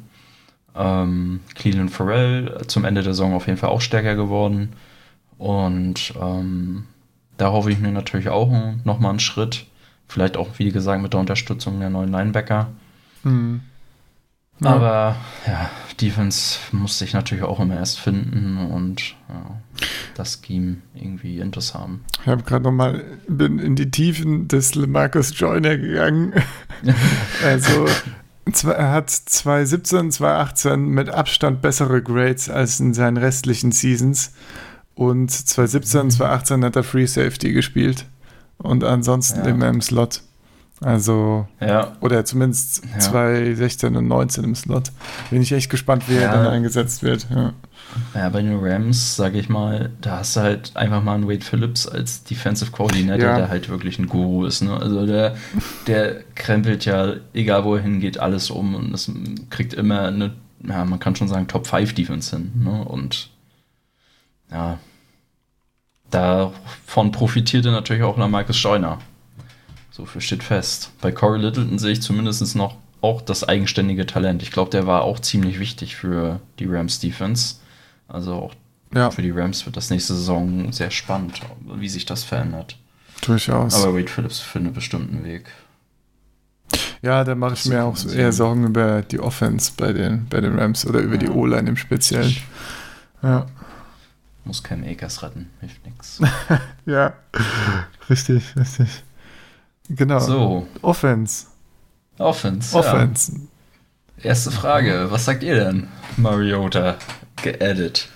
Ähm, 0.75 1.41
Cleveland 1.55 1.91
Farrell 1.91 2.63
zum 2.67 2.85
Ende 2.85 3.03
der 3.03 3.15
Saison 3.15 3.35
auf 3.35 3.47
jeden 3.47 3.59
Fall 3.59 3.71
auch 3.71 3.81
stärker 3.81 4.15
geworden. 4.17 4.73
Und 5.39 6.13
ähm, 6.21 6.85
da 7.37 7.51
hoffe 7.51 7.71
ich 7.71 7.79
mir 7.79 7.91
natürlich 7.91 8.29
auch 8.29 8.53
nochmal 8.85 9.11
einen 9.11 9.21
Schritt. 9.21 9.67
Vielleicht 10.09 10.37
auch, 10.37 10.59
wie 10.59 10.71
gesagt, 10.71 11.03
mit 11.03 11.13
der 11.13 11.21
Unterstützung 11.21 11.81
der 11.81 11.91
neuen 11.91 12.11
Linebacker. 12.11 12.69
Mhm. 13.23 13.63
Ja. 14.61 14.71
Aber 14.71 15.17
ja, 15.47 15.71
Defense 16.01 16.59
muss 16.73 16.99
sich 16.99 17.13
natürlich 17.13 17.45
auch 17.45 17.61
immer 17.61 17.77
erst 17.77 18.01
finden 18.01 18.57
und 18.71 19.15
ja, 19.29 19.61
das 20.15 20.41
Scheme 20.45 20.77
irgendwie 20.95 21.39
Intus 21.39 21.75
haben. 21.75 22.05
Ich 22.21 22.27
habe 22.27 22.43
gerade 22.43 22.65
nochmal 22.65 23.05
in 23.29 23.77
die 23.77 23.91
Tiefen 23.91 24.49
des 24.49 24.75
LeMarcus 24.75 25.39
Joyner 25.39 25.77
gegangen. 25.77 26.35
also 27.45 27.87
er 28.65 28.93
hat 28.93 29.11
2017, 29.11 30.11
2018 30.13 30.87
mit 30.89 31.09
Abstand 31.09 31.63
bessere 31.63 32.03
Grades 32.03 32.49
als 32.49 32.81
in 32.81 32.95
seinen 32.95 33.17
restlichen 33.17 33.73
Seasons. 33.73 34.33
Und 34.95 35.31
2017, 35.31 36.11
2018 36.11 36.65
hat 36.65 36.77
er 36.77 36.83
Free 36.83 37.07
Safety 37.07 37.53
gespielt. 37.53 38.07
Und 38.59 38.85
ansonsten 38.85 39.41
ja. 39.41 39.51
immer 39.51 39.69
im 39.69 39.81
Slot. 39.81 40.23
Also, 40.83 41.47
ja. 41.61 41.93
oder 42.01 42.25
zumindest 42.25 42.83
ja. 42.91 42.99
2016 42.99 43.97
und 43.97 44.09
19 44.09 44.45
im 44.45 44.55
Slot. 44.55 44.91
Bin 45.31 45.43
ich 45.43 45.53
echt 45.53 45.69
gespannt, 45.69 46.09
wie 46.09 46.15
ja. 46.15 46.23
er 46.23 46.33
dann 46.33 46.47
eingesetzt 46.47 47.03
wird. 47.03 47.27
Ja. 47.29 47.53
ja, 48.15 48.29
bei 48.31 48.41
den 48.41 48.59
Rams, 48.59 49.15
sage 49.15 49.39
ich 49.39 49.51
mal, 49.51 49.91
da 50.01 50.19
hast 50.19 50.37
du 50.37 50.41
halt 50.41 50.75
einfach 50.77 51.03
mal 51.03 51.17
einen 51.17 51.29
Wade 51.29 51.45
Phillips 51.45 51.87
als 51.87 52.25
Defensive 52.25 52.71
Coordinator, 52.71 53.29
ja. 53.29 53.37
der 53.37 53.49
halt 53.51 53.69
wirklich 53.69 53.99
ein 53.99 54.07
Guru 54.07 54.47
ist. 54.47 54.63
Ne? 54.63 54.75
Also 54.75 55.05
der, 55.05 55.37
der 55.87 56.23
krempelt 56.35 56.87
ja, 56.87 57.13
egal 57.35 57.65
wo 57.65 57.75
er 57.77 57.83
hingeht, 57.83 58.19
alles 58.19 58.49
um 58.49 58.75
und 58.75 58.95
es 58.95 59.13
kriegt 59.51 59.75
immer 59.75 60.05
eine, 60.05 60.33
ja, 60.67 60.87
man 60.87 60.99
kann 60.99 61.15
schon 61.15 61.29
sagen, 61.29 61.47
Top 61.47 61.67
5 61.67 61.95
Defense 61.95 62.35
hin. 62.35 62.53
Ne? 62.65 62.85
Und 62.87 63.29
ja, 64.51 64.79
davon 66.11 67.13
profitierte 67.13 67.71
natürlich 67.71 68.03
auch 68.03 68.17
Marcus 68.17 68.57
Scheuner. 68.57 68.99
So 70.01 70.07
für 70.07 70.23
Shit 70.23 70.43
fest. 70.43 70.93
Bei 71.03 71.13
Corey 71.13 71.39
Littleton 71.39 71.79
sehe 71.79 71.93
ich 71.93 72.01
zumindest 72.01 72.57
noch 72.57 72.77
auch 73.03 73.21
das 73.21 73.47
eigenständige 73.47 74.07
Talent. 74.07 74.43
Ich 74.43 74.51
glaube, 74.51 74.71
der 74.71 74.87
war 74.87 75.03
auch 75.03 75.21
ziemlich 75.21 75.59
wichtig 75.61 75.97
für 75.97 76.41
die 76.59 76.65
Rams 76.65 77.01
Defense. 77.01 77.57
Also 78.09 78.33
auch 78.33 78.55
ja. 78.95 79.11
für 79.11 79.21
die 79.21 79.31
Rams 79.31 79.67
wird 79.67 79.77
das 79.77 79.91
nächste 79.91 80.15
Saison 80.15 80.73
sehr 80.73 80.91
spannend, 80.91 81.43
wie 81.75 81.89
sich 81.91 82.07
das 82.07 82.25
verändert. 82.25 82.79
Durchaus. 83.21 83.75
Aber 83.83 83.95
Wade 83.95 84.09
Phillips 84.09 84.41
für 84.41 84.59
einen 84.59 84.73
bestimmten 84.73 85.23
Weg. 85.23 85.51
Ja, 87.03 87.23
da 87.23 87.35
mache 87.35 87.55
ich 87.55 87.67
mir 87.67 87.85
auch 87.85 88.03
eher 88.07 88.33
Sorgen 88.33 88.65
über 88.65 89.03
die 89.03 89.21
Offense 89.21 89.73
bei 89.77 89.93
den, 89.93 90.27
bei 90.31 90.41
den 90.41 90.59
Rams 90.59 90.87
oder 90.87 91.01
über 91.01 91.17
ja. 91.17 91.21
die 91.21 91.29
O-Line 91.29 91.69
im 91.69 91.77
Speziellen. 91.77 92.35
Ja. 93.23 93.47
Muss 94.45 94.63
Cam 94.63 94.83
Akers 94.83 95.23
retten, 95.23 95.51
hilft 95.61 95.85
nichts. 95.85 96.23
ja, 96.87 97.13
richtig, 98.09 98.57
richtig. 98.57 99.03
Genau. 99.91 100.21
So. 100.21 100.67
Offense. 100.83 101.47
Offense. 102.19 102.77
Offense. 102.77 103.33
Ja. 104.19 104.31
Erste 104.31 104.51
Frage, 104.51 105.07
was 105.11 105.25
sagt 105.25 105.43
ihr 105.43 105.57
denn? 105.57 105.89
Mariota 106.17 106.97
geaddet. 107.43 108.09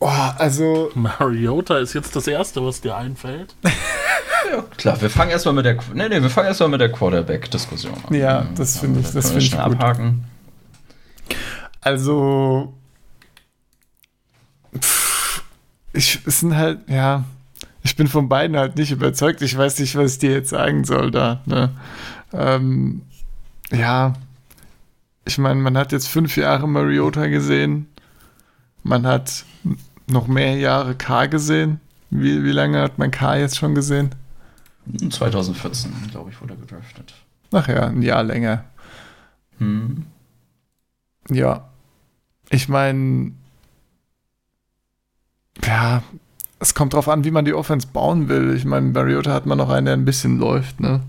Oh, 0.00 0.06
also. 0.06 0.90
Mariota 0.94 1.78
ist 1.78 1.92
jetzt 1.92 2.14
das 2.16 2.26
Erste, 2.26 2.64
was 2.64 2.80
dir 2.80 2.96
einfällt. 2.96 3.54
ja, 3.64 4.62
klar, 4.76 5.00
wir 5.00 5.10
fangen 5.10 5.32
erstmal 5.32 5.54
mit 5.54 5.66
der. 5.66 5.76
Nee, 5.92 6.08
nee, 6.08 6.22
wir 6.22 6.30
fangen 6.30 6.48
erstmal 6.48 6.68
mit 6.70 6.80
der 6.80 6.92
Quarterback-Diskussion 6.92 7.94
an. 8.06 8.14
Ja, 8.14 8.46
das 8.54 8.78
finde 8.78 9.00
ich, 9.00 9.10
das 9.10 9.30
finde 9.30 9.44
ich 9.44 9.50
gut. 9.50 9.60
Abhaken. 9.60 10.24
Also. 11.80 12.72
Pff, 14.78 15.42
ich, 15.92 16.20
es 16.24 16.40
sind 16.40 16.56
halt, 16.56 16.88
ja, 16.88 17.24
ich 17.88 17.96
bin 17.96 18.06
von 18.06 18.28
beiden 18.28 18.56
halt 18.58 18.76
nicht 18.76 18.90
überzeugt. 18.90 19.40
Ich 19.40 19.56
weiß 19.56 19.78
nicht, 19.78 19.96
was 19.96 20.12
ich 20.12 20.18
dir 20.18 20.32
jetzt 20.32 20.50
sagen 20.50 20.84
soll 20.84 21.10
da. 21.10 21.40
Ne? 21.46 21.70
Ähm, 22.34 23.00
ja, 23.72 24.12
ich 25.24 25.38
meine, 25.38 25.58
man 25.60 25.78
hat 25.78 25.92
jetzt 25.92 26.06
fünf 26.08 26.36
Jahre 26.36 26.68
Mariota 26.68 27.28
gesehen. 27.28 27.88
Man 28.82 29.06
hat 29.06 29.46
noch 30.06 30.26
mehr 30.26 30.56
Jahre 30.56 30.96
K 30.96 31.26
gesehen. 31.26 31.80
Wie, 32.10 32.44
wie 32.44 32.52
lange 32.52 32.82
hat 32.82 32.98
man 32.98 33.10
K 33.10 33.36
jetzt 33.36 33.56
schon 33.56 33.74
gesehen? 33.74 34.14
2014, 35.08 35.90
glaube 36.10 36.28
ich, 36.28 36.40
wurde 36.42 36.54
er 36.54 36.60
gedraftet. 36.60 37.14
Ach 37.52 37.68
ja, 37.68 37.86
ein 37.86 38.02
Jahr 38.02 38.22
länger. 38.22 38.64
Hm. 39.58 40.04
Ja. 41.30 41.70
Ich 42.50 42.68
meine, 42.68 43.32
ja, 45.64 46.02
es 46.60 46.74
kommt 46.74 46.94
drauf 46.94 47.08
an, 47.08 47.24
wie 47.24 47.30
man 47.30 47.44
die 47.44 47.54
Offense 47.54 47.86
bauen 47.92 48.28
will. 48.28 48.54
Ich 48.56 48.64
meine, 48.64 48.88
Mariota 48.90 49.32
hat 49.32 49.46
man 49.46 49.58
noch 49.58 49.70
einen, 49.70 49.86
der 49.86 49.94
ein 49.94 50.04
bisschen 50.04 50.38
läuft, 50.38 50.80
ne? 50.80 51.00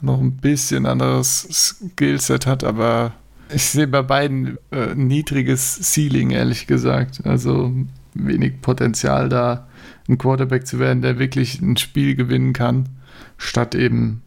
Noch 0.00 0.20
ein 0.20 0.36
bisschen 0.36 0.86
anderes 0.86 1.76
Skillset 1.92 2.46
hat, 2.46 2.64
aber 2.64 3.12
ich 3.52 3.64
sehe 3.64 3.86
bei 3.86 4.02
beiden 4.02 4.56
äh, 4.70 4.94
niedriges 4.94 5.92
Ceiling, 5.92 6.30
ehrlich 6.30 6.66
gesagt. 6.66 7.20
Also 7.24 7.72
wenig 8.14 8.62
Potenzial 8.62 9.28
da, 9.28 9.66
ein 10.08 10.16
Quarterback 10.16 10.66
zu 10.66 10.78
werden, 10.78 11.02
der 11.02 11.18
wirklich 11.18 11.60
ein 11.60 11.76
Spiel 11.76 12.14
gewinnen 12.14 12.54
kann, 12.54 12.88
statt 13.36 13.74
eben 13.74 14.22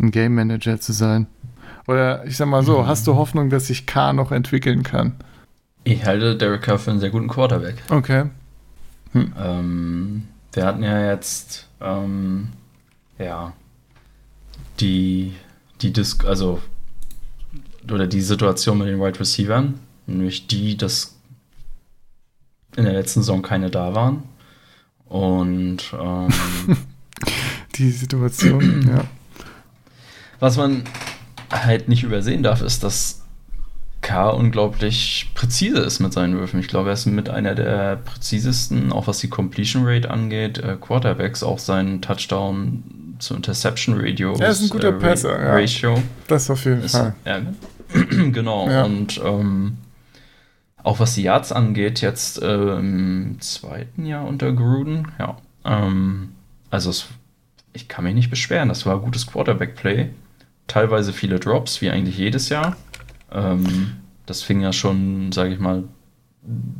ein 0.00 0.10
Game 0.10 0.34
Manager 0.34 0.80
zu 0.80 0.92
sein. 0.92 1.26
Oder 1.86 2.24
ich 2.26 2.36
sag 2.36 2.48
mal 2.48 2.64
so, 2.64 2.80
mhm. 2.80 2.86
hast 2.86 3.06
du 3.06 3.14
Hoffnung, 3.14 3.50
dass 3.50 3.68
sich 3.68 3.86
K 3.86 4.12
noch 4.12 4.32
entwickeln 4.32 4.82
kann? 4.82 5.14
Ich 5.84 6.04
halte 6.04 6.36
Derek 6.36 6.62
Carr 6.62 6.78
für 6.78 6.90
einen 6.90 7.00
sehr 7.00 7.10
guten 7.10 7.28
Quarterback. 7.28 7.76
Okay. 7.90 8.26
Hm. 9.12 9.32
Ähm, 9.38 10.28
wir 10.52 10.66
hatten 10.66 10.82
ja 10.82 11.10
jetzt 11.10 11.68
ähm, 11.80 12.48
ja 13.18 13.52
die 14.80 15.34
die 15.80 15.92
Dis 15.92 16.18
also 16.24 16.60
oder 17.90 18.06
die 18.06 18.20
Situation 18.20 18.78
mit 18.78 18.88
den 18.88 19.00
Wide 19.00 19.18
Receivers, 19.18 19.66
nämlich 20.06 20.46
die, 20.46 20.76
dass 20.76 21.16
in 22.76 22.84
der 22.84 22.92
letzten 22.92 23.20
Saison 23.20 23.42
keine 23.42 23.70
da 23.70 23.94
waren. 23.94 24.22
Und 25.06 25.92
ähm, 25.98 26.28
die 27.74 27.90
Situation, 27.90 28.86
ja. 28.88 29.04
Was 30.38 30.56
man 30.56 30.84
halt 31.50 31.88
nicht 31.88 32.02
übersehen 32.02 32.42
darf, 32.42 32.62
ist, 32.62 32.82
dass 32.82 33.21
K 34.02 34.30
unglaublich 34.30 35.30
präzise 35.34 35.78
ist 35.78 36.00
mit 36.00 36.12
seinen 36.12 36.36
Würfen. 36.36 36.60
Ich 36.60 36.68
glaube, 36.68 36.90
er 36.90 36.94
ist 36.94 37.06
mit 37.06 37.30
einer 37.30 37.54
der 37.54 37.96
präzisesten, 37.96 38.92
auch 38.92 39.06
was 39.06 39.20
die 39.20 39.28
Completion 39.28 39.84
Rate 39.86 40.10
angeht, 40.10 40.58
äh, 40.58 40.76
Quarterbacks, 40.78 41.42
auch 41.42 41.58
sein 41.58 42.02
Touchdown 42.02 42.82
zu 43.20 43.34
Interception 43.34 43.94
Radio. 43.98 44.34
Er 44.38 44.50
ist 44.50 44.62
ein 44.62 44.68
guter 44.68 44.88
äh, 44.88 44.92
Passer, 44.92 45.40
ja. 45.40 45.54
Ratio. 45.54 46.02
Das 46.26 46.50
auf 46.50 46.64
jeden 46.64 46.82
ist, 46.82 46.96
Fall. 46.96 47.14
Ja, 47.24 47.40
genau. 48.32 48.68
Ja. 48.68 48.84
Und 48.84 49.20
ähm, 49.24 49.78
auch 50.82 50.98
was 50.98 51.14
die 51.14 51.22
Yards 51.22 51.52
angeht, 51.52 52.00
jetzt 52.00 52.42
äh, 52.42 52.78
im 52.78 53.36
zweiten 53.40 54.04
Jahr 54.04 54.26
unter 54.26 54.52
Gruden, 54.52 55.08
ja. 55.18 55.36
Ähm, 55.64 56.30
also 56.70 56.90
es, 56.90 57.06
ich 57.72 57.86
kann 57.86 58.04
mich 58.04 58.14
nicht 58.14 58.30
beschweren. 58.30 58.68
Das 58.68 58.84
war 58.84 58.98
gutes 58.98 59.28
Quarterback-Play. 59.28 60.10
Teilweise 60.66 61.12
viele 61.12 61.38
Drops, 61.38 61.80
wie 61.80 61.90
eigentlich 61.90 62.18
jedes 62.18 62.48
Jahr. 62.48 62.76
Ähm, 63.32 63.92
das 64.26 64.42
fing 64.42 64.60
ja 64.60 64.72
schon, 64.72 65.32
sage 65.32 65.52
ich 65.54 65.58
mal, 65.58 65.84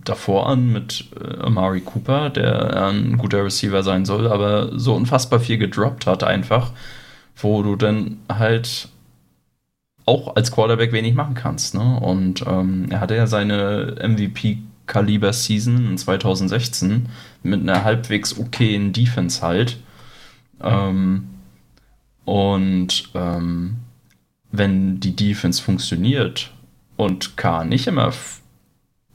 davor 0.05 0.49
an 0.49 0.73
mit 0.73 1.07
äh, 1.21 1.39
Amari 1.39 1.81
Cooper, 1.81 2.31
der 2.31 2.89
ein 2.89 3.17
guter 3.17 3.45
Receiver 3.45 3.83
sein 3.83 4.05
soll, 4.05 4.27
aber 4.27 4.79
so 4.79 4.95
unfassbar 4.95 5.41
viel 5.41 5.59
gedroppt 5.59 6.07
hat 6.07 6.25
einfach, 6.25 6.73
wo 7.37 7.63
du 7.63 7.77
dann 7.77 8.19
halt 8.29 8.89
auch 10.05 10.35
als 10.35 10.51
Quarterback 10.51 10.93
wenig 10.93 11.15
machen 11.15 11.35
kannst. 11.35 11.75
Ne? 11.75 12.01
Und 12.01 12.45
ähm, 12.47 12.87
er 12.91 13.01
hatte 13.01 13.15
ja 13.15 13.29
seine 13.29 13.97
MVP-Kaliber-Season 14.03 15.91
in 15.91 15.99
2016 15.99 17.09
mit 17.45 17.61
einer 17.61 17.85
halbwegs 17.85 18.37
okayen 18.37 18.93
Defense 18.93 19.43
halt. 19.43 19.79
Ähm, 20.61 21.29
und 22.25 23.11
ähm, 23.15 23.77
wenn 24.53 25.01
die 25.01 25.17
Defense 25.17 25.63
funktioniert 25.63 26.53
und 26.97 27.37
K 27.37 27.65
nicht 27.65 27.87
immer, 27.87 28.13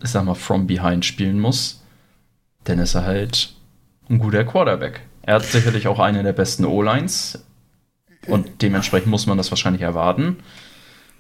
ich 0.04 0.10
sag 0.10 0.26
mal, 0.26 0.36
from 0.36 0.68
behind 0.68 1.06
spielen 1.06 1.40
muss, 1.40 1.84
dann 2.64 2.80
ist 2.80 2.96
er 2.96 3.06
halt 3.06 3.54
ein 4.10 4.20
guter 4.20 4.44
Quarterback. 4.44 5.02
Er 5.22 5.36
hat 5.36 5.46
sicherlich 5.46 5.88
auch 5.88 6.00
eine 6.00 6.24
der 6.24 6.34
besten 6.34 6.66
O-Lines 6.66 7.46
und 8.28 8.62
dementsprechend 8.62 9.10
muss 9.10 9.28
man 9.28 9.38
das 9.38 9.52
wahrscheinlich 9.52 9.84
erwarten 9.84 10.38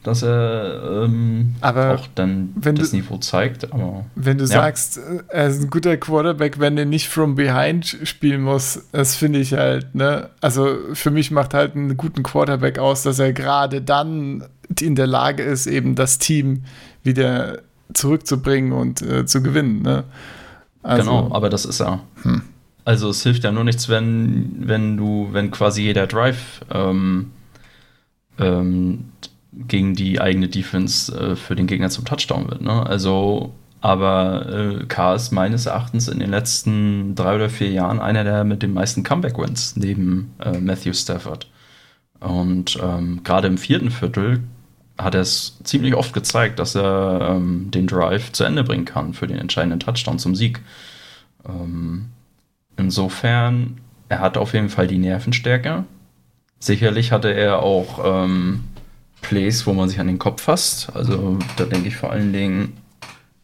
dass 0.07 0.23
er 0.23 1.03
ähm, 1.03 1.55
auch 1.61 2.07
dann 2.15 2.53
das 2.55 2.91
du, 2.91 2.95
Niveau 2.95 3.17
zeigt. 3.17 3.71
Aber, 3.73 4.05
wenn 4.15 4.37
du 4.37 4.45
ja. 4.45 4.49
sagst, 4.49 4.99
er 5.27 5.47
ist 5.47 5.61
ein 5.61 5.69
guter 5.69 5.97
Quarterback, 5.97 6.59
wenn 6.59 6.77
er 6.77 6.85
nicht 6.85 7.09
from 7.09 7.35
behind 7.35 7.97
spielen 8.03 8.41
muss, 8.41 8.85
das 8.93 9.15
finde 9.15 9.39
ich 9.39 9.53
halt, 9.53 9.93
ne? 9.95 10.29
Also 10.39 10.77
für 10.93 11.11
mich 11.11 11.29
macht 11.29 11.53
halt 11.53 11.75
einen 11.75 11.97
guten 11.97 12.23
Quarterback 12.23 12.79
aus, 12.79 13.03
dass 13.03 13.19
er 13.19 13.33
gerade 13.33 13.81
dann 13.81 14.45
in 14.79 14.95
der 14.95 15.07
Lage 15.07 15.43
ist, 15.43 15.67
eben 15.67 15.95
das 15.95 16.19
Team 16.19 16.63
wieder 17.03 17.59
zurückzubringen 17.93 18.71
und 18.71 19.01
äh, 19.01 19.25
zu 19.25 19.43
gewinnen. 19.43 19.81
Ne? 19.81 20.05
Also, 20.83 21.03
genau, 21.03 21.35
aber 21.35 21.49
das 21.49 21.65
ist 21.65 21.81
er. 21.81 21.99
Hm. 22.23 22.43
Also 22.85 23.09
es 23.09 23.23
hilft 23.23 23.43
ja 23.43 23.51
nur 23.51 23.65
nichts, 23.65 23.89
wenn, 23.89 24.55
wenn 24.59 24.95
du, 24.95 25.29
wenn 25.31 25.51
quasi 25.51 25.81
jeder 25.81 26.07
Drive 26.07 26.61
ähm, 26.71 27.31
ähm, 28.39 29.05
gegen 29.67 29.95
die 29.95 30.21
eigene 30.21 30.47
Defense 30.47 31.15
äh, 31.17 31.35
für 31.35 31.55
den 31.55 31.67
Gegner 31.67 31.89
zum 31.89 32.05
Touchdown 32.05 32.49
wird. 32.49 32.61
Ne? 32.61 32.85
Also, 32.85 33.53
aber 33.81 34.81
äh, 34.81 34.85
K 34.85 35.15
ist 35.15 35.31
meines 35.31 35.65
Erachtens 35.65 36.07
in 36.07 36.19
den 36.19 36.29
letzten 36.29 37.15
drei 37.15 37.35
oder 37.35 37.49
vier 37.49 37.71
Jahren 37.71 37.99
einer 37.99 38.23
der 38.23 38.43
mit 38.43 38.61
den 38.61 38.73
meisten 38.73 39.03
Comeback-Wins 39.03 39.75
neben 39.77 40.33
äh, 40.43 40.57
Matthew 40.59 40.93
Stafford. 40.93 41.49
Und 42.19 42.79
ähm, 42.81 43.21
gerade 43.23 43.47
im 43.47 43.57
vierten 43.57 43.91
Viertel 43.91 44.41
hat 44.97 45.13
er 45.13 45.21
es 45.21 45.59
ziemlich 45.63 45.93
oft 45.93 46.13
gezeigt, 46.13 46.59
dass 46.59 46.75
er 46.75 47.35
ähm, 47.35 47.69
den 47.69 47.85
Drive 47.87 48.31
zu 48.31 48.43
Ende 48.43 48.63
bringen 48.63 48.85
kann 48.85 49.13
für 49.13 49.27
den 49.27 49.37
entscheidenden 49.37 49.79
Touchdown 49.79 50.17
zum 50.17 50.35
Sieg. 50.35 50.61
Ähm, 51.47 52.07
insofern, 52.77 53.77
er 54.09 54.19
hat 54.19 54.37
auf 54.37 54.53
jeden 54.53 54.69
Fall 54.69 54.87
die 54.87 54.97
Nervenstärke. 54.97 55.83
Sicherlich 56.59 57.11
hatte 57.11 57.31
er 57.31 57.61
auch 57.61 57.99
ähm, 58.03 58.63
Plays, 59.21 59.65
wo 59.65 59.73
man 59.73 59.89
sich 59.89 59.99
an 59.99 60.07
den 60.07 60.19
Kopf 60.19 60.43
fasst. 60.43 60.89
Also 60.93 61.37
da 61.57 61.65
denke 61.65 61.87
ich 61.87 61.95
vor 61.95 62.11
allen 62.11 62.33
Dingen 62.33 62.77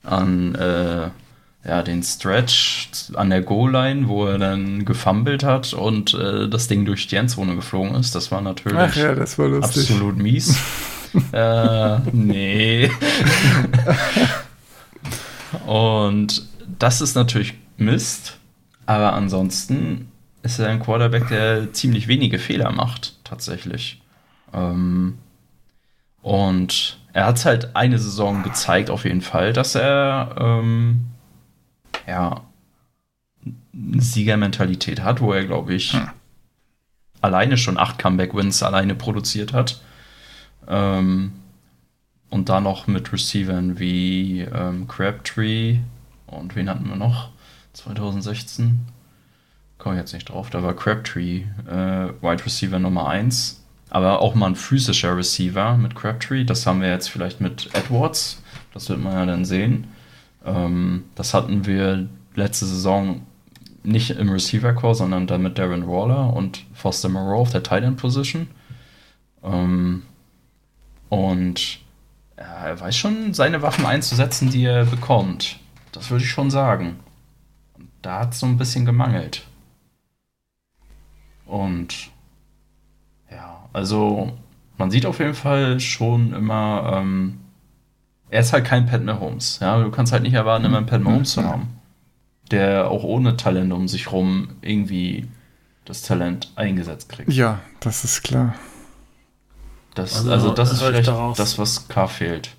an 0.04 0.56
äh, 0.56 1.10
ja, 1.66 1.82
den 1.82 2.04
Stretch 2.04 2.90
an 3.14 3.30
der 3.30 3.42
Goal-Line, 3.42 4.08
wo 4.08 4.26
er 4.26 4.38
dann 4.38 4.86
gefummelt 4.86 5.44
hat 5.44 5.74
und 5.74 6.14
äh, 6.14 6.50
das 6.50 6.68
Ding 6.68 6.86
durch 6.86 7.08
die 7.08 7.16
Endzone 7.16 7.56
geflogen 7.56 7.96
ist. 7.96 8.16
Das 8.16 8.32
war 8.32 8.42
natürlich 8.42 8.96
ja, 8.96 9.16
das 9.16 9.40
war 9.40 9.54
absolut 9.56 10.18
mies. 10.18 10.58
äh, 11.32 12.00
nee. 12.12 12.92
und 15.66 16.46
das 16.80 17.02
ist 17.02 17.16
natürlich 17.16 17.54
Mist, 17.78 18.38
aber 18.86 19.14
ansonsten 19.14 20.10
ist 20.42 20.60
er 20.60 20.68
ein 20.68 20.82
Quarterback, 20.82 21.30
der 21.30 21.72
ziemlich 21.72 22.08
wenige 22.08 22.40
Fehler 22.40 22.72
macht, 22.72 23.16
tatsächlich. 23.24 24.02
Ähm, 24.54 25.18
und 26.24 26.98
er 27.12 27.28
hat 27.28 27.46
halt 27.46 27.76
eine 27.76 28.00
Saison 28.00 28.42
gezeigt, 28.42 28.90
auf 28.90 29.04
jeden 29.04 29.22
Fall, 29.22 29.54
dass 29.54 29.76
er 29.76 30.36
ähm, 30.40 31.06
ja 32.08 32.42
eine 33.46 34.02
Siegermentalität 34.02 35.04
hat, 35.04 35.22
wo 35.22 35.34
er, 35.34 35.46
glaube 35.46 35.76
ich, 35.76 35.94
hm. 35.94 36.10
alleine 37.22 37.58
schon 37.58 37.78
acht 37.78 38.00
Comeback-Wins 38.00 38.64
alleine 38.64 38.96
produziert 38.96 39.54
hat. 39.54 39.82
Ähm, 40.68 41.34
und 42.30 42.50
dann 42.50 42.64
noch 42.64 42.88
mit 42.88 43.14
Receivern 43.14 43.78
wie 43.78 44.42
ähm, 44.42 44.88
Crabtree 44.88 45.80
und 46.26 46.56
wen 46.56 46.70
hatten 46.70 46.88
wir 46.88 46.96
noch? 46.96 47.30
2016? 47.74 48.80
Komme 49.78 49.96
ich 49.96 50.02
jetzt 50.02 50.14
nicht 50.14 50.30
drauf. 50.30 50.50
Da 50.50 50.64
war 50.64 50.76
Crabtree 50.76 51.44
äh, 51.68 52.10
Wide 52.22 52.46
Receiver 52.46 52.80
Nummer 52.80 53.08
1. 53.08 53.63
Aber 53.94 54.22
auch 54.22 54.34
mal 54.34 54.48
ein 54.48 54.56
physischer 54.56 55.16
Receiver 55.16 55.78
mit 55.78 55.94
Crabtree. 55.94 56.46
Das 56.46 56.66
haben 56.66 56.82
wir 56.82 56.90
jetzt 56.90 57.10
vielleicht 57.12 57.40
mit 57.40 57.70
Edwards. 57.76 58.42
Das 58.74 58.90
wird 58.90 59.00
man 59.00 59.14
ja 59.14 59.26
dann 59.28 59.46
sehen. 59.46 59.88
Ähm, 60.44 61.04
das 61.14 61.36
hatten 61.36 61.68
wir 61.68 62.08
letzte 62.34 62.66
Saison 62.66 63.22
nicht 63.84 64.10
im 64.10 64.30
Receiver 64.30 64.74
Core, 64.74 64.96
sondern 64.96 65.28
dann 65.28 65.44
mit 65.44 65.60
Darren 65.60 65.88
Waller 65.88 66.34
und 66.34 66.66
Foster 66.74 67.08
Moreau 67.08 67.42
auf 67.42 67.52
der 67.52 67.62
Tight 67.62 67.84
End 67.84 67.98
Position. 67.98 68.48
Ähm, 69.44 70.02
und 71.10 71.80
er 72.36 72.80
weiß 72.80 72.98
schon, 72.98 73.36
seine 73.36 73.62
Waffen 73.62 73.86
einzusetzen, 73.86 74.50
die 74.50 74.64
er 74.64 74.86
bekommt. 74.86 75.60
Das 75.92 76.10
würde 76.10 76.24
ich 76.24 76.32
schon 76.32 76.50
sagen. 76.50 77.00
Da 78.02 78.22
hat 78.22 78.34
es 78.34 78.40
so 78.40 78.48
ein 78.48 78.58
bisschen 78.58 78.86
gemangelt. 78.86 79.44
Und 81.46 82.10
also 83.74 84.32
man 84.78 84.92
sieht 84.92 85.06
auf 85.06 85.20
jeden 85.20 85.34
Fall 85.34 85.80
schon 85.80 86.34
immer, 86.34 86.94
ähm, 86.96 87.40
er 88.30 88.42
ist 88.42 88.54
halt 88.54 88.66
kein 88.66 88.86
Pat 88.86 89.04
Mahomes. 89.04 89.60
Ja, 89.62 89.82
du 89.82 89.92
kannst 89.92 90.14
halt 90.14 90.24
nicht 90.24 90.34
erwarten, 90.34 90.66
immer 90.66 90.78
einen 90.78 90.86
Pat 90.86 91.02
Mahomes 91.02 91.34
zu 91.34 91.44
haben, 91.44 91.80
der 92.52 92.90
auch 92.90 93.04
ohne 93.04 93.38
Talent 93.38 93.74
um 93.74 93.88
sich 93.88 94.12
rum 94.12 94.50
irgendwie 94.62 95.28
das 95.86 96.02
Talent 96.02 96.52
eingesetzt 96.56 97.10
kriegt. 97.10 97.32
Ja, 97.32 97.60
das 97.80 98.04
ist 98.04 98.24
klar. 98.24 98.56
Das, 99.96 100.18
also, 100.18 100.32
also 100.32 100.54
das 100.54 100.72
ist 100.72 100.82
vielleicht 100.82 101.08
daraus, 101.08 101.38
das, 101.38 101.60
was 101.60 101.88
K 101.88 102.08
fehlt. 102.08 102.56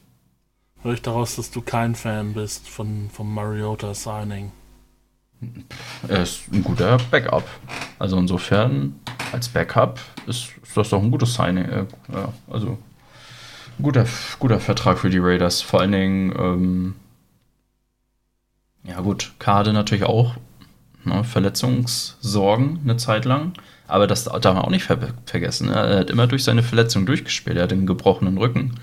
Höre 0.82 0.94
ich 0.94 1.02
daraus, 1.02 1.36
dass 1.36 1.50
du 1.50 1.62
kein 1.62 1.94
Fan 1.94 2.34
bist 2.34 2.68
von, 2.68 3.08
vom 3.10 3.32
Mariota 3.32 3.94
Signing? 3.94 4.52
Er 6.08 6.22
ist 6.22 6.52
ein 6.52 6.62
guter 6.62 6.98
Backup. 7.10 7.48
Also 7.98 8.18
insofern, 8.18 8.98
als 9.32 9.48
Backup 9.48 10.00
ist, 10.26 10.50
ist 10.62 10.76
das 10.76 10.90
doch 10.90 11.02
ein 11.02 11.10
gutes 11.10 11.34
Signing. 11.34 11.64
Äh, 11.64 11.86
ja, 12.12 12.32
also 12.50 12.78
guter, 13.80 14.06
guter 14.38 14.60
Vertrag 14.60 14.98
für 14.98 15.10
die 15.10 15.18
Raiders. 15.18 15.60
Vor 15.62 15.80
allen 15.80 15.92
Dingen, 15.92 16.34
ähm, 16.38 16.94
ja 18.84 19.00
gut, 19.00 19.32
Kade 19.38 19.72
natürlich 19.72 20.04
auch 20.04 20.36
ne, 21.04 21.24
Verletzungssorgen 21.24 22.80
eine 22.82 22.96
Zeit 22.96 23.24
lang. 23.24 23.52
Aber 23.86 24.06
das 24.06 24.24
darf 24.24 24.44
man 24.44 24.64
auch 24.64 24.70
nicht 24.70 24.84
ver 24.84 24.98
vergessen. 25.26 25.68
Ne? 25.68 25.74
Er 25.74 25.98
hat 26.00 26.10
immer 26.10 26.26
durch 26.26 26.44
seine 26.44 26.62
Verletzung 26.62 27.06
durchgespielt. 27.06 27.56
Er 27.56 27.64
hat 27.64 27.72
einen 27.72 27.86
gebrochenen 27.86 28.38
Rücken. 28.38 28.74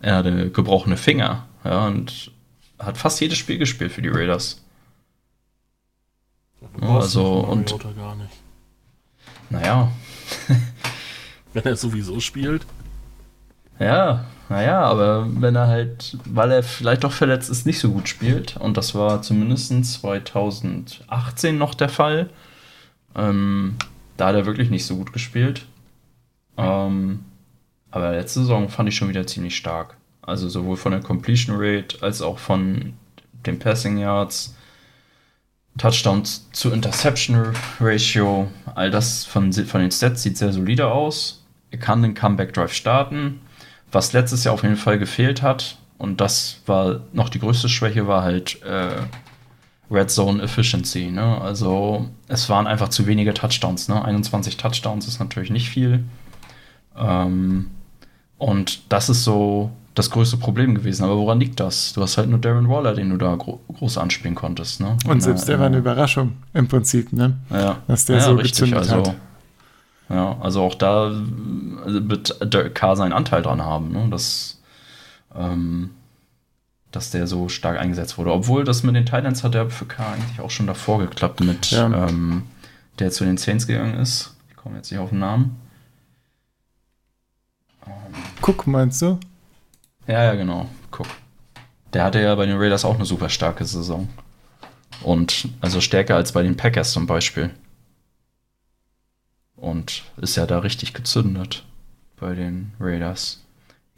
Er 0.00 0.16
hatte 0.16 0.50
gebrochene 0.50 0.96
Finger. 0.96 1.46
Ja, 1.64 1.86
und 1.86 2.30
hat 2.78 2.96
fast 2.96 3.20
jedes 3.20 3.36
Spiel 3.36 3.58
gespielt 3.58 3.92
für 3.92 4.02
die 4.02 4.08
Raiders. 4.08 4.64
Ja, 6.80 6.96
also, 6.96 7.40
und. 7.40 7.74
Gar 7.96 8.16
nicht. 8.16 8.32
Naja. 9.50 9.90
wenn 11.52 11.64
er 11.64 11.76
sowieso 11.76 12.20
spielt. 12.20 12.64
Ja, 13.78 14.26
naja, 14.48 14.80
aber 14.82 15.26
wenn 15.40 15.56
er 15.56 15.68
halt, 15.68 16.18
weil 16.24 16.50
er 16.50 16.62
vielleicht 16.62 17.04
doch 17.04 17.12
verletzt 17.12 17.50
ist, 17.50 17.66
nicht 17.66 17.78
so 17.78 17.90
gut 17.90 18.08
spielt, 18.08 18.56
und 18.56 18.76
das 18.76 18.94
war 18.94 19.22
zumindest 19.22 19.70
2018 20.00 21.56
noch 21.56 21.74
der 21.74 21.88
Fall, 21.88 22.30
ähm, 23.14 23.76
da 24.16 24.28
hat 24.28 24.34
er 24.34 24.46
wirklich 24.46 24.70
nicht 24.70 24.84
so 24.84 24.96
gut 24.96 25.12
gespielt. 25.12 25.66
Ähm, 26.56 27.24
aber 27.90 28.12
letzte 28.12 28.40
Saison 28.40 28.68
fand 28.68 28.88
ich 28.88 28.96
schon 28.96 29.08
wieder 29.08 29.26
ziemlich 29.26 29.56
stark. 29.56 29.96
Also 30.20 30.48
sowohl 30.48 30.76
von 30.76 30.92
der 30.92 31.00
Completion 31.00 31.56
Rate 31.58 32.02
als 32.02 32.20
auch 32.20 32.38
von 32.38 32.94
den 33.46 33.58
Passing 33.58 33.96
Yards, 33.98 34.54
Touchdowns 35.80 36.46
zu 36.52 36.70
Interception 36.72 37.54
Ratio, 37.80 38.48
all 38.74 38.90
das 38.90 39.24
von, 39.24 39.50
von 39.50 39.80
den 39.80 39.90
Stats 39.90 40.22
sieht 40.22 40.36
sehr 40.36 40.52
solide 40.52 40.88
aus. 40.88 41.42
Er 41.70 41.78
kann 41.78 42.02
den 42.02 42.12
Comeback 42.12 42.52
Drive 42.52 42.74
starten. 42.74 43.40
Was 43.90 44.12
letztes 44.12 44.44
Jahr 44.44 44.52
auf 44.52 44.62
jeden 44.62 44.76
Fall 44.76 44.98
gefehlt 44.98 45.40
hat, 45.40 45.78
und 45.96 46.20
das 46.20 46.60
war 46.66 47.00
noch 47.14 47.30
die 47.30 47.38
größte 47.38 47.70
Schwäche, 47.70 48.06
war 48.06 48.22
halt 48.22 48.62
äh, 48.62 48.96
Red 49.90 50.10
Zone 50.10 50.42
Efficiency. 50.42 51.10
Ne? 51.10 51.40
Also 51.40 52.10
es 52.28 52.50
waren 52.50 52.66
einfach 52.66 52.90
zu 52.90 53.06
wenige 53.06 53.32
Touchdowns. 53.32 53.88
Ne? 53.88 54.04
21 54.04 54.58
Touchdowns 54.58 55.08
ist 55.08 55.18
natürlich 55.18 55.50
nicht 55.50 55.70
viel. 55.70 56.04
Ähm, 56.94 57.70
und 58.36 58.82
das 58.92 59.08
ist 59.08 59.24
so 59.24 59.70
das 60.00 60.10
größte 60.10 60.36
Problem 60.36 60.74
gewesen. 60.74 61.04
Aber 61.04 61.16
woran 61.16 61.40
liegt 61.40 61.60
das? 61.60 61.92
Du 61.92 62.02
hast 62.02 62.16
halt 62.16 62.28
nur 62.28 62.38
Darren 62.38 62.68
Waller, 62.68 62.94
den 62.94 63.10
du 63.10 63.16
da 63.16 63.34
gro 63.36 63.60
groß 63.68 63.98
anspielen 63.98 64.34
konntest. 64.34 64.80
Ne? 64.80 64.96
Und 65.06 65.22
selbst 65.22 65.46
der, 65.46 65.56
der 65.56 65.60
war 65.60 65.66
eine 65.66 65.78
Überraschung 65.78 66.32
im 66.54 66.68
Prinzip, 66.68 67.12
ne? 67.12 67.36
Ja. 67.50 67.78
Dass 67.86 68.06
der 68.06 68.16
ja, 68.16 68.22
so 68.22 68.32
richtig, 68.32 68.52
gezündet 68.52 68.78
also, 68.78 68.96
hat. 68.96 69.14
Ja, 70.08 70.36
also 70.40 70.62
auch 70.62 70.74
da 70.74 71.12
wird 71.86 72.74
K 72.74 72.96
seinen 72.96 73.12
Anteil 73.12 73.42
dran 73.42 73.62
haben. 73.62 73.92
Ne? 73.92 74.08
Das 74.10 74.60
ähm, 75.36 75.90
dass 76.90 77.10
der 77.10 77.26
so 77.26 77.48
stark 77.48 77.78
eingesetzt 77.78 78.18
wurde. 78.18 78.32
Obwohl 78.32 78.64
das 78.64 78.82
mit 78.82 78.96
den 78.96 79.06
Titans 79.06 79.44
hat 79.44 79.54
er 79.54 79.70
für 79.70 79.84
K 79.84 80.12
eigentlich 80.12 80.40
auch 80.40 80.50
schon 80.50 80.66
davor 80.66 80.98
geklappt 80.98 81.40
mit 81.40 81.70
ja. 81.70 81.86
ähm, 81.86 82.42
der 82.98 83.10
zu 83.10 83.24
den 83.24 83.36
Saints 83.36 83.66
gegangen 83.66 83.94
ist. 83.94 84.34
Ich 84.48 84.56
komme 84.56 84.76
jetzt 84.76 84.90
nicht 84.90 85.00
auf 85.00 85.10
den 85.10 85.20
Namen. 85.20 85.56
Guck, 88.40 88.66
meinst 88.66 89.02
du? 89.02 89.18
Ja, 90.10 90.24
ja, 90.24 90.34
genau. 90.34 90.68
Guck. 90.90 91.06
Der 91.92 92.02
hatte 92.02 92.20
ja 92.20 92.34
bei 92.34 92.44
den 92.44 92.56
Raiders 92.56 92.84
auch 92.84 92.96
eine 92.96 93.04
super 93.04 93.28
starke 93.28 93.64
Saison. 93.64 94.08
Und 95.02 95.48
also 95.60 95.80
stärker 95.80 96.16
als 96.16 96.32
bei 96.32 96.42
den 96.42 96.56
Packers 96.56 96.92
zum 96.92 97.06
Beispiel. 97.06 97.50
Und 99.54 100.02
ist 100.20 100.36
ja 100.36 100.46
da 100.46 100.58
richtig 100.58 100.94
gezündet 100.94 101.64
bei 102.18 102.34
den 102.34 102.72
Raiders. 102.80 103.44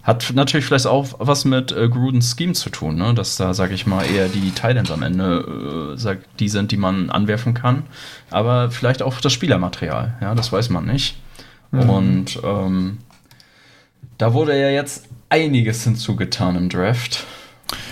Hat 0.02 0.32
natürlich 0.34 0.66
vielleicht 0.66 0.86
auch 0.86 1.14
was 1.18 1.44
mit 1.47 1.72
äh, 1.72 1.89
Grudens 1.89 2.34
Scheme 2.36 2.52
zu 2.52 2.68
tun, 2.68 2.97
ne? 2.97 3.14
dass 3.14 3.36
da, 3.36 3.55
sag 3.55 3.70
ich 3.70 3.86
mal, 3.86 4.05
eher 4.05 4.28
die 4.28 4.51
Titans 4.51 4.90
am 4.90 5.02
Ende 5.02 5.94
äh, 5.94 5.97
sag, 5.97 6.36
die 6.39 6.48
sind, 6.48 6.72
die 6.72 6.76
man 6.76 7.09
anwerfen 7.09 7.55
kann. 7.55 7.84
Aber 8.30 8.70
vielleicht 8.70 9.01
auch 9.01 9.20
das 9.20 9.32
Spielermaterial, 9.32 10.18
ja, 10.20 10.34
das 10.34 10.52
weiß 10.52 10.68
man 10.70 10.84
nicht. 10.84 11.16
Mhm. 11.70 11.90
Und 11.90 12.40
ähm, 12.44 12.98
da 14.18 14.34
wurde 14.34 14.60
ja 14.60 14.68
jetzt 14.68 15.09
einiges 15.32 15.84
hinzugetan 15.84 16.56
im 16.56 16.68
Draft. 16.68 17.24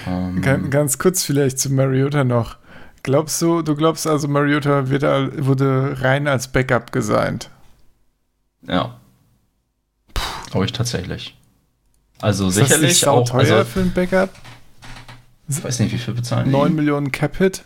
Ähm, 0.06 0.42
ganz, 0.42 0.70
ganz 0.70 0.98
kurz 0.98 1.24
vielleicht 1.24 1.58
zu 1.58 1.70
Mariota 1.70 2.22
noch. 2.22 2.56
Glaubst 3.02 3.40
du, 3.40 3.62
du 3.62 3.74
glaubst 3.74 4.06
also, 4.06 4.28
Mariota 4.28 4.90
wird, 4.90 5.02
wurde 5.02 5.96
rein 6.02 6.28
als 6.28 6.48
Backup 6.48 6.92
gesigned? 6.92 7.48
Ja. 8.68 9.00
Glaube 10.50 10.66
ich 10.66 10.72
tatsächlich. 10.72 11.34
Also 12.20 12.48
ist 12.48 12.56
sicherlich 12.56 13.00
das 13.00 13.08
auch. 13.08 13.26
teuer 13.26 13.56
also, 13.56 13.64
für 13.64 13.80
ein 13.80 13.92
Backup? 13.92 14.30
Ich 15.48 15.64
weiß 15.64 15.80
nicht, 15.80 15.92
wie 15.92 15.98
viel 15.98 16.12
bezahlen 16.12 16.50
9 16.50 16.68
die? 16.68 16.74
Millionen 16.74 17.10
Cap-Hit? 17.10 17.64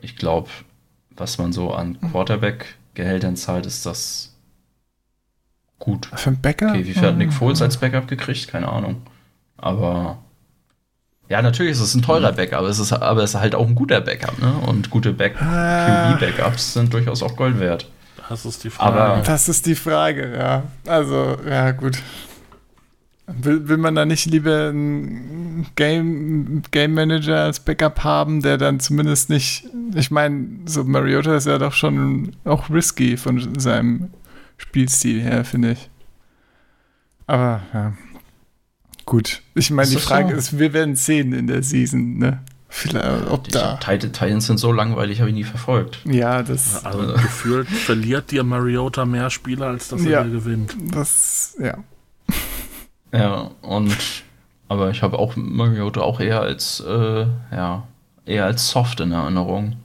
Ich 0.00 0.16
glaube, 0.16 0.50
was 1.10 1.38
man 1.38 1.52
so 1.52 1.72
an 1.72 2.00
Quarterback-Gehältern 2.00 3.36
zahlt, 3.36 3.66
ist 3.66 3.86
das 3.86 4.31
gut. 5.82 6.08
Für 6.14 6.30
ein 6.30 6.40
Backup? 6.40 6.70
Okay, 6.70 6.86
wie 6.86 6.92
viel 6.92 7.02
hat 7.02 7.16
Nick 7.16 7.32
Foles 7.32 7.60
als 7.60 7.76
Backup 7.76 8.06
gekriegt? 8.06 8.46
Keine 8.46 8.68
Ahnung. 8.68 9.02
Aber 9.56 10.18
ja, 11.28 11.42
natürlich 11.42 11.72
ist 11.72 11.80
es 11.80 11.94
ein 11.94 12.02
teurer 12.02 12.32
Backup, 12.32 12.60
aber 12.60 12.68
es 12.68 12.78
ist, 12.78 12.92
aber 12.92 13.24
es 13.24 13.34
ist 13.34 13.40
halt 13.40 13.56
auch 13.56 13.66
ein 13.66 13.74
guter 13.74 14.00
Backup, 14.00 14.38
ne? 14.40 14.52
Und 14.66 14.90
gute 14.90 15.12
Back 15.12 15.40
ah. 15.42 16.12
QB-Backups 16.12 16.74
sind 16.74 16.94
durchaus 16.94 17.22
auch 17.22 17.36
Gold 17.36 17.58
wert. 17.58 17.90
Das 18.28 18.46
ist 18.46 18.62
die 18.62 18.70
Frage. 18.70 19.00
Aber 19.00 19.22
das 19.22 19.48
ist 19.48 19.66
die 19.66 19.74
Frage, 19.74 20.36
ja. 20.36 20.62
Also, 20.86 21.36
ja, 21.48 21.72
gut. 21.72 21.98
Will, 23.26 23.68
will 23.68 23.76
man 23.76 23.94
da 23.94 24.04
nicht 24.04 24.26
lieber 24.26 24.68
einen 24.68 25.66
Game, 25.74 26.62
Game 26.70 26.94
Manager 26.94 27.44
als 27.44 27.60
Backup 27.60 28.04
haben, 28.04 28.42
der 28.42 28.56
dann 28.56 28.78
zumindest 28.78 29.30
nicht. 29.30 29.64
Ich 29.94 30.10
meine, 30.10 30.46
so 30.66 30.84
Mariota 30.84 31.36
ist 31.36 31.46
ja 31.46 31.58
doch 31.58 31.72
schon 31.72 32.36
auch 32.44 32.70
risky 32.70 33.16
von 33.16 33.58
seinem 33.58 34.10
Spielstil 34.62 35.20
her, 35.20 35.44
finde 35.44 35.72
ich. 35.72 35.90
Aber 37.26 37.62
ja. 37.74 37.92
Gut. 39.04 39.42
Ich 39.54 39.70
meine, 39.70 39.90
die 39.90 39.96
Frage 39.96 40.30
so? 40.30 40.36
ist, 40.36 40.58
wir 40.58 40.72
werden 40.72 40.96
sehen 40.96 41.32
in 41.32 41.46
der 41.46 41.62
Season, 41.62 42.18
ne? 42.18 42.40
Vielleicht, 42.68 43.30
ob 43.30 43.44
die 43.44 43.50
da. 43.50 43.76
Titans 43.76 44.46
sind 44.46 44.58
so 44.58 44.72
langweilig, 44.72 45.20
habe 45.20 45.28
ich 45.28 45.34
nie 45.34 45.44
verfolgt. 45.44 46.00
Ja, 46.06 46.42
das. 46.42 46.84
Also, 46.86 47.00
also 47.00 47.12
gefühlt 47.22 47.68
verliert 47.68 48.30
dir 48.30 48.44
Mariota 48.44 49.04
mehr 49.04 49.28
Spieler, 49.28 49.66
als 49.66 49.88
dass 49.88 50.04
er 50.06 50.24
gewinnt. 50.24 50.74
Das, 50.92 51.56
ja. 51.60 51.78
Ja, 53.14 53.50
und. 53.60 53.94
Aber 54.68 54.88
ich 54.88 55.02
habe 55.02 55.18
auch 55.18 55.36
Mariota 55.36 56.00
auch 56.00 56.18
eher 56.18 56.40
als, 56.40 56.80
äh, 56.80 57.26
ja, 57.50 57.86
eher 58.24 58.46
als 58.46 58.70
soft 58.70 59.00
in 59.00 59.12
Erinnerung. 59.12 59.76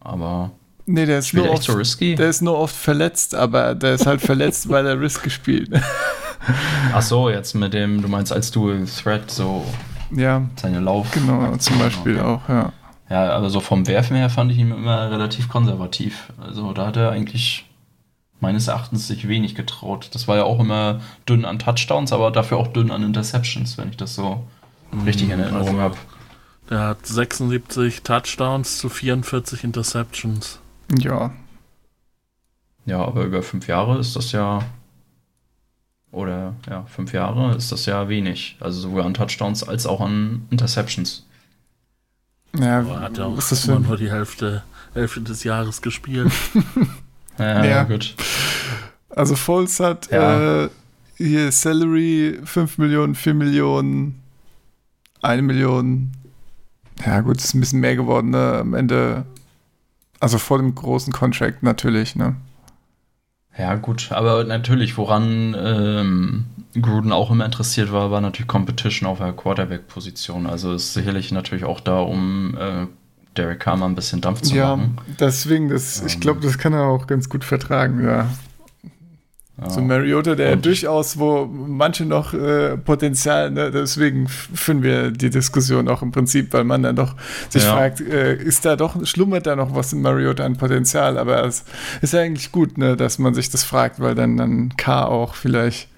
Aber. 0.00 0.50
Nee, 0.86 1.06
der 1.06 1.20
ist 1.20 1.32
nur 1.32 1.50
oft, 1.50 1.62
so 1.62 1.72
risky. 1.72 2.14
Der 2.14 2.28
ist 2.28 2.42
nur 2.42 2.58
oft 2.58 2.74
verletzt, 2.74 3.34
aber 3.34 3.74
der 3.74 3.94
ist 3.94 4.06
halt 4.06 4.20
verletzt, 4.20 4.68
weil 4.68 4.86
er 4.86 5.00
Risk 5.00 5.22
gespielt. 5.22 5.70
Ach 6.92 7.02
so, 7.02 7.30
jetzt 7.30 7.54
mit 7.54 7.72
dem, 7.72 8.02
du 8.02 8.08
meinst 8.08 8.32
als 8.32 8.50
Dual 8.50 8.84
Threat 8.84 9.30
so 9.30 9.64
ja, 10.10 10.42
seine 10.56 10.80
Lauf. 10.80 11.10
Genau, 11.12 11.56
zum 11.56 11.78
Beispiel 11.78 12.18
okay. 12.18 12.24
auch, 12.24 12.48
ja. 12.48 12.72
Ja, 13.10 13.32
aber 13.32 13.50
so 13.50 13.60
vom 13.60 13.86
Werfen 13.86 14.16
her 14.16 14.30
fand 14.30 14.50
ich 14.50 14.58
ihn 14.58 14.70
immer 14.70 15.10
relativ 15.10 15.48
konservativ. 15.48 16.32
Also 16.40 16.72
da 16.72 16.86
hat 16.86 16.96
er 16.96 17.10
eigentlich 17.10 17.66
meines 18.40 18.68
Erachtens 18.68 19.06
sich 19.06 19.28
wenig 19.28 19.54
getraut. 19.54 20.10
Das 20.12 20.26
war 20.26 20.36
ja 20.36 20.44
auch 20.44 20.58
immer 20.58 21.00
dünn 21.28 21.44
an 21.44 21.58
Touchdowns, 21.58 22.12
aber 22.12 22.30
dafür 22.30 22.58
auch 22.58 22.68
dünn 22.68 22.90
an 22.90 23.02
Interceptions, 23.02 23.78
wenn 23.78 23.90
ich 23.90 23.96
das 23.96 24.14
so 24.14 24.44
richtig 25.04 25.30
in 25.30 25.40
Erinnerung 25.40 25.68
also, 25.68 25.80
habe. 25.80 25.96
Der 26.70 26.80
hat 26.80 27.06
76 27.06 28.02
Touchdowns 28.02 28.78
zu 28.78 28.88
44 28.88 29.64
Interceptions. 29.64 30.60
Ja. 30.98 31.32
Ja, 32.86 33.04
aber 33.04 33.24
über 33.24 33.42
fünf 33.42 33.66
Jahre 33.66 33.98
ist 33.98 34.14
das 34.14 34.32
ja 34.32 34.62
oder 36.14 36.54
ja, 36.70 36.84
fünf 36.84 37.12
Jahre 37.12 37.56
ist 37.56 37.72
das 37.72 37.86
ja 37.86 38.08
wenig. 38.08 38.56
Also 38.60 38.80
sowohl 38.80 39.02
an 39.02 39.14
Touchdowns 39.14 39.64
als 39.64 39.84
auch 39.84 40.00
an 40.00 40.46
Interceptions. 40.50 41.26
Ja, 42.56 42.80
Aber 42.80 43.00
hat 43.00 43.18
ja 43.18 43.24
auch 43.24 43.36
ist 43.36 43.50
das 43.50 43.66
immer 43.66 43.80
nur 43.80 43.96
die 43.96 44.10
Hälfte, 44.10 44.62
Hälfte 44.94 45.22
des 45.22 45.42
Jahres 45.42 45.82
gespielt. 45.82 46.30
ja, 47.38 47.64
ja, 47.64 47.82
gut. 47.82 48.14
Also 49.10 49.34
Foles 49.34 49.80
hat 49.80 50.10
ja. 50.12 50.64
äh, 50.64 50.70
hier 51.16 51.50
Salary 51.50 52.40
5 52.44 52.78
Millionen, 52.78 53.16
4 53.16 53.34
Millionen, 53.34 54.22
1 55.22 55.42
Million. 55.42 56.12
Ja, 57.04 57.20
gut, 57.22 57.38
ist 57.38 57.54
ein 57.54 57.60
bisschen 57.60 57.80
mehr 57.80 57.96
geworden, 57.96 58.30
ne? 58.30 58.58
Am 58.60 58.74
Ende. 58.74 59.26
Also 60.24 60.38
vor 60.38 60.56
dem 60.56 60.74
großen 60.74 61.12
Contract 61.12 61.62
natürlich, 61.62 62.16
ne? 62.16 62.34
Ja, 63.58 63.74
gut, 63.74 64.10
aber 64.10 64.44
natürlich, 64.44 64.96
woran 64.96 65.54
ähm, 65.54 66.44
Gruden 66.80 67.12
auch 67.12 67.30
immer 67.30 67.44
interessiert 67.44 67.92
war, 67.92 68.10
war 68.10 68.22
natürlich 68.22 68.48
Competition 68.48 69.06
auf 69.06 69.18
der 69.18 69.32
Quarterback-Position. 69.32 70.46
Also 70.46 70.72
ist 70.72 70.94
sicherlich 70.94 71.30
natürlich 71.30 71.66
auch 71.66 71.78
da, 71.78 72.00
um 72.00 72.56
äh, 72.58 72.86
Derek 73.36 73.60
Carr 73.60 73.76
mal 73.76 73.84
ein 73.84 73.94
bisschen 73.94 74.22
Dampf 74.22 74.40
zu 74.40 74.54
ja, 74.54 74.76
machen. 74.76 74.96
Ja, 74.96 75.14
deswegen, 75.20 75.68
das, 75.68 76.00
ähm, 76.00 76.06
ich 76.06 76.20
glaube, 76.20 76.40
das 76.40 76.56
kann 76.56 76.72
er 76.72 76.86
auch 76.86 77.06
ganz 77.06 77.28
gut 77.28 77.44
vertragen, 77.44 78.02
ja. 78.02 78.26
Ja. 79.60 79.70
So 79.70 79.80
Mariota, 79.80 80.34
der 80.34 80.54
und 80.54 80.66
durchaus, 80.66 81.16
wo 81.16 81.46
manche 81.46 82.04
noch 82.04 82.34
äh, 82.34 82.76
Potenzial, 82.76 83.52
ne, 83.52 83.70
deswegen 83.70 84.26
führen 84.28 84.82
wir 84.82 85.12
die 85.12 85.30
Diskussion 85.30 85.88
auch 85.88 86.02
im 86.02 86.10
Prinzip, 86.10 86.52
weil 86.52 86.64
man 86.64 86.82
dann 86.82 86.96
doch 86.96 87.14
sich 87.50 87.62
ja. 87.62 87.72
fragt, 87.72 88.00
äh, 88.00 88.34
ist 88.34 88.64
da 88.64 88.74
doch, 88.74 89.06
schlummert 89.06 89.46
da 89.46 89.54
noch 89.54 89.72
was 89.72 89.92
in 89.92 90.02
Mariota 90.02 90.44
an 90.44 90.56
Potenzial? 90.56 91.18
Aber 91.18 91.44
es 91.44 91.64
ist 92.02 92.12
ja 92.14 92.20
eigentlich 92.20 92.50
gut, 92.50 92.78
ne, 92.78 92.96
dass 92.96 93.20
man 93.20 93.32
sich 93.34 93.48
das 93.48 93.62
fragt, 93.62 94.00
weil 94.00 94.16
dann, 94.16 94.36
dann 94.36 94.76
K 94.76 95.04
auch 95.04 95.36
vielleicht 95.36 95.88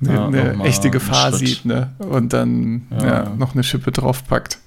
eine, 0.00 0.14
ja, 0.14 0.26
eine 0.26 0.64
echte 0.64 0.90
Gefahr 0.90 1.32
sieht, 1.32 1.64
ne? 1.64 1.92
Und 1.98 2.32
dann 2.32 2.86
ja. 2.90 3.28
noch 3.36 3.54
eine 3.54 3.62
Schippe 3.64 3.92
draufpackt. 3.92 4.58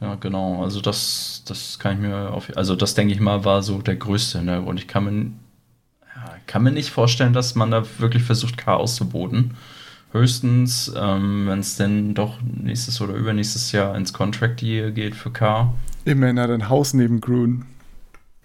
Ja, 0.00 0.14
genau. 0.14 0.62
Also 0.62 0.80
das, 0.80 1.42
das 1.46 1.78
kann 1.78 1.94
ich 1.94 2.00
mir 2.00 2.32
auf, 2.32 2.48
also 2.56 2.74
das 2.74 2.94
denke 2.94 3.12
ich 3.12 3.20
mal 3.20 3.44
war 3.44 3.62
so 3.62 3.82
der 3.82 3.96
größte, 3.96 4.42
ne? 4.42 4.60
Und 4.62 4.78
ich 4.78 4.88
kann 4.88 5.04
mir 5.04 5.32
kann 6.50 6.64
mir 6.64 6.72
nicht 6.72 6.90
vorstellen, 6.90 7.32
dass 7.32 7.54
man 7.54 7.70
da 7.70 7.84
wirklich 7.98 8.24
versucht, 8.24 8.56
Chaos 8.56 8.96
zu 8.96 9.08
boten. 9.08 9.52
Höchstens, 10.10 10.92
ähm, 10.96 11.46
wenn 11.46 11.60
es 11.60 11.76
denn 11.76 12.12
doch 12.14 12.38
nächstes 12.42 13.00
oder 13.00 13.14
übernächstes 13.14 13.70
Jahr 13.70 13.94
ins 13.94 14.12
Contract 14.12 14.60
Year 14.60 14.90
geht 14.90 15.14
für 15.14 15.30
K. 15.30 15.72
Immerhin 16.04 16.40
hat 16.40 16.50
ein 16.50 16.68
Haus 16.68 16.92
neben 16.92 17.20
Grun. 17.20 17.66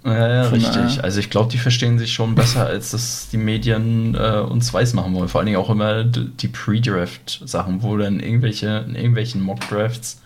Ja, 0.04 0.28
ja 0.28 0.42
richtig. 0.50 1.04
Also 1.04 1.20
ich 1.20 1.32
glaube, 1.32 1.52
die 1.52 1.58
verstehen 1.58 1.98
sich 1.98 2.14
schon 2.14 2.36
besser, 2.36 2.68
als 2.68 2.92
das 2.92 3.30
die 3.32 3.38
Medien 3.38 4.14
äh, 4.14 4.46
uns 4.48 4.72
weiß 4.72 4.94
machen 4.94 5.16
wollen. 5.16 5.28
Vor 5.28 5.40
allen 5.40 5.48
Dingen 5.48 5.58
auch 5.58 5.72
immer 5.72 6.04
die 6.04 6.48
Pre-Draft-Sachen, 6.48 7.82
wo 7.82 7.98
dann 7.98 8.20
irgendwelche, 8.20 8.86
in 8.88 8.94
irgendwelchen 8.94 9.42
Mock-Drafts 9.42 10.22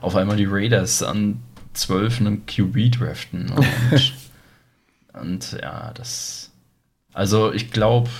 auf 0.00 0.14
einmal 0.14 0.36
die 0.36 0.46
Raiders 0.48 1.02
an 1.02 1.42
12 1.72 2.20
einen 2.20 2.46
QB 2.46 2.92
draften. 2.96 3.50
Und, 3.52 4.12
und 5.20 5.58
ja, 5.60 5.92
das 5.94 6.43
also 7.14 7.52
ich 7.52 7.70
glaube, 7.70 8.10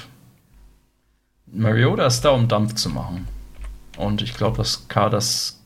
Mariota 1.47 2.07
ist 2.07 2.23
da, 2.23 2.31
um 2.31 2.49
Dampf 2.49 2.75
zu 2.75 2.89
machen. 2.89 3.29
Und 3.97 4.23
ich 4.23 4.35
glaube, 4.35 4.57
dass 4.57 4.89
K 4.89 5.09
das, 5.11 5.61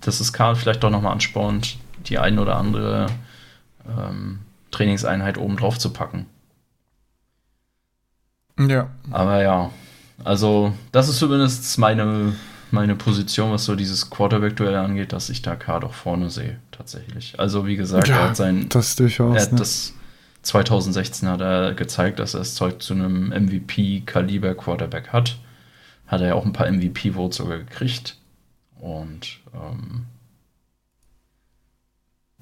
dass 0.00 0.20
es 0.20 0.32
K 0.32 0.54
vielleicht 0.54 0.82
doch 0.82 0.90
nochmal 0.90 1.12
anspornt, 1.12 1.78
die 2.06 2.18
ein 2.18 2.38
oder 2.38 2.56
andere 2.56 3.06
ähm, 3.86 4.40
Trainingseinheit 4.70 5.38
oben 5.38 5.56
drauf 5.56 5.78
zu 5.78 5.92
packen. 5.92 6.26
Ja. 8.58 8.90
Aber 9.10 9.42
ja, 9.42 9.70
also 10.22 10.72
das 10.92 11.08
ist 11.08 11.18
zumindest 11.18 11.78
meine, 11.78 12.34
meine 12.70 12.94
Position, 12.96 13.50
was 13.50 13.64
so 13.64 13.74
dieses 13.74 14.10
Quarterback-Duell 14.10 14.76
angeht, 14.76 15.12
dass 15.12 15.28
ich 15.28 15.42
da 15.42 15.56
K 15.56 15.80
doch 15.80 15.94
vorne 15.94 16.30
sehe, 16.30 16.58
tatsächlich. 16.70 17.38
Also 17.38 17.66
wie 17.66 17.76
gesagt, 17.76 18.08
ja, 18.08 18.16
er 18.16 18.28
hat 18.28 18.36
sein. 18.36 18.68
Das 18.68 18.96
durchaus. 18.96 19.36
Er 19.36 19.42
hat 19.42 19.52
ne? 19.52 19.58
das 19.58 19.94
2016 20.44 21.28
hat 21.28 21.40
er 21.40 21.74
gezeigt, 21.74 22.18
dass 22.18 22.34
er 22.34 22.40
das 22.40 22.54
Zeug 22.54 22.82
zu 22.82 22.94
einem 22.94 23.30
MVP-Kaliber-Quarterback 23.30 25.08
hat. 25.08 25.38
Hat 26.06 26.20
er 26.20 26.28
ja 26.28 26.34
auch 26.34 26.44
ein 26.44 26.52
paar 26.52 26.70
MVP-Votes 26.70 27.38
sogar 27.38 27.58
gekriegt. 27.58 28.18
Und 28.78 29.40
ähm, 29.54 30.04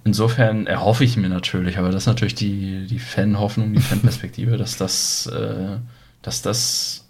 insofern 0.04 0.66
erhoffe 0.66 1.04
ich 1.04 1.16
mir 1.16 1.28
natürlich, 1.28 1.78
aber 1.78 1.90
das 1.90 2.02
ist 2.02 2.08
natürlich 2.08 2.34
die, 2.34 2.86
die 2.86 2.98
Fan-Hoffnung, 2.98 3.72
die 3.72 3.80
Fan-Perspektive, 3.80 4.56
dass 4.58 4.76
das, 4.76 5.26
äh, 5.26 5.78
dass 6.22 6.42
das 6.42 7.08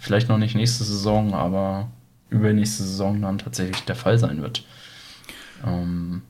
vielleicht 0.00 0.28
noch 0.28 0.38
nicht 0.38 0.54
nächste 0.54 0.84
Saison, 0.84 1.34
aber 1.34 1.88
übernächste 2.30 2.84
Saison 2.84 3.20
dann 3.20 3.38
tatsächlich 3.38 3.84
der 3.84 3.96
Fall 3.96 4.18
sein 4.18 4.40
wird. 4.42 4.64
Ähm, 5.66 6.22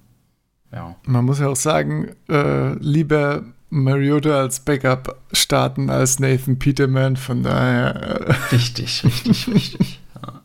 ja. 0.72 0.97
Man 1.05 1.27
muss 1.27 1.39
ja 1.39 1.48
auch 1.48 1.56
sagen, 1.56 2.16
äh, 2.31 2.72
lieber 2.78 3.44
Mariota 3.70 4.40
als 4.40 4.60
Backup 4.60 5.16
starten 5.32 5.90
als 5.90 6.18
Nathan 6.18 6.59
Peterman, 6.59 7.16
von 7.16 7.42
daher. 7.44 8.28
Äh, 8.28 8.34
richtig, 8.52 9.05
richtig, 9.05 9.48
richtig. 9.48 10.01
Ja. 10.20 10.40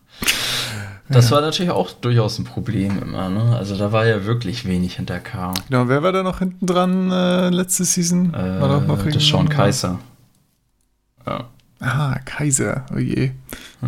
Das 1.09 1.29
ja. 1.29 1.35
war 1.35 1.41
natürlich 1.41 1.71
auch 1.71 1.91
durchaus 1.91 2.37
ein 2.37 2.45
Problem 2.45 3.01
immer, 3.01 3.29
ne? 3.29 3.55
Also 3.57 3.75
da 3.77 3.91
war 3.91 4.05
ja 4.05 4.25
wirklich 4.25 4.65
wenig 4.65 4.95
hinter 4.95 5.19
K. 5.19 5.53
Genau, 5.69 5.87
wer 5.87 6.03
war 6.03 6.11
da 6.11 6.21
noch 6.21 6.39
hinten 6.39 6.65
dran 6.67 7.11
äh, 7.11 7.49
letzte 7.49 7.83
Season? 7.83 8.33
Äh, 8.33 8.61
war 8.61 8.69
doch 8.69 8.85
noch 8.85 9.03
das 9.03 9.25
Sean 9.25 9.49
Kaiser. 9.49 9.99
Ja. 11.25 11.45
Ah, 11.79 12.19
Kaiser, 12.25 12.85
oh 12.93 12.99
je. 12.99 13.31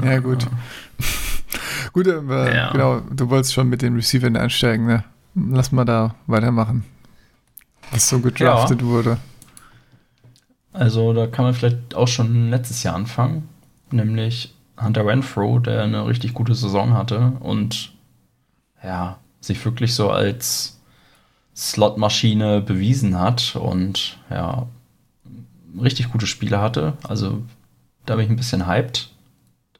Ja, 0.03 0.19
gut. 0.19 0.47
gut, 1.93 2.07
aber 2.07 2.53
ja. 2.53 2.71
genau, 2.71 3.01
du 3.11 3.29
wolltest 3.29 3.53
schon 3.53 3.69
mit 3.69 3.83
den 3.83 3.95
Receivern 3.95 4.35
einsteigen, 4.35 4.87
ne? 4.87 5.03
Lass 5.35 5.71
mal 5.71 5.85
da 5.85 6.15
weitermachen. 6.25 6.83
Was 7.91 8.09
so 8.09 8.19
gedraftet 8.19 8.81
ja. 8.81 8.87
wurde. 8.87 9.17
Also, 10.73 11.13
da 11.13 11.27
kann 11.27 11.45
man 11.45 11.53
vielleicht 11.53 11.95
auch 11.95 12.07
schon 12.07 12.49
letztes 12.49 12.83
Jahr 12.83 12.95
anfangen. 12.95 13.49
Nämlich 13.91 14.53
Hunter 14.79 15.05
Renfro, 15.05 15.59
der 15.59 15.83
eine 15.83 16.05
richtig 16.05 16.33
gute 16.33 16.53
Saison 16.53 16.93
hatte 16.93 17.33
und 17.39 17.93
ja, 18.83 19.17
sich 19.41 19.63
wirklich 19.65 19.95
so 19.95 20.11
als 20.11 20.79
Slotmaschine 21.55 22.61
bewiesen 22.61 23.19
hat 23.19 23.55
und 23.55 24.19
ja, 24.29 24.67
richtig 25.81 26.11
gute 26.11 26.27
Spiele 26.27 26.61
hatte. 26.61 26.93
Also 27.07 27.41
da 28.05 28.15
bin 28.15 28.25
ich 28.25 28.29
ein 28.29 28.35
bisschen 28.35 28.67
hyped. 28.67 29.09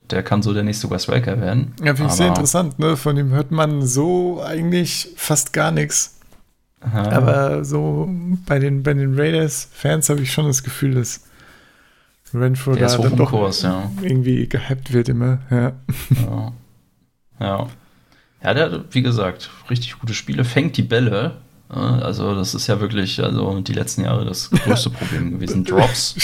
Der 0.09 0.23
kann 0.23 0.41
so 0.41 0.53
der 0.53 0.63
nächste 0.63 0.89
Wes 0.89 1.07
Welker 1.07 1.39
werden. 1.41 1.73
Ja, 1.83 1.93
finde 1.93 2.11
ich 2.11 2.17
sehr 2.17 2.29
interessant, 2.29 2.79
ne? 2.79 2.95
Von 2.95 3.15
dem 3.17 3.29
hört 3.29 3.51
man 3.51 3.85
so 3.85 4.41
eigentlich 4.41 5.09
fast 5.17 5.51
gar 5.53 5.71
nichts. 5.71 6.16
Aha. 6.81 7.11
Aber 7.11 7.65
so 7.65 8.09
bei 8.45 8.59
den, 8.59 8.83
bei 8.83 8.93
den 8.93 9.19
Raiders-Fans 9.19 10.09
habe 10.09 10.21
ich 10.21 10.31
schon 10.31 10.45
das 10.45 10.63
Gefühl, 10.63 10.93
dass 10.95 11.21
Renfro 12.33 12.75
da 12.75 12.87
dann 12.97 13.15
doch 13.15 13.29
Kurs, 13.29 13.61
ja. 13.61 13.89
irgendwie 14.01 14.47
gehypt 14.47 14.93
wird 14.93 15.09
immer. 15.09 15.39
Ja. 15.49 15.73
ja. 16.09 16.53
Ja. 17.39 17.67
Ja, 18.43 18.53
der 18.53 18.71
hat, 18.71 18.85
wie 18.91 19.01
gesagt, 19.01 19.49
richtig 19.69 19.99
gute 19.99 20.13
Spiele, 20.13 20.43
fängt 20.43 20.77
die 20.77 20.83
Bälle. 20.83 21.37
Also, 21.69 22.33
das 22.33 22.55
ist 22.55 22.67
ja 22.67 22.79
wirklich, 22.79 23.21
also 23.21 23.59
die 23.59 23.73
letzten 23.73 24.05
Jahre 24.05 24.23
das 24.23 24.49
größte 24.63 24.89
Problem 24.89 25.31
gewesen. 25.31 25.65
Drops. 25.65 26.15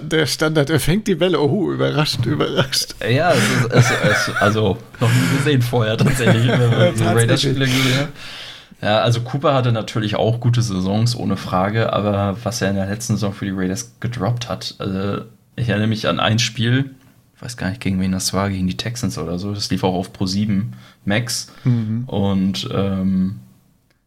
Der 0.00 0.24
Standard, 0.24 0.70
er 0.70 0.80
fängt 0.80 1.06
die 1.06 1.16
Bälle. 1.16 1.38
Oh, 1.38 1.70
überrascht, 1.70 2.24
überrascht. 2.24 2.94
Ja, 3.06 3.32
es 3.32 3.38
ist, 3.38 3.72
es, 3.72 4.28
es, 4.28 4.36
also 4.36 4.78
noch 4.98 5.10
nie 5.10 5.36
gesehen 5.36 5.60
vorher 5.60 5.98
tatsächlich, 5.98 6.48
wenn 6.48 6.70
man 6.70 6.92
diese 6.94 7.14
Raiders-Spiele 7.14 7.66
gesehen 7.66 7.98
hat. 7.98 8.08
Ja, 8.82 9.00
also 9.00 9.22
Cooper 9.22 9.54
hatte 9.54 9.72
natürlich 9.72 10.16
auch 10.16 10.40
gute 10.40 10.62
Saisons, 10.62 11.16
ohne 11.16 11.36
Frage, 11.36 11.92
aber 11.92 12.36
was 12.44 12.60
er 12.60 12.70
in 12.70 12.76
der 12.76 12.86
letzten 12.86 13.14
Saison 13.14 13.32
für 13.32 13.46
die 13.46 13.52
Raiders 13.52 13.96
gedroppt 14.00 14.48
hat, 14.48 14.74
also 14.78 15.24
ich 15.56 15.68
erinnere 15.68 15.88
mich 15.88 16.06
an 16.08 16.20
ein 16.20 16.38
Spiel, 16.38 16.94
ich 17.34 17.42
weiß 17.42 17.56
gar 17.56 17.68
nicht, 17.68 17.80
gegen 17.80 18.00
wen 18.00 18.12
das 18.12 18.32
war, 18.32 18.48
gegen 18.48 18.66
die 18.66 18.76
Texans 18.76 19.18
oder 19.18 19.38
so. 19.38 19.52
Das 19.52 19.70
lief 19.70 19.84
auch 19.84 19.94
auf 19.94 20.12
Pro 20.12 20.24
7 20.24 20.72
Max. 21.04 21.52
Mhm. 21.64 22.04
Und 22.06 22.68
ähm, 22.72 23.40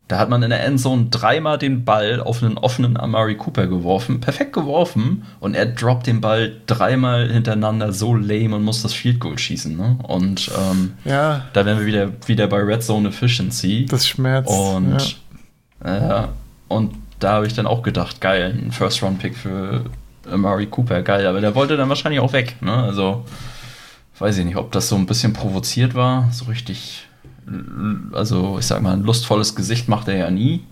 da 0.09 0.17
hat 0.17 0.27
man 0.27 0.41
in 0.41 0.49
der 0.49 0.65
Endzone 0.65 1.05
dreimal 1.11 1.59
den 1.59 1.85
Ball 1.85 2.19
auf 2.19 2.41
einen 2.41 2.57
offenen 2.57 2.97
Amari 2.97 3.35
Cooper 3.35 3.67
geworfen. 3.67 4.19
Perfekt 4.19 4.53
geworfen. 4.53 5.23
Und 5.39 5.53
er 5.53 5.67
droppt 5.67 6.07
den 6.07 6.19
Ball 6.19 6.51
dreimal 6.65 7.31
hintereinander 7.31 7.93
so 7.93 8.15
lame 8.15 8.55
und 8.55 8.63
muss 8.63 8.81
das 8.81 8.91
Field 8.91 9.19
Goal 9.19 9.37
schießen. 9.37 9.77
Ne? 9.77 9.99
Und 10.01 10.49
ähm, 10.57 10.93
ja. 11.05 11.45
da 11.53 11.63
wären 11.63 11.77
wir 11.77 11.85
wieder, 11.85 12.11
wieder 12.25 12.47
bei 12.47 12.57
Red 12.57 12.83
Zone 12.83 13.09
Efficiency. 13.09 13.85
Das 13.85 14.07
schmerzt. 14.07 14.49
Und, 14.49 15.19
ja. 15.85 16.23
äh, 16.23 16.27
und 16.69 16.95
da 17.19 17.33
habe 17.33 17.45
ich 17.45 17.53
dann 17.53 17.67
auch 17.67 17.83
gedacht, 17.83 18.19
geil, 18.19 18.57
ein 18.59 18.71
First-Round-Pick 18.71 19.37
für 19.37 19.85
Amari 20.27 20.65
Cooper, 20.65 21.03
geil. 21.03 21.27
Aber 21.27 21.39
der 21.39 21.53
wollte 21.53 21.77
dann 21.77 21.87
wahrscheinlich 21.87 22.19
auch 22.19 22.33
weg. 22.33 22.55
Ne? 22.61 22.73
Also 22.73 23.25
weiß 24.17 24.39
ich 24.39 24.45
nicht, 24.45 24.57
ob 24.57 24.71
das 24.71 24.89
so 24.89 24.95
ein 24.95 25.05
bisschen 25.05 25.33
provoziert 25.33 25.93
war. 25.93 26.29
So 26.31 26.45
richtig, 26.45 27.07
also 28.13 28.57
ich 28.59 28.65
sag 28.65 28.81
mal, 28.81 28.93
ein 28.93 29.03
lustvolles 29.03 29.55
Gesicht 29.55 29.87
macht 29.87 30.07
er 30.07 30.17
ja 30.17 30.31
nie. 30.31 30.63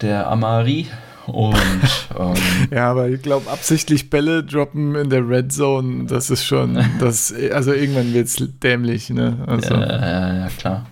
Der 0.00 0.28
Amari. 0.28 0.86
Und 1.26 1.54
ähm, 2.18 2.34
ja, 2.70 2.90
aber 2.90 3.08
ich 3.08 3.20
glaube, 3.20 3.50
absichtlich 3.50 4.08
Bälle 4.08 4.42
droppen 4.42 4.94
in 4.94 5.10
der 5.10 5.28
Red 5.28 5.52
Zone, 5.52 6.06
das 6.06 6.30
ist 6.30 6.44
schon, 6.44 6.82
das, 7.00 7.34
also 7.52 7.72
irgendwann 7.72 8.14
wird 8.14 8.28
es 8.28 8.42
dämlich, 8.62 9.10
ne? 9.10 9.36
Also. 9.46 9.74
Ja, 9.74 10.00
ja, 10.00 10.34
ja, 10.34 10.48
klar. 10.58 10.86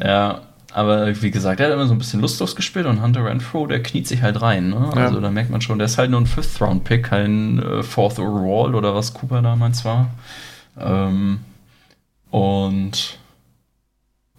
Ja, 0.00 0.42
aber 0.72 1.20
wie 1.22 1.30
gesagt, 1.32 1.58
er 1.58 1.66
hat 1.66 1.74
immer 1.74 1.86
so 1.86 1.92
ein 1.94 1.98
bisschen 1.98 2.20
lustlos 2.20 2.54
gespielt 2.54 2.86
und 2.86 3.02
Hunter 3.02 3.24
Renfro, 3.24 3.66
der 3.66 3.82
kniet 3.82 4.06
sich 4.06 4.22
halt 4.22 4.40
rein. 4.40 4.68
Ne? 4.68 4.92
Ja. 4.94 5.06
Also 5.06 5.20
da 5.20 5.30
merkt 5.30 5.50
man 5.50 5.60
schon, 5.60 5.78
der 5.78 5.86
ist 5.86 5.98
halt 5.98 6.10
nur 6.10 6.20
ein 6.20 6.26
Fifth-Round-Pick, 6.26 7.02
kein 7.04 7.58
äh, 7.60 7.82
Fourth 7.82 8.20
Overall 8.20 8.76
oder 8.76 8.94
was 8.94 9.12
Cooper 9.12 9.42
damals 9.42 9.84
war. 9.84 10.10
Ähm, 10.78 11.40
und 12.30 13.18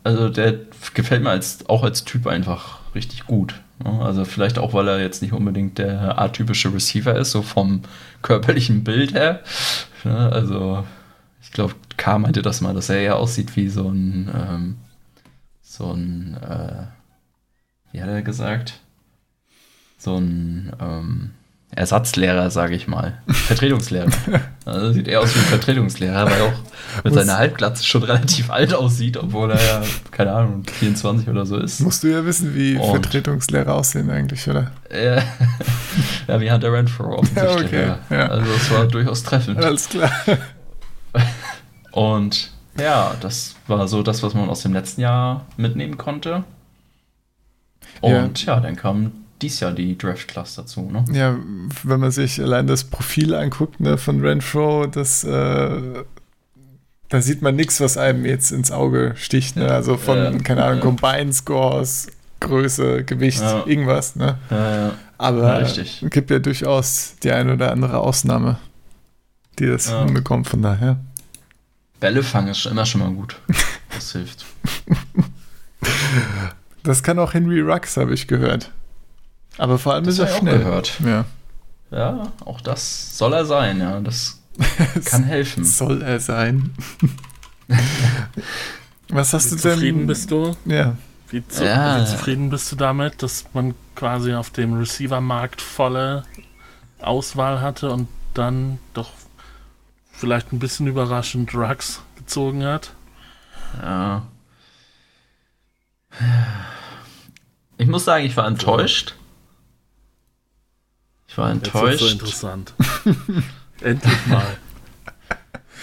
also 0.03 0.29
der 0.29 0.59
gefällt 0.93 1.23
mir 1.23 1.29
als, 1.29 1.67
auch 1.67 1.83
als 1.83 2.05
Typ 2.05 2.27
einfach 2.27 2.79
richtig 2.95 3.25
gut. 3.25 3.55
Ne? 3.83 4.01
Also 4.01 4.25
vielleicht 4.25 4.57
auch, 4.57 4.73
weil 4.73 4.87
er 4.87 5.01
jetzt 5.01 5.21
nicht 5.21 5.33
unbedingt 5.33 5.77
der 5.77 6.19
atypische 6.19 6.73
Receiver 6.73 7.15
ist, 7.15 7.31
so 7.31 7.41
vom 7.41 7.81
körperlichen 8.21 8.83
Bild 8.83 9.13
her. 9.13 9.41
Ne? 10.03 10.31
Also 10.31 10.85
ich 11.41 11.51
glaube, 11.51 11.75
K 11.97 12.17
meinte 12.19 12.41
das 12.41 12.61
mal, 12.61 12.73
dass 12.73 12.89
er 12.89 12.97
eher 12.99 13.17
aussieht 13.17 13.55
wie 13.55 13.69
so 13.69 13.89
ein 13.89 14.31
ähm, 14.33 14.75
so 15.69 15.93
ein, 15.93 16.35
äh, 16.41 16.87
wie 17.91 18.01
hat 18.01 18.09
er 18.09 18.21
gesagt? 18.21 18.79
So 19.97 20.17
ein 20.17 20.73
ähm, 20.79 21.31
Ersatzlehrer, 21.71 22.49
sage 22.49 22.75
ich 22.75 22.87
mal. 22.87 23.21
Vertretungslehrer. 23.27 24.09
also 24.65 24.91
sieht 24.91 25.07
eher 25.07 25.21
aus 25.21 25.35
wie 25.35 25.39
ein 25.39 25.45
Vertretungslehrer, 25.45 26.25
weil 26.25 26.39
er 26.39 26.45
auch 26.45 27.03
mit 27.03 27.13
seiner 27.13 27.37
Halbglatze 27.37 27.85
schon 27.85 28.03
relativ 28.03 28.49
alt 28.49 28.73
aussieht, 28.73 29.17
obwohl 29.17 29.51
er 29.51 29.61
ja, 29.61 29.81
keine 30.09 30.33
Ahnung, 30.33 30.63
24 30.65 31.29
oder 31.29 31.45
so 31.45 31.57
ist. 31.57 31.79
Musst 31.81 32.03
du 32.03 32.07
ja 32.07 32.25
wissen, 32.25 32.55
wie 32.55 32.75
Und, 32.75 32.89
Vertretungslehrer 32.89 33.75
aussehen 33.75 34.09
eigentlich, 34.09 34.49
oder? 34.49 34.71
Ja, 34.91 35.21
ja 36.27 36.41
wie 36.41 36.51
Hunter 36.51 36.73
Renfro 36.73 37.19
offensichtlich. 37.19 37.71
Ja, 37.71 37.99
okay, 38.07 38.15
ja. 38.15 38.27
Also 38.27 38.51
es 38.51 38.71
war 38.71 38.87
durchaus 38.87 39.23
treffend. 39.23 39.63
Alles 39.63 39.89
klar. 39.89 40.11
Und 41.91 42.51
ja, 42.79 43.15
das 43.21 43.55
war 43.67 43.87
so 43.87 44.01
das, 44.01 44.23
was 44.23 44.33
man 44.33 44.49
aus 44.49 44.63
dem 44.63 44.73
letzten 44.73 45.01
Jahr 45.01 45.45
mitnehmen 45.55 45.97
konnte. 45.97 46.43
Und 48.01 48.45
ja, 48.45 48.55
ja 48.55 48.59
dann 48.59 48.75
kam 48.75 49.11
dies 49.41 49.59
Jahr 49.59 49.71
die 49.71 49.97
Draft-Class 49.97 50.55
dazu. 50.55 50.89
Ne? 50.91 51.05
Ja, 51.11 51.37
wenn 51.83 51.99
man 51.99 52.11
sich 52.11 52.41
allein 52.41 52.67
das 52.67 52.83
Profil 52.83 53.33
anguckt 53.33 53.79
ne, 53.79 53.97
von 53.97 54.21
Renfro, 54.21 54.87
das, 54.87 55.23
äh, 55.23 56.03
da 57.09 57.21
sieht 57.21 57.41
man 57.41 57.55
nichts, 57.55 57.79
was 57.81 57.97
einem 57.97 58.25
jetzt 58.25 58.51
ins 58.51 58.71
Auge 58.71 59.13
sticht. 59.15 59.55
Ne? 59.55 59.71
Also 59.71 59.97
von, 59.97 60.17
äh, 60.17 60.37
keine 60.39 60.63
Ahnung, 60.63 60.79
äh, 60.79 60.81
Combine-Scores, 60.81 62.07
Größe, 62.39 63.03
Gewicht, 63.03 63.41
ja. 63.41 63.65
irgendwas. 63.65 64.15
Ne? 64.15 64.37
Ja, 64.49 64.93
Aber 65.17 65.61
es 65.61 65.79
gibt 66.01 66.31
ja 66.31 66.39
durchaus 66.39 67.15
die 67.23 67.31
eine 67.31 67.53
oder 67.53 67.71
andere 67.71 67.99
Ausnahme, 67.99 68.59
die 69.59 69.67
das 69.67 69.89
hinbekommt, 69.89 70.47
von 70.47 70.61
daher. 70.61 70.99
Bälle 71.99 72.23
fangen 72.23 72.49
ist 72.49 72.65
immer 72.65 72.85
schon 72.85 73.01
mal 73.01 73.11
gut. 73.11 73.35
Das 73.93 74.11
hilft. 74.13 74.45
Das 76.83 77.03
kann 77.03 77.19
auch 77.19 77.33
Henry 77.33 77.59
Rux, 77.59 77.97
habe 77.97 78.13
ich 78.13 78.27
gehört. 78.27 78.71
Aber 79.59 79.77
vor 79.77 79.93
allem 79.93 80.05
das 80.05 80.15
ist 80.15 80.19
er 80.21 80.27
schnell. 80.27 80.59
Gehört. 80.59 80.99
Ja. 81.05 81.25
ja, 81.91 82.31
auch 82.45 82.61
das 82.61 83.17
soll 83.17 83.33
er 83.33 83.45
sein, 83.45 83.79
ja. 83.79 83.99
Das 83.99 84.41
kann 85.05 85.25
helfen. 85.25 85.65
Soll 85.65 86.01
er 86.01 86.19
sein. 86.19 86.71
Was 89.09 89.33
hast 89.33 89.51
wie 89.51 89.57
du 89.57 89.61
denn? 89.61 89.73
Zufrieden 89.73 90.07
bist 90.07 90.31
du? 90.31 90.55
Ja. 90.65 90.95
Wie, 91.29 91.45
zu, 91.45 91.65
ja. 91.65 92.01
wie 92.01 92.05
zufrieden 92.05 92.49
bist 92.49 92.71
du 92.71 92.77
damit, 92.77 93.21
dass 93.21 93.45
man 93.53 93.75
quasi 93.95 94.33
auf 94.33 94.49
dem 94.49 94.73
Receiver-Markt 94.73 95.61
volle 95.61 96.23
Auswahl 97.01 97.61
hatte 97.61 97.91
und 97.91 98.07
dann 98.33 98.79
doch 98.93 99.11
vielleicht 100.11 100.53
ein 100.53 100.59
bisschen 100.59 100.87
überraschend 100.87 101.53
Drugs 101.53 102.01
gezogen 102.15 102.63
hat. 102.63 102.93
Ja. 103.81 104.23
Ich 107.77 107.87
muss 107.87 108.05
sagen, 108.05 108.25
ich 108.25 108.37
war 108.37 108.47
enttäuscht. 108.47 109.15
Ich 111.29 111.37
war 111.37 111.49
enttäuscht. 111.49 112.01
Jetzt 112.01 112.09
so 112.09 112.09
interessant. 112.09 112.73
Endlich 113.81 114.27
mal. 114.27 114.57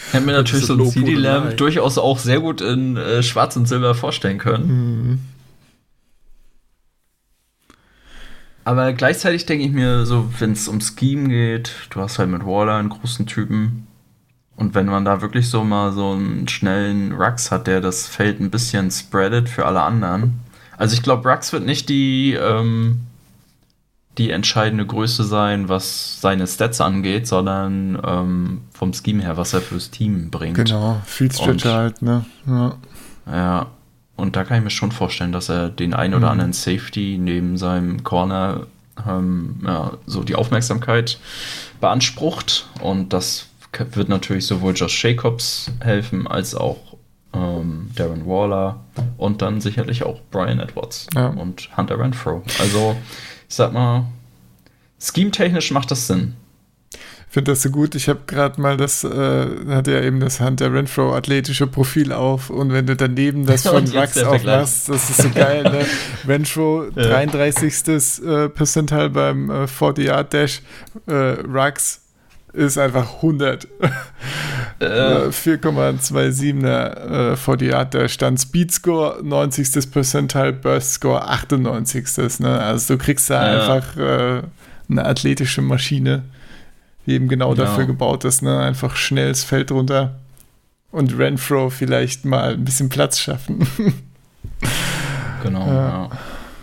Ich 0.09 0.13
hätte 0.13 0.27
mir 0.27 0.33
natürlich 0.33 0.67
so 0.67 0.75
ein 0.75 0.87
CD-Lamp 0.87 1.57
durchaus 1.57 1.97
auch 1.97 2.19
sehr 2.19 2.41
gut 2.41 2.61
in 2.61 2.97
äh, 2.97 3.23
Schwarz 3.23 3.57
und 3.57 3.67
Silber 3.67 3.95
vorstellen 3.95 4.39
können. 4.39 4.67
Mhm. 4.67 5.19
Aber 8.65 8.93
gleichzeitig 8.93 9.47
denke 9.47 9.65
ich 9.65 9.73
mir 9.73 10.05
so, 10.05 10.29
wenn 10.39 10.53
es 10.53 10.69
um 10.69 10.81
Scheme 10.81 11.29
geht, 11.29 11.73
du 11.91 12.01
hast 12.01 12.19
halt 12.19 12.29
mit 12.29 12.45
Waller 12.45 12.75
einen 12.75 12.89
großen 12.89 13.27
Typen, 13.27 13.87
und 14.57 14.75
wenn 14.75 14.87
man 14.87 15.05
da 15.05 15.21
wirklich 15.21 15.51
so 15.51 15.63
mal 15.65 15.93
so 15.93 16.13
einen 16.13 16.49
schnellen 16.49 17.13
Rux 17.13 17.51
hat, 17.51 17.67
der 17.67 17.81
das 17.81 18.07
Feld 18.07 18.41
ein 18.41 18.51
bisschen 18.51 18.91
spreadet 18.91 19.49
für 19.49 19.67
alle 19.67 19.83
anderen. 19.83 20.41
Also 20.79 20.95
ich 20.95 21.03
glaube, 21.03 21.29
Rux 21.29 21.53
wird 21.53 21.65
nicht 21.65 21.89
die, 21.91 22.33
ähm, 22.33 23.01
die 24.19 24.31
entscheidende 24.31 24.87
Größe 24.87 25.25
sein, 25.25 25.69
was 25.69 26.21
seine 26.21 26.47
Stats 26.47 26.81
angeht, 26.81 27.27
sondern 27.27 27.99
ähm, 28.05 28.61
vom 28.73 28.93
Scheme 28.93 29.23
her, 29.23 29.37
was 29.37 29.53
er 29.53 29.61
fürs 29.61 29.91
Team 29.91 30.31
bringt. 30.31 30.57
Genau, 30.57 31.01
Field 31.05 31.35
Stretcher 31.35 31.75
halt, 31.75 32.03
ne? 32.03 32.25
Ja. 32.47 32.77
ja. 33.27 33.67
Und 34.17 34.35
da 34.35 34.45
kann 34.45 34.59
ich 34.59 34.65
mir 34.65 34.71
schon 34.71 34.93
vorstellen, 34.93 35.33
dass 35.33 35.51
er 35.51 35.69
den 35.69 35.93
ein 35.93 36.15
oder 36.15 36.27
mhm. 36.27 36.33
anderen 36.33 36.53
Safety 36.55 37.19
neben 37.21 37.59
seinem 37.59 38.03
Corner 38.03 38.67
ähm, 39.07 39.61
ja, 39.65 39.93
so 40.07 40.23
die 40.23 40.35
Aufmerksamkeit 40.35 41.19
beansprucht 41.81 42.67
und 42.81 43.13
das 43.13 43.49
wird 43.93 44.09
natürlich 44.09 44.47
sowohl 44.47 44.73
Josh 44.75 45.05
Jacobs 45.05 45.71
helfen 45.81 46.27
als 46.27 46.55
auch 46.55 46.79
ähm, 47.35 47.91
Darren 47.95 48.27
Waller 48.27 48.81
und 49.19 49.43
dann 49.43 49.61
sicherlich 49.61 50.03
auch 50.03 50.21
Brian 50.31 50.61
Edwards 50.61 51.07
ja. 51.15 51.27
und 51.27 51.77
Hunter 51.77 51.99
Renfro. 51.99 52.43
Also, 52.59 52.97
ich 53.49 53.55
sag 53.55 53.73
mal, 53.73 54.07
scheme-technisch 55.01 55.71
macht 55.71 55.91
das 55.91 56.07
Sinn. 56.07 56.35
Ich 57.29 57.35
finde 57.37 57.53
das 57.53 57.63
so 57.63 57.71
gut. 57.71 57.95
Ich 57.95 58.09
habe 58.09 58.21
gerade 58.27 58.61
mal 58.61 58.77
das, 58.79 59.05
äh, 59.05 59.47
hat 59.69 59.89
ja 59.89 60.01
eben 60.01 60.21
das 60.21 60.41
Hunter 60.41 60.73
Renfro 60.73 61.15
athletische 61.15 61.67
Profil 61.67 62.13
auf 62.13 62.49
und 62.49 62.73
wenn 62.73 62.87
du 62.87 62.97
daneben 62.97 63.45
das 63.45 63.63
von 63.69 63.87
Rux 63.87 64.23
aufmachst, 64.23 64.89
das 64.89 65.11
ist 65.11 65.23
so 65.23 65.31
geil. 65.31 65.63
Ne? 65.65 65.85
Renfro, 66.27 66.87
ja. 66.95 67.09
33. 67.09 67.89
Äh, 68.25 68.49
Percentile 68.49 69.11
beim 69.11 69.51
äh, 69.51 69.65
40-Yard-Dash, 69.65 70.63
äh, 71.07 71.13
Rux 71.13 72.06
ist 72.57 72.79
einfach 72.79 73.17
100. 73.17 73.69
Äh. 74.79 75.29
4,27er 75.29 77.33
äh, 77.33 77.37
40 77.37 77.71
Yard, 77.71 77.95
da 77.95 78.09
stand 78.09 78.41
Speed 78.41 78.73
Score 78.73 79.21
90. 79.23 79.91
Percentile, 79.91 80.53
Burst 80.53 80.95
Score 80.95 81.29
98. 81.29 82.41
Ne? 82.41 82.61
Also 82.61 82.95
du 82.95 83.03
kriegst 83.03 83.31
da 83.31 83.47
ja. 83.47 83.75
einfach 83.75 83.97
äh, 83.97 84.43
eine 84.91 85.05
athletische 85.05 85.63
Maschine, 85.63 86.25
die 87.07 87.13
eben 87.13 87.29
genau 87.29 87.55
ja. 87.55 87.65
dafür 87.65 87.87
gebaut 87.87 88.25
ist. 88.25 88.43
Ne? 88.43 88.59
Einfach 88.59 88.97
schnell 88.97 89.29
das 89.29 89.45
Feld 89.45 89.71
runter 89.71 90.17
und 90.91 91.19
Renfro 91.19 91.71
vielleicht 91.71 92.25
mal 92.25 92.55
ein 92.55 92.65
bisschen 92.65 92.89
Platz 92.89 93.19
schaffen. 93.19 93.67
genau, 95.43 95.67
ja. 95.67 96.11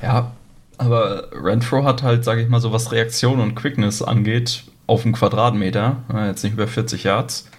ja. 0.02 0.32
aber 0.78 1.28
Renfro 1.34 1.84
hat 1.84 2.04
halt, 2.04 2.24
sage 2.24 2.42
ich 2.42 2.50
mal, 2.50 2.60
so 2.60 2.72
was 2.72 2.92
Reaktion 2.92 3.40
und 3.40 3.56
Quickness 3.56 4.02
angeht, 4.02 4.64
auf 4.88 5.06
einen 5.06 5.14
Quadratmeter, 5.14 5.98
jetzt 6.28 6.44
nicht 6.44 6.54
über 6.54 6.68
40 6.68 7.04
Yards, 7.04 7.50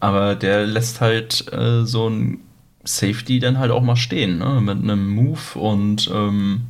aber 0.00 0.34
der 0.34 0.66
lässt 0.66 1.00
halt 1.00 1.52
äh, 1.52 1.84
so 1.84 2.08
ein 2.08 2.40
Safety 2.84 3.38
dann 3.38 3.58
halt 3.58 3.70
auch 3.70 3.82
mal 3.82 3.96
stehen, 3.96 4.38
ne? 4.38 4.60
mit 4.60 4.78
einem 4.78 5.08
Move 5.10 5.58
und 5.58 6.10
ähm, 6.12 6.62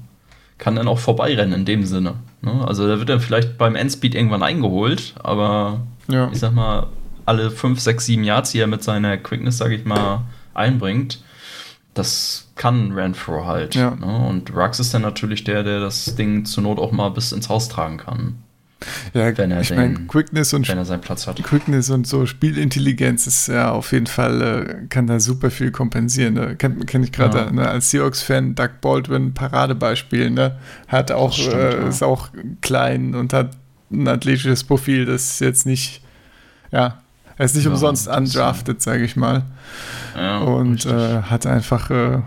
kann 0.58 0.76
dann 0.76 0.88
auch 0.88 0.98
vorbeirennen 0.98 1.60
in 1.60 1.64
dem 1.64 1.84
Sinne. 1.84 2.14
Ne? 2.42 2.66
Also 2.66 2.86
da 2.86 2.98
wird 2.98 3.08
dann 3.08 3.20
vielleicht 3.20 3.56
beim 3.56 3.74
Endspeed 3.74 4.14
irgendwann 4.14 4.42
eingeholt, 4.42 5.14
aber 5.22 5.80
ja. 6.08 6.28
ich 6.32 6.38
sag 6.40 6.52
mal, 6.52 6.88
alle 7.24 7.50
5, 7.50 7.80
6, 7.80 8.06
7 8.06 8.24
Yards, 8.24 8.52
die 8.52 8.58
er 8.58 8.66
mit 8.66 8.82
seiner 8.82 9.16
Quickness, 9.16 9.58
sag 9.58 9.70
ich 9.70 9.84
mal, 9.84 10.22
einbringt, 10.54 11.22
das 11.94 12.50
kann 12.56 12.92
Renfro 12.92 13.46
halt. 13.46 13.74
Ja. 13.74 13.94
Ne? 13.94 14.28
Und 14.28 14.54
Rux 14.54 14.80
ist 14.80 14.92
dann 14.94 15.02
natürlich 15.02 15.44
der, 15.44 15.62
der 15.62 15.80
das 15.80 16.14
Ding 16.16 16.44
zur 16.44 16.64
Not 16.64 16.78
auch 16.78 16.92
mal 16.92 17.10
bis 17.10 17.32
ins 17.32 17.48
Haus 17.48 17.68
tragen 17.68 17.98
kann. 17.98 18.42
Ja, 19.14 19.36
wenn 19.36 19.50
er 19.50 19.60
ich 19.60 19.74
meine, 19.74 19.94
Quickness 20.06 20.52
und 20.54 20.68
wenn 20.68 20.78
er 20.78 20.84
seinen 20.84 21.00
Platz 21.00 21.26
hat. 21.26 21.42
Quickness 21.42 21.90
und 21.90 22.06
so 22.06 22.26
Spielintelligenz 22.26 23.26
ist 23.26 23.48
ja 23.48 23.70
auf 23.70 23.92
jeden 23.92 24.06
Fall, 24.06 24.42
äh, 24.42 24.86
kann 24.88 25.06
da 25.06 25.20
super 25.20 25.50
viel 25.50 25.70
kompensieren. 25.70 26.34
Ne? 26.34 26.56
Kennt 26.56 26.86
kenn 26.86 27.02
ich 27.02 27.12
gerade 27.12 27.38
ja. 27.38 27.52
ne? 27.52 27.68
als 27.68 27.90
Seahawks-Fan, 27.90 28.54
Doug 28.54 28.80
Baldwin, 28.80 29.34
Paradebeispiel, 29.34 30.30
ne? 30.30 30.56
Hat 30.88 31.10
auch, 31.10 31.32
stimmt, 31.32 31.54
äh, 31.54 31.80
ja. 31.80 31.88
ist 31.88 32.02
auch 32.02 32.28
klein 32.60 33.14
und 33.14 33.32
hat 33.32 33.56
ein 33.90 34.08
athletisches 34.08 34.64
Profil, 34.64 35.04
das 35.04 35.32
ist 35.32 35.40
jetzt 35.40 35.66
nicht, 35.66 36.02
ja, 36.70 37.02
er 37.36 37.44
ist 37.44 37.54
nicht 37.54 37.64
ja, 37.64 37.70
umsonst 37.70 38.08
undrafted, 38.08 38.80
sage 38.80 39.04
ich 39.04 39.16
mal. 39.16 39.44
Und 40.44 40.84
äh, 40.86 41.22
hat 41.22 41.46
einfach 41.46 41.90
äh, 41.90 42.18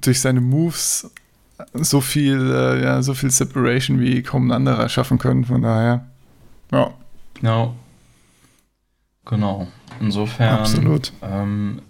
durch 0.00 0.20
seine 0.20 0.40
Moves 0.40 1.10
so 1.72 2.00
viel, 2.00 2.50
äh, 2.52 2.82
ja, 2.82 3.02
so 3.02 3.14
viel 3.14 3.30
Separation 3.30 4.00
wie 4.00 4.22
kaum 4.22 4.48
ein 4.48 4.52
anderer 4.52 4.88
schaffen 4.88 5.18
können. 5.18 5.44
Von 5.44 5.62
daher, 5.62 6.06
ja. 6.72 6.92
Genau. 7.34 7.74
Genau. 9.24 9.68
Insofern. 10.00 10.58
Absolut. 10.60 11.12
Ähm, 11.22 11.82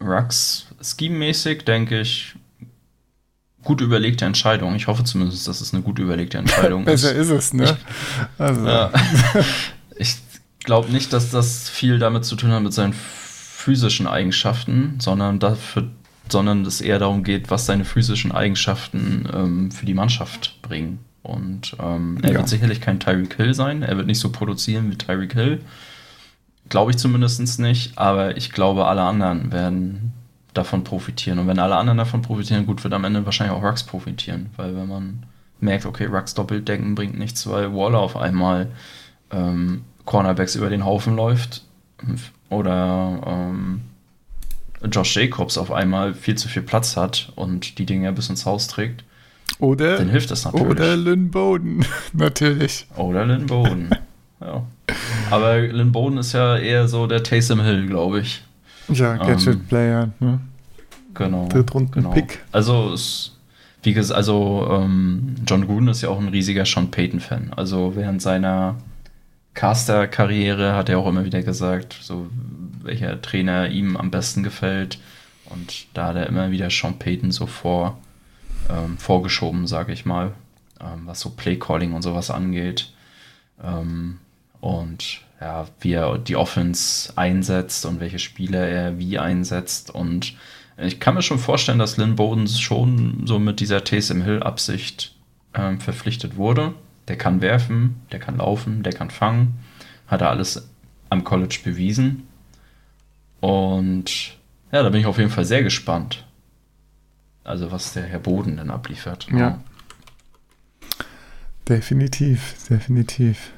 Rux, 0.00 0.66
scheme-mäßig, 0.80 1.64
denke 1.64 2.00
ich, 2.00 2.34
gut 3.62 3.80
überlegte 3.80 4.24
Entscheidung. 4.24 4.74
Ich 4.74 4.86
hoffe 4.86 5.04
zumindest, 5.04 5.46
dass 5.46 5.60
es 5.60 5.72
eine 5.72 5.82
gut 5.82 5.98
überlegte 5.98 6.38
Entscheidung 6.38 6.84
Besser 6.86 7.12
ist. 7.12 7.28
Besser 7.28 7.36
ist 7.36 7.44
es, 7.44 7.54
ne? 7.54 7.64
Ich, 7.64 8.40
also. 8.40 8.66
ja. 8.66 8.92
ich 9.96 10.16
glaube 10.64 10.90
nicht, 10.90 11.12
dass 11.12 11.30
das 11.30 11.68
viel 11.68 11.98
damit 11.98 12.24
zu 12.24 12.36
tun 12.36 12.50
hat 12.50 12.62
mit 12.62 12.72
seinen 12.72 12.92
physischen 12.92 14.06
Eigenschaften, 14.06 14.96
sondern 14.98 15.38
dafür 15.38 15.88
sondern 16.28 16.64
es 16.64 16.80
eher 16.80 16.98
darum 16.98 17.24
geht, 17.24 17.50
was 17.50 17.66
seine 17.66 17.84
physischen 17.84 18.32
Eigenschaften 18.32 19.28
ähm, 19.32 19.70
für 19.70 19.86
die 19.86 19.94
Mannschaft 19.94 20.60
bringen. 20.62 21.00
Und 21.22 21.76
ähm, 21.80 22.18
er 22.22 22.32
ja. 22.32 22.38
wird 22.38 22.48
sicherlich 22.48 22.80
kein 22.80 22.98
Tyreek 22.98 23.36
Hill 23.36 23.54
sein. 23.54 23.82
Er 23.82 23.96
wird 23.96 24.06
nicht 24.06 24.18
so 24.18 24.30
produzieren 24.32 24.90
wie 24.90 24.96
Tyreek 24.96 25.34
Hill. 25.34 25.60
Glaube 26.68 26.90
ich 26.90 26.96
zumindest 26.96 27.60
nicht. 27.60 27.96
Aber 27.98 28.36
ich 28.36 28.50
glaube, 28.50 28.86
alle 28.86 29.02
anderen 29.02 29.52
werden 29.52 30.12
davon 30.54 30.84
profitieren. 30.84 31.38
Und 31.38 31.46
wenn 31.46 31.58
alle 31.58 31.76
anderen 31.76 31.98
davon 31.98 32.22
profitieren, 32.22 32.66
gut, 32.66 32.82
wird 32.82 32.94
am 32.94 33.04
Ende 33.04 33.24
wahrscheinlich 33.24 33.56
auch 33.56 33.62
Rux 33.62 33.84
profitieren. 33.84 34.50
Weil 34.56 34.76
wenn 34.76 34.88
man 34.88 35.22
merkt, 35.60 35.86
okay, 35.86 36.06
Rux 36.06 36.34
Doppeldecken 36.34 36.94
bringt 36.94 37.18
nichts, 37.18 37.46
weil 37.48 37.72
Waller 37.72 38.00
auf 38.00 38.16
einmal 38.16 38.68
ähm, 39.30 39.84
Cornerbacks 40.04 40.56
über 40.56 40.70
den 40.70 40.84
Haufen 40.84 41.14
läuft 41.14 41.62
oder 42.50 43.20
ähm, 43.24 43.82
Josh 44.90 45.16
Jacobs 45.16 45.58
auf 45.58 45.70
einmal 45.70 46.14
viel 46.14 46.36
zu 46.36 46.48
viel 46.48 46.62
Platz 46.62 46.96
hat 46.96 47.32
und 47.36 47.78
die 47.78 47.86
Dinge 47.86 48.12
bis 48.12 48.28
ins 48.28 48.46
Haus 48.46 48.68
trägt, 48.68 49.04
oder, 49.58 49.98
dann 49.98 50.08
hilft 50.08 50.30
das 50.30 50.44
natürlich. 50.44 50.66
Oder 50.66 50.96
Lynn 50.96 51.30
Bowden, 51.30 51.84
natürlich. 52.12 52.86
Oder 52.96 53.26
Lynn 53.26 53.46
Bowden, 53.46 53.90
ja. 54.40 54.64
Aber 55.30 55.58
Lynn 55.60 55.92
Bowden 55.92 56.18
ist 56.18 56.32
ja 56.32 56.56
eher 56.56 56.88
so 56.88 57.06
der 57.06 57.22
Taysom 57.22 57.60
Hill, 57.60 57.86
glaube 57.86 58.20
ich. 58.20 58.42
Ja, 58.88 59.16
Gadget-Player, 59.16 60.10
ähm, 60.20 60.26
ne? 60.26 60.40
Genau. 61.14 61.46
Drittrunden-Pick. 61.48 62.28
Genau. 62.28 62.40
Also, 62.50 62.92
es, 62.92 63.36
wie 63.82 63.92
gesagt, 63.92 64.16
also 64.16 64.66
ähm, 64.70 65.36
John 65.46 65.66
Gruden 65.66 65.88
ist 65.88 66.02
ja 66.02 66.08
auch 66.08 66.20
ein 66.20 66.28
riesiger 66.28 66.64
Sean 66.64 66.90
Payton-Fan. 66.90 67.52
Also 67.54 67.94
während 67.94 68.20
seiner 68.22 68.76
Caster-Karriere 69.54 70.74
hat 70.74 70.88
er 70.88 70.98
auch 70.98 71.06
immer 71.06 71.24
wieder 71.24 71.42
gesagt, 71.42 71.98
so 72.00 72.26
welcher 72.84 73.20
Trainer 73.22 73.68
ihm 73.68 73.96
am 73.96 74.10
besten 74.10 74.42
gefällt. 74.42 74.98
Und 75.46 75.86
da 75.94 76.08
hat 76.08 76.16
er 76.16 76.26
immer 76.26 76.50
wieder 76.50 76.70
Sean 76.70 76.98
Payton 76.98 77.32
so 77.32 77.46
vor, 77.46 77.98
ähm, 78.70 78.98
vorgeschoben, 78.98 79.66
sage 79.66 79.92
ich 79.92 80.04
mal, 80.04 80.32
ähm, 80.80 81.02
was 81.06 81.20
so 81.20 81.30
Playcalling 81.30 81.92
und 81.92 82.02
sowas 82.02 82.30
angeht. 82.30 82.92
Ähm, 83.62 84.18
und 84.60 85.20
ja, 85.40 85.66
wie 85.80 85.92
er 85.92 86.18
die 86.18 86.36
Offense 86.36 87.12
einsetzt 87.16 87.84
und 87.84 88.00
welche 88.00 88.20
Spieler 88.20 88.66
er 88.66 88.98
wie 88.98 89.18
einsetzt. 89.18 89.90
Und 89.90 90.36
ich 90.78 91.00
kann 91.00 91.14
mir 91.14 91.22
schon 91.22 91.38
vorstellen, 91.38 91.80
dass 91.80 91.96
Lynn 91.96 92.16
Bowden 92.16 92.46
schon 92.46 93.26
so 93.26 93.38
mit 93.38 93.60
dieser 93.60 93.82
Taysom 93.82 94.22
Hill-Absicht 94.22 95.14
ähm, 95.54 95.80
verpflichtet 95.80 96.36
wurde. 96.36 96.74
Der 97.08 97.18
kann 97.18 97.40
werfen, 97.40 98.00
der 98.12 98.20
kann 98.20 98.38
laufen, 98.38 98.84
der 98.84 98.92
kann 98.92 99.10
fangen. 99.10 99.58
Hat 100.06 100.20
er 100.20 100.30
alles 100.30 100.68
am 101.10 101.24
College 101.24 101.58
bewiesen. 101.64 102.28
Und 103.42 104.38
ja, 104.70 104.84
da 104.84 104.88
bin 104.88 105.00
ich 105.00 105.06
auf 105.06 105.18
jeden 105.18 105.30
Fall 105.30 105.44
sehr 105.44 105.64
gespannt. 105.64 106.24
Also, 107.42 107.72
was 107.72 107.92
der 107.92 108.04
Herr 108.04 108.20
Boden 108.20 108.56
dann 108.56 108.70
abliefert. 108.70 109.26
Ja. 109.32 109.58
Definitiv, 111.68 112.54
definitiv. 112.70 113.50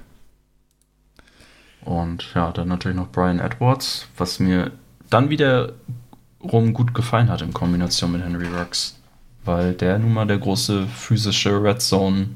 Und 1.83 2.33
ja, 2.35 2.51
dann 2.51 2.69
natürlich 2.69 2.97
noch 2.97 3.13
Brian 3.13 3.41
Edwards, 3.41 4.09
was 4.17 4.39
mir 4.39 4.73
dann 5.11 5.29
wiederum 5.29 6.73
gut 6.73 6.95
gefallen 6.95 7.29
hat 7.29 7.43
in 7.43 7.53
Kombination 7.53 8.13
mit 8.13 8.25
Henry 8.25 8.47
Rux. 8.47 8.99
Weil 9.45 9.75
der 9.75 9.99
nun 9.99 10.15
mal 10.15 10.27
der 10.27 10.39
große 10.39 10.87
physische 10.87 11.63
Red 11.63 11.83
Zone 11.83 12.31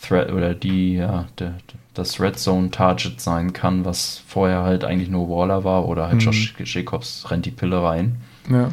Threat 0.00 0.32
oder 0.32 0.54
die, 0.54 0.94
ja, 0.94 1.26
der, 1.38 1.54
das 1.94 2.20
Red 2.20 2.38
Zone 2.38 2.70
Target 2.70 3.20
sein 3.20 3.52
kann, 3.52 3.84
was 3.84 4.22
vorher 4.26 4.62
halt 4.62 4.84
eigentlich 4.84 5.08
nur 5.08 5.28
Waller 5.28 5.64
war 5.64 5.86
oder 5.86 6.06
halt 6.06 6.16
mhm. 6.16 6.20
Josh 6.20 6.54
Jacobs 6.64 7.26
rennt 7.30 7.46
die 7.46 7.50
Pille 7.50 7.82
rein. 7.82 8.16
Ja. 8.50 8.70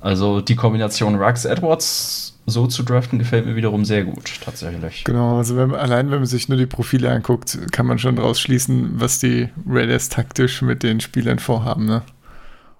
Also 0.00 0.40
die 0.40 0.54
Kombination 0.54 1.16
Rux 1.16 1.44
Edwards 1.44 2.38
so 2.46 2.66
zu 2.66 2.82
draften 2.82 3.18
gefällt 3.18 3.46
mir 3.46 3.56
wiederum 3.56 3.84
sehr 3.84 4.04
gut, 4.04 4.40
tatsächlich. 4.42 5.04
Genau, 5.04 5.36
also 5.36 5.56
wenn, 5.56 5.74
allein 5.74 6.10
wenn 6.10 6.20
man 6.20 6.26
sich 6.26 6.48
nur 6.48 6.56
die 6.56 6.66
Profile 6.66 7.10
anguckt, 7.10 7.58
kann 7.72 7.86
man 7.86 7.98
schon 7.98 8.16
daraus 8.16 8.40
schließen, 8.40 9.00
was 9.00 9.18
die 9.18 9.48
Raiders 9.66 10.08
taktisch 10.08 10.62
mit 10.62 10.82
den 10.82 11.00
Spielern 11.00 11.40
vorhaben. 11.40 11.84
Ne? 11.84 12.02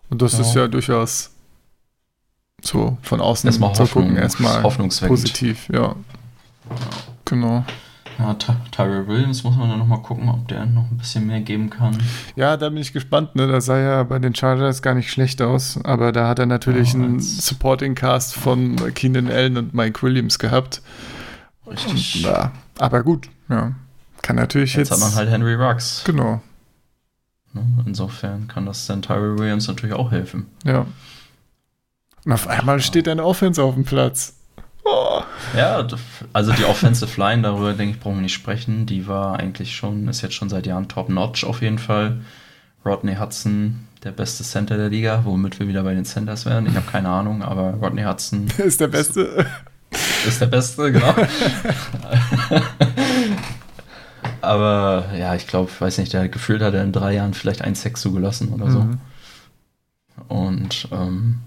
Und 0.09 0.23
das 0.23 0.35
ja. 0.35 0.41
ist 0.41 0.55
ja 0.55 0.69
durchaus 0.69 1.31
so 2.63 2.97
von 3.03 3.21
außen 3.21 3.49
erstmal 3.49 3.75
zu 3.75 3.87
gucken, 3.87 4.17
erstmal 4.17 4.63
positiv, 4.63 5.69
ja. 5.73 5.95
Genau. 7.25 7.65
Ja, 8.19 8.35
Tyrell 8.35 9.07
Williams 9.07 9.45
muss 9.45 9.57
man 9.57 9.69
dann 9.69 9.79
nochmal 9.79 10.03
gucken, 10.03 10.29
ob 10.29 10.49
der 10.49 10.67
noch 10.67 10.91
ein 10.91 10.99
bisschen 10.99 11.27
mehr 11.27 11.41
geben 11.41 11.71
kann. 11.71 11.97
Ja, 12.35 12.57
da 12.57 12.69
bin 12.69 12.79
ich 12.79 12.93
gespannt. 12.93 13.37
Ne? 13.37 13.47
Da 13.47 13.61
sah 13.61 13.79
ja 13.79 14.03
bei 14.03 14.19
den 14.19 14.35
Chargers 14.35 14.83
gar 14.83 14.95
nicht 14.95 15.13
schlecht 15.13 15.41
aus. 15.41 15.79
Aber 15.85 16.11
da 16.11 16.27
hat 16.27 16.41
er 16.41 16.47
natürlich 16.47 16.95
ja, 16.95 17.01
einen 17.01 17.21
Supporting 17.21 17.95
Cast 17.95 18.35
von 18.35 18.77
Keenan 18.95 19.29
Allen 19.29 19.57
und 19.57 19.73
Mike 19.73 20.03
Williams 20.03 20.41
gehabt. 20.41 20.83
Richtig. 21.67 22.23
Ja, 22.23 22.51
aber 22.79 23.05
gut, 23.05 23.29
ja. 23.49 23.73
Kann 24.23 24.37
natürlich 24.37 24.75
jetzt. 24.75 24.91
Jetzt 24.91 25.01
hat 25.01 25.09
man 25.09 25.17
halt 25.17 25.31
Henry 25.31 25.55
Rux. 25.55 26.03
Genau. 26.05 26.41
Ne? 27.53 27.63
Insofern 27.87 28.49
kann 28.49 28.67
das 28.67 28.87
dann 28.87 29.01
Tyrell 29.01 29.39
Williams 29.39 29.69
natürlich 29.69 29.95
auch 29.95 30.11
helfen. 30.11 30.47
Ja. 30.65 30.87
Und 32.25 32.33
auf 32.33 32.49
einmal 32.49 32.81
steht 32.81 33.07
eine 33.07 33.25
Offense 33.25 33.63
auf 33.63 33.75
dem 33.75 33.85
Platz. 33.85 34.38
Oh. 34.91 35.23
Ja, 35.57 35.87
also 36.33 36.53
die 36.53 36.65
Offensive 36.65 37.21
Line, 37.21 37.43
darüber 37.43 37.73
denke 37.73 37.97
ich, 37.97 38.01
brauchen 38.01 38.17
wir 38.17 38.23
nicht 38.23 38.35
sprechen. 38.35 38.87
Die 38.87 39.07
war 39.07 39.39
eigentlich 39.39 39.77
schon, 39.77 40.09
ist 40.09 40.23
jetzt 40.23 40.35
schon 40.35 40.49
seit 40.49 40.67
Jahren 40.67 40.89
top-notch 40.89 41.45
auf 41.45 41.63
jeden 41.63 41.79
Fall. 41.79 42.21
Rodney 42.85 43.17
Hudson, 43.17 43.87
der 44.05 44.13
beste 44.13 44.45
Center 44.45 44.77
der 44.77 44.89
Liga, 44.89 45.23
womit 45.25 45.59
wir 45.61 45.69
wieder 45.69 45.83
bei 45.83 45.95
den 45.95 46.05
Centers 46.05 46.47
wären. 46.47 46.67
Ich 46.67 46.75
habe 46.75 46.91
keine 46.91 47.09
Ahnung, 47.09 47.43
aber 47.43 47.75
Rodney 47.75 48.03
Hudson 48.03 48.47
ist 48.59 48.81
der 48.81 48.89
Beste. 48.89 49.47
Ist, 49.91 50.27
ist 50.27 50.41
der 50.41 50.47
Beste, 50.47 50.93
genau. 50.93 51.15
aber 54.41 55.07
ja, 55.19 55.35
ich 55.35 55.47
glaube, 55.47 55.71
weiß 55.79 55.99
nicht, 55.99 56.13
der 56.13 56.29
gefühlt 56.29 56.63
hat 56.63 56.75
er 56.75 56.83
in 56.83 56.93
drei 56.93 57.15
Jahren 57.15 57.35
vielleicht 57.35 57.63
ein 57.63 57.75
Sex 57.75 58.01
zugelassen 58.01 58.53
oder 58.53 58.71
so. 58.71 58.81
Mhm. 58.81 59.01
Und 60.29 60.89
ähm, 60.93 61.41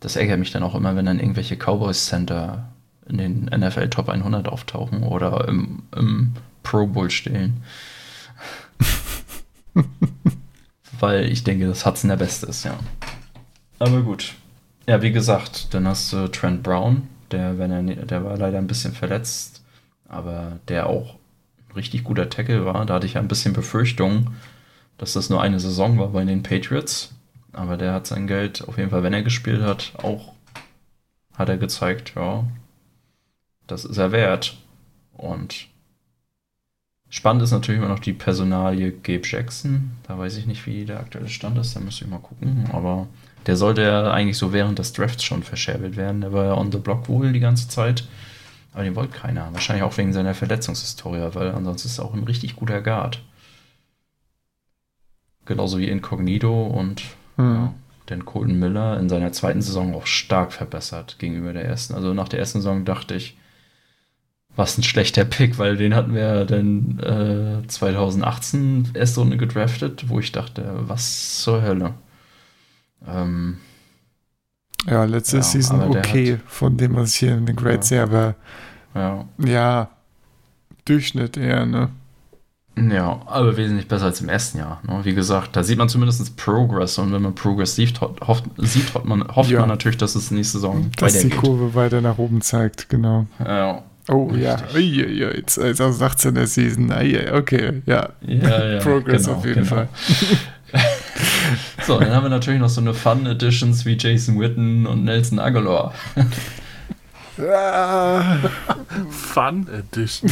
das 0.00 0.16
ärgert 0.16 0.38
mich 0.38 0.50
dann 0.50 0.62
auch 0.62 0.74
immer, 0.74 0.96
wenn 0.96 1.06
dann 1.06 1.20
irgendwelche 1.20 1.56
Cowboys 1.56 2.06
Center 2.06 2.69
in 3.10 3.18
den 3.18 3.44
NFL 3.44 3.88
Top 3.88 4.08
100 4.08 4.48
auftauchen 4.48 5.02
oder 5.02 5.46
im, 5.48 5.82
im 5.94 6.34
Pro 6.62 6.86
Bowl 6.86 7.10
stehen. 7.10 7.62
Weil 11.00 11.26
ich 11.26 11.44
denke, 11.44 11.66
dass 11.66 11.84
Hudson 11.86 12.08
der 12.08 12.16
Beste 12.16 12.46
ist, 12.46 12.64
ja. 12.64 12.78
Aber 13.78 14.02
gut. 14.02 14.34
Ja, 14.86 15.02
wie 15.02 15.12
gesagt, 15.12 15.72
dann 15.74 15.86
hast 15.86 16.12
du 16.12 16.28
Trent 16.28 16.62
Brown, 16.62 17.08
der, 17.30 17.58
wenn 17.58 17.70
er, 17.70 17.82
der 17.82 18.24
war 18.24 18.36
leider 18.36 18.58
ein 18.58 18.66
bisschen 18.66 18.92
verletzt, 18.92 19.62
aber 20.08 20.58
der 20.68 20.86
auch 20.86 21.14
ein 21.68 21.74
richtig 21.74 22.04
guter 22.04 22.28
Tackle 22.28 22.64
war. 22.64 22.84
Da 22.86 22.94
hatte 22.94 23.06
ich 23.06 23.14
ja 23.14 23.20
ein 23.20 23.28
bisschen 23.28 23.52
Befürchtung, 23.52 24.34
dass 24.98 25.14
das 25.14 25.30
nur 25.30 25.40
eine 25.40 25.60
Saison 25.60 25.98
war 25.98 26.08
bei 26.08 26.24
den 26.24 26.42
Patriots. 26.42 27.14
Aber 27.52 27.76
der 27.76 27.92
hat 27.92 28.06
sein 28.06 28.26
Geld, 28.26 28.66
auf 28.68 28.78
jeden 28.78 28.90
Fall, 28.90 29.02
wenn 29.02 29.12
er 29.12 29.22
gespielt 29.22 29.62
hat, 29.62 29.92
auch 30.02 30.34
hat 31.34 31.48
er 31.48 31.56
gezeigt, 31.56 32.12
ja, 32.16 32.44
das 33.70 33.84
ist 33.84 33.98
er 33.98 34.12
wert. 34.12 34.56
Und 35.12 35.66
spannend 37.08 37.42
ist 37.42 37.50
natürlich 37.50 37.80
immer 37.80 37.90
noch 37.90 37.98
die 37.98 38.12
Personalie 38.12 38.92
Gabe 38.92 39.22
Jackson. 39.24 39.92
Da 40.06 40.18
weiß 40.18 40.36
ich 40.36 40.46
nicht, 40.46 40.66
wie 40.66 40.84
der 40.84 41.00
aktuelle 41.00 41.28
Stand 41.28 41.58
ist, 41.58 41.76
da 41.76 41.80
müsste 41.80 42.04
ich 42.04 42.10
mal 42.10 42.18
gucken. 42.18 42.68
Aber 42.72 43.06
der 43.46 43.56
sollte 43.56 43.82
ja 43.82 44.10
eigentlich 44.10 44.38
so 44.38 44.52
während 44.52 44.78
des 44.78 44.92
Drafts 44.92 45.24
schon 45.24 45.42
verscherbelt 45.42 45.96
werden. 45.96 46.20
Der 46.20 46.32
war 46.32 46.44
ja 46.44 46.54
on 46.54 46.72
the 46.72 46.78
block 46.78 47.08
wohl 47.08 47.32
die 47.32 47.40
ganze 47.40 47.68
Zeit. 47.68 48.06
Aber 48.72 48.84
den 48.84 48.94
wollte 48.94 49.18
keiner. 49.18 49.52
Wahrscheinlich 49.52 49.82
auch 49.82 49.96
wegen 49.96 50.12
seiner 50.12 50.34
Verletzungshistorie, 50.34 51.34
weil 51.34 51.50
ansonsten 51.52 51.88
ist 51.88 51.98
er 51.98 52.04
auch 52.04 52.14
ein 52.14 52.24
richtig 52.24 52.56
guter 52.56 52.80
Guard. 52.80 53.22
Genauso 55.44 55.78
wie 55.78 55.88
Incognito 55.88 56.66
und 56.66 57.02
Mhm. 57.40 57.54
Ja, 57.54 57.74
denn 58.08 58.24
Colton 58.24 58.58
Miller 58.58 58.98
in 58.98 59.08
seiner 59.08 59.32
zweiten 59.32 59.62
Saison 59.62 59.94
auch 59.94 60.06
stark 60.06 60.52
verbessert 60.52 61.16
gegenüber 61.18 61.52
der 61.52 61.64
ersten. 61.64 61.94
Also 61.94 62.12
nach 62.14 62.28
der 62.28 62.38
ersten 62.38 62.60
Saison 62.60 62.84
dachte 62.84 63.14
ich, 63.14 63.36
was 64.56 64.76
ein 64.76 64.82
schlechter 64.82 65.24
Pick, 65.24 65.58
weil 65.58 65.76
den 65.76 65.94
hatten 65.94 66.14
wir 66.14 66.44
dann 66.44 66.98
äh, 67.64 67.66
2018 67.66 68.90
erste 68.94 69.20
Runde 69.20 69.36
gedraftet, 69.36 70.08
wo 70.08 70.18
ich 70.18 70.32
dachte, 70.32 70.64
was 70.80 71.38
zur 71.40 71.62
Hölle. 71.62 71.94
Ähm, 73.06 73.58
ja, 74.86 75.04
letzte 75.04 75.38
ja, 75.38 75.42
Season 75.42 75.80
okay, 75.82 76.34
hat, 76.34 76.40
von 76.46 76.76
dem, 76.76 76.96
was 76.96 77.14
ich 77.14 77.20
hier 77.20 77.36
in 77.36 77.46
den 77.46 77.56
Grades 77.56 77.90
ja. 77.90 77.96
sehe, 77.96 78.02
aber 78.02 78.34
ja. 78.94 79.24
ja, 79.38 79.90
Durchschnitt 80.84 81.36
eher, 81.36 81.66
ne? 81.66 81.90
Ja, 82.76 83.20
aber 83.26 83.56
wesentlich 83.56 83.88
besser 83.88 84.06
als 84.06 84.20
im 84.20 84.28
ersten 84.28 84.58
Jahr. 84.58 84.80
Ne? 84.86 85.00
Wie 85.02 85.14
gesagt, 85.14 85.54
da 85.54 85.62
sieht 85.62 85.76
man 85.76 85.88
zumindest 85.88 86.36
Progress 86.36 86.98
und 86.98 87.12
wenn 87.12 87.20
man 87.20 87.34
Progress 87.34 87.74
sieht, 87.74 88.00
hofft, 88.00 88.44
sieht, 88.56 88.94
hofft, 88.94 89.04
man, 89.04 89.26
hofft 89.28 89.50
ja. 89.50 89.60
man 89.60 89.68
natürlich, 89.68 89.98
dass 89.98 90.14
es 90.14 90.30
nächste 90.30 90.58
Saison 90.58 90.90
Dass 90.96 91.18
die 91.18 91.30
Kurve 91.30 91.74
weiter 91.74 92.00
nach 92.00 92.18
oben 92.18 92.40
zeigt, 92.40 92.88
genau. 92.88 93.26
Ja. 93.38 93.82
Oh 94.08 94.24
richtig. 94.24 94.42
ja, 94.42 94.58
Uiuiui, 94.74 95.36
jetzt 95.36 95.54
2018 95.54 96.34
der 96.34 96.46
Season, 96.46 96.92
okay, 97.32 97.82
ja. 97.86 98.08
ja, 98.26 98.66
ja 98.72 98.78
Progress 98.82 99.24
genau, 99.24 99.36
auf 99.36 99.44
jeden 99.44 99.64
genau. 99.64 99.74
Fall. 99.74 99.88
so, 101.86 101.98
dann 101.98 102.14
haben 102.14 102.24
wir 102.24 102.30
natürlich 102.30 102.60
noch 102.60 102.68
so 102.68 102.80
eine 102.80 102.94
Fun 102.94 103.26
Editions 103.26 103.84
wie 103.84 103.96
Jason 103.98 104.40
Witten 104.40 104.86
und 104.86 105.04
Nelson 105.04 105.38
Aguilar. 105.38 105.94
Fun 109.10 109.66
Edition. 109.72 110.30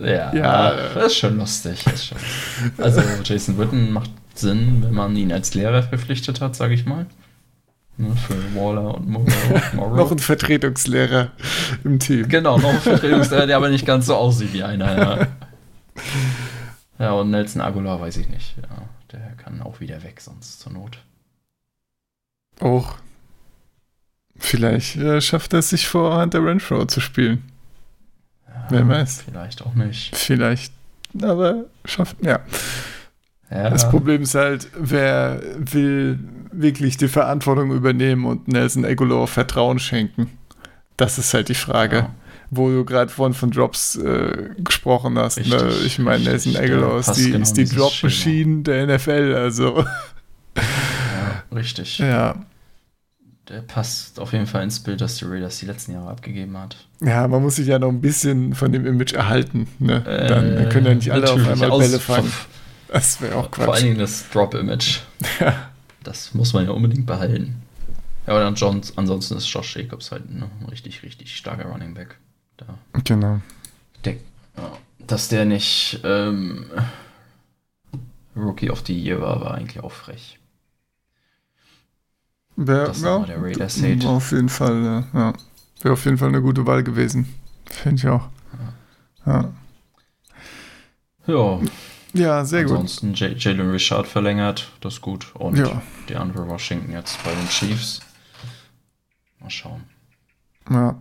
ja, 0.00 0.34
ja, 0.34 0.76
das 0.94 1.06
ist 1.06 1.18
schon 1.18 1.36
lustig. 1.36 1.86
Ist 1.86 2.06
schon 2.06 2.18
Also 2.78 3.02
Jason 3.24 3.58
Witten 3.58 3.92
macht 3.92 4.10
Sinn, 4.34 4.82
wenn 4.82 4.94
man 4.94 5.16
ihn 5.16 5.32
als 5.32 5.54
Lehrer 5.54 5.82
verpflichtet 5.82 6.40
hat, 6.40 6.56
sage 6.56 6.74
ich 6.74 6.86
mal. 6.86 7.06
Ne, 7.96 8.14
für 8.16 8.54
Waller 8.54 8.94
und 8.94 9.08
Morrow. 9.08 9.72
noch 9.96 10.10
ein 10.10 10.18
Vertretungslehrer 10.18 11.30
im 11.84 12.00
Team. 12.00 12.28
Genau, 12.28 12.58
noch 12.58 12.70
ein 12.70 12.80
Vertretungslehrer, 12.80 13.46
der 13.46 13.56
aber 13.56 13.68
nicht 13.68 13.86
ganz 13.86 14.06
so 14.06 14.16
aussieht 14.16 14.52
wie 14.52 14.64
einer. 14.64 14.98
Ja, 14.98 15.26
ja 16.98 17.12
und 17.12 17.30
Nelson 17.30 17.62
Aguilar 17.62 18.00
weiß 18.00 18.16
ich 18.16 18.28
nicht. 18.28 18.56
Ja, 18.56 18.82
der 19.12 19.32
kann 19.36 19.62
auch 19.62 19.80
wieder 19.80 20.02
weg, 20.02 20.20
sonst 20.20 20.60
zur 20.60 20.72
Not. 20.72 20.98
Auch 22.60 22.96
Vielleicht 24.36 24.96
äh, 24.96 25.20
schafft 25.20 25.52
er 25.52 25.60
es 25.60 25.70
sich 25.70 25.86
vor 25.86 26.20
Hunter 26.20 26.44
Renfro 26.44 26.84
zu 26.86 27.00
spielen. 27.00 27.44
Ja, 28.48 28.66
Wer 28.70 28.88
weiß. 28.88 29.22
Vielleicht 29.22 29.62
auch 29.62 29.74
nicht. 29.74 30.16
Vielleicht, 30.16 30.72
aber 31.22 31.64
schafft, 31.84 32.16
ja. 32.22 32.40
Ja. 33.50 33.70
Das 33.70 33.88
Problem 33.88 34.22
ist 34.22 34.34
halt, 34.34 34.68
wer 34.78 35.40
will 35.56 36.18
wirklich 36.52 36.96
die 36.96 37.08
Verantwortung 37.08 37.72
übernehmen 37.72 38.24
und 38.24 38.48
Nelson 38.48 38.84
Aguilar 38.84 39.26
Vertrauen 39.26 39.78
schenken? 39.78 40.30
Das 40.96 41.18
ist 41.18 41.34
halt 41.34 41.48
die 41.48 41.54
Frage. 41.54 41.96
Ja. 41.96 42.10
Wo 42.50 42.68
du 42.68 42.84
gerade 42.84 43.10
vorhin 43.10 43.34
von 43.34 43.50
Drops 43.50 43.96
äh, 43.96 44.50
gesprochen 44.58 45.18
hast. 45.18 45.38
Ne? 45.38 45.44
Richtig, 45.44 45.80
ne? 45.80 45.86
Ich 45.86 45.98
meine, 45.98 46.24
Nelson 46.24 46.56
Aguilar 46.56 46.98
ist 46.98 47.12
die, 47.14 47.30
genau 47.32 47.50
die 47.50 47.64
Drop-Machine 47.64 48.62
der 48.62 48.86
NFL, 48.86 49.34
also. 49.36 49.84
Ja, 50.56 50.62
richtig. 51.52 51.98
Ja 51.98 52.36
der 53.48 53.60
passt 53.60 54.18
auf 54.20 54.32
jeden 54.32 54.46
Fall 54.46 54.62
ins 54.62 54.80
Bild, 54.80 55.00
das 55.00 55.16
die 55.16 55.26
Raiders 55.26 55.58
die 55.58 55.66
letzten 55.66 55.92
Jahre 55.92 56.10
abgegeben 56.10 56.56
hat. 56.56 56.76
Ja, 57.00 57.28
man 57.28 57.42
muss 57.42 57.56
sich 57.56 57.66
ja 57.66 57.78
noch 57.78 57.90
ein 57.90 58.00
bisschen 58.00 58.54
von 58.54 58.72
dem 58.72 58.86
Image 58.86 59.12
erhalten. 59.12 59.68
Ne? 59.78 60.04
Äh, 60.06 60.28
Dann 60.28 60.68
können 60.70 60.86
ja 60.86 60.94
nicht 60.94 61.12
alle 61.12 61.30
auf 61.30 61.46
einmal 61.46 61.78
Bälle 61.78 61.98
fangen. 61.98 62.32
Das 62.88 63.20
wäre 63.20 63.36
auch 63.36 63.50
Quatsch. 63.50 63.64
Vor 63.64 63.74
allen 63.74 63.84
Dingen 63.84 63.98
das 63.98 64.28
Drop-Image. 64.30 65.00
Ja. 65.40 65.70
Das 66.02 66.34
muss 66.34 66.52
man 66.52 66.66
ja 66.66 66.70
unbedingt 66.70 67.06
behalten. 67.06 67.62
Ja, 68.26 68.34
aber 68.34 68.40
dann 68.40 68.54
Johns, 68.54 68.96
ansonsten 68.96 69.36
ist 69.36 69.48
Josh 69.48 69.76
Jacobs 69.76 70.10
halt 70.10 70.30
ne, 70.30 70.48
ein 70.60 70.66
richtig, 70.66 71.02
richtig 71.02 71.36
starker 71.36 71.66
Running 71.66 71.94
Back. 71.94 72.18
Da. 72.56 72.66
Genau. 73.04 73.40
Der, 74.04 74.16
dass 75.06 75.28
der 75.28 75.44
nicht 75.44 76.00
ähm, 76.04 76.66
Rookie 78.36 78.70
of 78.70 78.82
the 78.86 78.98
Year 78.98 79.20
war, 79.20 79.40
war 79.40 79.54
eigentlich 79.54 79.82
auch 79.82 79.92
frech. 79.92 80.38
Wär, 82.56 82.86
das 82.86 83.02
ja, 83.02 83.18
der 83.20 83.42
Raiders 83.42 83.82
Hate. 83.82 84.06
Auf 84.08 84.30
jeden 84.30 84.48
Fall, 84.48 85.04
ja. 85.12 85.32
Wäre 85.80 85.92
auf 85.92 86.04
jeden 86.04 86.18
Fall 86.18 86.28
eine 86.28 86.40
gute 86.40 86.66
Wahl 86.66 86.84
gewesen. 86.84 87.34
Finde 87.66 87.96
ich 87.96 88.08
auch. 88.08 88.28
Ja. 89.26 89.32
Ja. 89.32 89.52
Ja, 91.26 91.60
sehr 92.44 92.60
Ansonsten 92.62 93.12
gut. 93.12 93.22
Ansonsten 93.22 93.38
Jalen 93.38 93.70
Richard 93.70 94.06
verlängert, 94.06 94.70
das 94.80 94.94
ist 94.94 95.00
gut. 95.00 95.34
Und 95.34 95.58
ja. 95.58 95.82
die 96.08 96.16
andere 96.16 96.48
Washington 96.48 96.92
jetzt 96.92 97.22
bei 97.24 97.30
den 97.30 97.48
Chiefs. 97.48 98.00
Mal 99.40 99.50
schauen. 99.50 99.82
Ja. 100.70 100.96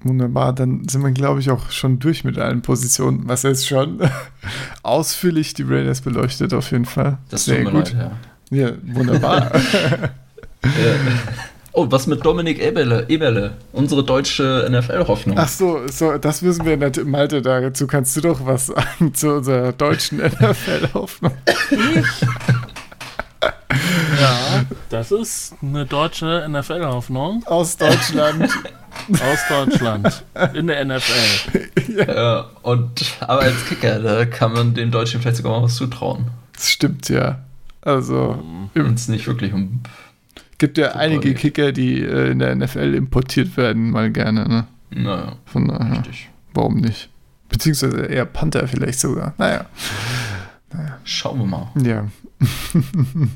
Wunderbar, 0.00 0.52
dann 0.52 0.86
sind 0.88 1.02
wir, 1.02 1.10
glaube 1.10 1.40
ich, 1.40 1.50
auch 1.50 1.70
schon 1.70 1.98
durch 1.98 2.22
mit 2.22 2.38
allen 2.38 2.62
Positionen, 2.62 3.26
was 3.28 3.42
jetzt 3.42 3.66
schon 3.66 3.98
ausführlich 4.82 5.54
die 5.54 5.64
Raiders 5.64 6.02
beleuchtet, 6.02 6.54
auf 6.54 6.70
jeden 6.70 6.84
Fall. 6.84 7.18
Das 7.28 7.46
Sehr 7.46 7.64
gut. 7.64 7.92
Leid, 7.92 7.96
ja. 8.50 8.56
ja, 8.56 8.72
wunderbar. 8.82 9.52
Oh, 11.78 11.86
was 11.90 12.06
mit 12.06 12.24
Dominik 12.24 12.58
Eberle, 12.58 13.04
Eberle 13.10 13.52
unsere 13.72 14.02
deutsche 14.02 14.66
NFL-Hoffnung? 14.70 15.36
Ach 15.38 15.46
so, 15.46 15.86
so, 15.88 16.16
das 16.16 16.42
wissen 16.42 16.64
wir 16.64 16.78
natürlich. 16.78 17.10
Malte, 17.10 17.42
dazu 17.42 17.86
kannst 17.86 18.16
du 18.16 18.22
doch 18.22 18.46
was 18.46 18.68
sagen 18.68 19.12
zu 19.12 19.34
unserer 19.34 19.72
deutschen 19.72 20.16
NFL-Hoffnung. 20.20 21.32
ja, 24.18 24.64
das 24.88 25.12
ist 25.12 25.54
eine 25.60 25.84
deutsche 25.84 26.48
NFL-Hoffnung. 26.48 27.44
Aus 27.44 27.76
Deutschland. 27.76 28.50
Aus 29.12 29.40
Deutschland. 29.46 30.24
In 30.54 30.68
der 30.68 30.82
NFL. 30.82 31.68
Ja. 31.94 32.14
ja, 32.14 32.46
und, 32.62 33.04
aber 33.20 33.42
als 33.42 33.66
Kicker, 33.68 33.98
da 33.98 34.24
kann 34.24 34.54
man 34.54 34.72
dem 34.72 34.90
Deutschen 34.90 35.20
vielleicht 35.20 35.36
sogar 35.36 35.52
mal 35.52 35.64
was 35.64 35.74
zutrauen. 35.76 36.28
Das 36.54 36.70
stimmt, 36.70 37.10
ja. 37.10 37.40
Also. 37.82 38.42
Wenn 38.72 38.94
es 38.94 39.08
nicht 39.08 39.26
wirklich 39.26 39.52
um 39.52 39.82
gibt 40.58 40.78
ja 40.78 40.92
einige 40.92 41.34
Kicker, 41.34 41.72
die 41.72 42.00
äh, 42.02 42.30
in 42.30 42.38
der 42.38 42.54
NFL 42.54 42.94
importiert 42.94 43.56
werden, 43.56 43.90
mal 43.90 44.10
gerne. 44.10 44.48
Ne? 44.48 44.66
Naja. 44.90 45.36
Von 45.44 45.68
daher, 45.68 45.98
richtig. 45.98 46.30
warum 46.54 46.76
nicht? 46.76 47.08
Beziehungsweise 47.48 48.06
eher 48.06 48.24
Panther 48.24 48.66
vielleicht 48.66 48.98
sogar. 48.98 49.34
Naja. 49.38 49.66
naja. 50.72 50.98
schauen 51.04 51.38
wir 51.40 51.46
mal. 51.46 51.68
Ja. 51.82 52.06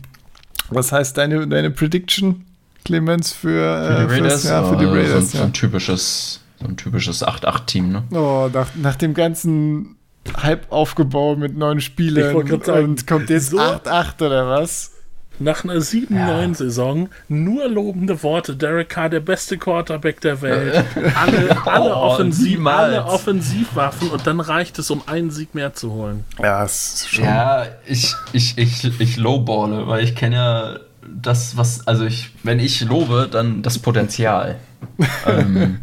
Was 0.71 0.93
heißt 0.93 1.17
deine, 1.17 1.47
deine 1.49 1.71
Prediction, 1.71 2.45
Clemens, 2.85 3.33
für, 3.33 3.49
für 3.49 4.07
die 4.07 4.15
äh, 4.15 4.17
Raiders? 4.17 4.43
Fürs, 4.43 4.45
ja, 4.45 4.65
für 4.65 4.77
die 4.77 4.85
äh, 4.85 4.89
Raiders 4.89 5.33
so, 5.33 5.39
so 5.39 5.45
ein 5.45 5.53
typisches, 5.53 6.41
so 6.61 6.67
ein 6.67 6.77
typisches 6.77 7.27
8-8-Team, 7.27 7.91
ne? 7.91 8.03
Oh, 8.13 8.49
nach, 8.53 8.69
nach 8.77 8.97
dem 8.97 9.15
ganzen 9.15 9.97
Hype-Aufgebau 10.43 11.37
mit 11.37 11.57
neun 11.57 11.81
Spielen 11.81 12.35
und 12.37 13.07
kommt 13.07 13.31
jetzt 13.31 13.53
8-8 13.53 14.19
so 14.19 14.27
oder 14.27 14.49
was? 14.49 14.93
Nach 15.41 15.65
einer 15.65 15.77
7-9-Saison 15.77 17.09
nur 17.29 17.67
lobende 17.67 18.23
Worte. 18.23 18.57
Derek 18.57 18.91
Carr, 18.91 19.09
der 19.09 19.21
beste 19.21 19.57
Quarterback 19.57 20.21
der 20.21 20.43
Welt. 20.43 20.85
Alle, 21.15 21.67
alle, 21.67 21.97
oh, 21.97 22.12
Offensiv, 22.12 22.67
alle 22.67 23.07
Offensivwaffen 23.07 24.11
und 24.11 24.27
dann 24.27 24.41
reicht 24.41 24.79
es, 24.79 24.91
um 24.91 25.03
einen 25.07 25.31
Sieg 25.31 25.55
mehr 25.55 25.73
zu 25.73 25.93
holen. 25.93 26.25
Ja, 26.39 26.62
ist 26.62 27.09
schon. 27.09 27.25
Ja, 27.25 27.65
ich, 27.87 28.15
ich, 28.33 28.59
ich, 28.59 29.01
ich 29.01 29.17
lowballe, 29.17 29.87
weil 29.87 30.05
ich 30.05 30.15
kenne 30.15 30.37
ja 30.37 30.77
das, 31.09 31.57
was, 31.57 31.87
also 31.87 32.05
ich, 32.05 32.33
wenn 32.43 32.59
ich 32.59 32.83
lobe, 32.83 33.27
dann 33.31 33.62
das 33.62 33.79
Potenzial. 33.79 34.57
ähm, 35.27 35.81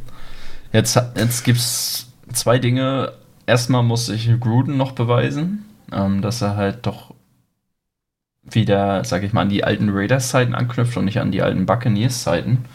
jetzt 0.72 1.00
jetzt 1.16 1.44
gibt 1.44 1.58
es 1.58 2.08
zwei 2.32 2.60
Dinge. 2.60 3.14
Erstmal 3.48 3.82
muss 3.82 4.06
sich 4.06 4.30
Gruden 4.40 4.78
noch 4.78 4.92
beweisen, 4.92 5.66
ähm, 5.92 6.22
dass 6.22 6.44
er 6.44 6.56
halt 6.56 6.86
doch 6.86 7.14
wieder, 8.50 9.04
sag 9.04 9.24
ich 9.24 9.34
mal, 9.34 9.42
an 9.42 9.50
die 9.50 9.64
alten 9.64 9.90
Raiders-Zeiten 9.90 10.56
anknüpft 10.56 10.98
und 10.98 11.06
nicht 11.06 11.20
an 11.20 11.32
die 11.32 11.42
alten 11.42 11.66
Buccaneers-Zeiten. 11.66 12.66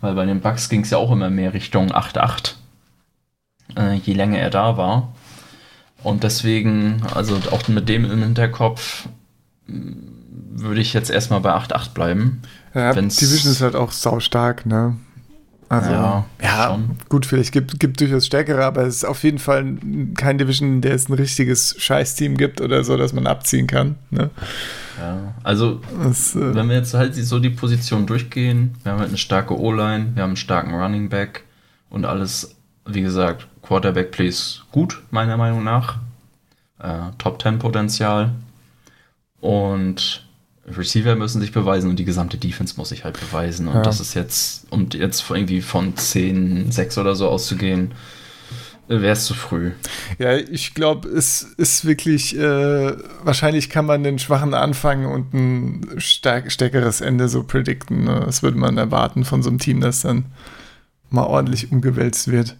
Weil 0.00 0.14
bei 0.14 0.24
den 0.24 0.40
Bucks 0.40 0.68
ging 0.68 0.82
es 0.82 0.90
ja 0.90 0.98
auch 0.98 1.12
immer 1.12 1.30
mehr 1.30 1.52
Richtung 1.52 1.92
8-8, 1.92 2.54
äh, 3.76 3.94
je 3.94 4.14
länger 4.14 4.38
er 4.38 4.50
da 4.50 4.76
war. 4.76 5.12
Und 6.02 6.24
deswegen, 6.24 7.02
also 7.14 7.38
auch 7.50 7.68
mit 7.68 7.88
dem 7.88 8.10
im 8.10 8.22
Hinterkopf, 8.22 9.08
mm, 9.66 9.92
würde 10.52 10.80
ich 10.80 10.94
jetzt 10.94 11.10
erstmal 11.10 11.40
bei 11.40 11.52
8-8 11.52 11.92
bleiben. 11.92 12.42
Ja, 12.74 12.92
Division 12.92 13.52
ist 13.52 13.60
halt 13.60 13.76
auch 13.76 13.92
saustark, 13.92 14.64
ne? 14.64 14.96
Also, 15.68 15.90
ja, 15.92 16.24
ja 16.42 16.78
gut, 17.08 17.26
vielleicht 17.26 17.52
gibt 17.52 17.84
es 17.84 17.92
durchaus 17.92 18.26
stärkere, 18.26 18.64
aber 18.64 18.82
es 18.82 18.96
ist 18.96 19.04
auf 19.04 19.22
jeden 19.22 19.38
Fall 19.38 19.76
kein 20.16 20.36
Division, 20.36 20.68
in 20.74 20.80
der 20.80 20.94
es 20.94 21.08
ein 21.08 21.12
richtiges 21.12 21.76
Scheißteam 21.78 22.36
gibt 22.36 22.60
oder 22.60 22.82
so, 22.82 22.96
dass 22.96 23.12
man 23.12 23.28
abziehen 23.28 23.68
kann. 23.68 23.94
Ne? 24.10 24.30
Ja, 24.98 25.34
also 25.42 25.80
das, 26.02 26.34
äh, 26.34 26.54
wenn 26.54 26.68
wir 26.68 26.76
jetzt 26.76 26.94
halt 26.94 27.14
so 27.14 27.38
die 27.38 27.50
Position 27.50 28.06
durchgehen, 28.06 28.74
wir 28.82 28.92
haben 28.92 28.98
halt 28.98 29.10
eine 29.10 29.18
starke 29.18 29.58
O-Line, 29.58 30.12
wir 30.14 30.22
haben 30.22 30.30
einen 30.30 30.36
starken 30.36 30.74
Running 30.74 31.08
Back 31.08 31.44
und 31.88 32.04
alles, 32.04 32.56
wie 32.86 33.02
gesagt, 33.02 33.46
Quarterback 33.62 34.10
Plays 34.10 34.62
gut, 34.72 35.00
meiner 35.10 35.36
Meinung 35.36 35.62
nach. 35.64 35.98
Äh, 36.78 37.10
Top 37.18 37.40
10 37.42 37.58
Potenzial. 37.58 38.32
Und 39.40 40.26
Receiver 40.66 41.14
müssen 41.16 41.40
sich 41.40 41.52
beweisen 41.52 41.90
und 41.90 41.98
die 41.98 42.04
gesamte 42.04 42.36
Defense 42.36 42.74
muss 42.76 42.90
sich 42.90 43.04
halt 43.04 43.18
beweisen. 43.18 43.68
Und 43.68 43.76
ja. 43.76 43.82
das 43.82 44.00
ist 44.00 44.14
jetzt, 44.14 44.66
um 44.70 44.88
jetzt 44.92 45.28
irgendwie 45.30 45.62
von 45.62 45.96
10, 45.96 46.70
6 46.70 46.98
oder 46.98 47.14
so 47.14 47.28
auszugehen, 47.28 47.92
wäre 48.90 49.12
es 49.12 49.24
zu 49.24 49.34
früh. 49.34 49.70
Ja, 50.18 50.36
ich 50.36 50.74
glaube, 50.74 51.08
es 51.08 51.42
ist 51.42 51.84
wirklich, 51.84 52.36
äh, 52.36 52.92
wahrscheinlich 53.22 53.70
kann 53.70 53.86
man 53.86 54.02
den 54.02 54.18
schwachen 54.18 54.52
Anfang 54.52 55.06
und 55.06 55.32
ein 55.32 56.00
stark, 56.00 56.50
stärkeres 56.50 57.00
Ende 57.00 57.28
so 57.28 57.44
predikten. 57.44 58.04
Ne? 58.04 58.22
Das 58.26 58.42
würde 58.42 58.58
man 58.58 58.78
erwarten 58.78 59.24
von 59.24 59.42
so 59.42 59.48
einem 59.48 59.60
Team, 59.60 59.80
das 59.80 60.00
dann 60.02 60.26
mal 61.08 61.24
ordentlich 61.24 61.70
umgewälzt 61.70 62.28
wird. 62.28 62.56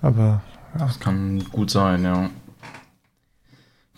Aber 0.00 0.42
ja. 0.78 0.86
Das 0.86 0.98
kann 0.98 1.44
gut 1.50 1.70
sein, 1.70 2.02
ja. 2.04 2.30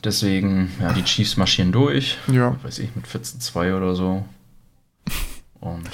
Deswegen, 0.02 0.70
ja, 0.80 0.92
die 0.92 1.04
Chiefs 1.04 1.38
marschieren 1.38 1.72
durch. 1.72 2.18
Ja. 2.26 2.56
Weiß 2.62 2.78
ich, 2.78 2.94
mit 2.94 3.06
14-2 3.06 3.74
oder 3.74 3.94
so. 3.94 4.24
Und 5.60 5.88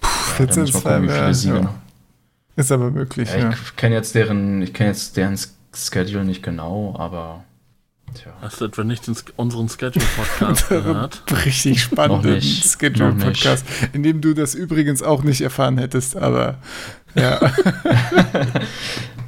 Puh, 0.00 0.08
ja, 0.38 0.46
14-2 0.46 1.06
wäre 1.06 1.30
ja. 1.32 1.74
Ist 2.56 2.72
aber 2.72 2.90
möglich, 2.90 3.30
ja. 3.32 3.38
ja. 3.38 3.50
Ich 3.50 3.76
kenne 3.76 3.94
jetzt 3.94 4.14
deren, 4.14 4.62
ich 4.62 4.72
kenne 4.74 4.90
jetzt 4.90 5.16
deren 5.16 5.38
Schedule 5.74 6.24
nicht 6.24 6.42
genau, 6.42 6.94
aber 6.98 7.44
tja. 8.14 8.32
Hast 8.42 8.60
du 8.60 8.66
etwa 8.66 8.84
nicht 8.84 9.10
unseren 9.36 9.68
Schedule-Podcast 9.68 10.68
gehört? 10.68 11.22
Richtig 11.46 11.82
spannenden 11.82 12.42
Schedule-Podcast, 12.42 13.66
in 13.92 14.02
dem 14.02 14.20
du 14.20 14.34
das 14.34 14.54
übrigens 14.54 15.02
auch 15.02 15.22
nicht 15.22 15.40
erfahren 15.40 15.78
hättest, 15.78 16.16
aber 16.16 16.58
ja. 17.14 17.40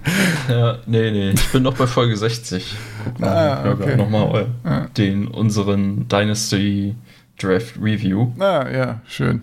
ja, 0.48 0.78
nee, 0.86 1.10
nee. 1.10 1.30
Ich 1.30 1.52
bin 1.52 1.62
noch 1.62 1.76
bei 1.76 1.86
Folge 1.86 2.16
60. 2.16 2.76
Guck 3.04 3.20
mal, 3.20 3.28
ah, 3.28 3.70
okay. 3.72 3.96
nochmal 3.96 4.46
ah. 4.64 4.86
den 4.96 5.28
unseren 5.28 6.08
Dynasty 6.08 6.94
Draft 7.38 7.76
Review. 7.80 8.32
Ah, 8.38 8.68
ja, 8.70 9.00
schön. 9.06 9.42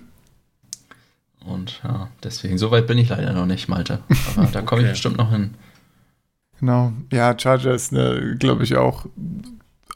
Und 1.45 1.81
ja, 1.83 2.09
deswegen, 2.23 2.57
so 2.57 2.71
weit 2.71 2.87
bin 2.87 2.97
ich 2.97 3.09
leider 3.09 3.33
noch 3.33 3.45
nicht, 3.45 3.67
Malte. 3.67 3.99
Aber 4.35 4.47
da 4.47 4.61
komme 4.61 4.81
okay. 4.81 4.89
ich 4.89 4.93
bestimmt 4.93 5.17
noch 5.17 5.31
hin. 5.31 5.55
Genau. 6.59 6.93
Ja, 7.11 7.37
Chargers, 7.37 7.91
ne, 7.91 8.35
glaube 8.37 8.63
ich, 8.63 8.75
auch 8.75 9.05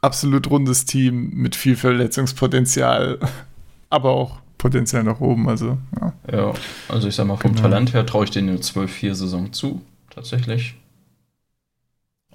absolut 0.01 0.49
rundes 0.49 0.85
Team 0.85 1.29
mit 1.33 1.55
viel 1.55 1.75
Verletzungspotenzial, 1.75 3.19
aber 3.89 4.11
auch 4.11 4.39
Potenzial 4.57 5.03
nach 5.03 5.19
oben. 5.19 5.47
Also, 5.47 5.77
ja. 5.99 6.13
ja 6.31 6.53
also 6.89 7.07
ich 7.07 7.15
sag 7.15 7.27
mal, 7.27 7.37
vom 7.37 7.51
genau. 7.51 7.69
Talent 7.69 7.93
her 7.93 8.05
traue 8.05 8.23
ich 8.23 8.31
denen 8.31 8.49
eine 8.49 8.57
12-4-Saison 8.59 9.53
zu 9.53 9.81
tatsächlich. 10.09 10.75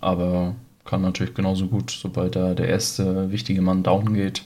Aber 0.01 0.55
kann 0.85 1.03
natürlich 1.03 1.35
genauso 1.35 1.67
gut, 1.67 1.91
sobald 1.91 2.37
da 2.37 2.55
der 2.55 2.69
erste 2.69 3.31
wichtige 3.31 3.63
Mann 3.63 3.83
down 3.83 4.15
geht 4.15 4.45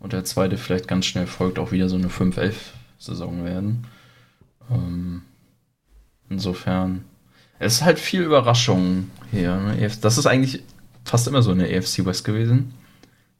und 0.00 0.12
der 0.12 0.24
zweite 0.24 0.56
vielleicht 0.56 0.88
ganz 0.88 1.06
schnell 1.06 1.26
folgt, 1.26 1.58
auch 1.58 1.72
wieder 1.72 1.88
so 1.88 1.96
eine 1.96 2.08
5-11-Saison 2.98 3.44
werden. 3.44 3.86
Ähm, 4.70 5.22
insofern, 6.28 7.04
es 7.58 7.74
ist 7.74 7.84
halt 7.84 7.98
viel 7.98 8.22
Überraschung 8.22 9.10
hier. 9.30 9.56
Ne? 9.56 9.90
Das 10.00 10.18
ist 10.18 10.26
eigentlich 10.26 10.62
fast 11.04 11.26
immer 11.26 11.42
so 11.42 11.52
eine 11.52 11.64
AFC 11.64 12.04
West 12.04 12.24
gewesen, 12.24 12.74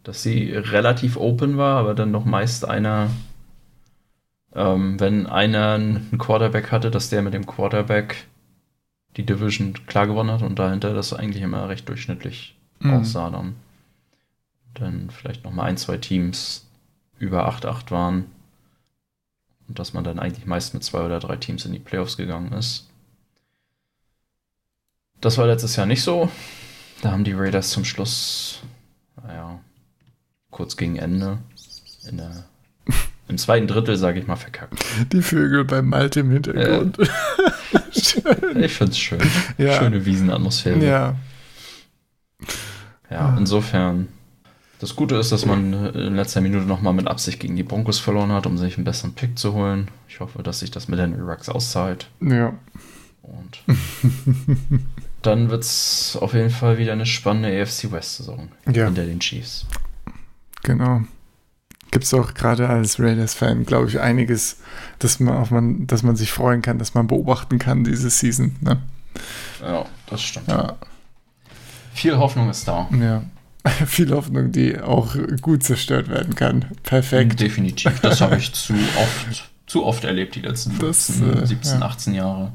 dass 0.02 0.22
sie 0.22 0.52
relativ 0.52 1.16
open 1.16 1.56
war, 1.58 1.78
aber 1.78 1.94
dann 1.94 2.10
noch 2.10 2.24
meist 2.24 2.66
einer, 2.66 3.10
ähm, 4.54 4.98
wenn 4.98 5.26
einer 5.26 5.74
einen 5.74 6.18
Quarterback 6.18 6.72
hatte, 6.72 6.90
dass 6.90 7.10
der 7.10 7.22
mit 7.22 7.34
dem 7.34 7.46
Quarterback 7.46 8.26
die 9.16 9.26
Division 9.26 9.74
klar 9.86 10.06
gewonnen 10.06 10.30
hat 10.30 10.42
und 10.42 10.58
dahinter 10.58 10.94
das 10.94 11.12
eigentlich 11.12 11.42
immer 11.42 11.68
recht 11.68 11.88
durchschnittlich 11.88 12.56
mhm. 12.80 12.94
aussah 12.94 13.30
dann. 13.30 13.56
Dann 14.74 15.10
vielleicht 15.10 15.44
nochmal 15.44 15.68
ein, 15.68 15.76
zwei 15.76 15.96
Teams 15.96 16.66
über 17.18 17.48
8-8 17.48 17.90
waren. 17.90 18.26
Und 19.68 19.78
dass 19.78 19.92
man 19.92 20.02
dann 20.02 20.18
eigentlich 20.18 20.46
meist 20.46 20.74
mit 20.74 20.82
zwei 20.82 21.02
oder 21.02 21.20
drei 21.20 21.36
Teams 21.36 21.64
in 21.66 21.72
die 21.72 21.78
Playoffs 21.78 22.16
gegangen 22.16 22.52
ist. 22.52 22.88
Das 25.20 25.36
war 25.36 25.46
letztes 25.46 25.76
Jahr 25.76 25.86
nicht 25.86 26.02
so. 26.02 26.30
Da 27.02 27.10
haben 27.12 27.24
die 27.24 27.32
Raiders 27.32 27.70
zum 27.70 27.84
Schluss, 27.84 28.62
naja, 29.22 29.60
kurz 30.50 30.76
gegen 30.76 30.96
Ende, 30.96 31.38
in 32.08 32.16
der, 32.16 32.44
im 33.28 33.38
zweiten 33.38 33.66
Drittel, 33.66 33.96
sage 33.96 34.18
ich 34.18 34.26
mal, 34.26 34.36
verkackt. 34.36 34.84
Die 35.12 35.22
Vögel 35.22 35.64
beim 35.64 35.88
Malte 35.88 36.20
im 36.20 36.30
Hintergrund. 36.30 36.98
Äh, 36.98 38.00
schön. 38.00 38.62
Ich 38.62 38.72
finde 38.72 38.92
es 38.92 38.98
schön. 38.98 39.20
Ja. 39.58 39.78
Schöne 39.78 40.04
Wiesenatmosphäre. 40.04 40.84
Ja. 40.84 41.14
Ja, 43.10 43.36
insofern. 43.38 44.08
Das 44.78 44.94
Gute 44.94 45.16
ist, 45.16 45.32
dass 45.32 45.44
man 45.44 45.72
in 45.94 46.14
letzter 46.14 46.40
Minute 46.40 46.64
nochmal 46.64 46.92
mit 46.92 47.08
Absicht 47.08 47.40
gegen 47.40 47.56
die 47.56 47.64
Broncos 47.64 47.98
verloren 47.98 48.30
hat, 48.30 48.46
um 48.46 48.56
sich 48.58 48.76
einen 48.76 48.84
besseren 48.84 49.14
Pick 49.14 49.38
zu 49.38 49.52
holen. 49.52 49.88
Ich 50.08 50.20
hoffe, 50.20 50.42
dass 50.42 50.60
sich 50.60 50.70
das 50.70 50.86
mit 50.86 51.00
Henry 51.00 51.20
Rux 51.20 51.48
auszahlt. 51.48 52.08
Ja. 52.20 52.54
Und 53.22 53.62
dann 55.22 55.50
wird 55.50 55.64
es 55.64 56.16
auf 56.20 56.32
jeden 56.32 56.50
Fall 56.50 56.78
wieder 56.78 56.92
eine 56.92 57.06
spannende 57.06 57.60
AFC 57.60 57.90
West-Saison 57.90 58.48
ja. 58.72 58.84
hinter 58.84 59.04
den 59.04 59.18
Chiefs. 59.18 59.66
Genau 60.62 61.02
gibt 61.90 62.04
es 62.04 62.14
auch 62.14 62.34
gerade 62.34 62.68
als 62.68 63.00
Raiders-Fan, 63.00 63.64
glaube 63.64 63.88
ich, 63.88 64.00
einiges, 64.00 64.58
dass 64.98 65.20
man, 65.20 65.36
auf 65.36 65.50
man, 65.50 65.86
dass 65.86 66.02
man 66.02 66.16
sich 66.16 66.32
freuen 66.32 66.62
kann, 66.62 66.78
dass 66.78 66.94
man 66.94 67.06
beobachten 67.06 67.58
kann 67.58 67.84
diese 67.84 68.10
Season. 68.10 68.56
Ne? 68.60 68.80
Ja, 69.60 69.86
das 70.06 70.22
stimmt. 70.22 70.48
Ja. 70.48 70.76
Viel 71.94 72.16
Hoffnung 72.18 72.50
ist 72.50 72.68
da. 72.68 72.88
Ja. 72.92 73.22
Viel 73.86 74.10
Hoffnung, 74.10 74.52
die 74.52 74.78
auch 74.80 75.14
gut 75.40 75.62
zerstört 75.62 76.08
werden 76.08 76.34
kann. 76.34 76.66
Perfekt. 76.82 77.40
Definitiv. 77.40 78.00
Das 78.00 78.20
habe 78.20 78.36
ich 78.36 78.52
zu 78.52 78.74
oft, 78.96 79.50
zu 79.66 79.84
oft 79.84 80.04
erlebt, 80.04 80.34
die 80.34 80.40
letzten 80.40 80.78
das, 80.78 81.08
17, 81.08 81.42
äh, 81.42 81.46
17 81.46 81.80
ja. 81.80 81.86
18 81.86 82.14
Jahre. 82.14 82.52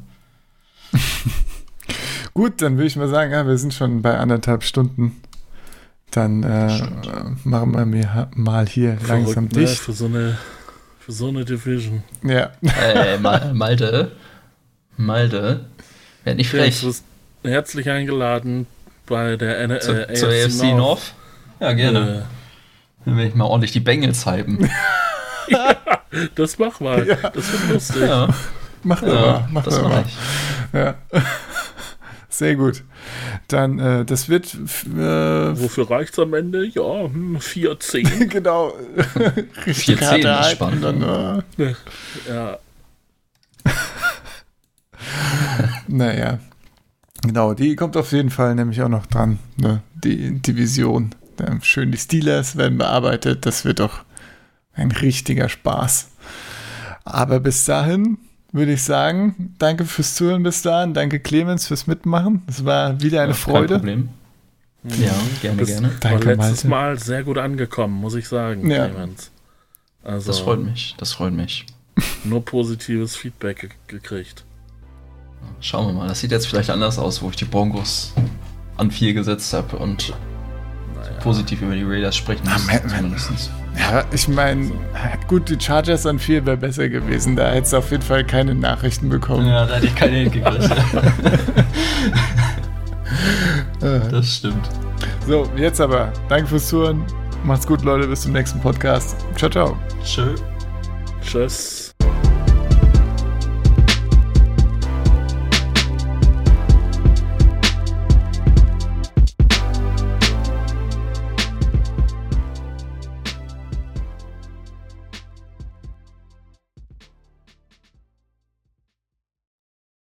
gut, 2.34 2.62
dann 2.62 2.78
würde 2.78 2.88
ich 2.88 2.96
mal 2.96 3.10
sagen, 3.10 3.32
ja, 3.32 3.48
wir 3.48 3.58
sind 3.58 3.74
schon 3.74 4.02
bei 4.02 4.18
anderthalb 4.18 4.64
Stunden. 4.64 5.20
Dann 6.12 6.44
äh, 6.44 6.82
machen 7.44 7.72
wir 7.72 7.86
mir 7.86 8.30
mal 8.36 8.68
hier 8.68 8.98
Verrückt, 8.98 9.08
langsam 9.10 9.46
ne? 9.46 9.50
dicht. 9.50 9.80
Für 9.80 9.94
so 9.94 10.06
eine, 10.06 10.38
für 11.00 11.12
so 11.12 11.30
eine 11.30 11.44
Division. 11.44 12.04
Ja. 12.24 12.52
Äh, 12.62 13.18
Malte. 13.18 14.12
Malte. 14.96 15.66
Wäre 16.24 16.36
nicht 16.36 16.50
schlecht. 16.50 16.86
Herzlich 17.44 17.90
eingeladen 17.90 18.68
bei 19.06 19.36
der 19.36 19.60
N 19.60 19.82
zu, 19.82 19.92
äh, 19.92 20.04
AFC, 20.04 20.18
zur 20.18 20.30
AFC 20.30 20.64
North. 20.64 20.78
North. 20.78 21.14
Ja, 21.60 21.74
gerne. 21.74 22.26
Dann 23.06 23.18
werde 23.18 23.30
ich 23.30 23.36
mal 23.36 23.46
ordentlich 23.46 23.72
die 23.72 23.80
Bengels 23.80 24.26
hypen. 24.26 24.70
ja, 25.48 25.76
das 26.36 26.58
mach 26.60 26.80
mal. 26.80 27.06
Ja. 27.08 27.16
Das 27.30 27.52
wird 27.52 27.70
lustig. 27.70 28.02
Ja. 28.02 28.28
Mach 28.84 29.02
ja, 29.02 29.08
mal. 29.08 29.48
Mach 29.52 29.64
das 29.64 29.82
mal. 29.82 30.04
Ja. 30.74 30.96
Sehr 32.30 32.56
gut. 32.56 32.84
Dann, 33.48 33.78
äh, 33.78 34.06
das 34.06 34.28
wird. 34.28 34.54
Äh, 34.56 34.98
Wofür 35.62 35.90
reicht 35.90 36.14
es 36.14 36.20
am 36.20 36.34
Ende? 36.34 36.66
Ja, 36.66 36.82
4-10. 36.82 38.10
Hm, 38.10 38.30
genau. 38.30 38.74
4-10 39.66 40.42
ist 40.42 40.52
spannend. 40.52 40.84
Dann, 40.84 41.44
äh. 41.60 41.74
Ja. 42.28 42.58
naja. 45.88 46.40
Genau, 47.24 47.54
die 47.54 47.76
kommt 47.76 47.98
auf 47.98 48.12
jeden 48.12 48.30
Fall 48.30 48.56
nämlich 48.56 48.82
auch 48.82 48.90
noch 48.90 49.06
dran. 49.06 49.40
Ne? 49.58 49.82
Die 50.04 50.40
Division. 50.40 51.16
Schön 51.62 51.92
die 51.92 51.98
Steelers 51.98 52.58
werden 52.58 52.78
bearbeitet. 52.78 53.46
Das 53.46 53.66
wird 53.66 53.80
doch 53.80 54.04
ein 54.74 54.92
richtiger 54.92 55.50
Spaß. 55.50 56.10
Aber 57.06 57.40
bis 57.40 57.66
dahin 57.66 58.18
würde 58.52 58.74
ich 58.74 58.84
sagen, 58.84 59.56
danke 59.58 59.86
fürs 59.86 60.16
Zuhören 60.16 60.44
bis 60.44 60.62
dahin. 60.62 60.94
Danke 60.94 61.20
Clemens 61.20 61.68
fürs 61.68 61.88
Mitmachen. 61.88 62.44
Es 62.48 62.66
war 62.66 63.02
wieder 63.02 63.22
eine 63.24 63.32
ja, 63.32 63.38
Freude. 63.38 63.80
Kein 63.80 63.80
Problem. 63.80 64.10
Ja, 64.84 65.14
gerne, 65.42 65.58
das 65.58 65.68
gerne. 65.70 65.92
Danke, 66.00 66.26
war 66.26 66.36
letztes 66.36 66.64
Malte. 66.66 66.68
Mal 66.68 67.00
sehr 67.00 67.24
gut 67.24 67.38
angekommen, 67.38 67.96
muss 67.96 68.16
ich 68.16 68.28
sagen, 68.28 68.70
ja. 68.70 68.90
Clemens. 68.90 69.32
Also, 70.04 70.28
das 70.28 70.40
freut 70.40 70.60
mich, 70.60 70.96
das 70.98 71.14
freut 71.14 71.34
mich. 71.34 71.66
Nur 72.26 72.44
positives 72.44 73.16
Feedback 73.16 73.76
gekriegt. 73.88 74.44
Schauen 75.60 75.88
wir 75.88 75.94
mal. 75.94 76.08
Das 76.08 76.20
sieht 76.20 76.32
jetzt 76.32 76.48
vielleicht 76.48 76.70
anders 76.70 77.00
aus, 77.00 77.22
wo 77.22 77.30
ich 77.30 77.36
die 77.36 77.46
Broncos 77.46 78.14
an 78.78 78.92
vier 78.92 79.14
gesetzt 79.14 79.54
habe 79.54 79.78
und 79.78 80.14
naja. 80.96 81.20
positiv 81.22 81.62
über 81.62 81.76
die 81.76 81.84
Raiders 81.84 82.16
sprechen 82.16 82.44
muss, 82.44 82.68
zumindest. 82.92 83.52
Ja, 83.78 84.04
ich 84.12 84.28
meine, 84.28 84.72
gut, 85.28 85.50
die 85.50 85.60
Chargers 85.60 86.06
an 86.06 86.20
vier 86.20 86.46
wäre 86.46 86.58
besser 86.58 86.90
gewesen. 86.90 87.36
Da 87.36 87.52
hättest 87.52 87.74
du 87.74 87.78
auf 87.78 87.92
jeden 87.92 88.04
Fall 88.04 88.24
keine 88.24 88.54
Nachrichten 88.54 89.10
bekommen. 89.10 89.48
Ja, 89.48 89.66
da 89.66 89.76
hätte 89.76 89.88
ich 89.88 89.96
keine 89.96 90.18
hingekriegt. 90.18 90.70
das 94.12 94.36
stimmt. 94.36 94.70
So, 95.28 95.50
jetzt 95.56 95.82
aber. 95.82 96.12
Danke 96.30 96.48
fürs 96.48 96.68
Zuhören. 96.68 97.04
Macht's 97.44 97.66
gut, 97.66 97.84
Leute. 97.84 98.08
Bis 98.08 98.22
zum 98.22 98.34
nächsten 98.34 98.60
Podcast. 98.60 99.16
Ciao, 99.36 99.50
ciao. 99.50 99.78
Tschö. 100.04 100.36
Tschüss. 101.22 101.93